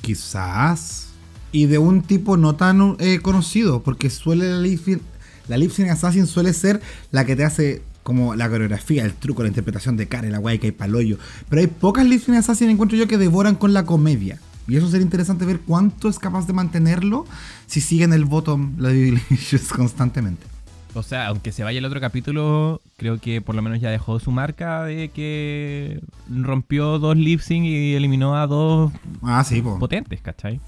Quizás. 0.00 1.10
Y 1.52 1.66
de 1.66 1.76
un 1.76 2.00
tipo 2.00 2.38
no 2.38 2.54
tan 2.54 2.96
eh, 3.00 3.18
conocido, 3.20 3.82
porque 3.82 4.08
suele 4.08 4.48
la 4.48 4.60
lip, 4.60 5.02
la 5.46 5.58
sync 5.58 5.90
assassin 5.90 6.26
suele 6.26 6.54
ser 6.54 6.80
la 7.10 7.26
que 7.26 7.36
te 7.36 7.44
hace 7.44 7.82
como 8.02 8.34
la 8.34 8.48
coreografía, 8.48 9.04
el 9.04 9.14
truco, 9.14 9.42
la 9.42 9.48
interpretación 9.48 9.96
de 9.96 10.08
Karen, 10.08 10.32
la 10.32 10.38
guay 10.38 10.58
que 10.58 10.68
hay 10.68 10.72
paloyo. 10.72 11.18
Pero 11.48 11.60
hay 11.60 11.68
pocas 11.68 12.06
lip 12.06 12.22
sync 12.22 12.36
assassin 12.36 12.70
encuentro 12.70 12.96
yo 12.96 13.06
que 13.06 13.18
devoran 13.18 13.54
con 13.54 13.72
la 13.72 13.84
comedia. 13.84 14.38
Y 14.66 14.76
eso 14.76 14.88
sería 14.88 15.04
interesante 15.04 15.44
ver 15.44 15.60
cuánto 15.60 16.08
es 16.08 16.18
capaz 16.18 16.46
de 16.46 16.52
mantenerlo 16.52 17.26
si 17.66 17.80
siguen 17.80 18.12
el 18.12 18.24
bottom, 18.24 18.74
la 18.78 18.90
Delicious 18.90 19.68
constantemente. 19.76 20.46
O 20.94 21.02
sea, 21.02 21.28
aunque 21.28 21.52
se 21.52 21.62
vaya 21.62 21.78
el 21.78 21.84
otro 21.84 22.00
capítulo, 22.00 22.80
creo 22.96 23.20
que 23.20 23.40
por 23.40 23.54
lo 23.54 23.62
menos 23.62 23.80
ya 23.80 23.90
dejó 23.90 24.18
su 24.18 24.32
marca 24.32 24.84
de 24.84 25.08
que 25.10 26.00
rompió 26.28 26.98
dos 26.98 27.16
lip 27.16 27.40
sync 27.40 27.64
y 27.64 27.94
eliminó 27.94 28.36
a 28.36 28.46
dos 28.46 28.92
ah, 29.22 29.44
sí, 29.44 29.62
potentes, 29.62 30.20
¿cachai? 30.20 30.60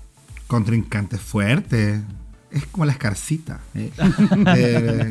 Contrincantes 0.46 1.20
fuertes 1.20 2.02
es 2.52 2.66
como 2.66 2.84
la 2.84 2.92
escarcita 2.92 3.60
¿eh? 3.74 3.90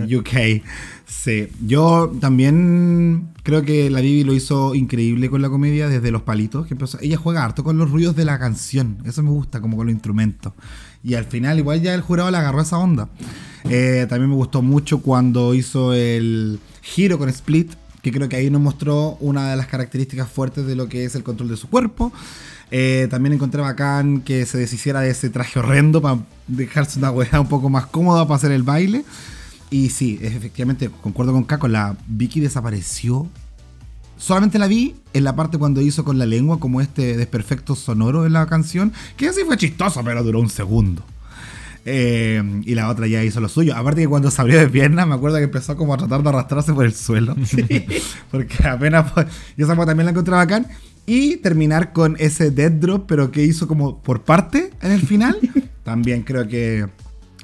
UK. 0.15 0.63
Sí, 1.05 1.49
yo 1.65 2.15
también 2.21 3.29
creo 3.43 3.63
que 3.63 3.89
la 3.89 4.01
Vivi 4.01 4.23
lo 4.23 4.33
hizo 4.33 4.75
increíble 4.75 5.29
con 5.29 5.41
la 5.41 5.49
comedia 5.49 5.89
desde 5.89 6.11
los 6.11 6.21
palitos. 6.21 6.67
Que 6.67 6.75
ella 7.01 7.17
juega 7.17 7.43
harto 7.43 7.63
con 7.63 7.77
los 7.77 7.91
ruidos 7.91 8.15
de 8.15 8.25
la 8.25 8.39
canción. 8.39 8.97
Eso 9.05 9.21
me 9.23 9.29
gusta, 9.29 9.59
como 9.59 9.75
con 9.75 9.87
los 9.87 9.93
instrumentos. 9.93 10.53
Y 11.03 11.15
al 11.15 11.25
final, 11.25 11.57
igual 11.57 11.81
ya 11.81 11.93
el 11.93 12.01
jurado 12.01 12.31
le 12.31 12.37
agarró 12.37 12.61
esa 12.61 12.77
onda. 12.77 13.09
Eh, 13.69 14.05
también 14.09 14.29
me 14.29 14.35
gustó 14.35 14.61
mucho 14.61 15.01
cuando 15.01 15.53
hizo 15.53 15.93
el 15.93 16.59
giro 16.81 17.17
con 17.17 17.29
Split, 17.29 17.73
que 18.01 18.11
creo 18.11 18.29
que 18.29 18.35
ahí 18.35 18.49
nos 18.49 18.61
mostró 18.61 19.17
una 19.19 19.49
de 19.49 19.57
las 19.57 19.67
características 19.67 20.29
fuertes 20.29 20.65
de 20.65 20.75
lo 20.75 20.87
que 20.87 21.05
es 21.05 21.15
el 21.15 21.23
control 21.23 21.49
de 21.49 21.57
su 21.57 21.69
cuerpo. 21.69 22.13
Eh, 22.73 23.07
también 23.09 23.33
encontré 23.33 23.61
bacán 23.61 24.21
que 24.21 24.45
se 24.45 24.57
deshiciera 24.57 25.01
de 25.01 25.09
ese 25.09 25.29
traje 25.29 25.59
horrendo 25.59 26.01
para 26.01 26.19
dejarse 26.47 26.99
una 26.99 27.11
hueá 27.11 27.41
un 27.41 27.49
poco 27.49 27.69
más 27.69 27.85
cómoda 27.85 28.25
para 28.25 28.37
hacer 28.37 28.51
el 28.51 28.63
baile. 28.63 29.03
Y 29.69 29.89
sí, 29.89 30.19
efectivamente, 30.21 30.89
concuerdo 30.89 31.33
con 31.33 31.43
Caco, 31.43 31.67
la 31.67 31.95
Vicky 32.07 32.39
desapareció. 32.39 33.27
Solamente 34.17 34.59
la 34.59 34.67
vi 34.67 34.95
en 35.13 35.23
la 35.23 35.35
parte 35.35 35.57
cuando 35.57 35.81
hizo 35.81 36.03
con 36.03 36.17
la 36.17 36.25
lengua, 36.25 36.59
como 36.59 36.79
este 36.79 37.17
desperfecto 37.17 37.75
sonoro 37.75 38.25
en 38.25 38.33
la 38.33 38.45
canción, 38.45 38.93
que 39.17 39.27
así 39.27 39.41
fue 39.45 39.57
chistoso, 39.57 40.03
pero 40.03 40.23
duró 40.23 40.39
un 40.39 40.49
segundo. 40.49 41.03
Eh, 41.83 42.61
y 42.63 42.75
la 42.75 42.89
otra 42.89 43.07
ya 43.07 43.23
hizo 43.23 43.39
lo 43.39 43.49
suyo. 43.49 43.75
Aparte 43.75 44.01
que 44.01 44.07
cuando 44.07 44.29
se 44.29 44.41
abrió 44.41 44.59
de 44.59 44.67
piernas, 44.67 45.07
me 45.07 45.15
acuerdo 45.15 45.37
que 45.37 45.45
empezó 45.45 45.75
como 45.75 45.93
a 45.93 45.97
tratar 45.97 46.21
de 46.21 46.29
arrastrarse 46.29 46.73
por 46.73 46.85
el 46.85 46.93
suelo. 46.93 47.35
Porque 48.31 48.67
apenas... 48.67 49.11
Esa 49.57 49.75
también 49.75 50.05
la 50.05 50.11
encontré 50.11 50.35
bacán. 50.35 50.67
Y 51.13 51.35
terminar 51.35 51.91
con 51.91 52.15
ese 52.19 52.51
dead 52.51 52.71
drop, 52.71 53.05
pero 53.05 53.31
que 53.31 53.43
hizo 53.43 53.67
como 53.67 53.97
por 54.01 54.21
parte 54.21 54.69
en 54.81 54.93
el 54.93 55.01
final. 55.01 55.37
También 55.83 56.21
creo 56.21 56.47
que 56.47 56.85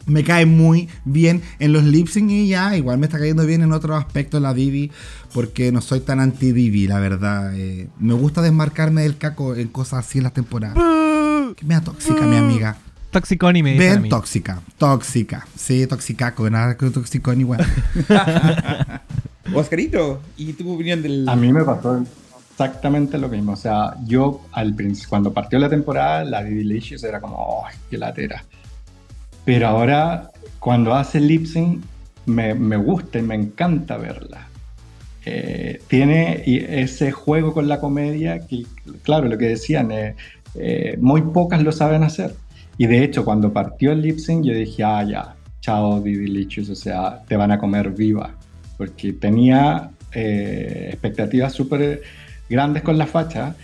me 0.06 0.24
cae 0.24 0.46
muy 0.46 0.88
bien 1.04 1.42
en 1.60 1.74
los 1.74 1.84
lip 1.84 2.08
sync 2.08 2.30
y 2.30 2.48
ya, 2.48 2.78
igual 2.78 2.98
me 2.98 3.08
está 3.08 3.20
cayendo 3.20 3.46
bien 3.46 3.62
en 3.64 3.74
otros 3.74 4.00
aspectos 4.00 4.42
la 4.42 4.54
Divi, 4.54 4.90
porque 5.34 5.74
no 5.74 5.82
soy 5.82 6.00
tan 6.00 6.22
anti-Divi, 6.22 6.88
la 6.88 7.02
verdad. 7.02 7.58
Eh, 7.58 7.90
me 8.00 8.14
gusta 8.14 8.42
desmarcarme 8.42 9.02
del 9.02 9.18
caco 9.18 9.54
en 9.54 9.68
cosas 9.68 10.06
así 10.06 10.20
en 10.20 10.24
las 10.24 10.34
temporadas. 10.34 10.78
que 11.58 11.66
me 11.66 11.74
da 11.74 11.82
tóxica, 11.82 12.22
mi 12.22 12.38
amiga. 12.38 12.78
Toxiconi 13.12 13.64
me 13.64 13.74
dice. 13.74 13.98
Ven, 13.98 14.08
tóxica, 14.08 14.62
tóxica. 14.78 15.46
Sí, 15.58 15.86
toxicaco, 15.88 16.50
nada 16.50 16.78
que 16.78 16.90
toxiconi, 16.90 17.42
igual. 17.42 17.68
Oscarito, 19.54 20.22
¿y 20.38 20.54
tu 20.54 20.74
opinión 20.74 21.02
del.? 21.02 21.28
A 21.28 21.36
mí 21.36 21.52
me 21.52 21.66
pasó 21.66 22.02
exactamente 22.58 23.20
lo 23.20 23.30
mismo. 23.30 23.52
O 23.52 23.56
sea, 23.56 23.94
yo 24.06 24.42
al 24.52 24.74
principio, 24.74 25.10
cuando 25.10 25.32
partió 25.32 25.60
la 25.60 25.70
temporada, 25.70 26.24
la 26.24 26.44
de 26.44 26.50
Delicious 26.50 27.04
era 27.04 27.22
como, 27.22 27.64
¡ay, 27.64 27.76
qué 27.88 28.00
latera! 28.00 28.44
Pero 29.46 29.68
ahora, 29.68 30.32
cuando 30.60 30.96
hace 30.96 31.20
lip 31.20 31.46
sync, 31.46 31.84
me, 32.26 32.56
me 32.56 32.76
gusta 32.78 33.20
y 33.20 33.22
me 33.22 33.36
encanta 33.36 33.98
verla. 33.98 34.48
Eh, 35.24 35.82
tiene 35.88 36.44
ese 36.82 37.12
juego 37.12 37.54
con 37.54 37.68
la 37.68 37.80
comedia 37.80 38.40
que, 38.40 38.66
claro, 39.04 39.28
lo 39.28 39.38
que 39.38 39.50
decían, 39.50 39.92
eh, 39.92 40.16
eh, 40.56 40.98
muy 41.00 41.22
pocas 41.22 41.62
lo 41.62 41.72
saben 41.72 42.04
hacer. 42.04 42.34
Y 42.80 42.88
de 42.88 43.04
hecho, 43.04 43.24
cuando 43.24 43.54
partió 43.54 43.92
el 43.92 44.02
lip 44.02 44.18
sync, 44.18 44.46
yo 44.46 44.54
dije, 44.54 44.84
ah, 44.84 45.04
ya, 45.04 45.36
chao, 45.62 46.02
Delicious, 46.02 46.70
o 46.70 46.76
sea, 46.76 47.22
te 47.28 47.38
van 47.38 47.52
a 47.52 47.60
comer 47.60 47.92
viva. 47.92 48.32
Porque 48.78 49.14
tenía 49.14 49.92
expectativas 50.12 51.54
súper 51.54 52.02
grandes 52.50 52.84
con 52.84 52.98
la 52.98 53.06
facha, 53.06 53.56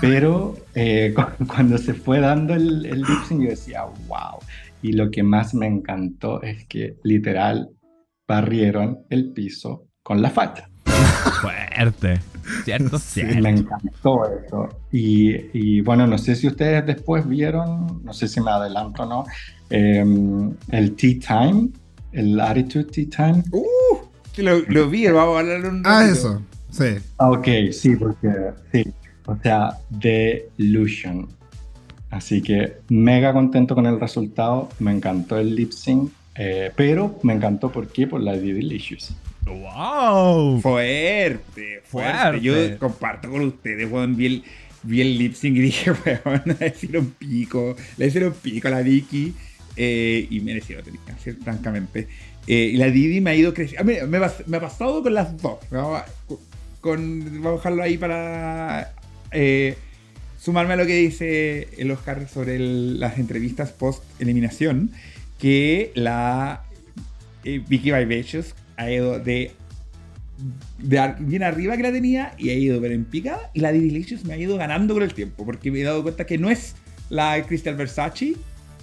pero 0.00 0.56
eh, 0.74 1.14
cuando 1.46 1.78
se 1.78 1.94
fue 1.94 2.20
dando 2.20 2.54
el, 2.54 2.86
el 2.86 3.00
lip 3.00 3.24
sync 3.28 3.42
yo 3.42 3.50
decía, 3.50 3.84
wow. 4.08 4.38
Y 4.82 4.92
lo 4.92 5.10
que 5.10 5.22
más 5.22 5.54
me 5.54 5.66
encantó 5.66 6.42
es 6.42 6.66
que 6.66 6.96
literal 7.02 7.70
barrieron 8.28 9.00
el 9.08 9.32
piso 9.32 9.86
con 10.02 10.20
la 10.20 10.30
facha. 10.30 10.68
Fuerte. 11.40 12.20
Cierto, 12.64 12.98
sí, 12.98 13.22
me 13.24 13.50
encantó 13.50 14.22
eso. 14.28 14.68
Y, 14.92 15.34
y, 15.58 15.80
bueno, 15.80 16.06
no 16.06 16.18
sé 16.18 16.36
si 16.36 16.46
ustedes 16.46 16.84
después 16.84 17.26
vieron, 17.26 18.02
no 18.04 18.12
sé 18.12 18.28
si 18.28 18.40
me 18.40 18.50
adelanto 18.50 19.04
o 19.04 19.06
no, 19.06 19.24
em, 19.70 20.54
el 20.70 20.94
Tea 20.94 21.18
Time, 21.26 21.70
el 22.12 22.38
Attitude 22.38 22.84
Tea 22.84 23.06
Time. 23.08 23.44
Uh, 23.50 24.42
lo, 24.42 24.58
lo 24.68 24.90
vi, 24.90 25.06
vamos 25.06 25.36
a 25.36 25.40
hablar 25.40 25.64
un 25.64 25.82
Ah, 25.86 26.04
eso. 26.04 26.42
Sí. 26.74 26.96
Ah, 27.18 27.30
ok, 27.30 27.46
sí, 27.70 27.94
porque 27.94 28.28
sí. 28.72 28.84
O 29.26 29.36
sea, 29.36 29.78
Delusion. 29.90 31.28
Así 32.10 32.42
que 32.42 32.78
mega 32.88 33.32
contento 33.32 33.74
con 33.74 33.86
el 33.86 34.00
resultado. 34.00 34.68
Me 34.80 34.90
encantó 34.90 35.38
el 35.38 35.54
lip 35.54 35.70
sync. 35.70 36.10
Eh, 36.36 36.72
pero 36.74 37.18
me 37.22 37.32
encantó 37.34 37.70
por 37.70 37.86
qué? 37.86 38.08
Por 38.08 38.20
la 38.20 38.32
de 38.32 38.54
Delicious. 38.54 39.14
¡Wow! 39.46 40.60
Fuerte, 40.60 41.82
fuerte. 41.84 42.40
Yo 42.40 42.78
comparto 42.78 43.30
con 43.30 43.42
ustedes, 43.42 43.90
weón. 43.90 44.16
Vi 44.16 44.42
el, 45.00 45.18
lip 45.18 45.34
sync 45.34 45.56
y 45.56 45.60
dije, 45.60 45.92
weón, 46.24 46.42
le 46.58 46.68
hicieron 46.68 47.06
pico. 47.12 47.76
Le 47.96 48.06
hicieron 48.06 48.32
pico 48.34 48.66
a 48.68 48.72
la 48.72 48.80
Vicky. 48.80 49.32
Eh, 49.76 50.26
y 50.28 50.40
mereció 50.40 50.78
que 50.82 51.34
francamente. 51.34 52.08
Eh, 52.46 52.70
y 52.74 52.76
la 52.76 52.86
Didi 52.86 53.20
me 53.20 53.30
ha 53.30 53.34
ido 53.34 53.54
creciendo. 53.54 53.84
Me, 53.84 54.18
me, 54.46 54.56
ha 54.56 54.60
pasado 54.60 55.02
con 55.02 55.14
las 55.14 55.40
dos 55.40 55.58
con, 56.84 57.40
vamos 57.42 57.46
a 57.46 57.56
dejarlo 57.56 57.82
ahí 57.82 57.96
para 57.96 58.92
eh, 59.32 59.74
sumarme 60.38 60.74
a 60.74 60.76
lo 60.76 60.84
que 60.84 60.94
dice 60.94 61.68
el 61.78 61.90
Oscar 61.90 62.28
sobre 62.28 62.58
las 62.58 63.16
entrevistas 63.16 63.72
post 63.72 64.04
eliminación, 64.20 64.90
que 65.38 65.92
la 65.94 66.62
eh, 67.42 67.62
Vicky 67.66 67.90
Vivacious 67.90 68.54
ha 68.76 68.90
ido 68.90 69.18
de, 69.18 69.52
bien 71.20 71.42
arriba 71.42 71.74
que 71.78 71.82
la 71.84 71.90
tenía 71.90 72.34
y 72.36 72.50
ha 72.50 72.54
ido 72.54 72.78
ver 72.82 72.92
en 72.92 73.06
picada 73.06 73.50
y 73.54 73.60
la 73.60 73.72
Delicious 73.72 74.26
me 74.26 74.34
ha 74.34 74.36
ido 74.36 74.58
ganando 74.58 74.92
con 74.92 75.02
el 75.02 75.14
tiempo 75.14 75.46
porque 75.46 75.70
me 75.70 75.80
he 75.80 75.84
dado 75.84 76.02
cuenta 76.02 76.26
que 76.26 76.36
no 76.36 76.50
es 76.50 76.74
la 77.08 77.42
Crystal 77.46 77.76
Versace. 77.76 78.34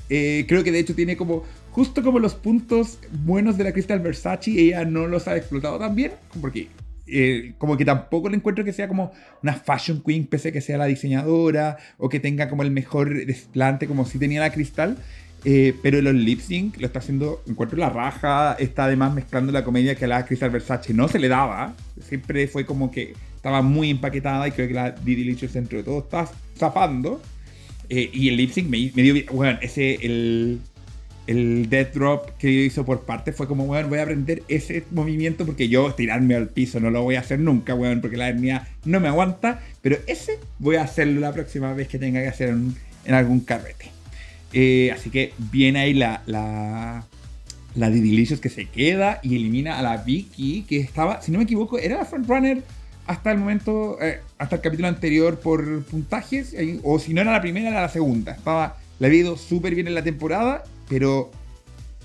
Eh, 0.10 0.46
creo 0.48 0.64
que 0.64 0.72
de 0.72 0.80
hecho 0.80 0.96
tiene 0.96 1.16
como 1.16 1.44
justo 1.70 2.02
como 2.02 2.18
los 2.18 2.34
puntos 2.34 2.98
buenos 3.26 3.60
de 3.60 3.66
la 3.66 3.74
Crystal 3.74 4.00
Versace, 4.00 4.60
ella 4.60 4.86
no 4.86 5.06
los 5.06 5.28
ha 5.28 5.38
explotado 5.38 5.78
tan 5.78 5.94
bien, 5.94 6.14
porque 6.42 6.68
eh, 7.08 7.54
como 7.58 7.78
que 7.78 7.86
tampoco 7.86 8.30
le 8.30 8.38
encuentro 8.38 8.64
que 8.64 8.74
sea 8.74 8.88
como 8.88 9.12
una 9.44 9.54
fashion 9.54 10.02
queen, 10.06 10.28
pese 10.28 10.50
a 10.50 10.52
que 10.52 10.62
sea 10.62 10.78
la 10.78 10.86
diseñadora, 10.86 11.78
o 11.98 12.10
que 12.10 12.20
tenga 12.20 12.50
como 12.50 12.64
el 12.64 12.72
mejor 12.72 13.26
desplante, 13.26 13.88
como 13.88 14.06
si 14.06 14.20
tenía 14.20 14.40
la 14.40 14.52
Crystal. 14.52 14.98
Eh, 15.44 15.74
pero 15.82 16.00
los 16.02 16.14
lip 16.14 16.40
sync 16.40 16.78
lo 16.80 16.86
está 16.86 17.00
haciendo, 17.00 17.42
encuentro 17.48 17.78
la 17.78 17.90
raja, 17.90 18.56
está 18.60 18.86
además 18.86 19.14
mezclando 19.14 19.52
la 19.52 19.64
comedia 19.64 19.96
que 19.96 20.06
a 20.06 20.08
la 20.08 20.26
Crystal 20.26 20.52
Versace 20.52 20.94
no 20.94 21.08
se 21.08 21.18
le 21.18 21.30
daba, 21.30 21.74
siempre 22.00 22.48
fue 22.48 22.64
como 22.64 22.92
que 22.92 23.16
estaba 23.36 23.64
muy 23.64 23.90
empaquetada 23.90 24.48
y 24.48 24.52
creo 24.52 24.68
que 24.68 24.76
la 24.76 24.92
Didi 24.92 25.24
Licious 25.24 25.54
dentro 25.54 25.80
de 25.80 25.84
todo 25.84 26.00
está 26.00 26.30
zafando. 26.56 27.22
Eh, 27.90 28.10
y 28.14 28.30
el 28.30 28.38
lip 28.38 28.52
sync 28.52 28.70
me, 28.70 28.78
dio, 28.78 29.16
bueno, 29.34 29.58
ese, 29.62 29.96
el, 29.96 30.62
el 31.28 31.70
death 31.70 31.94
drop 31.94 32.38
que 32.38 32.50
hizo 32.50 32.84
por 32.86 33.02
parte 33.02 33.32
fue 33.32 33.48
como, 33.48 33.66
bueno, 33.66 33.88
voy 33.90 34.00
a 34.00 34.04
aprender 34.04 34.44
ese 34.48 34.84
movimiento 34.92 35.46
porque 35.46 35.70
yo 35.70 35.94
tirarme 35.94 36.36
al 36.36 36.50
piso 36.50 36.80
no 36.80 36.90
lo 36.90 37.04
voy 37.04 37.16
a 37.16 37.20
hacer 37.20 37.40
nunca, 37.40 37.76
weón, 37.76 38.02
porque 38.02 38.18
la 38.18 38.30
hernia 38.30 38.68
no 38.86 39.00
me 39.00 39.08
aguanta, 39.08 39.62
pero 39.82 39.98
ese 40.08 40.40
voy 40.60 40.78
a 40.78 40.84
hacerlo 40.84 41.22
la 41.22 41.34
próxima 41.34 41.74
vez 41.74 41.88
que 41.88 42.00
tenga 42.00 42.22
que 42.22 42.28
hacer 42.28 42.50
en, 42.50 43.14
algún 43.14 43.42
carrete. 43.42 43.92
Eh, 44.54 44.92
así 44.94 45.10
que 45.10 45.34
viene 45.52 45.80
ahí 45.80 45.94
la, 45.94 46.24
la, 46.26 47.06
la 47.76 47.92
que 47.92 48.50
se 48.50 48.66
queda 48.66 49.20
y 49.24 49.36
elimina 49.36 49.80
a 49.80 49.82
la 49.82 49.98
Vicky, 49.98 50.64
que 50.68 50.80
estaba, 50.80 51.22
si 51.22 51.32
no 51.32 51.38
me 51.38 51.46
equivoco, 51.46 51.78
era 51.78 51.98
la 51.98 52.06
frontrunner 52.06 52.64
hasta 53.08 53.32
el 53.32 53.38
momento, 53.38 53.98
eh, 54.02 54.20
hasta 54.38 54.58
el 54.58 54.62
capítulo 54.62 54.88
anterior 54.88 55.40
por 55.40 55.84
puntajes, 55.84 56.56
o 56.84 57.00
si 57.00 57.14
no 57.14 57.22
era 57.22 57.32
la 57.32 57.42
primera, 57.42 57.70
era 57.70 57.82
la 57.82 57.90
segunda. 57.90 58.34
Estaba, 58.34 58.78
le 59.00 59.08
había 59.08 59.20
ido 59.22 59.38
súper 59.38 59.76
bien 59.76 59.88
en 59.88 59.96
la 59.96 60.04
temporada, 60.04 60.64
pero 60.92 61.32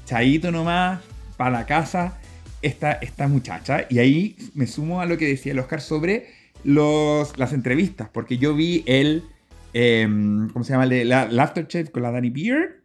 chaito 0.05 0.53
nomás, 0.53 1.01
para 1.37 1.51
la 1.51 1.67
casa, 1.67 2.21
esta, 2.63 2.93
esta 2.93 3.27
muchacha. 3.27 3.85
Y 3.91 3.99
ahí 3.99 4.37
me 4.55 4.69
sumo 4.69 5.01
a 5.01 5.07
lo 5.07 5.19
que 5.19 5.27
decía 5.27 5.51
el 5.51 5.59
Oscar 5.59 5.81
sobre 5.81 6.29
los, 6.63 7.37
las 7.37 7.53
entrevistas, 7.53 8.09
porque 8.13 8.39
yo 8.39 8.55
vi 8.55 8.85
el, 8.87 9.25
em, 9.73 10.49
¿cómo 10.51 10.65
se 10.65 10.73
llama? 10.73 10.85
El 10.85 11.09
la, 11.09 11.53
Chef 11.67 11.91
con 11.91 12.05
la 12.05 12.13
Danny 12.13 12.31
Beer 12.31 12.81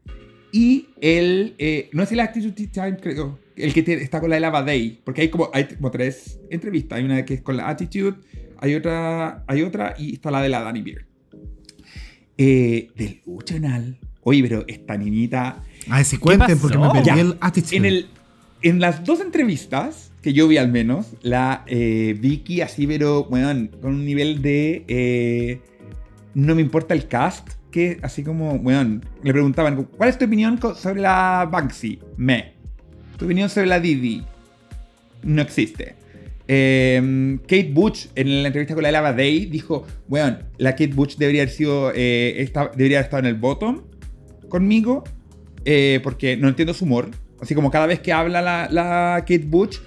y 0.52 0.88
el, 1.02 1.54
eh, 1.60 1.92
no 1.94 2.02
es 2.02 2.12
el 2.12 2.20
Attitude 2.20 2.68
Time, 2.68 2.98
creo, 3.00 3.38
el 3.56 3.72
que 3.72 3.82
está 3.94 4.20
con 4.20 4.32
la 4.32 4.40
Lava 4.40 4.64
Day, 4.64 5.02
porque 5.04 5.22
hay 5.22 5.30
como, 5.30 5.52
hay 5.54 5.66
como 5.66 5.92
tres 5.92 6.40
entrevistas. 6.50 6.98
Hay 6.98 7.06
una 7.06 7.24
que 7.26 7.36
es 7.36 7.42
con 7.44 7.58
la 7.58 7.70
Attitude, 7.70 8.18
hay 8.58 8.74
otra, 8.74 9.44
hay 9.46 9.62
otra 9.62 9.94
y 10.00 10.16
está 10.16 10.32
la 10.32 10.42
de 10.42 10.50
la 10.50 10.64
Danny 10.64 10.82
Beer. 10.82 11.06
Eh, 12.40 12.90
del 12.96 13.22
Uchanal. 13.28 14.00
Oye, 14.24 14.42
pero 14.44 14.64
esta 14.68 14.98
niñita. 14.98 15.64
Ay, 15.90 16.04
si 16.04 16.18
cuenten, 16.18 16.60
porque 16.60 16.78
me 16.78 16.90
perdí 16.90 17.20
el 17.20 17.38
Attitude. 17.42 17.78
En, 17.78 17.86
el, 17.86 18.08
en 18.62 18.80
las 18.80 19.04
dos 19.04 19.20
entrevistas 19.22 20.12
que 20.22 20.34
yo 20.34 20.48
vi 20.48 20.58
al 20.58 20.72
menos, 20.72 21.08
la 21.22 21.64
eh, 21.68 22.16
Vicky 22.20 22.62
así, 22.62 22.86
pero, 22.86 23.26
bueno, 23.26 23.70
con 23.82 23.96
un 23.96 24.06
nivel 24.06 24.42
de. 24.42 24.86
Eh, 24.88 25.62
no 26.34 26.56
me 26.56 26.62
importa 26.62 26.94
el 26.94 27.08
cast, 27.08 27.50
que 27.72 28.00
así 28.04 28.24
como, 28.24 28.60
bueno, 28.60 29.02
le 29.24 29.32
preguntaban, 29.32 29.88
¿cuál 29.98 30.10
es 30.10 30.18
tu 30.18 30.26
opinión 30.26 30.60
sobre 30.76 31.02
la 31.02 31.48
Banksy? 31.52 32.00
Me. 32.18 32.54
Tu 33.18 33.26
opinión 33.26 33.50
sobre 33.50 33.68
la 33.68 33.80
Didi 33.80 34.24
no 35.24 35.42
existe. 35.42 35.96
Em, 36.48 37.38
Kate 37.40 37.70
Butch 37.72 38.08
en 38.16 38.42
la 38.42 38.48
entrevista 38.48 38.74
con 38.74 38.84
la 38.84 38.92
Lava 38.92 39.14
Day 39.14 39.46
dijo, 39.46 39.86
bueno, 40.08 40.40
la 40.58 40.72
Kate 40.72 40.88
Butch 40.94 41.18
debería 41.18 41.44
haber 41.44 41.54
sido, 41.54 41.92
eh, 41.96 42.52
debería 42.76 42.98
haber 42.98 43.06
estado 43.06 43.20
en 43.20 43.26
el 43.28 43.36
bottom 43.36 43.84
conmigo, 44.50 45.04
eh, 45.66 46.00
porque 46.04 46.38
no 46.38 46.48
entiendo 46.48 46.74
su 46.74 46.86
humor. 46.86 47.12
Así 47.42 47.56
como 47.56 47.72
cada 47.72 47.88
vez 47.88 48.00
que 48.00 48.14
habla 48.14 48.42
la, 48.42 49.18
Kate 49.22 49.46
Butch, 49.46 49.80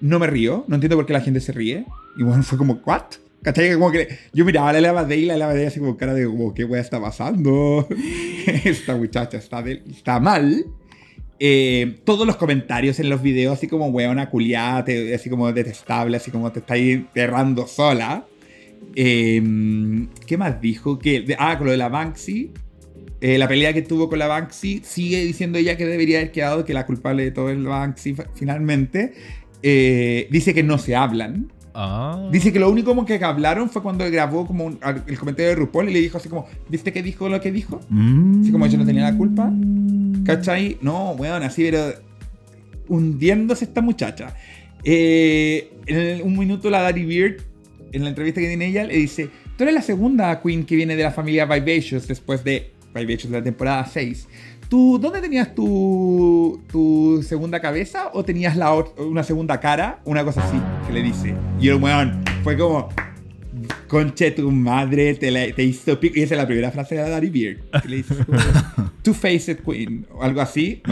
no 0.00 0.18
me 0.18 0.26
río, 0.26 0.64
no 0.68 0.74
entiendo 0.74 0.96
por 0.96 1.06
qué 1.06 1.12
la 1.12 1.20
gente 1.20 1.40
se 1.40 1.52
ríe. 1.52 1.84
Y 2.16 2.22
bueno, 2.22 2.42
fue 2.44 2.58
como, 2.58 2.80
¿what? 2.84 3.02
¿Cachai? 3.42 3.70
Yo 4.32 4.44
miraba 4.44 4.72
la 4.72 4.80
Lava 4.80 5.04
Day 5.04 5.22
y 5.22 5.26
la 5.26 5.36
Lava 5.36 5.54
Day 5.54 5.66
así 5.66 5.78
como 5.78 5.96
cara 5.96 6.12
de, 6.12 6.26
como, 6.26 6.52
¿qué 6.54 6.64
wea 6.64 6.80
está 6.80 7.00
pasando? 7.00 7.86
Esta 8.64 8.96
muchacha 8.96 9.38
está, 9.38 9.64
está 9.68 10.18
mal. 10.18 10.66
Eh, 11.40 12.00
todos 12.04 12.26
los 12.26 12.34
comentarios 12.34 12.98
en 12.98 13.08
los 13.08 13.22
videos, 13.22 13.56
así 13.56 13.68
como 13.68 13.86
weona 13.88 14.28
culiada, 14.28 14.84
así 15.14 15.30
como 15.30 15.52
detestable, 15.52 16.16
así 16.16 16.32
como 16.32 16.50
te 16.50 16.58
está 16.58 16.76
enterrando 16.76 17.68
sola. 17.68 18.26
Em, 18.94 20.08
¿Qué 20.26 20.36
más 20.36 20.60
dijo? 20.60 20.98
Que, 20.98 21.36
ah, 21.38 21.56
con 21.56 21.66
lo 21.66 21.70
de 21.72 21.78
la 21.78 21.88
Banksy. 21.88 22.50
Eh, 23.20 23.36
la 23.38 23.48
pelea 23.48 23.72
que 23.72 23.82
tuvo 23.82 24.08
con 24.08 24.18
la 24.18 24.28
Banksy, 24.28 24.82
sigue 24.84 25.24
diciendo 25.24 25.58
ella 25.58 25.76
que 25.76 25.86
debería 25.86 26.18
haber 26.18 26.30
quedado, 26.30 26.64
que 26.64 26.72
la 26.72 26.86
culpable 26.86 27.24
de 27.24 27.30
todo 27.32 27.50
es 27.50 27.58
la 27.58 27.70
Banksy 27.70 28.16
finalmente. 28.34 29.14
Eh, 29.62 30.28
dice 30.30 30.54
que 30.54 30.62
no 30.62 30.78
se 30.78 30.94
hablan. 30.94 31.52
Ah. 31.74 32.28
Dice 32.32 32.52
que 32.52 32.58
lo 32.58 32.70
único 32.70 33.04
que 33.04 33.22
hablaron 33.22 33.70
fue 33.70 33.82
cuando 33.82 34.08
grabó 34.10 34.46
como 34.46 34.68
el 35.06 35.18
comentario 35.18 35.50
de 35.50 35.54
RuPaul 35.54 35.88
y 35.88 35.92
le 35.92 36.00
dijo 36.00 36.18
así 36.18 36.28
como, 36.28 36.46
¿viste 36.68 36.92
que 36.92 37.02
dijo 37.02 37.28
lo 37.28 37.40
que 37.40 37.52
dijo? 37.52 37.80
Mm. 37.88 38.42
Así 38.42 38.52
como 38.52 38.66
yo 38.66 38.78
no 38.78 38.86
tenía 38.86 39.02
la 39.02 39.16
culpa. 39.16 39.52
¿Cachai? 40.24 40.78
No, 40.80 41.12
weón, 41.12 41.42
así, 41.42 41.62
pero 41.62 41.92
hundiéndose 42.88 43.64
esta 43.64 43.80
muchacha. 43.80 44.34
Eh, 44.82 45.72
en 45.86 46.22
un 46.22 46.38
minuto 46.38 46.70
la 46.70 46.82
Daddy 46.82 47.04
Beard, 47.04 47.42
en 47.92 48.02
la 48.02 48.08
entrevista 48.08 48.40
que 48.40 48.48
tiene 48.48 48.66
ella, 48.66 48.84
le 48.84 48.94
dice, 48.94 49.30
tú 49.56 49.64
eres 49.64 49.74
la 49.74 49.82
segunda 49.82 50.40
queen 50.40 50.64
que 50.64 50.76
viene 50.76 50.96
de 50.96 51.02
la 51.02 51.10
familia 51.10 51.46
Vivacious 51.46 52.08
después 52.08 52.42
de 52.44 52.72
De 52.94 53.28
la 53.30 53.42
temporada 53.42 53.86
6. 53.86 54.28
¿Tú 54.68 54.98
dónde 55.00 55.20
tenías 55.20 55.54
tu, 55.54 56.60
tu 56.70 57.22
segunda 57.22 57.60
cabeza 57.60 58.10
o 58.12 58.24
tenías 58.24 58.56
la, 58.56 58.74
una 58.74 59.22
segunda 59.22 59.60
cara? 59.60 60.00
Una 60.04 60.24
cosa 60.24 60.42
así, 60.42 60.60
que 60.86 60.92
le 60.92 61.02
dice. 61.02 61.34
Y 61.60 61.68
el 61.68 61.76
weón 61.76 62.22
fue 62.42 62.56
como, 62.56 62.88
conche 63.86 64.30
tu 64.32 64.50
madre, 64.50 65.14
te, 65.14 65.52
te 65.52 65.62
hizo 65.62 65.98
pico. 65.98 66.18
Y 66.18 66.22
esa 66.22 66.34
es 66.34 66.40
la 66.40 66.46
primera 66.46 66.70
frase 66.70 66.96
de 66.96 67.02
la 67.02 67.08
Daddy 67.08 67.30
Beard. 67.30 67.82
Que 67.82 67.88
le 67.88 67.96
dice 67.96 68.14
Two-Faced 69.02 69.60
Queen 69.60 70.06
o 70.12 70.22
algo 70.22 70.40
así. 70.40 70.82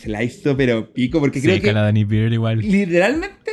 se 0.00 0.08
la 0.08 0.22
hizo 0.22 0.56
pero 0.56 0.92
pico 0.92 1.18
porque 1.18 1.40
creo 1.40 1.60
que... 1.60 1.72
la 1.72 1.82
Danny 1.82 2.04
Beard 2.04 2.32
igual. 2.32 2.58
Literalmente 2.58 3.50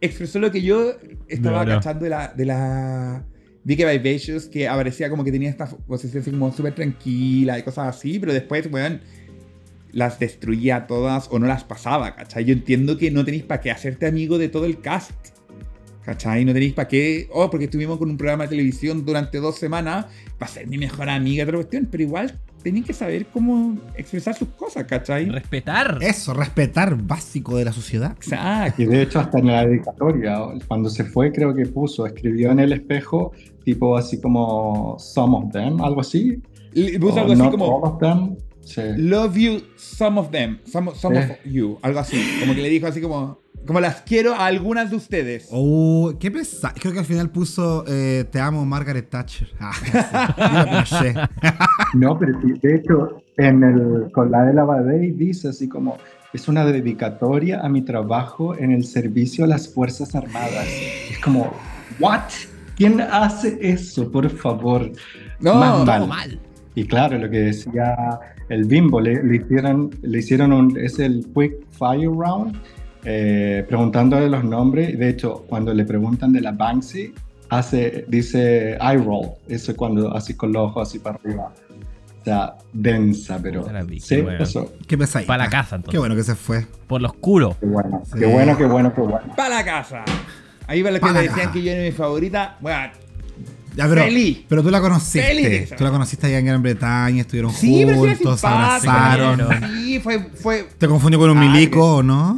expresó 0.00 0.38
lo 0.38 0.52
que 0.52 0.62
yo 0.62 0.92
estaba 1.28 1.64
cachando 1.64 2.04
de 2.04 2.10
la... 2.10 2.28
De 2.28 2.44
la 2.44 3.24
Vicky 3.64 3.84
Vivacious 3.84 4.46
que 4.46 4.68
aparecía 4.68 5.10
como 5.10 5.24
que 5.24 5.32
tenía 5.32 5.50
esta 5.50 5.66
posición 5.66 6.22
así 6.22 6.30
como 6.30 6.52
súper 6.52 6.74
tranquila 6.74 7.58
y 7.58 7.62
cosas 7.62 7.96
así, 7.96 8.18
pero 8.18 8.32
después, 8.32 8.68
weón, 8.70 9.00
las 9.92 10.18
destruía 10.18 10.86
todas 10.86 11.28
o 11.30 11.38
no 11.38 11.46
las 11.46 11.64
pasaba, 11.64 12.14
¿cachai? 12.14 12.44
Yo 12.44 12.52
entiendo 12.52 12.98
que 12.98 13.10
no 13.10 13.24
tenéis 13.24 13.44
para 13.44 13.60
qué 13.60 13.70
hacerte 13.70 14.06
amigo 14.06 14.38
de 14.38 14.48
todo 14.48 14.66
el 14.66 14.80
cast. 14.80 15.12
¿Cachai? 16.04 16.44
No 16.44 16.52
tenéis 16.52 16.74
para 16.74 16.88
qué. 16.88 17.28
Oh, 17.32 17.48
porque 17.48 17.64
estuvimos 17.64 17.98
con 17.98 18.10
un 18.10 18.18
programa 18.18 18.44
de 18.44 18.50
televisión 18.50 19.06
durante 19.06 19.38
dos 19.38 19.56
semanas 19.56 20.06
para 20.38 20.50
ser 20.50 20.66
mi 20.66 20.76
mejor 20.76 21.08
amiga 21.08 21.44
otra 21.44 21.56
cuestión. 21.56 21.88
Pero 21.90 22.02
igual 22.02 22.38
tenéis 22.64 22.86
que 22.86 22.94
saber 22.94 23.26
cómo 23.26 23.76
expresar 23.94 24.34
sus 24.34 24.48
cosas, 24.48 24.84
¿cachai? 24.84 25.26
Respetar. 25.26 25.98
Eso, 26.00 26.32
respetar 26.32 26.96
básico 26.96 27.58
de 27.58 27.66
la 27.66 27.72
sociedad. 27.72 28.12
Exacto. 28.12 28.82
Y 28.82 28.86
de 28.86 29.02
hecho, 29.02 29.20
hasta 29.20 29.38
en 29.38 29.46
la 29.48 29.66
dedicatoria, 29.66 30.38
cuando 30.66 30.88
se 30.88 31.04
fue, 31.04 31.30
creo 31.30 31.54
que 31.54 31.66
puso, 31.66 32.06
escribió 32.06 32.50
en 32.50 32.60
el 32.60 32.72
espejo, 32.72 33.32
tipo 33.62 33.96
así 33.96 34.20
como 34.20 34.96
Some 34.98 35.36
of 35.36 35.52
them, 35.52 35.80
algo 35.82 36.00
así. 36.00 36.42
puso 36.98 37.20
algo 37.20 37.34
así 37.34 37.50
como. 37.50 37.76
All 37.76 37.92
of 37.92 37.98
them. 38.00 38.36
Love 38.96 39.36
you, 39.36 39.62
some 39.76 40.18
of 40.18 40.30
them. 40.30 40.58
Some, 40.64 40.92
some 40.94 41.18
of 41.18 41.26
you. 41.44 41.78
Algo 41.82 42.00
así. 42.00 42.16
Como 42.40 42.54
que 42.54 42.62
le 42.62 42.70
dijo 42.70 42.86
así 42.86 43.00
como. 43.00 43.43
Como 43.66 43.80
las 43.80 44.02
quiero 44.02 44.34
a 44.34 44.46
algunas 44.46 44.90
de 44.90 44.96
ustedes. 44.96 45.48
Oh, 45.50 46.12
qué 46.20 46.30
pesado. 46.30 46.74
Creo 46.78 46.92
que 46.92 46.98
al 46.98 47.04
final 47.06 47.30
puso 47.30 47.84
eh, 47.88 48.24
Te 48.30 48.38
amo, 48.38 48.64
Margaret 48.66 49.08
Thatcher. 49.08 49.48
Ah, 49.58 50.84
no, 51.94 52.18
pero 52.18 52.38
de 52.40 52.74
hecho, 52.76 53.22
en 53.36 53.62
el, 53.62 54.12
con 54.12 54.30
la 54.30 54.44
de 54.44 54.54
la 54.54 54.64
Badey 54.64 55.12
dice 55.12 55.48
así 55.48 55.68
como: 55.68 55.96
Es 56.32 56.48
una 56.48 56.64
dedicatoria 56.64 57.60
a 57.60 57.68
mi 57.68 57.82
trabajo 57.82 58.56
en 58.56 58.70
el 58.70 58.84
servicio 58.84 59.44
a 59.44 59.48
las 59.48 59.72
Fuerzas 59.72 60.14
Armadas. 60.14 60.68
Es 61.10 61.18
como, 61.20 61.54
¿what? 61.98 62.20
¿Quién 62.76 63.00
hace 63.00 63.58
eso, 63.60 64.10
por 64.10 64.28
favor? 64.28 64.90
No, 65.40 65.84
mal. 65.84 66.06
mal. 66.06 66.40
Y 66.74 66.86
claro, 66.86 67.18
lo 67.18 67.30
que 67.30 67.38
decía 67.38 67.96
el 68.48 68.64
bimbo, 68.64 69.00
le, 69.00 69.22
le 69.22 69.36
hicieron, 69.36 69.90
le 70.02 70.18
hicieron 70.18 70.52
un, 70.52 70.76
es 70.76 70.98
el 70.98 71.24
Quick 71.34 71.54
Fire 71.70 72.10
Round 72.10 72.56
eh, 73.04 73.64
preguntándole 73.68 74.28
los 74.28 74.44
nombres. 74.44 74.98
De 74.98 75.08
hecho, 75.08 75.44
cuando 75.48 75.72
le 75.74 75.84
preguntan 75.84 76.32
de 76.32 76.40
la 76.40 76.52
Banksy, 76.52 77.14
hace, 77.48 78.04
dice 78.08 78.76
eye 78.80 78.98
roll. 78.98 79.30
Eso 79.48 79.72
es 79.72 79.76
cuando 79.76 80.14
así 80.14 80.34
con 80.34 80.52
los 80.52 80.70
ojos 80.70 80.88
así 80.88 80.98
para 80.98 81.16
arriba. 81.16 81.52
O 82.20 82.24
sea, 82.24 82.54
densa, 82.72 83.38
pero. 83.42 83.66
Sí, 84.00 84.24
eso. 84.38 84.72
Qué 84.86 84.96
pesadita. 84.96 85.26
Para 85.26 85.44
la 85.44 85.50
casa, 85.50 85.76
entonces. 85.76 85.92
Qué 85.92 85.98
bueno 85.98 86.16
que 86.16 86.24
se 86.24 86.34
fue. 86.34 86.66
Por 86.86 87.02
lo 87.02 87.08
oscuro. 87.08 87.56
Qué 87.60 87.66
bueno, 87.66 88.02
qué 88.18 88.26
bueno, 88.26 88.56
qué 88.56 88.64
bueno, 88.64 88.94
qué 88.94 89.00
bueno. 89.02 89.34
Para 89.36 89.56
la 89.56 89.64
casa. 89.64 90.04
Ahí 90.66 90.80
va 90.80 90.90
lo 90.90 91.00
que 91.00 91.12
me 91.12 91.20
decían 91.20 91.52
que 91.52 91.62
yo 91.62 91.72
era 91.72 91.82
mi 91.82 91.92
favorita. 91.92 92.56
Bueno, 92.60 92.90
Ya, 93.76 93.88
pero, 93.88 94.04
Feliz. 94.04 94.38
pero 94.48 94.62
tú 94.62 94.70
la 94.70 94.80
conociste. 94.80 95.22
Feliz. 95.22 95.70
Tú 95.76 95.82
la 95.84 95.90
conociste 95.90 96.26
allá 96.28 96.38
en 96.38 96.46
Gran 96.46 96.62
Bretaña, 96.62 97.22
estuvieron 97.22 97.52
Sí, 97.52 97.84
juntos, 97.84 98.40
se 98.40 98.46
abrazaron. 98.46 99.48
Sí, 99.74 99.98
fue, 100.00 100.20
fue. 100.34 100.66
¿Te 100.78 100.86
confundió 100.86 101.18
con 101.18 101.30
un 101.30 101.38
Ay, 101.38 101.48
milico 101.48 101.96
o 101.96 102.02
no? 102.02 102.36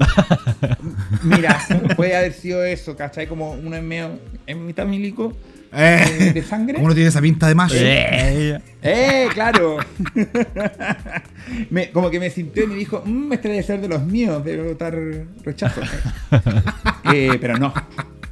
Mira, 1.22 1.60
puede 1.96 2.16
haber 2.16 2.32
sido 2.32 2.64
eso, 2.64 2.96
¿cachai? 2.96 3.26
Como 3.26 3.52
uno 3.52 3.76
en 3.76 3.86
medio, 3.86 4.18
en 4.46 4.66
mitad 4.66 4.86
milico. 4.86 5.32
Eh, 5.78 6.30
¿De 6.32 6.42
sangre? 6.42 6.76
¿Cómo 6.76 6.88
no 6.88 6.94
tiene 6.94 7.08
esa 7.10 7.20
pinta 7.20 7.48
de 7.48 7.54
macho? 7.54 7.74
Eh, 7.76 8.58
¡Eh, 8.82 9.26
claro! 9.34 9.76
Me- 11.70 11.90
como 11.90 12.08
que 12.10 12.18
me 12.18 12.30
sintió 12.30 12.64
y 12.64 12.66
me 12.68 12.74
dijo, 12.76 13.02
mmm, 13.04 13.32
este 13.32 13.48
debe 13.48 13.62
ser 13.62 13.80
de 13.80 13.88
los 13.88 14.02
míos, 14.02 14.42
debe 14.44 14.62
votar 14.68 14.96
rechazo. 15.44 15.80
Eh, 17.12 17.36
pero 17.40 17.58
no. 17.58 17.74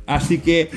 Así 0.07 0.39
que 0.39 0.71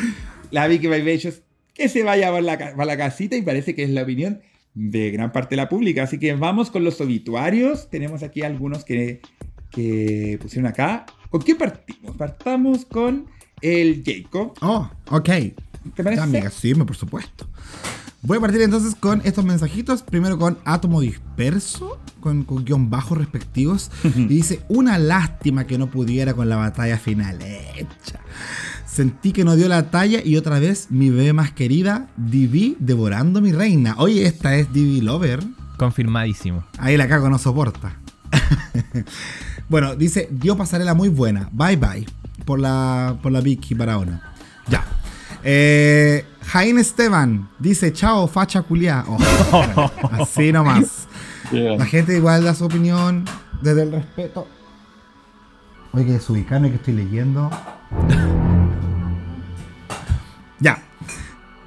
la 0.51 0.67
Vicky 0.67 0.87
Vivacious, 0.87 1.41
que 1.77 1.89
se 1.89 2.03
vaya 2.03 2.29
para 2.29 2.41
la, 2.41 2.57
para 2.57 2.85
la 2.85 2.97
casita 2.97 3.35
y 3.35 3.43
parece 3.43 3.75
que 3.75 3.83
es 3.83 3.89
la 3.91 4.01
opinión 4.01 4.41
de 4.73 5.11
gran 5.11 5.31
parte 5.31 5.51
de 5.51 5.57
la 5.57 5.69
pública. 5.69 6.03
Así 6.03 6.17
que 6.17 6.33
vamos 6.33 6.71
con 6.71 6.83
los 6.83 6.99
obituarios. 7.01 7.89
Tenemos 7.89 8.23
aquí 8.23 8.41
algunos 8.41 8.83
que, 8.83 9.21
que 9.71 10.39
pusieron 10.41 10.67
acá. 10.67 11.05
¿Con 11.29 11.41
qué 11.41 11.55
partimos? 11.55 12.15
Partamos 12.15 12.85
con 12.85 13.27
el 13.61 14.03
Jacob. 14.05 14.53
Oh, 14.61 14.89
ok. 15.11 15.29
¿Te 15.95 16.03
parece? 16.03 16.21
Amiga, 16.21 16.49
sí, 16.49 16.73
por 16.73 16.95
supuesto. 16.95 17.47
Voy 18.23 18.39
a 18.39 18.41
partir 18.41 18.61
entonces 18.61 18.95
con 18.95 19.21
estos 19.23 19.45
mensajitos. 19.45 20.01
Primero 20.03 20.37
con 20.37 20.57
átomo 20.65 21.01
disperso, 21.01 21.99
con, 22.19 22.43
con 22.43 22.65
guion 22.65 22.89
bajo 22.89 23.15
respectivos. 23.15 23.91
y 24.03 24.25
dice: 24.25 24.61
Una 24.67 24.97
lástima 24.97 25.67
que 25.67 25.77
no 25.77 25.89
pudiera 25.89 26.33
con 26.33 26.49
la 26.49 26.57
batalla 26.57 26.97
final 26.97 27.39
hecha. 27.41 28.19
Sentí 28.97 29.31
que 29.31 29.43
no 29.43 29.55
dio 29.55 29.67
la 29.67 29.91
talla 29.91 30.21
y 30.25 30.37
otra 30.37 30.57
vez 30.57 30.87
mi 30.89 31.11
bebé 31.11 31.31
más 31.31 31.51
querida, 31.51 32.07
Divi, 32.17 32.75
devorando 32.79 33.37
a 33.37 33.41
mi 33.43 33.51
reina. 33.51 33.93
Oye, 33.99 34.25
esta 34.25 34.55
es 34.55 34.73
Divi 34.73 35.01
Lover. 35.01 35.43
confirmadísimo. 35.77 36.63
Ahí 36.79 36.97
la 36.97 37.07
cago 37.07 37.29
no 37.29 37.37
soporta. 37.37 37.95
bueno, 39.69 39.95
dice, 39.95 40.27
dio 40.31 40.57
pasarela 40.57 40.95
muy 40.95 41.09
buena. 41.09 41.47
Bye 41.51 41.75
bye. 41.75 42.07
Por 42.43 42.59
la, 42.59 43.19
por 43.21 43.31
la 43.31 43.39
Vicky 43.39 43.75
Barahona. 43.75 44.33
Ya. 44.67 44.83
Eh, 45.43 46.25
Jaime 46.47 46.81
Esteban 46.81 47.51
dice, 47.59 47.93
chao, 47.93 48.27
facha 48.27 48.63
culiá. 48.63 49.05
Oh, 49.07 49.91
así 50.23 50.51
nomás. 50.51 51.07
La 51.51 51.85
gente 51.85 52.17
igual 52.17 52.43
da 52.43 52.55
su 52.55 52.65
opinión 52.65 53.25
desde 53.61 53.83
el 53.83 53.91
respeto. 53.91 54.47
Oye, 55.91 56.03
que 56.03 56.13
desubicarme 56.13 56.71
que 56.71 56.77
estoy 56.77 56.95
leyendo. 56.95 57.51
Ya. 60.59 60.83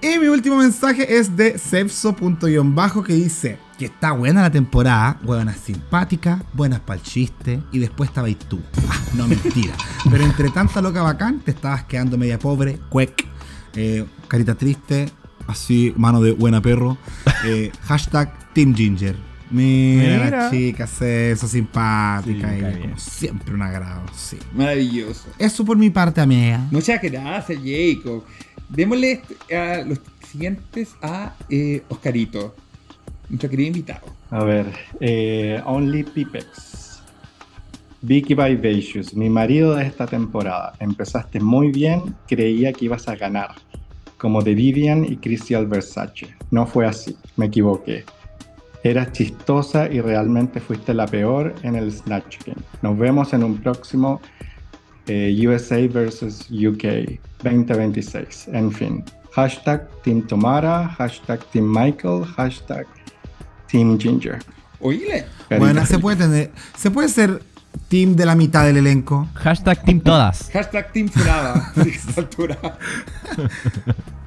Y 0.03 0.19
mi 0.19 0.29
último 0.29 0.57
mensaje 0.57 1.19
es 1.19 1.37
de 1.37 1.59
Cepso.bajo 1.59 3.03
que 3.03 3.13
dice 3.13 3.59
que 3.79 3.85
está 3.87 4.13
buena 4.13 4.43
la 4.43 4.51
temporada, 4.51 5.19
buena 5.23 5.55
simpática, 5.55 6.43
buenas 6.55 6.81
para 6.81 6.99
el 6.99 7.03
chiste, 7.05 7.61
y 7.71 7.79
después 7.79 8.09
estaba 8.09 8.29
y 8.29 8.35
tú. 8.35 8.61
Ah, 8.89 8.99
no 9.15 9.29
mentira. 9.29 9.75
Pero 10.11 10.25
entre 10.25 10.49
tanta 10.51 10.81
loca 10.81 11.03
bacán, 11.03 11.41
te 11.41 11.51
estabas 11.51 11.85
quedando 11.85 12.17
media 12.17 12.39
pobre, 12.39 12.79
cuec, 12.89 13.27
eh, 13.75 14.07
carita 14.29 14.55
triste, 14.55 15.11
así, 15.47 15.93
mano 15.97 16.21
de 16.23 16.33
buena 16.33 16.63
perro. 16.63 16.97
eh, 17.45 17.71
hashtag 17.83 18.33
Team 18.55 18.75
Ginger. 18.75 19.17
Mira, 19.51 20.31
la 20.31 20.51
chica, 20.51 20.85
eso 20.85 21.49
simpática, 21.49 22.51
Sí, 22.51 22.55
bien. 22.55 22.81
como 22.83 22.99
siempre 22.99 23.55
un 23.55 23.63
agrado, 23.63 24.03
sí. 24.15 24.39
Maravilloso. 24.55 25.29
Eso 25.39 25.65
por 25.65 25.77
mi 25.77 25.91
parte, 25.91 26.21
amiga. 26.21 26.67
Muchas 26.71 27.03
gracias, 27.03 27.59
Jacob. 27.65 28.25
Démosle 28.71 29.13
este- 29.13 29.57
a 29.57 29.85
los 29.85 30.01
siguientes 30.31 30.95
a 31.03 31.35
eh, 31.49 31.83
Oscarito, 31.89 32.55
nuestro 33.29 33.51
querido 33.51 33.69
invitado. 33.69 34.07
A 34.31 34.45
ver, 34.45 34.67
eh, 35.01 35.61
Only 35.65 36.05
Pipex. 36.05 37.03
Vicky 38.03 38.35
Vivacious, 38.35 39.15
mi 39.15 39.29
marido 39.29 39.75
de 39.75 39.85
esta 39.85 40.07
temporada. 40.07 40.73
Empezaste 40.81 41.39
muy 41.41 41.71
bien, 41.71 42.15
creía 42.27 42.73
que 42.73 42.87
ibas 42.87 43.09
a 43.09 43.17
ganar. 43.17 43.57
Como 44.17 44.41
de 44.43 44.55
Vivian 44.55 45.05
y 45.05 45.17
Crystal 45.17 45.67
Versace. 45.67 46.35
No 46.51 46.67
fue 46.67 46.87
así, 46.87 47.17
me 47.37 47.47
equivoqué. 47.47 48.05
Eras 48.83 49.13
chistosa 49.13 49.91
y 49.93 50.01
realmente 50.01 50.61
fuiste 50.61 50.95
la 50.95 51.07
peor 51.07 51.55
en 51.63 51.77
el 51.77 51.93
Snatch 51.93 52.39
Game. 52.47 52.63
Nos 52.81 52.97
vemos 52.97 53.35
en 53.35 53.45
un 53.45 53.59
próximo 53.59 54.21
eh, 55.11 55.47
USA 55.47 55.89
vs 55.89 56.49
UK 56.51 57.19
2026. 57.43 58.49
En 58.53 58.71
fin. 58.71 59.05
Hashtag 59.35 59.89
Team 60.03 60.27
Tomara, 60.27 60.89
hashtag 60.89 61.41
Team 61.53 61.67
Michael, 61.67 62.25
hashtag 62.37 62.87
Team 63.71 63.99
Ginger. 63.99 64.39
Oíle. 64.81 65.27
Bueno, 65.59 65.85
se 65.85 65.99
puede 65.99 66.17
tener, 66.17 66.51
se 66.77 66.91
puede 66.91 67.09
ser 67.09 67.43
team 67.89 68.15
de 68.15 68.25
la 68.25 68.35
mitad 68.35 68.65
del 68.65 68.77
elenco. 68.77 69.29
Hashtag 69.35 69.85
Team 69.85 70.01
Todas. 70.01 70.49
Hashtag 70.53 70.93
Team 70.93 71.09
Furada. 71.09 71.73
Sí, 71.75 71.81
a 71.81 71.85
esta 71.85 72.21
altura. 72.21 72.59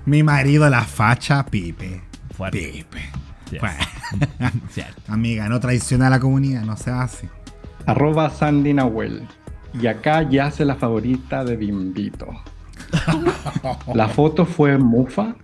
Mi 0.06 0.22
marido 0.22 0.70
la 0.70 0.84
facha, 0.84 1.46
Pipe. 1.46 2.02
Fuerte. 2.36 2.60
Pipe. 2.60 3.10
Yes. 3.52 3.62
Bueno, 3.62 4.62
Cierto. 4.70 5.02
amiga, 5.14 5.48
no 5.48 5.60
traiciona 5.60 6.08
a 6.08 6.10
la 6.10 6.20
comunidad, 6.20 6.64
no 6.64 6.76
se 6.76 6.92
hace. 6.92 7.30
Arroba 7.86 8.30
Sandy 8.30 8.74
Nahuel. 8.74 9.28
Y 9.80 9.88
acá 9.88 10.24
yace 10.30 10.66
la 10.66 10.76
favorita 10.76 11.44
de 11.44 11.56
Bimbito. 11.58 12.28
La 13.94 14.08
foto 14.08 14.46
fue 14.46 14.78
Mufa. 14.78 15.36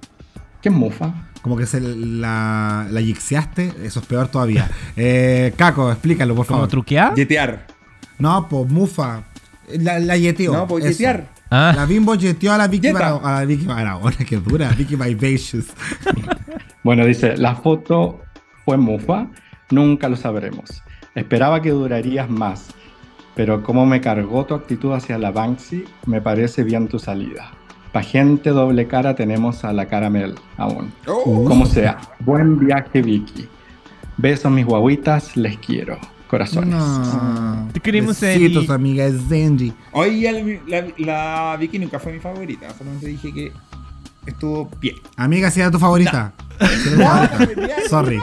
¿Qué 0.62 0.70
es 0.70 0.76
Mufa? 0.76 1.14
Como 1.42 1.56
que 1.56 1.66
se 1.66 1.80
la, 1.80 2.88
la 2.90 3.02
yixiaste, 3.02 3.74
eso 3.84 4.02
es 4.02 4.06
peor 4.06 4.28
todavía. 4.28 4.70
Eh, 4.98 5.54
Caco, 5.58 5.90
explícalo, 5.92 6.36
por 6.36 6.46
¿Cómo 6.46 6.58
favor. 6.58 6.70
truquear? 6.70 7.16
Yetear. 7.16 7.66
No, 8.18 8.48
pues 8.50 8.70
mufa. 8.70 9.24
La, 9.80 10.00
la 10.00 10.18
yeteó. 10.18 10.52
No, 10.52 10.68
pues 10.68 10.84
yetear. 10.84 11.30
Ah. 11.50 11.74
La 11.76 11.86
bimbo 11.86 12.14
yeteó 12.16 12.52
a 12.54 12.58
la 12.58 12.68
Vicky 12.68 12.88
Yeta. 12.88 13.00
Barahona. 13.00 13.38
A 13.38 13.40
la 13.40 13.46
Vicky 13.46 13.66
Barahona, 13.66 14.18
que 14.18 14.38
dura. 14.38 14.70
Vicky 14.70 14.96
Vivacious. 14.96 15.68
Bueno, 16.82 17.06
dice, 17.06 17.36
la 17.36 17.56
foto 17.56 18.22
fue 18.64 18.78
Mufa. 18.78 19.28
Nunca 19.70 20.08
lo 20.08 20.16
sabremos. 20.16 20.82
Esperaba 21.14 21.62
que 21.62 21.72
durarías 21.72 22.30
más. 22.30 22.70
Pero 23.40 23.64
como 23.64 23.86
me 23.86 24.02
cargó 24.02 24.46
tu 24.46 24.54
actitud 24.54 24.92
hacia 24.92 25.18
la 25.18 25.32
Banksy, 25.32 25.86
me 26.06 26.20
parece 26.20 26.62
bien 26.64 26.90
tu 26.90 27.00
salida. 27.00 27.54
Pa' 27.94 28.04
gente 28.04 28.50
doble 28.50 28.86
cara 28.86 29.16
tenemos 29.16 29.64
a 29.64 29.72
la 29.72 29.86
caramel 29.86 30.36
aún. 30.58 30.92
Oh. 31.08 31.46
Como 31.46 31.66
sea, 31.66 32.00
buen 32.20 32.60
viaje 32.60 33.02
Vicky. 33.02 33.48
Besos 34.18 34.52
mis 34.52 34.66
guaguitas, 34.66 35.38
les 35.38 35.58
quiero. 35.60 35.98
Corazones. 36.28 36.76
No. 36.76 37.70
Te 37.72 37.80
queremos, 37.80 38.20
Besitos, 38.20 38.66
Eli. 38.66 38.74
amiga 38.74 39.06
es 39.06 39.16
Zenji. 39.30 39.72
Oye, 39.94 40.60
la, 40.68 40.82
la, 40.82 40.88
la 40.98 41.58
Vicky 41.58 41.80
nunca 41.80 41.98
fue 41.98 42.12
mi 42.12 42.20
favorita. 42.20 42.68
Solamente 42.78 43.08
dije 43.08 43.34
que 43.34 43.54
estuvo 44.26 44.70
bien. 44.82 44.96
Amiga, 45.16 45.50
si 45.50 45.62
era 45.62 45.72
tu 45.72 45.80
favorita. 45.80 46.34
Si 46.60 46.90
era 46.90 47.30
tu 47.30 47.38
favorita. 47.38 47.76
Sorry. 47.90 48.20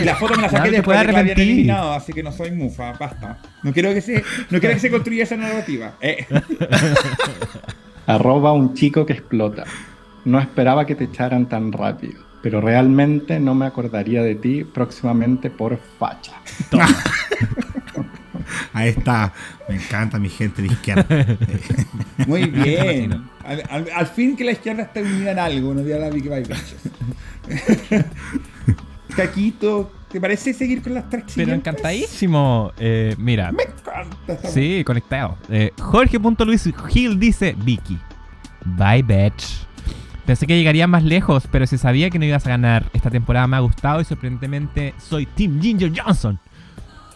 Y 0.00 0.04
la 0.04 0.16
foto 0.16 0.34
me 0.36 0.42
la 0.42 0.48
saqué 0.50 0.70
después 0.70 0.98
de 0.98 1.04
que 1.04 1.10
habían 1.10 1.20
arrepentir. 1.26 1.50
eliminado, 1.52 1.92
así 1.92 2.12
que 2.12 2.22
no 2.22 2.32
soy 2.32 2.50
mufa, 2.52 2.92
basta. 2.92 3.38
No 3.62 3.72
quiero 3.72 3.92
que 3.94 4.00
se, 4.00 4.22
no 4.50 4.58
quiero 4.60 4.74
que 4.74 4.80
se 4.80 4.90
construya 4.90 5.22
esa 5.24 5.36
narrativa. 5.36 5.94
Eh. 6.00 6.26
Arroba 8.06 8.52
un 8.52 8.74
chico 8.74 9.04
que 9.04 9.12
explota. 9.12 9.64
No 10.24 10.38
esperaba 10.40 10.86
que 10.86 10.94
te 10.94 11.04
echaran 11.04 11.48
tan 11.48 11.72
rápido, 11.72 12.20
pero 12.42 12.60
realmente 12.60 13.38
no 13.40 13.54
me 13.54 13.66
acordaría 13.66 14.22
de 14.22 14.34
ti 14.34 14.64
próximamente 14.64 15.50
por 15.50 15.78
facha. 15.98 16.32
Ahí 18.72 18.88
está. 18.90 19.32
Me 19.68 19.76
encanta 19.76 20.18
mi 20.18 20.28
gente 20.30 20.62
de 20.62 20.68
izquierda. 20.68 21.04
Muy 22.26 22.44
bien. 22.44 23.24
Al, 23.44 23.62
al- 23.70 23.88
al 23.94 24.06
fin 24.06 24.36
que 24.36 24.44
la 24.44 24.52
izquierda 24.52 24.84
está 24.84 25.00
unida 25.00 25.32
en 25.32 25.38
algo, 25.38 25.74
no 25.74 25.82
diga 25.82 25.98
la 25.98 26.08
Vicky 26.10 26.28
Vivacious. 26.28 26.80
Caquito, 29.16 29.90
¿te 30.10 30.20
parece 30.20 30.52
seguir 30.54 30.82
con 30.82 30.94
las 30.94 31.08
tres 31.08 31.22
Pero 31.26 31.32
siguientes? 31.34 31.58
encantadísimo. 31.74 32.72
Eh, 32.78 33.14
mira. 33.18 33.52
Me 33.52 33.64
encanta 33.64 34.32
esta 34.32 34.48
Sí, 34.48 34.82
conectado. 34.84 35.36
Eh, 35.48 35.72
Jorge.luis 35.80 36.70
Gil 36.88 37.18
dice 37.18 37.54
Vicky. 37.58 37.98
Bye, 38.64 39.02
bitch. 39.02 39.66
Pensé 40.26 40.46
que 40.46 40.56
llegaría 40.58 40.86
más 40.86 41.02
lejos, 41.04 41.44
pero 41.50 41.66
se 41.66 41.78
sabía 41.78 42.10
que 42.10 42.18
no 42.18 42.26
ibas 42.26 42.44
a 42.46 42.50
ganar. 42.50 42.90
Esta 42.92 43.10
temporada 43.10 43.46
me 43.46 43.56
ha 43.56 43.60
gustado 43.60 44.00
y 44.00 44.04
sorprendentemente 44.04 44.94
soy 44.98 45.24
Team 45.26 45.60
Ginger 45.60 45.90
Johnson. 45.98 46.38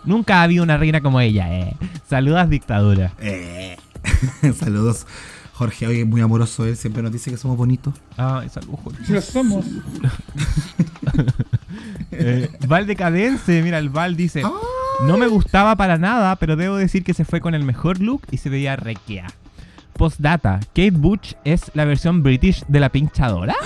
Nunca 0.04 0.40
ha 0.40 0.42
habido 0.44 0.64
una 0.64 0.78
reina 0.78 1.00
como 1.02 1.20
ella, 1.20 1.52
eh. 1.54 1.76
Saludas, 2.08 2.48
dictadura. 2.48 3.12
Eh. 3.20 3.76
Saludos. 4.58 5.06
Jorge, 5.62 5.86
hoy 5.86 6.00
es 6.00 6.06
muy 6.06 6.20
amoroso 6.20 6.66
él. 6.66 6.76
Siempre 6.76 7.04
nos 7.04 7.12
dice 7.12 7.30
que 7.30 7.36
somos 7.36 7.56
bonitos. 7.56 7.94
Ay, 8.16 8.48
saludos, 8.48 8.80
Jorge. 8.82 9.04
Si 9.04 9.12
lo 9.12 9.22
somos. 9.22 9.64
Eh, 12.14 12.50
Val 12.68 12.86
Decadense, 12.86 13.62
mira, 13.62 13.78
el 13.78 13.88
Val 13.88 14.16
dice: 14.16 14.42
No 15.04 15.16
me 15.16 15.26
gustaba 15.26 15.76
para 15.76 15.96
nada, 15.96 16.36
pero 16.36 16.56
debo 16.56 16.76
decir 16.76 17.02
que 17.04 17.14
se 17.14 17.24
fue 17.24 17.40
con 17.40 17.54
el 17.54 17.64
mejor 17.64 18.00
look 18.00 18.20
y 18.30 18.36
se 18.36 18.50
veía 18.50 18.76
requea. 18.76 19.28
Postdata: 19.94 20.60
Kate 20.68 20.90
Butch 20.90 21.34
es 21.44 21.70
la 21.72 21.86
versión 21.86 22.22
british 22.22 22.64
de 22.68 22.80
la 22.80 22.90
pinchadora. 22.90 23.56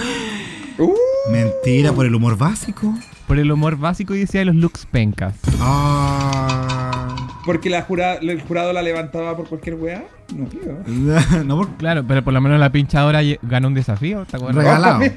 Uh, 0.78 0.92
Mentira, 1.32 1.90
por 1.90 2.04
el 2.04 2.14
humor 2.14 2.36
básico. 2.36 2.94
Por 3.26 3.38
el 3.38 3.50
humor 3.50 3.78
básico 3.78 4.14
y 4.14 4.18
decía 4.18 4.40
de 4.40 4.44
los 4.44 4.56
looks 4.56 4.84
pencas. 4.84 5.34
Ah. 5.58 6.75
Porque 7.46 7.70
la 7.70 7.80
jura- 7.82 8.16
el 8.16 8.42
jurado 8.42 8.72
la 8.74 8.82
levantaba 8.82 9.34
por 9.36 9.48
cualquier 9.48 9.76
weá. 9.76 10.04
No, 10.36 10.44
tío. 10.46 10.76
no 11.44 11.56
por 11.56 11.68
Claro, 11.76 12.04
pero 12.06 12.22
por 12.22 12.34
lo 12.34 12.40
menos 12.42 12.58
la 12.60 12.70
pinchadora 12.70 13.20
ganó 13.42 13.68
un 13.68 13.74
desafío, 13.74 14.26
¿te 14.26 14.36
acuerdas? 14.36 14.62
regalado. 14.64 15.00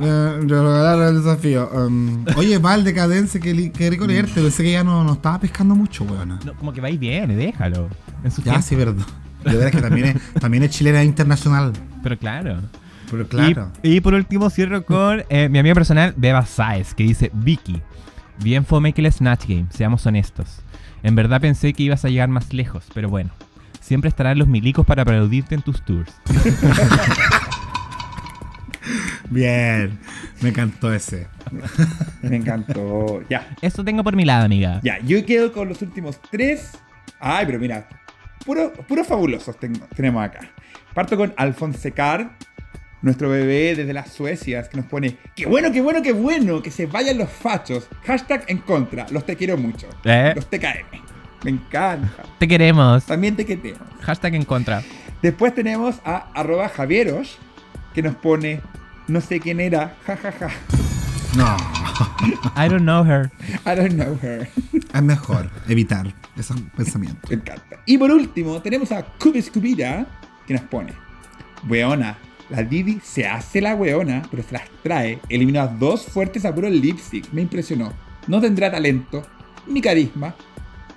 Eh, 0.00 0.38
regalaron 0.46 1.08
el 1.16 1.22
desafío. 1.22 1.68
Um, 1.74 2.24
oye, 2.36 2.56
Val 2.58 2.84
decadencia, 2.84 3.40
qué, 3.40 3.72
qué 3.72 3.90
rico 3.90 4.06
leerte. 4.06 4.40
Pensé 4.40 4.62
que 4.62 4.72
ya 4.72 4.84
no, 4.84 5.02
no 5.02 5.14
estaba 5.14 5.40
pescando 5.40 5.74
mucho, 5.74 6.04
weón. 6.04 6.38
No, 6.44 6.54
como 6.54 6.72
que 6.72 6.80
va 6.80 6.88
y 6.88 6.96
viene, 6.96 7.34
déjalo. 7.34 7.88
En 8.22 8.30
su 8.30 8.40
Ya, 8.42 8.52
tiempo. 8.52 8.62
sí, 8.62 8.74
verdad. 8.76 9.04
De 9.44 9.56
verdad 9.56 9.70
que 9.72 9.80
también 9.80 10.06
es, 10.06 10.34
también 10.40 10.62
es 10.62 10.70
chilena 10.70 11.02
internacional. 11.02 11.72
Pero 12.02 12.16
claro. 12.16 12.58
Pero 13.10 13.26
claro. 13.26 13.72
Y, 13.82 13.96
y 13.96 14.00
por 14.00 14.14
último 14.14 14.48
cierro 14.50 14.84
con 14.84 15.24
eh, 15.30 15.48
mi 15.48 15.58
amiga 15.58 15.74
personal, 15.74 16.14
Beba 16.16 16.44
Saez, 16.46 16.94
que 16.94 17.02
dice, 17.02 17.30
Vicky, 17.34 17.80
bien 18.42 18.64
fome 18.64 18.92
que 18.92 19.00
el 19.00 19.12
Snatch 19.12 19.46
Game, 19.48 19.66
seamos 19.70 20.06
honestos. 20.06 20.60
En 21.02 21.14
verdad 21.14 21.40
pensé 21.40 21.72
que 21.72 21.82
ibas 21.84 22.04
a 22.04 22.08
llegar 22.08 22.28
más 22.28 22.52
lejos, 22.52 22.84
pero 22.94 23.08
bueno. 23.08 23.30
Siempre 23.80 24.08
estarán 24.08 24.38
los 24.38 24.48
milicos 24.48 24.84
para 24.84 25.02
aplaudirte 25.02 25.54
en 25.54 25.62
tus 25.62 25.82
tours. 25.84 26.12
Bien. 29.30 29.98
Me 30.40 30.48
encantó 30.50 30.92
ese. 30.92 31.26
Me 32.22 32.36
encantó. 32.36 33.22
Ya, 33.28 33.48
Eso 33.60 33.84
tengo 33.84 34.02
por 34.04 34.16
mi 34.16 34.24
lado, 34.24 34.44
amiga. 34.44 34.80
ya. 34.82 34.98
Yo 35.00 35.24
quedo 35.26 35.52
con 35.52 35.68
los 35.68 35.82
últimos 35.82 36.20
tres. 36.30 36.72
Ay, 37.20 37.44
pero 37.46 37.58
mira. 37.58 37.88
Puro, 38.44 38.72
puros 38.72 39.06
fabulosos 39.06 39.58
tengo- 39.58 39.86
tenemos 39.94 40.22
acá. 40.24 40.40
Parto 40.94 41.16
con 41.16 41.34
Alfonse 41.36 41.92
Carr, 41.92 42.30
nuestro 43.02 43.28
bebé 43.30 43.74
desde 43.76 43.92
las 43.92 44.12
Suecias, 44.12 44.68
que 44.68 44.76
nos 44.76 44.86
pone: 44.86 45.16
¡Qué 45.34 45.46
bueno, 45.46 45.70
qué 45.72 45.80
bueno, 45.80 46.02
qué 46.02 46.12
bueno! 46.12 46.62
Que 46.62 46.70
se 46.70 46.86
vayan 46.86 47.18
los 47.18 47.30
fachos. 47.30 47.88
Hashtag 48.04 48.44
en 48.48 48.58
contra. 48.58 49.06
Los 49.10 49.24
te 49.24 49.36
quiero 49.36 49.56
mucho. 49.56 49.88
¿Eh? 50.04 50.32
Los 50.34 50.48
TKM. 50.48 51.02
Me 51.44 51.50
encanta. 51.50 52.24
Te 52.38 52.48
queremos. 52.48 53.04
También 53.04 53.36
te 53.36 53.46
queremos. 53.46 53.80
Hashtag 54.00 54.34
en 54.34 54.44
contra. 54.44 54.82
Después 55.22 55.54
tenemos 55.54 55.96
a 56.04 56.30
arroba 56.34 56.68
Javieros, 56.68 57.38
que 57.94 58.02
nos 58.02 58.14
pone, 58.16 58.60
no 59.08 59.20
sé 59.20 59.40
quién 59.40 59.60
era, 59.60 59.96
jajaja, 60.06 60.50
No. 61.36 61.56
I 62.56 62.68
don't 62.68 62.82
know 62.82 63.04
her. 63.04 63.30
I 63.66 63.74
don't 63.74 63.94
know 63.94 64.18
her. 64.22 64.48
Es 64.94 65.02
mejor 65.02 65.50
evitar 65.68 66.12
esos 66.36 66.60
pensamientos. 66.76 67.28
Me 67.30 67.36
encanta. 67.36 67.80
Y 67.86 67.98
por 67.98 68.10
último, 68.10 68.62
tenemos 68.62 68.92
a 68.92 69.02
Cubis 69.02 69.50
Cubira, 69.50 70.06
que 70.46 70.54
nos 70.54 70.62
pone, 70.62 70.92
weona, 71.68 72.16
la 72.50 72.62
Didi 72.62 73.00
se 73.02 73.26
hace 73.26 73.60
la 73.60 73.74
weona, 73.74 74.22
pero 74.30 74.42
se 74.42 74.52
las 74.52 74.62
trae, 74.82 75.20
eliminó 75.28 75.60
a 75.60 75.66
dos 75.66 76.06
fuertes 76.06 76.44
a 76.44 76.54
puro 76.54 76.68
lipstick, 76.68 77.30
me 77.32 77.42
impresionó. 77.42 77.92
No 78.26 78.40
tendrá 78.40 78.70
talento, 78.70 79.22
ni 79.66 79.80
carisma, 79.80 80.34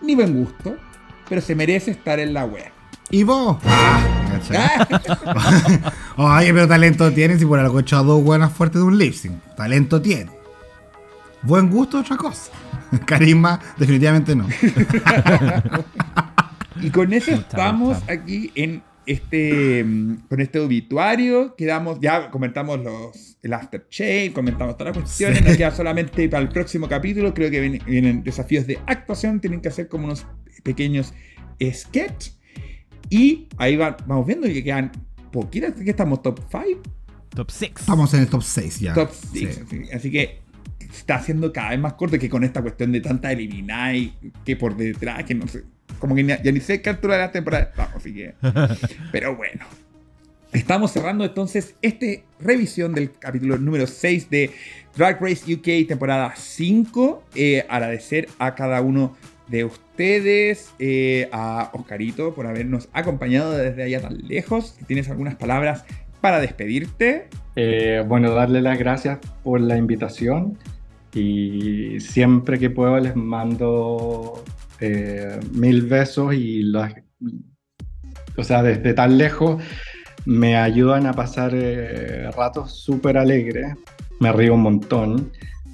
ni 0.01 0.15
buen 0.15 0.33
gusto, 0.33 0.75
pero 1.27 1.41
se 1.41 1.55
merece 1.55 1.91
estar 1.91 2.19
en 2.19 2.33
la 2.33 2.45
wea. 2.45 2.71
¿Y 3.09 3.23
vos? 3.23 3.57
¿Cachai? 3.63 4.87
Oye, 6.15 6.53
pero 6.53 6.67
talento 6.67 7.11
tiene 7.11 7.37
si 7.37 7.45
por 7.45 7.59
algo 7.59 7.79
he 7.79 7.81
echado 7.81 8.03
dos 8.05 8.23
buenas 8.23 8.53
fuertes 8.53 8.79
de 8.81 8.87
un 8.87 8.97
lip 8.97 9.13
sync. 9.13 9.33
Talento 9.55 10.01
tiene. 10.01 10.31
Buen 11.43 11.69
gusto, 11.69 11.99
otra 11.99 12.15
cosa. 12.15 12.51
Carisma, 13.05 13.59
definitivamente 13.77 14.35
no. 14.35 14.47
Y 16.81 16.89
con 16.89 17.13
eso 17.13 17.31
estamos 17.31 17.97
aquí 18.09 18.51
en 18.55 18.81
este 19.05 19.83
mm, 19.83 20.27
con 20.29 20.39
este 20.41 20.59
obituario. 20.59 21.55
Quedamos, 21.55 21.99
ya 22.01 22.29
comentamos 22.31 22.79
los 22.79 23.37
el 23.43 23.53
aftershave, 23.53 24.31
comentamos 24.33 24.77
todas 24.77 24.95
las 24.95 25.03
cuestiones. 25.03 25.39
Sí. 25.39 25.43
Nos 25.45 25.57
queda 25.57 25.71
solamente 25.71 26.29
para 26.29 26.43
el 26.43 26.49
próximo 26.49 26.87
capítulo. 26.87 27.33
Creo 27.33 27.49
que 27.49 27.59
ven- 27.59 27.81
vienen 27.85 28.23
desafíos 28.23 28.67
de 28.67 28.79
actuación. 28.85 29.39
Tienen 29.41 29.61
que 29.61 29.69
hacer 29.69 29.87
como 29.87 30.05
unos 30.05 30.25
pequeños 30.63 31.13
sketch. 31.71 32.29
Y 33.09 33.47
ahí 33.57 33.75
va- 33.75 33.97
vamos 34.05 34.25
viendo 34.25 34.47
que 34.47 34.63
quedan 34.63 34.91
poquitas. 35.31 35.73
que 35.73 35.89
estamos 35.89 36.21
top 36.21 36.39
5, 36.49 36.81
Top 37.29 37.49
6. 37.49 37.71
Estamos 37.79 38.13
en 38.13 38.19
el 38.21 38.27
top 38.27 38.41
6 38.43 38.79
ya. 38.79 38.93
top 38.93 39.09
Sí. 39.11 39.47
6. 39.69 39.89
Así 39.93 40.11
que 40.11 40.41
se 40.79 40.97
está 40.99 41.15
haciendo 41.15 41.51
cada 41.53 41.69
vez 41.69 41.79
más 41.79 41.93
corto 41.93 42.19
que 42.19 42.29
con 42.29 42.43
esta 42.43 42.61
cuestión 42.61 42.91
de 42.91 42.99
tanta 42.99 43.31
eliminar 43.31 43.95
y 43.95 44.13
que 44.43 44.55
por 44.57 44.75
detrás, 44.75 45.23
que 45.23 45.33
no 45.35 45.47
sé. 45.47 45.63
Como 46.01 46.15
que 46.15 46.23
ni- 46.23 46.33
ya 46.43 46.51
ni 46.51 46.59
sé 46.59 46.81
qué 46.81 46.89
altura 46.89 47.15
de 47.15 47.21
la 47.21 47.31
temporada 47.31 47.63
estamos, 47.63 47.95
así 47.95 48.13
que. 48.13 48.33
Pero 49.13 49.37
bueno. 49.37 49.63
Estamos 50.51 50.91
cerrando 50.91 51.23
entonces 51.23 51.75
este 51.81 52.25
revisión 52.41 52.93
del 52.93 53.09
capítulo 53.17 53.57
número 53.57 53.87
6 53.87 54.29
de 54.29 54.51
Drag 54.97 55.21
Race 55.21 55.53
UK 55.53 55.87
temporada 55.87 56.33
5. 56.35 57.23
Eh, 57.35 57.65
agradecer 57.69 58.27
a 58.37 58.53
cada 58.53 58.81
uno 58.81 59.15
de 59.47 59.63
ustedes, 59.63 60.71
eh, 60.79 61.29
a 61.31 61.69
Oscarito 61.73 62.33
por 62.35 62.47
habernos 62.47 62.89
acompañado 62.91 63.57
desde 63.57 63.83
allá 63.83 64.01
tan 64.01 64.17
lejos. 64.27 64.75
Si 64.77 64.83
tienes 64.83 65.09
algunas 65.09 65.35
palabras 65.35 65.85
para 66.19 66.41
despedirte. 66.41 67.29
Eh, 67.55 68.03
bueno, 68.05 68.31
darle 68.31 68.61
las 68.61 68.77
gracias 68.77 69.19
por 69.43 69.61
la 69.61 69.77
invitación 69.77 70.57
y 71.13 71.99
siempre 72.01 72.59
que 72.59 72.69
puedo 72.69 72.97
les 72.99 73.15
mando 73.15 74.43
eh, 74.81 75.39
mil 75.53 75.83
besos 75.83 76.33
y 76.33 76.63
las, 76.63 76.93
o 78.35 78.43
sea, 78.43 78.63
desde 78.63 78.93
tan 78.93 79.17
lejos 79.17 79.61
me 80.25 80.55
ayudan 80.57 81.05
a 81.07 81.13
pasar 81.13 81.51
eh, 81.53 82.29
ratos 82.35 82.73
súper 82.83 83.17
alegres, 83.17 83.75
me 84.19 84.31
río 84.31 84.53
un 84.55 84.61
montón, 84.61 85.31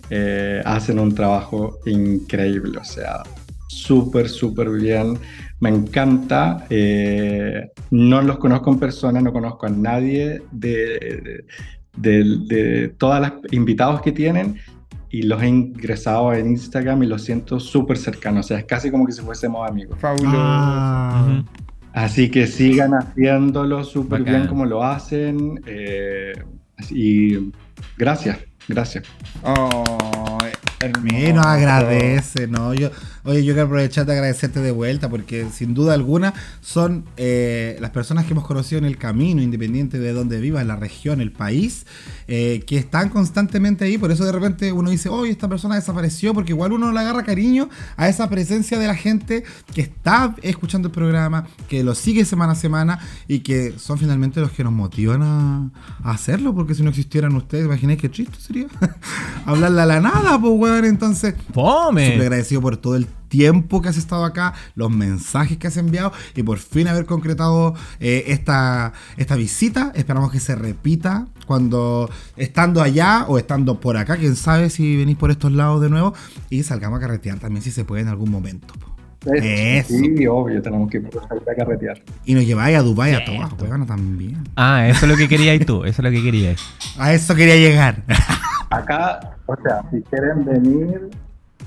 eh, 0.09 0.61
hacen 0.63 0.99
un 0.99 1.13
trabajo 1.13 1.79
increíble, 1.85 2.77
o 2.77 2.83
sea, 2.83 3.23
súper, 3.67 4.29
súper 4.29 4.69
bien. 4.69 5.17
Me 5.59 5.69
encanta. 5.69 6.65
eh, 6.69 7.71
no 7.89 8.21
los 8.21 8.37
conozco 8.37 8.71
en 8.71 8.79
persona, 8.79 9.21
no 9.21 9.33
conozco 9.33 9.65
a 9.65 9.69
nadie 9.69 10.41
de, 10.51 11.43
de, 11.97 12.23
de 12.47 12.87
todas 12.97 13.21
las 13.21 13.33
invitados 13.51 14.01
que 14.01 14.11
tienen 14.11 14.57
y 15.09 15.23
los 15.23 15.41
he 15.41 15.47
ingresado 15.47 16.33
en 16.33 16.47
Instagram 16.51 17.03
y 17.03 17.07
los 17.07 17.23
siento 17.23 17.59
súper 17.59 17.97
cercanos. 17.97 18.45
O 18.45 18.47
sea, 18.49 18.59
es 18.59 18.65
casi 18.65 18.91
como 18.91 19.05
que 19.05 19.11
si 19.13 19.21
fuésemos 19.21 19.67
amigos. 19.67 19.97
Fabuloso. 19.99 20.37
Ah, 20.37 21.43
Así 21.93 22.29
que 22.29 22.45
sigan 22.45 22.93
haciéndolo 22.93 23.83
súper 23.83 24.23
bien 24.23 24.47
como 24.47 24.65
lo 24.65 24.83
hacen. 24.83 25.61
eh, 25.65 26.33
y 26.91 27.51
gracias, 27.97 28.37
gracias. 28.67 29.05
Oh. 29.43 30.37
Mira, 31.01 31.33
nos 31.33 31.45
agradece, 31.47 32.47
¿no? 32.47 32.73
Yo, 32.73 32.91
oye, 33.23 33.43
yo 33.43 33.53
quiero 33.53 33.67
aprovechar 33.67 34.05
de 34.05 34.13
agradecerte 34.13 34.59
de 34.59 34.71
vuelta 34.71 35.09
porque 35.09 35.47
sin 35.53 35.73
duda 35.73 35.93
alguna 35.93 36.33
son 36.61 37.05
eh, 37.17 37.77
las 37.79 37.91
personas 37.91 38.25
que 38.25 38.31
hemos 38.31 38.45
conocido 38.45 38.79
en 38.79 38.85
el 38.85 38.97
camino, 38.97 39.41
independiente 39.41 39.99
de 39.99 40.13
dónde 40.13 40.39
vivas, 40.39 40.65
la 40.65 40.75
región, 40.75 41.21
el 41.21 41.31
país, 41.31 41.85
eh, 42.27 42.63
que 42.65 42.77
están 42.77 43.09
constantemente 43.09 43.85
ahí. 43.85 43.97
Por 43.97 44.11
eso 44.11 44.25
de 44.25 44.31
repente 44.31 44.71
uno 44.71 44.89
dice, 44.89 45.09
oye, 45.09 45.31
esta 45.31 45.47
persona 45.47 45.75
desapareció, 45.75 46.33
porque 46.33 46.51
igual 46.51 46.73
uno 46.73 46.91
le 46.91 46.99
agarra 46.99 47.23
cariño 47.23 47.69
a 47.95 48.09
esa 48.09 48.29
presencia 48.29 48.79
de 48.79 48.87
la 48.87 48.95
gente 48.95 49.43
que 49.73 49.81
está 49.81 50.35
escuchando 50.41 50.87
el 50.87 50.93
programa, 50.93 51.47
que 51.69 51.83
lo 51.83 51.95
sigue 51.95 52.25
semana 52.25 52.53
a 52.53 52.55
semana 52.55 52.99
y 53.27 53.39
que 53.39 53.73
son 53.77 53.97
finalmente 53.97 54.39
los 54.39 54.51
que 54.51 54.63
nos 54.63 54.73
motivan 54.73 55.21
a, 55.21 55.71
a 56.03 56.11
hacerlo, 56.11 56.53
porque 56.53 56.75
si 56.75 56.83
no 56.83 56.89
existieran 56.89 57.35
ustedes, 57.35 57.65
imagináis 57.65 57.99
qué 57.99 58.09
triste 58.09 58.37
sería 58.39 58.67
hablarle 59.45 59.81
a 59.81 59.85
la 59.85 59.99
nada, 59.99 60.39
pues, 60.39 60.53
weón. 60.55 60.85
Entonces, 60.85 61.35
Súper 61.47 61.53
¡Fome! 61.53 62.15
agradecido 62.15 62.61
por 62.61 62.77
todo 62.77 62.95
el 62.95 63.07
tiempo 63.27 63.81
que 63.81 63.89
has 63.89 63.97
estado 63.97 64.25
acá, 64.25 64.53
los 64.75 64.89
mensajes 64.89 65.57
que 65.57 65.67
has 65.67 65.77
enviado 65.77 66.11
y 66.35 66.43
por 66.43 66.59
fin 66.59 66.87
haber 66.87 67.05
concretado 67.05 67.75
eh, 67.99 68.25
esta, 68.27 68.93
esta 69.17 69.35
visita. 69.35 69.91
Esperamos 69.95 70.31
que 70.31 70.39
se 70.39 70.55
repita 70.55 71.27
cuando 71.45 72.09
estando 72.35 72.81
allá 72.81 73.25
o 73.27 73.37
estando 73.37 73.79
por 73.79 73.97
acá, 73.97 74.17
quién 74.17 74.35
sabe 74.35 74.69
si 74.69 74.97
venís 74.97 75.17
por 75.17 75.31
estos 75.31 75.51
lados 75.51 75.81
de 75.81 75.89
nuevo 75.89 76.13
y 76.49 76.63
salgamos 76.63 76.97
a 76.97 77.01
carretear 77.01 77.39
también 77.39 77.61
si 77.61 77.71
se 77.71 77.85
puede 77.85 78.01
en 78.01 78.09
algún 78.09 78.31
momento. 78.31 78.73
Eso. 79.25 79.89
Sí, 79.89 80.27
obvio, 80.27 80.61
tenemos 80.61 80.89
que 80.89 80.97
ir 80.97 81.09
a 81.51 81.55
carretear. 81.55 82.01
Y 82.23 82.33
nos 82.33 82.45
lleváis 82.45 82.77
a 82.77 82.81
Dubai 82.81 83.13
a 83.13 83.25
todas, 83.25 83.51
weón, 83.61 83.85
también. 83.85 84.43
Ah, 84.55 84.87
eso 84.87 85.05
es 85.05 85.11
lo 85.11 85.17
que 85.17 85.27
querías 85.27 85.59
tú, 85.65 85.83
eso 85.83 86.01
es 86.01 86.03
lo 86.03 86.11
que 86.11 86.23
querías. 86.23 86.61
A 86.97 87.13
eso 87.13 87.35
quería 87.35 87.55
llegar. 87.55 88.03
Acá, 88.69 89.37
o 89.45 89.55
sea, 89.61 89.81
si 89.91 90.01
quieren 90.01 90.45
venir, 90.45 91.09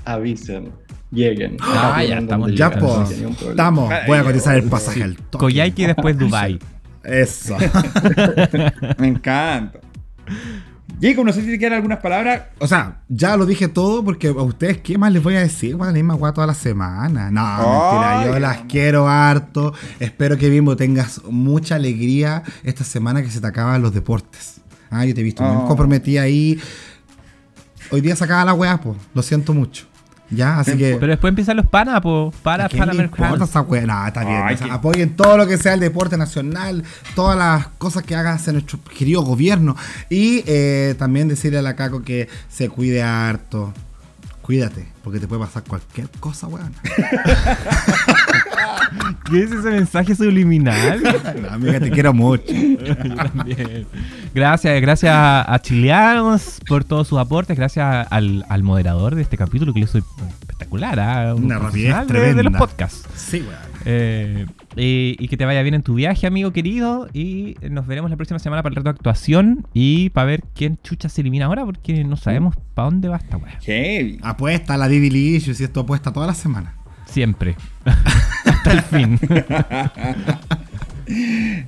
avisen, 0.05 0.71
lleguen. 1.11 1.57
Ah, 1.61 2.03
ya 2.03 2.19
estamos 2.19 2.53
ya, 2.53 2.71
pues, 2.71 3.11
estamos. 3.49 3.93
Voy 4.07 4.17
a 4.17 4.23
cotizar 4.23 4.55
el 4.55 4.63
pasaje 4.63 5.03
al 5.03 5.15
toque. 5.17 5.73
Y 5.75 5.85
después 5.85 6.17
Dubai. 6.17 6.59
Eso. 7.03 7.57
Me 8.97 9.07
encanta. 9.07 9.79
Jacob, 11.01 11.25
no 11.25 11.33
sé 11.33 11.41
si 11.41 11.47
te 11.47 11.57
quedan 11.57 11.73
algunas 11.73 11.97
palabras. 11.99 12.43
O 12.59 12.67
sea, 12.67 13.01
ya 13.09 13.35
lo 13.35 13.47
dije 13.47 13.67
todo 13.67 14.05
porque 14.05 14.27
a 14.27 14.33
ustedes, 14.33 14.81
¿qué 14.81 14.99
más 14.99 15.11
les 15.11 15.23
voy 15.23 15.35
a 15.35 15.39
decir? 15.39 15.75
Van 15.75 15.89
a 15.89 15.93
misma 15.93 16.13
guay 16.13 16.31
toda 16.31 16.45
la 16.45 16.53
semana. 16.53 17.31
No, 17.31 17.41
mentira, 17.41 18.25
yo 18.27 18.39
las 18.39 18.57
quiero 18.69 19.07
harto. 19.07 19.73
Espero 19.99 20.37
que 20.37 20.49
Bimbo 20.49 20.75
tengas 20.75 21.23
mucha 21.23 21.75
alegría 21.75 22.43
esta 22.63 22.83
semana 22.83 23.23
que 23.23 23.31
se 23.31 23.41
te 23.41 23.47
acaban 23.47 23.81
los 23.81 23.95
deportes. 23.95 24.61
Ah, 24.91 25.03
yo 25.05 25.15
te 25.15 25.21
he 25.21 25.23
visto 25.23 25.43
Oh. 25.43 25.51
muy 25.53 25.67
comprometida 25.67 26.21
ahí. 26.21 26.59
Hoy 27.89 28.01
día 28.01 28.15
sacaba 28.15 28.45
la 28.45 28.53
weá, 28.53 28.79
pues. 28.79 28.97
Lo 29.15 29.23
siento 29.23 29.53
mucho. 29.55 29.87
Ya, 30.31 30.59
así 30.59 30.77
que. 30.77 30.95
Pero 30.99 31.07
después 31.11 31.29
empiezan 31.29 31.57
los 31.57 31.67
panas, 31.67 32.01
po. 32.01 32.33
¿A 32.33 32.43
Para 32.43 32.93
le 32.93 33.03
importa 33.03 33.45
esa? 33.45 33.61
No, 33.85 34.07
está 34.07 34.21
bien. 34.21 34.41
Ay, 34.43 34.55
o 34.55 34.57
sea, 34.57 34.67
que- 34.67 34.73
Apoyen 34.73 35.15
todo 35.15 35.37
lo 35.37 35.45
que 35.45 35.57
sea 35.57 35.73
el 35.73 35.79
deporte 35.81 36.17
nacional, 36.17 36.83
todas 37.15 37.37
las 37.37 37.67
cosas 37.77 38.03
que 38.03 38.15
haga 38.15 38.33
hacia 38.33 38.53
nuestro 38.53 38.79
querido 38.97 39.21
gobierno. 39.23 39.75
Y 40.09 40.43
eh, 40.47 40.95
también 40.97 41.27
decirle 41.27 41.59
a 41.59 41.61
la 41.61 41.75
Caco 41.75 42.01
que 42.01 42.29
se 42.49 42.69
cuide 42.69 43.03
harto. 43.03 43.73
Cuídate, 44.51 44.85
porque 45.01 45.17
te 45.21 45.29
puede 45.29 45.45
pasar 45.45 45.63
cualquier 45.63 46.09
cosa, 46.19 46.45
weón. 46.47 46.73
¿Qué 49.31 49.43
es 49.43 49.51
ese 49.53 49.69
mensaje 49.69 50.13
subliminal? 50.13 51.01
No, 51.41 51.49
amiga, 51.51 51.79
te 51.79 51.89
quiero 51.89 52.13
mucho. 52.13 52.43
Yo 52.51 52.97
también. 52.97 53.87
Gracias, 54.35 54.81
gracias 54.81 55.13
a 55.15 55.57
Chileanos 55.61 56.59
por 56.67 56.83
todos 56.83 57.07
sus 57.07 57.17
aportes. 57.17 57.55
Gracias 57.55 58.05
al, 58.09 58.45
al 58.49 58.63
moderador 58.63 59.15
de 59.15 59.21
este 59.21 59.37
capítulo, 59.37 59.73
que 59.73 59.79
le 59.79 59.87
soy 59.87 60.03
espectacular. 60.41 61.33
Un 61.33 61.45
Una 61.45 61.57
rapidez 61.57 61.93
profesional 61.93 62.07
de- 62.07 62.13
los 62.13 62.33
tremenda. 62.33 62.59
podcasts. 62.59 63.05
Sí, 63.15 63.37
weón. 63.47 63.70
Eh, 63.85 64.45
y, 64.75 65.15
y 65.19 65.27
que 65.27 65.37
te 65.37 65.45
vaya 65.45 65.61
bien 65.61 65.73
en 65.75 65.83
tu 65.83 65.95
viaje, 65.95 66.27
amigo 66.27 66.51
querido. 66.51 67.07
Y 67.13 67.55
nos 67.69 67.87
veremos 67.87 68.09
la 68.09 68.17
próxima 68.17 68.39
semana 68.39 68.63
para 68.63 68.71
el 68.71 68.75
reto 68.77 68.85
de 68.85 68.95
actuación 68.95 69.67
y 69.73 70.09
para 70.09 70.25
ver 70.25 70.43
quién 70.55 70.77
chucha 70.83 71.09
se 71.09 71.21
elimina 71.21 71.45
ahora, 71.45 71.65
porque 71.65 72.03
no 72.03 72.17
sabemos 72.17 72.55
para 72.73 72.85
dónde 72.85 73.07
va 73.07 73.17
esta 73.17 73.37
wea. 73.37 73.59
Heavy. 73.61 74.19
Apuesta 74.21 74.75
a 74.75 74.77
la 74.77 74.87
Licious 74.87 75.59
y 75.59 75.63
esto 75.63 75.81
apuesta 75.81 76.11
toda 76.11 76.27
la 76.27 76.33
semana. 76.33 76.75
Siempre. 77.05 77.55
Hasta 78.45 78.71
el 78.71 78.81
fin. 78.81 79.19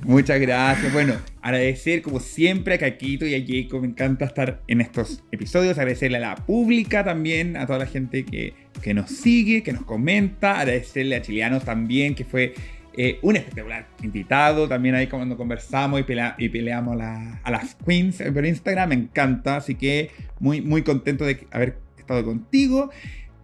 Muchas 0.04 0.40
gracias. 0.40 0.92
Bueno, 0.92 1.14
agradecer 1.42 2.02
como 2.02 2.20
siempre 2.20 2.74
a 2.74 2.78
Caquito 2.78 3.26
y 3.26 3.34
a 3.34 3.44
Jacob. 3.46 3.82
Me 3.82 3.88
encanta 3.88 4.24
estar 4.24 4.62
en 4.68 4.80
estos 4.80 5.22
episodios. 5.32 5.76
Agradecerle 5.78 6.18
a 6.18 6.20
la 6.20 6.34
pública 6.36 7.04
también, 7.04 7.56
a 7.56 7.66
toda 7.66 7.80
la 7.80 7.86
gente 7.86 8.24
que, 8.24 8.54
que 8.82 8.94
nos 8.94 9.10
sigue, 9.10 9.62
que 9.62 9.72
nos 9.72 9.84
comenta. 9.84 10.60
Agradecerle 10.60 11.16
a 11.16 11.22
Chileanos 11.22 11.64
también, 11.64 12.14
que 12.14 12.24
fue 12.24 12.54
eh, 12.96 13.18
un 13.22 13.36
espectacular 13.36 13.86
invitado. 14.02 14.68
También 14.68 14.94
ahí 14.94 15.06
cuando 15.08 15.36
conversamos 15.36 16.00
y, 16.00 16.04
pelea- 16.04 16.34
y 16.38 16.48
peleamos 16.48 16.96
a 17.00 17.50
las 17.50 17.74
queens 17.76 18.22
por 18.32 18.44
Instagram. 18.46 18.88
Me 18.90 18.94
encanta. 18.94 19.56
Así 19.56 19.74
que 19.74 20.10
muy, 20.40 20.60
muy 20.60 20.82
contento 20.82 21.24
de 21.24 21.46
haber 21.50 21.78
estado 21.98 22.24
contigo. 22.24 22.90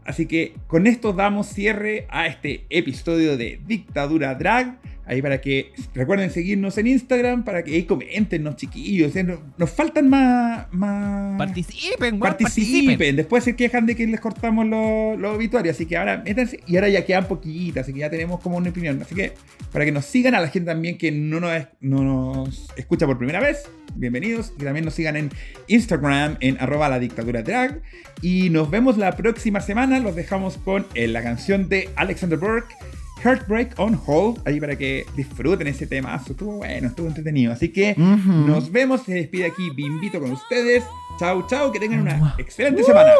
Así 0.04 0.26
que 0.26 0.54
con 0.66 0.86
esto 0.86 1.12
damos 1.12 1.46
cierre 1.46 2.06
a 2.08 2.26
este 2.26 2.64
episodio 2.70 3.36
de 3.36 3.60
Dictadura 3.66 4.34
Drag. 4.34 4.78
Ahí 5.10 5.20
para 5.20 5.40
que 5.40 5.72
recuerden 5.92 6.30
seguirnos 6.30 6.78
en 6.78 6.86
Instagram, 6.86 7.42
para 7.44 7.64
que 7.64 7.74
ahí 7.74 7.82
comentennos, 7.82 8.54
chiquillos. 8.54 9.16
eh, 9.16 9.24
Nos, 9.24 9.40
nos 9.58 9.68
faltan 9.68 10.08
más. 10.08 10.72
más... 10.72 11.36
participen, 11.36 12.20
Participen. 12.20 12.84
participen. 12.84 13.16
Después 13.16 13.42
se 13.42 13.56
quejan 13.56 13.86
de 13.86 13.96
que 13.96 14.06
les 14.06 14.20
cortamos 14.20 14.66
los 14.66 15.18
los 15.18 15.34
obituarios. 15.34 15.74
Así 15.74 15.86
que 15.86 15.96
ahora 15.96 16.22
métanse. 16.24 16.60
Y 16.68 16.76
ahora 16.76 16.88
ya 16.90 17.04
quedan 17.04 17.26
poquitas. 17.26 17.82
Así 17.82 17.92
que 17.92 17.98
ya 17.98 18.08
tenemos 18.08 18.38
como 18.38 18.56
una 18.56 18.70
opinión. 18.70 19.02
Así 19.02 19.16
que 19.16 19.32
para 19.72 19.84
que 19.84 19.90
nos 19.90 20.04
sigan 20.04 20.36
a 20.36 20.40
la 20.40 20.46
gente 20.46 20.70
también 20.70 20.96
que 20.96 21.10
no 21.10 21.40
nos, 21.40 21.50
no 21.80 22.04
nos 22.04 22.68
escucha 22.76 23.04
por 23.04 23.18
primera 23.18 23.40
vez. 23.40 23.68
Bienvenidos. 23.96 24.52
Y 24.60 24.62
también 24.62 24.84
nos 24.84 24.94
sigan 24.94 25.16
en 25.16 25.30
Instagram 25.66 26.36
en 26.38 26.56
arroba 26.60 26.88
la 26.88 27.00
dictadura 27.00 27.42
drag. 27.42 27.82
Y 28.22 28.50
nos 28.50 28.70
vemos 28.70 28.96
la 28.96 29.16
próxima 29.16 29.60
semana. 29.60 29.98
Los 29.98 30.14
dejamos 30.14 30.56
con 30.56 30.86
eh, 30.94 31.08
la 31.08 31.20
canción 31.24 31.68
de 31.68 31.88
Alexander 31.96 32.38
Burke. 32.38 32.72
Heartbreak 33.22 33.78
on 33.78 34.00
Hold, 34.06 34.40
ahí 34.46 34.60
para 34.60 34.76
que 34.76 35.06
disfruten 35.16 35.66
ese 35.66 35.86
tema. 35.86 36.16
Estuvo 36.16 36.58
bueno, 36.58 36.88
estuvo 36.88 37.06
entretenido. 37.06 37.52
Así 37.52 37.68
que 37.68 37.94
nos 37.96 38.70
vemos. 38.70 39.02
Se 39.02 39.14
despide 39.14 39.46
aquí 39.46 39.70
Bimbito 39.74 40.20
con 40.20 40.32
ustedes. 40.32 40.84
Chau, 41.18 41.46
chau. 41.46 41.72
Que 41.72 41.78
tengan 41.78 42.00
una 42.00 42.34
excelente 42.38 42.82
semana. 42.82 43.10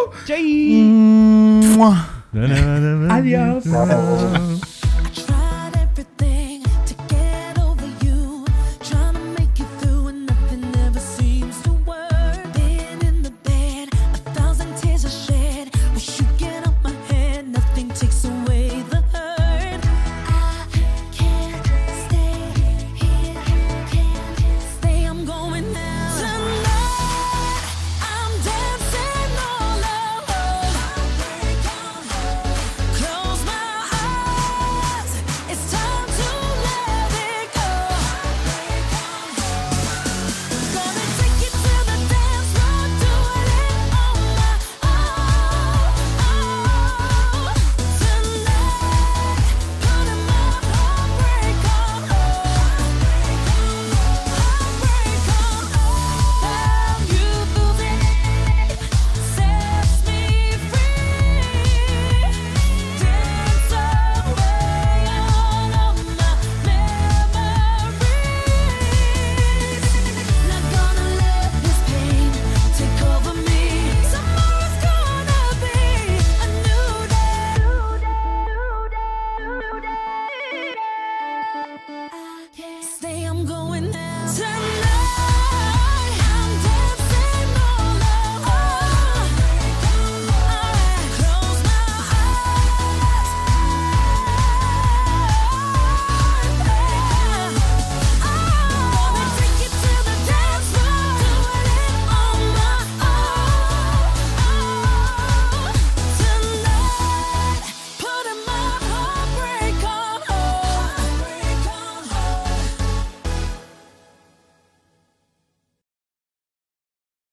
Mua. 1.77 2.25
Adiós. 3.11 3.65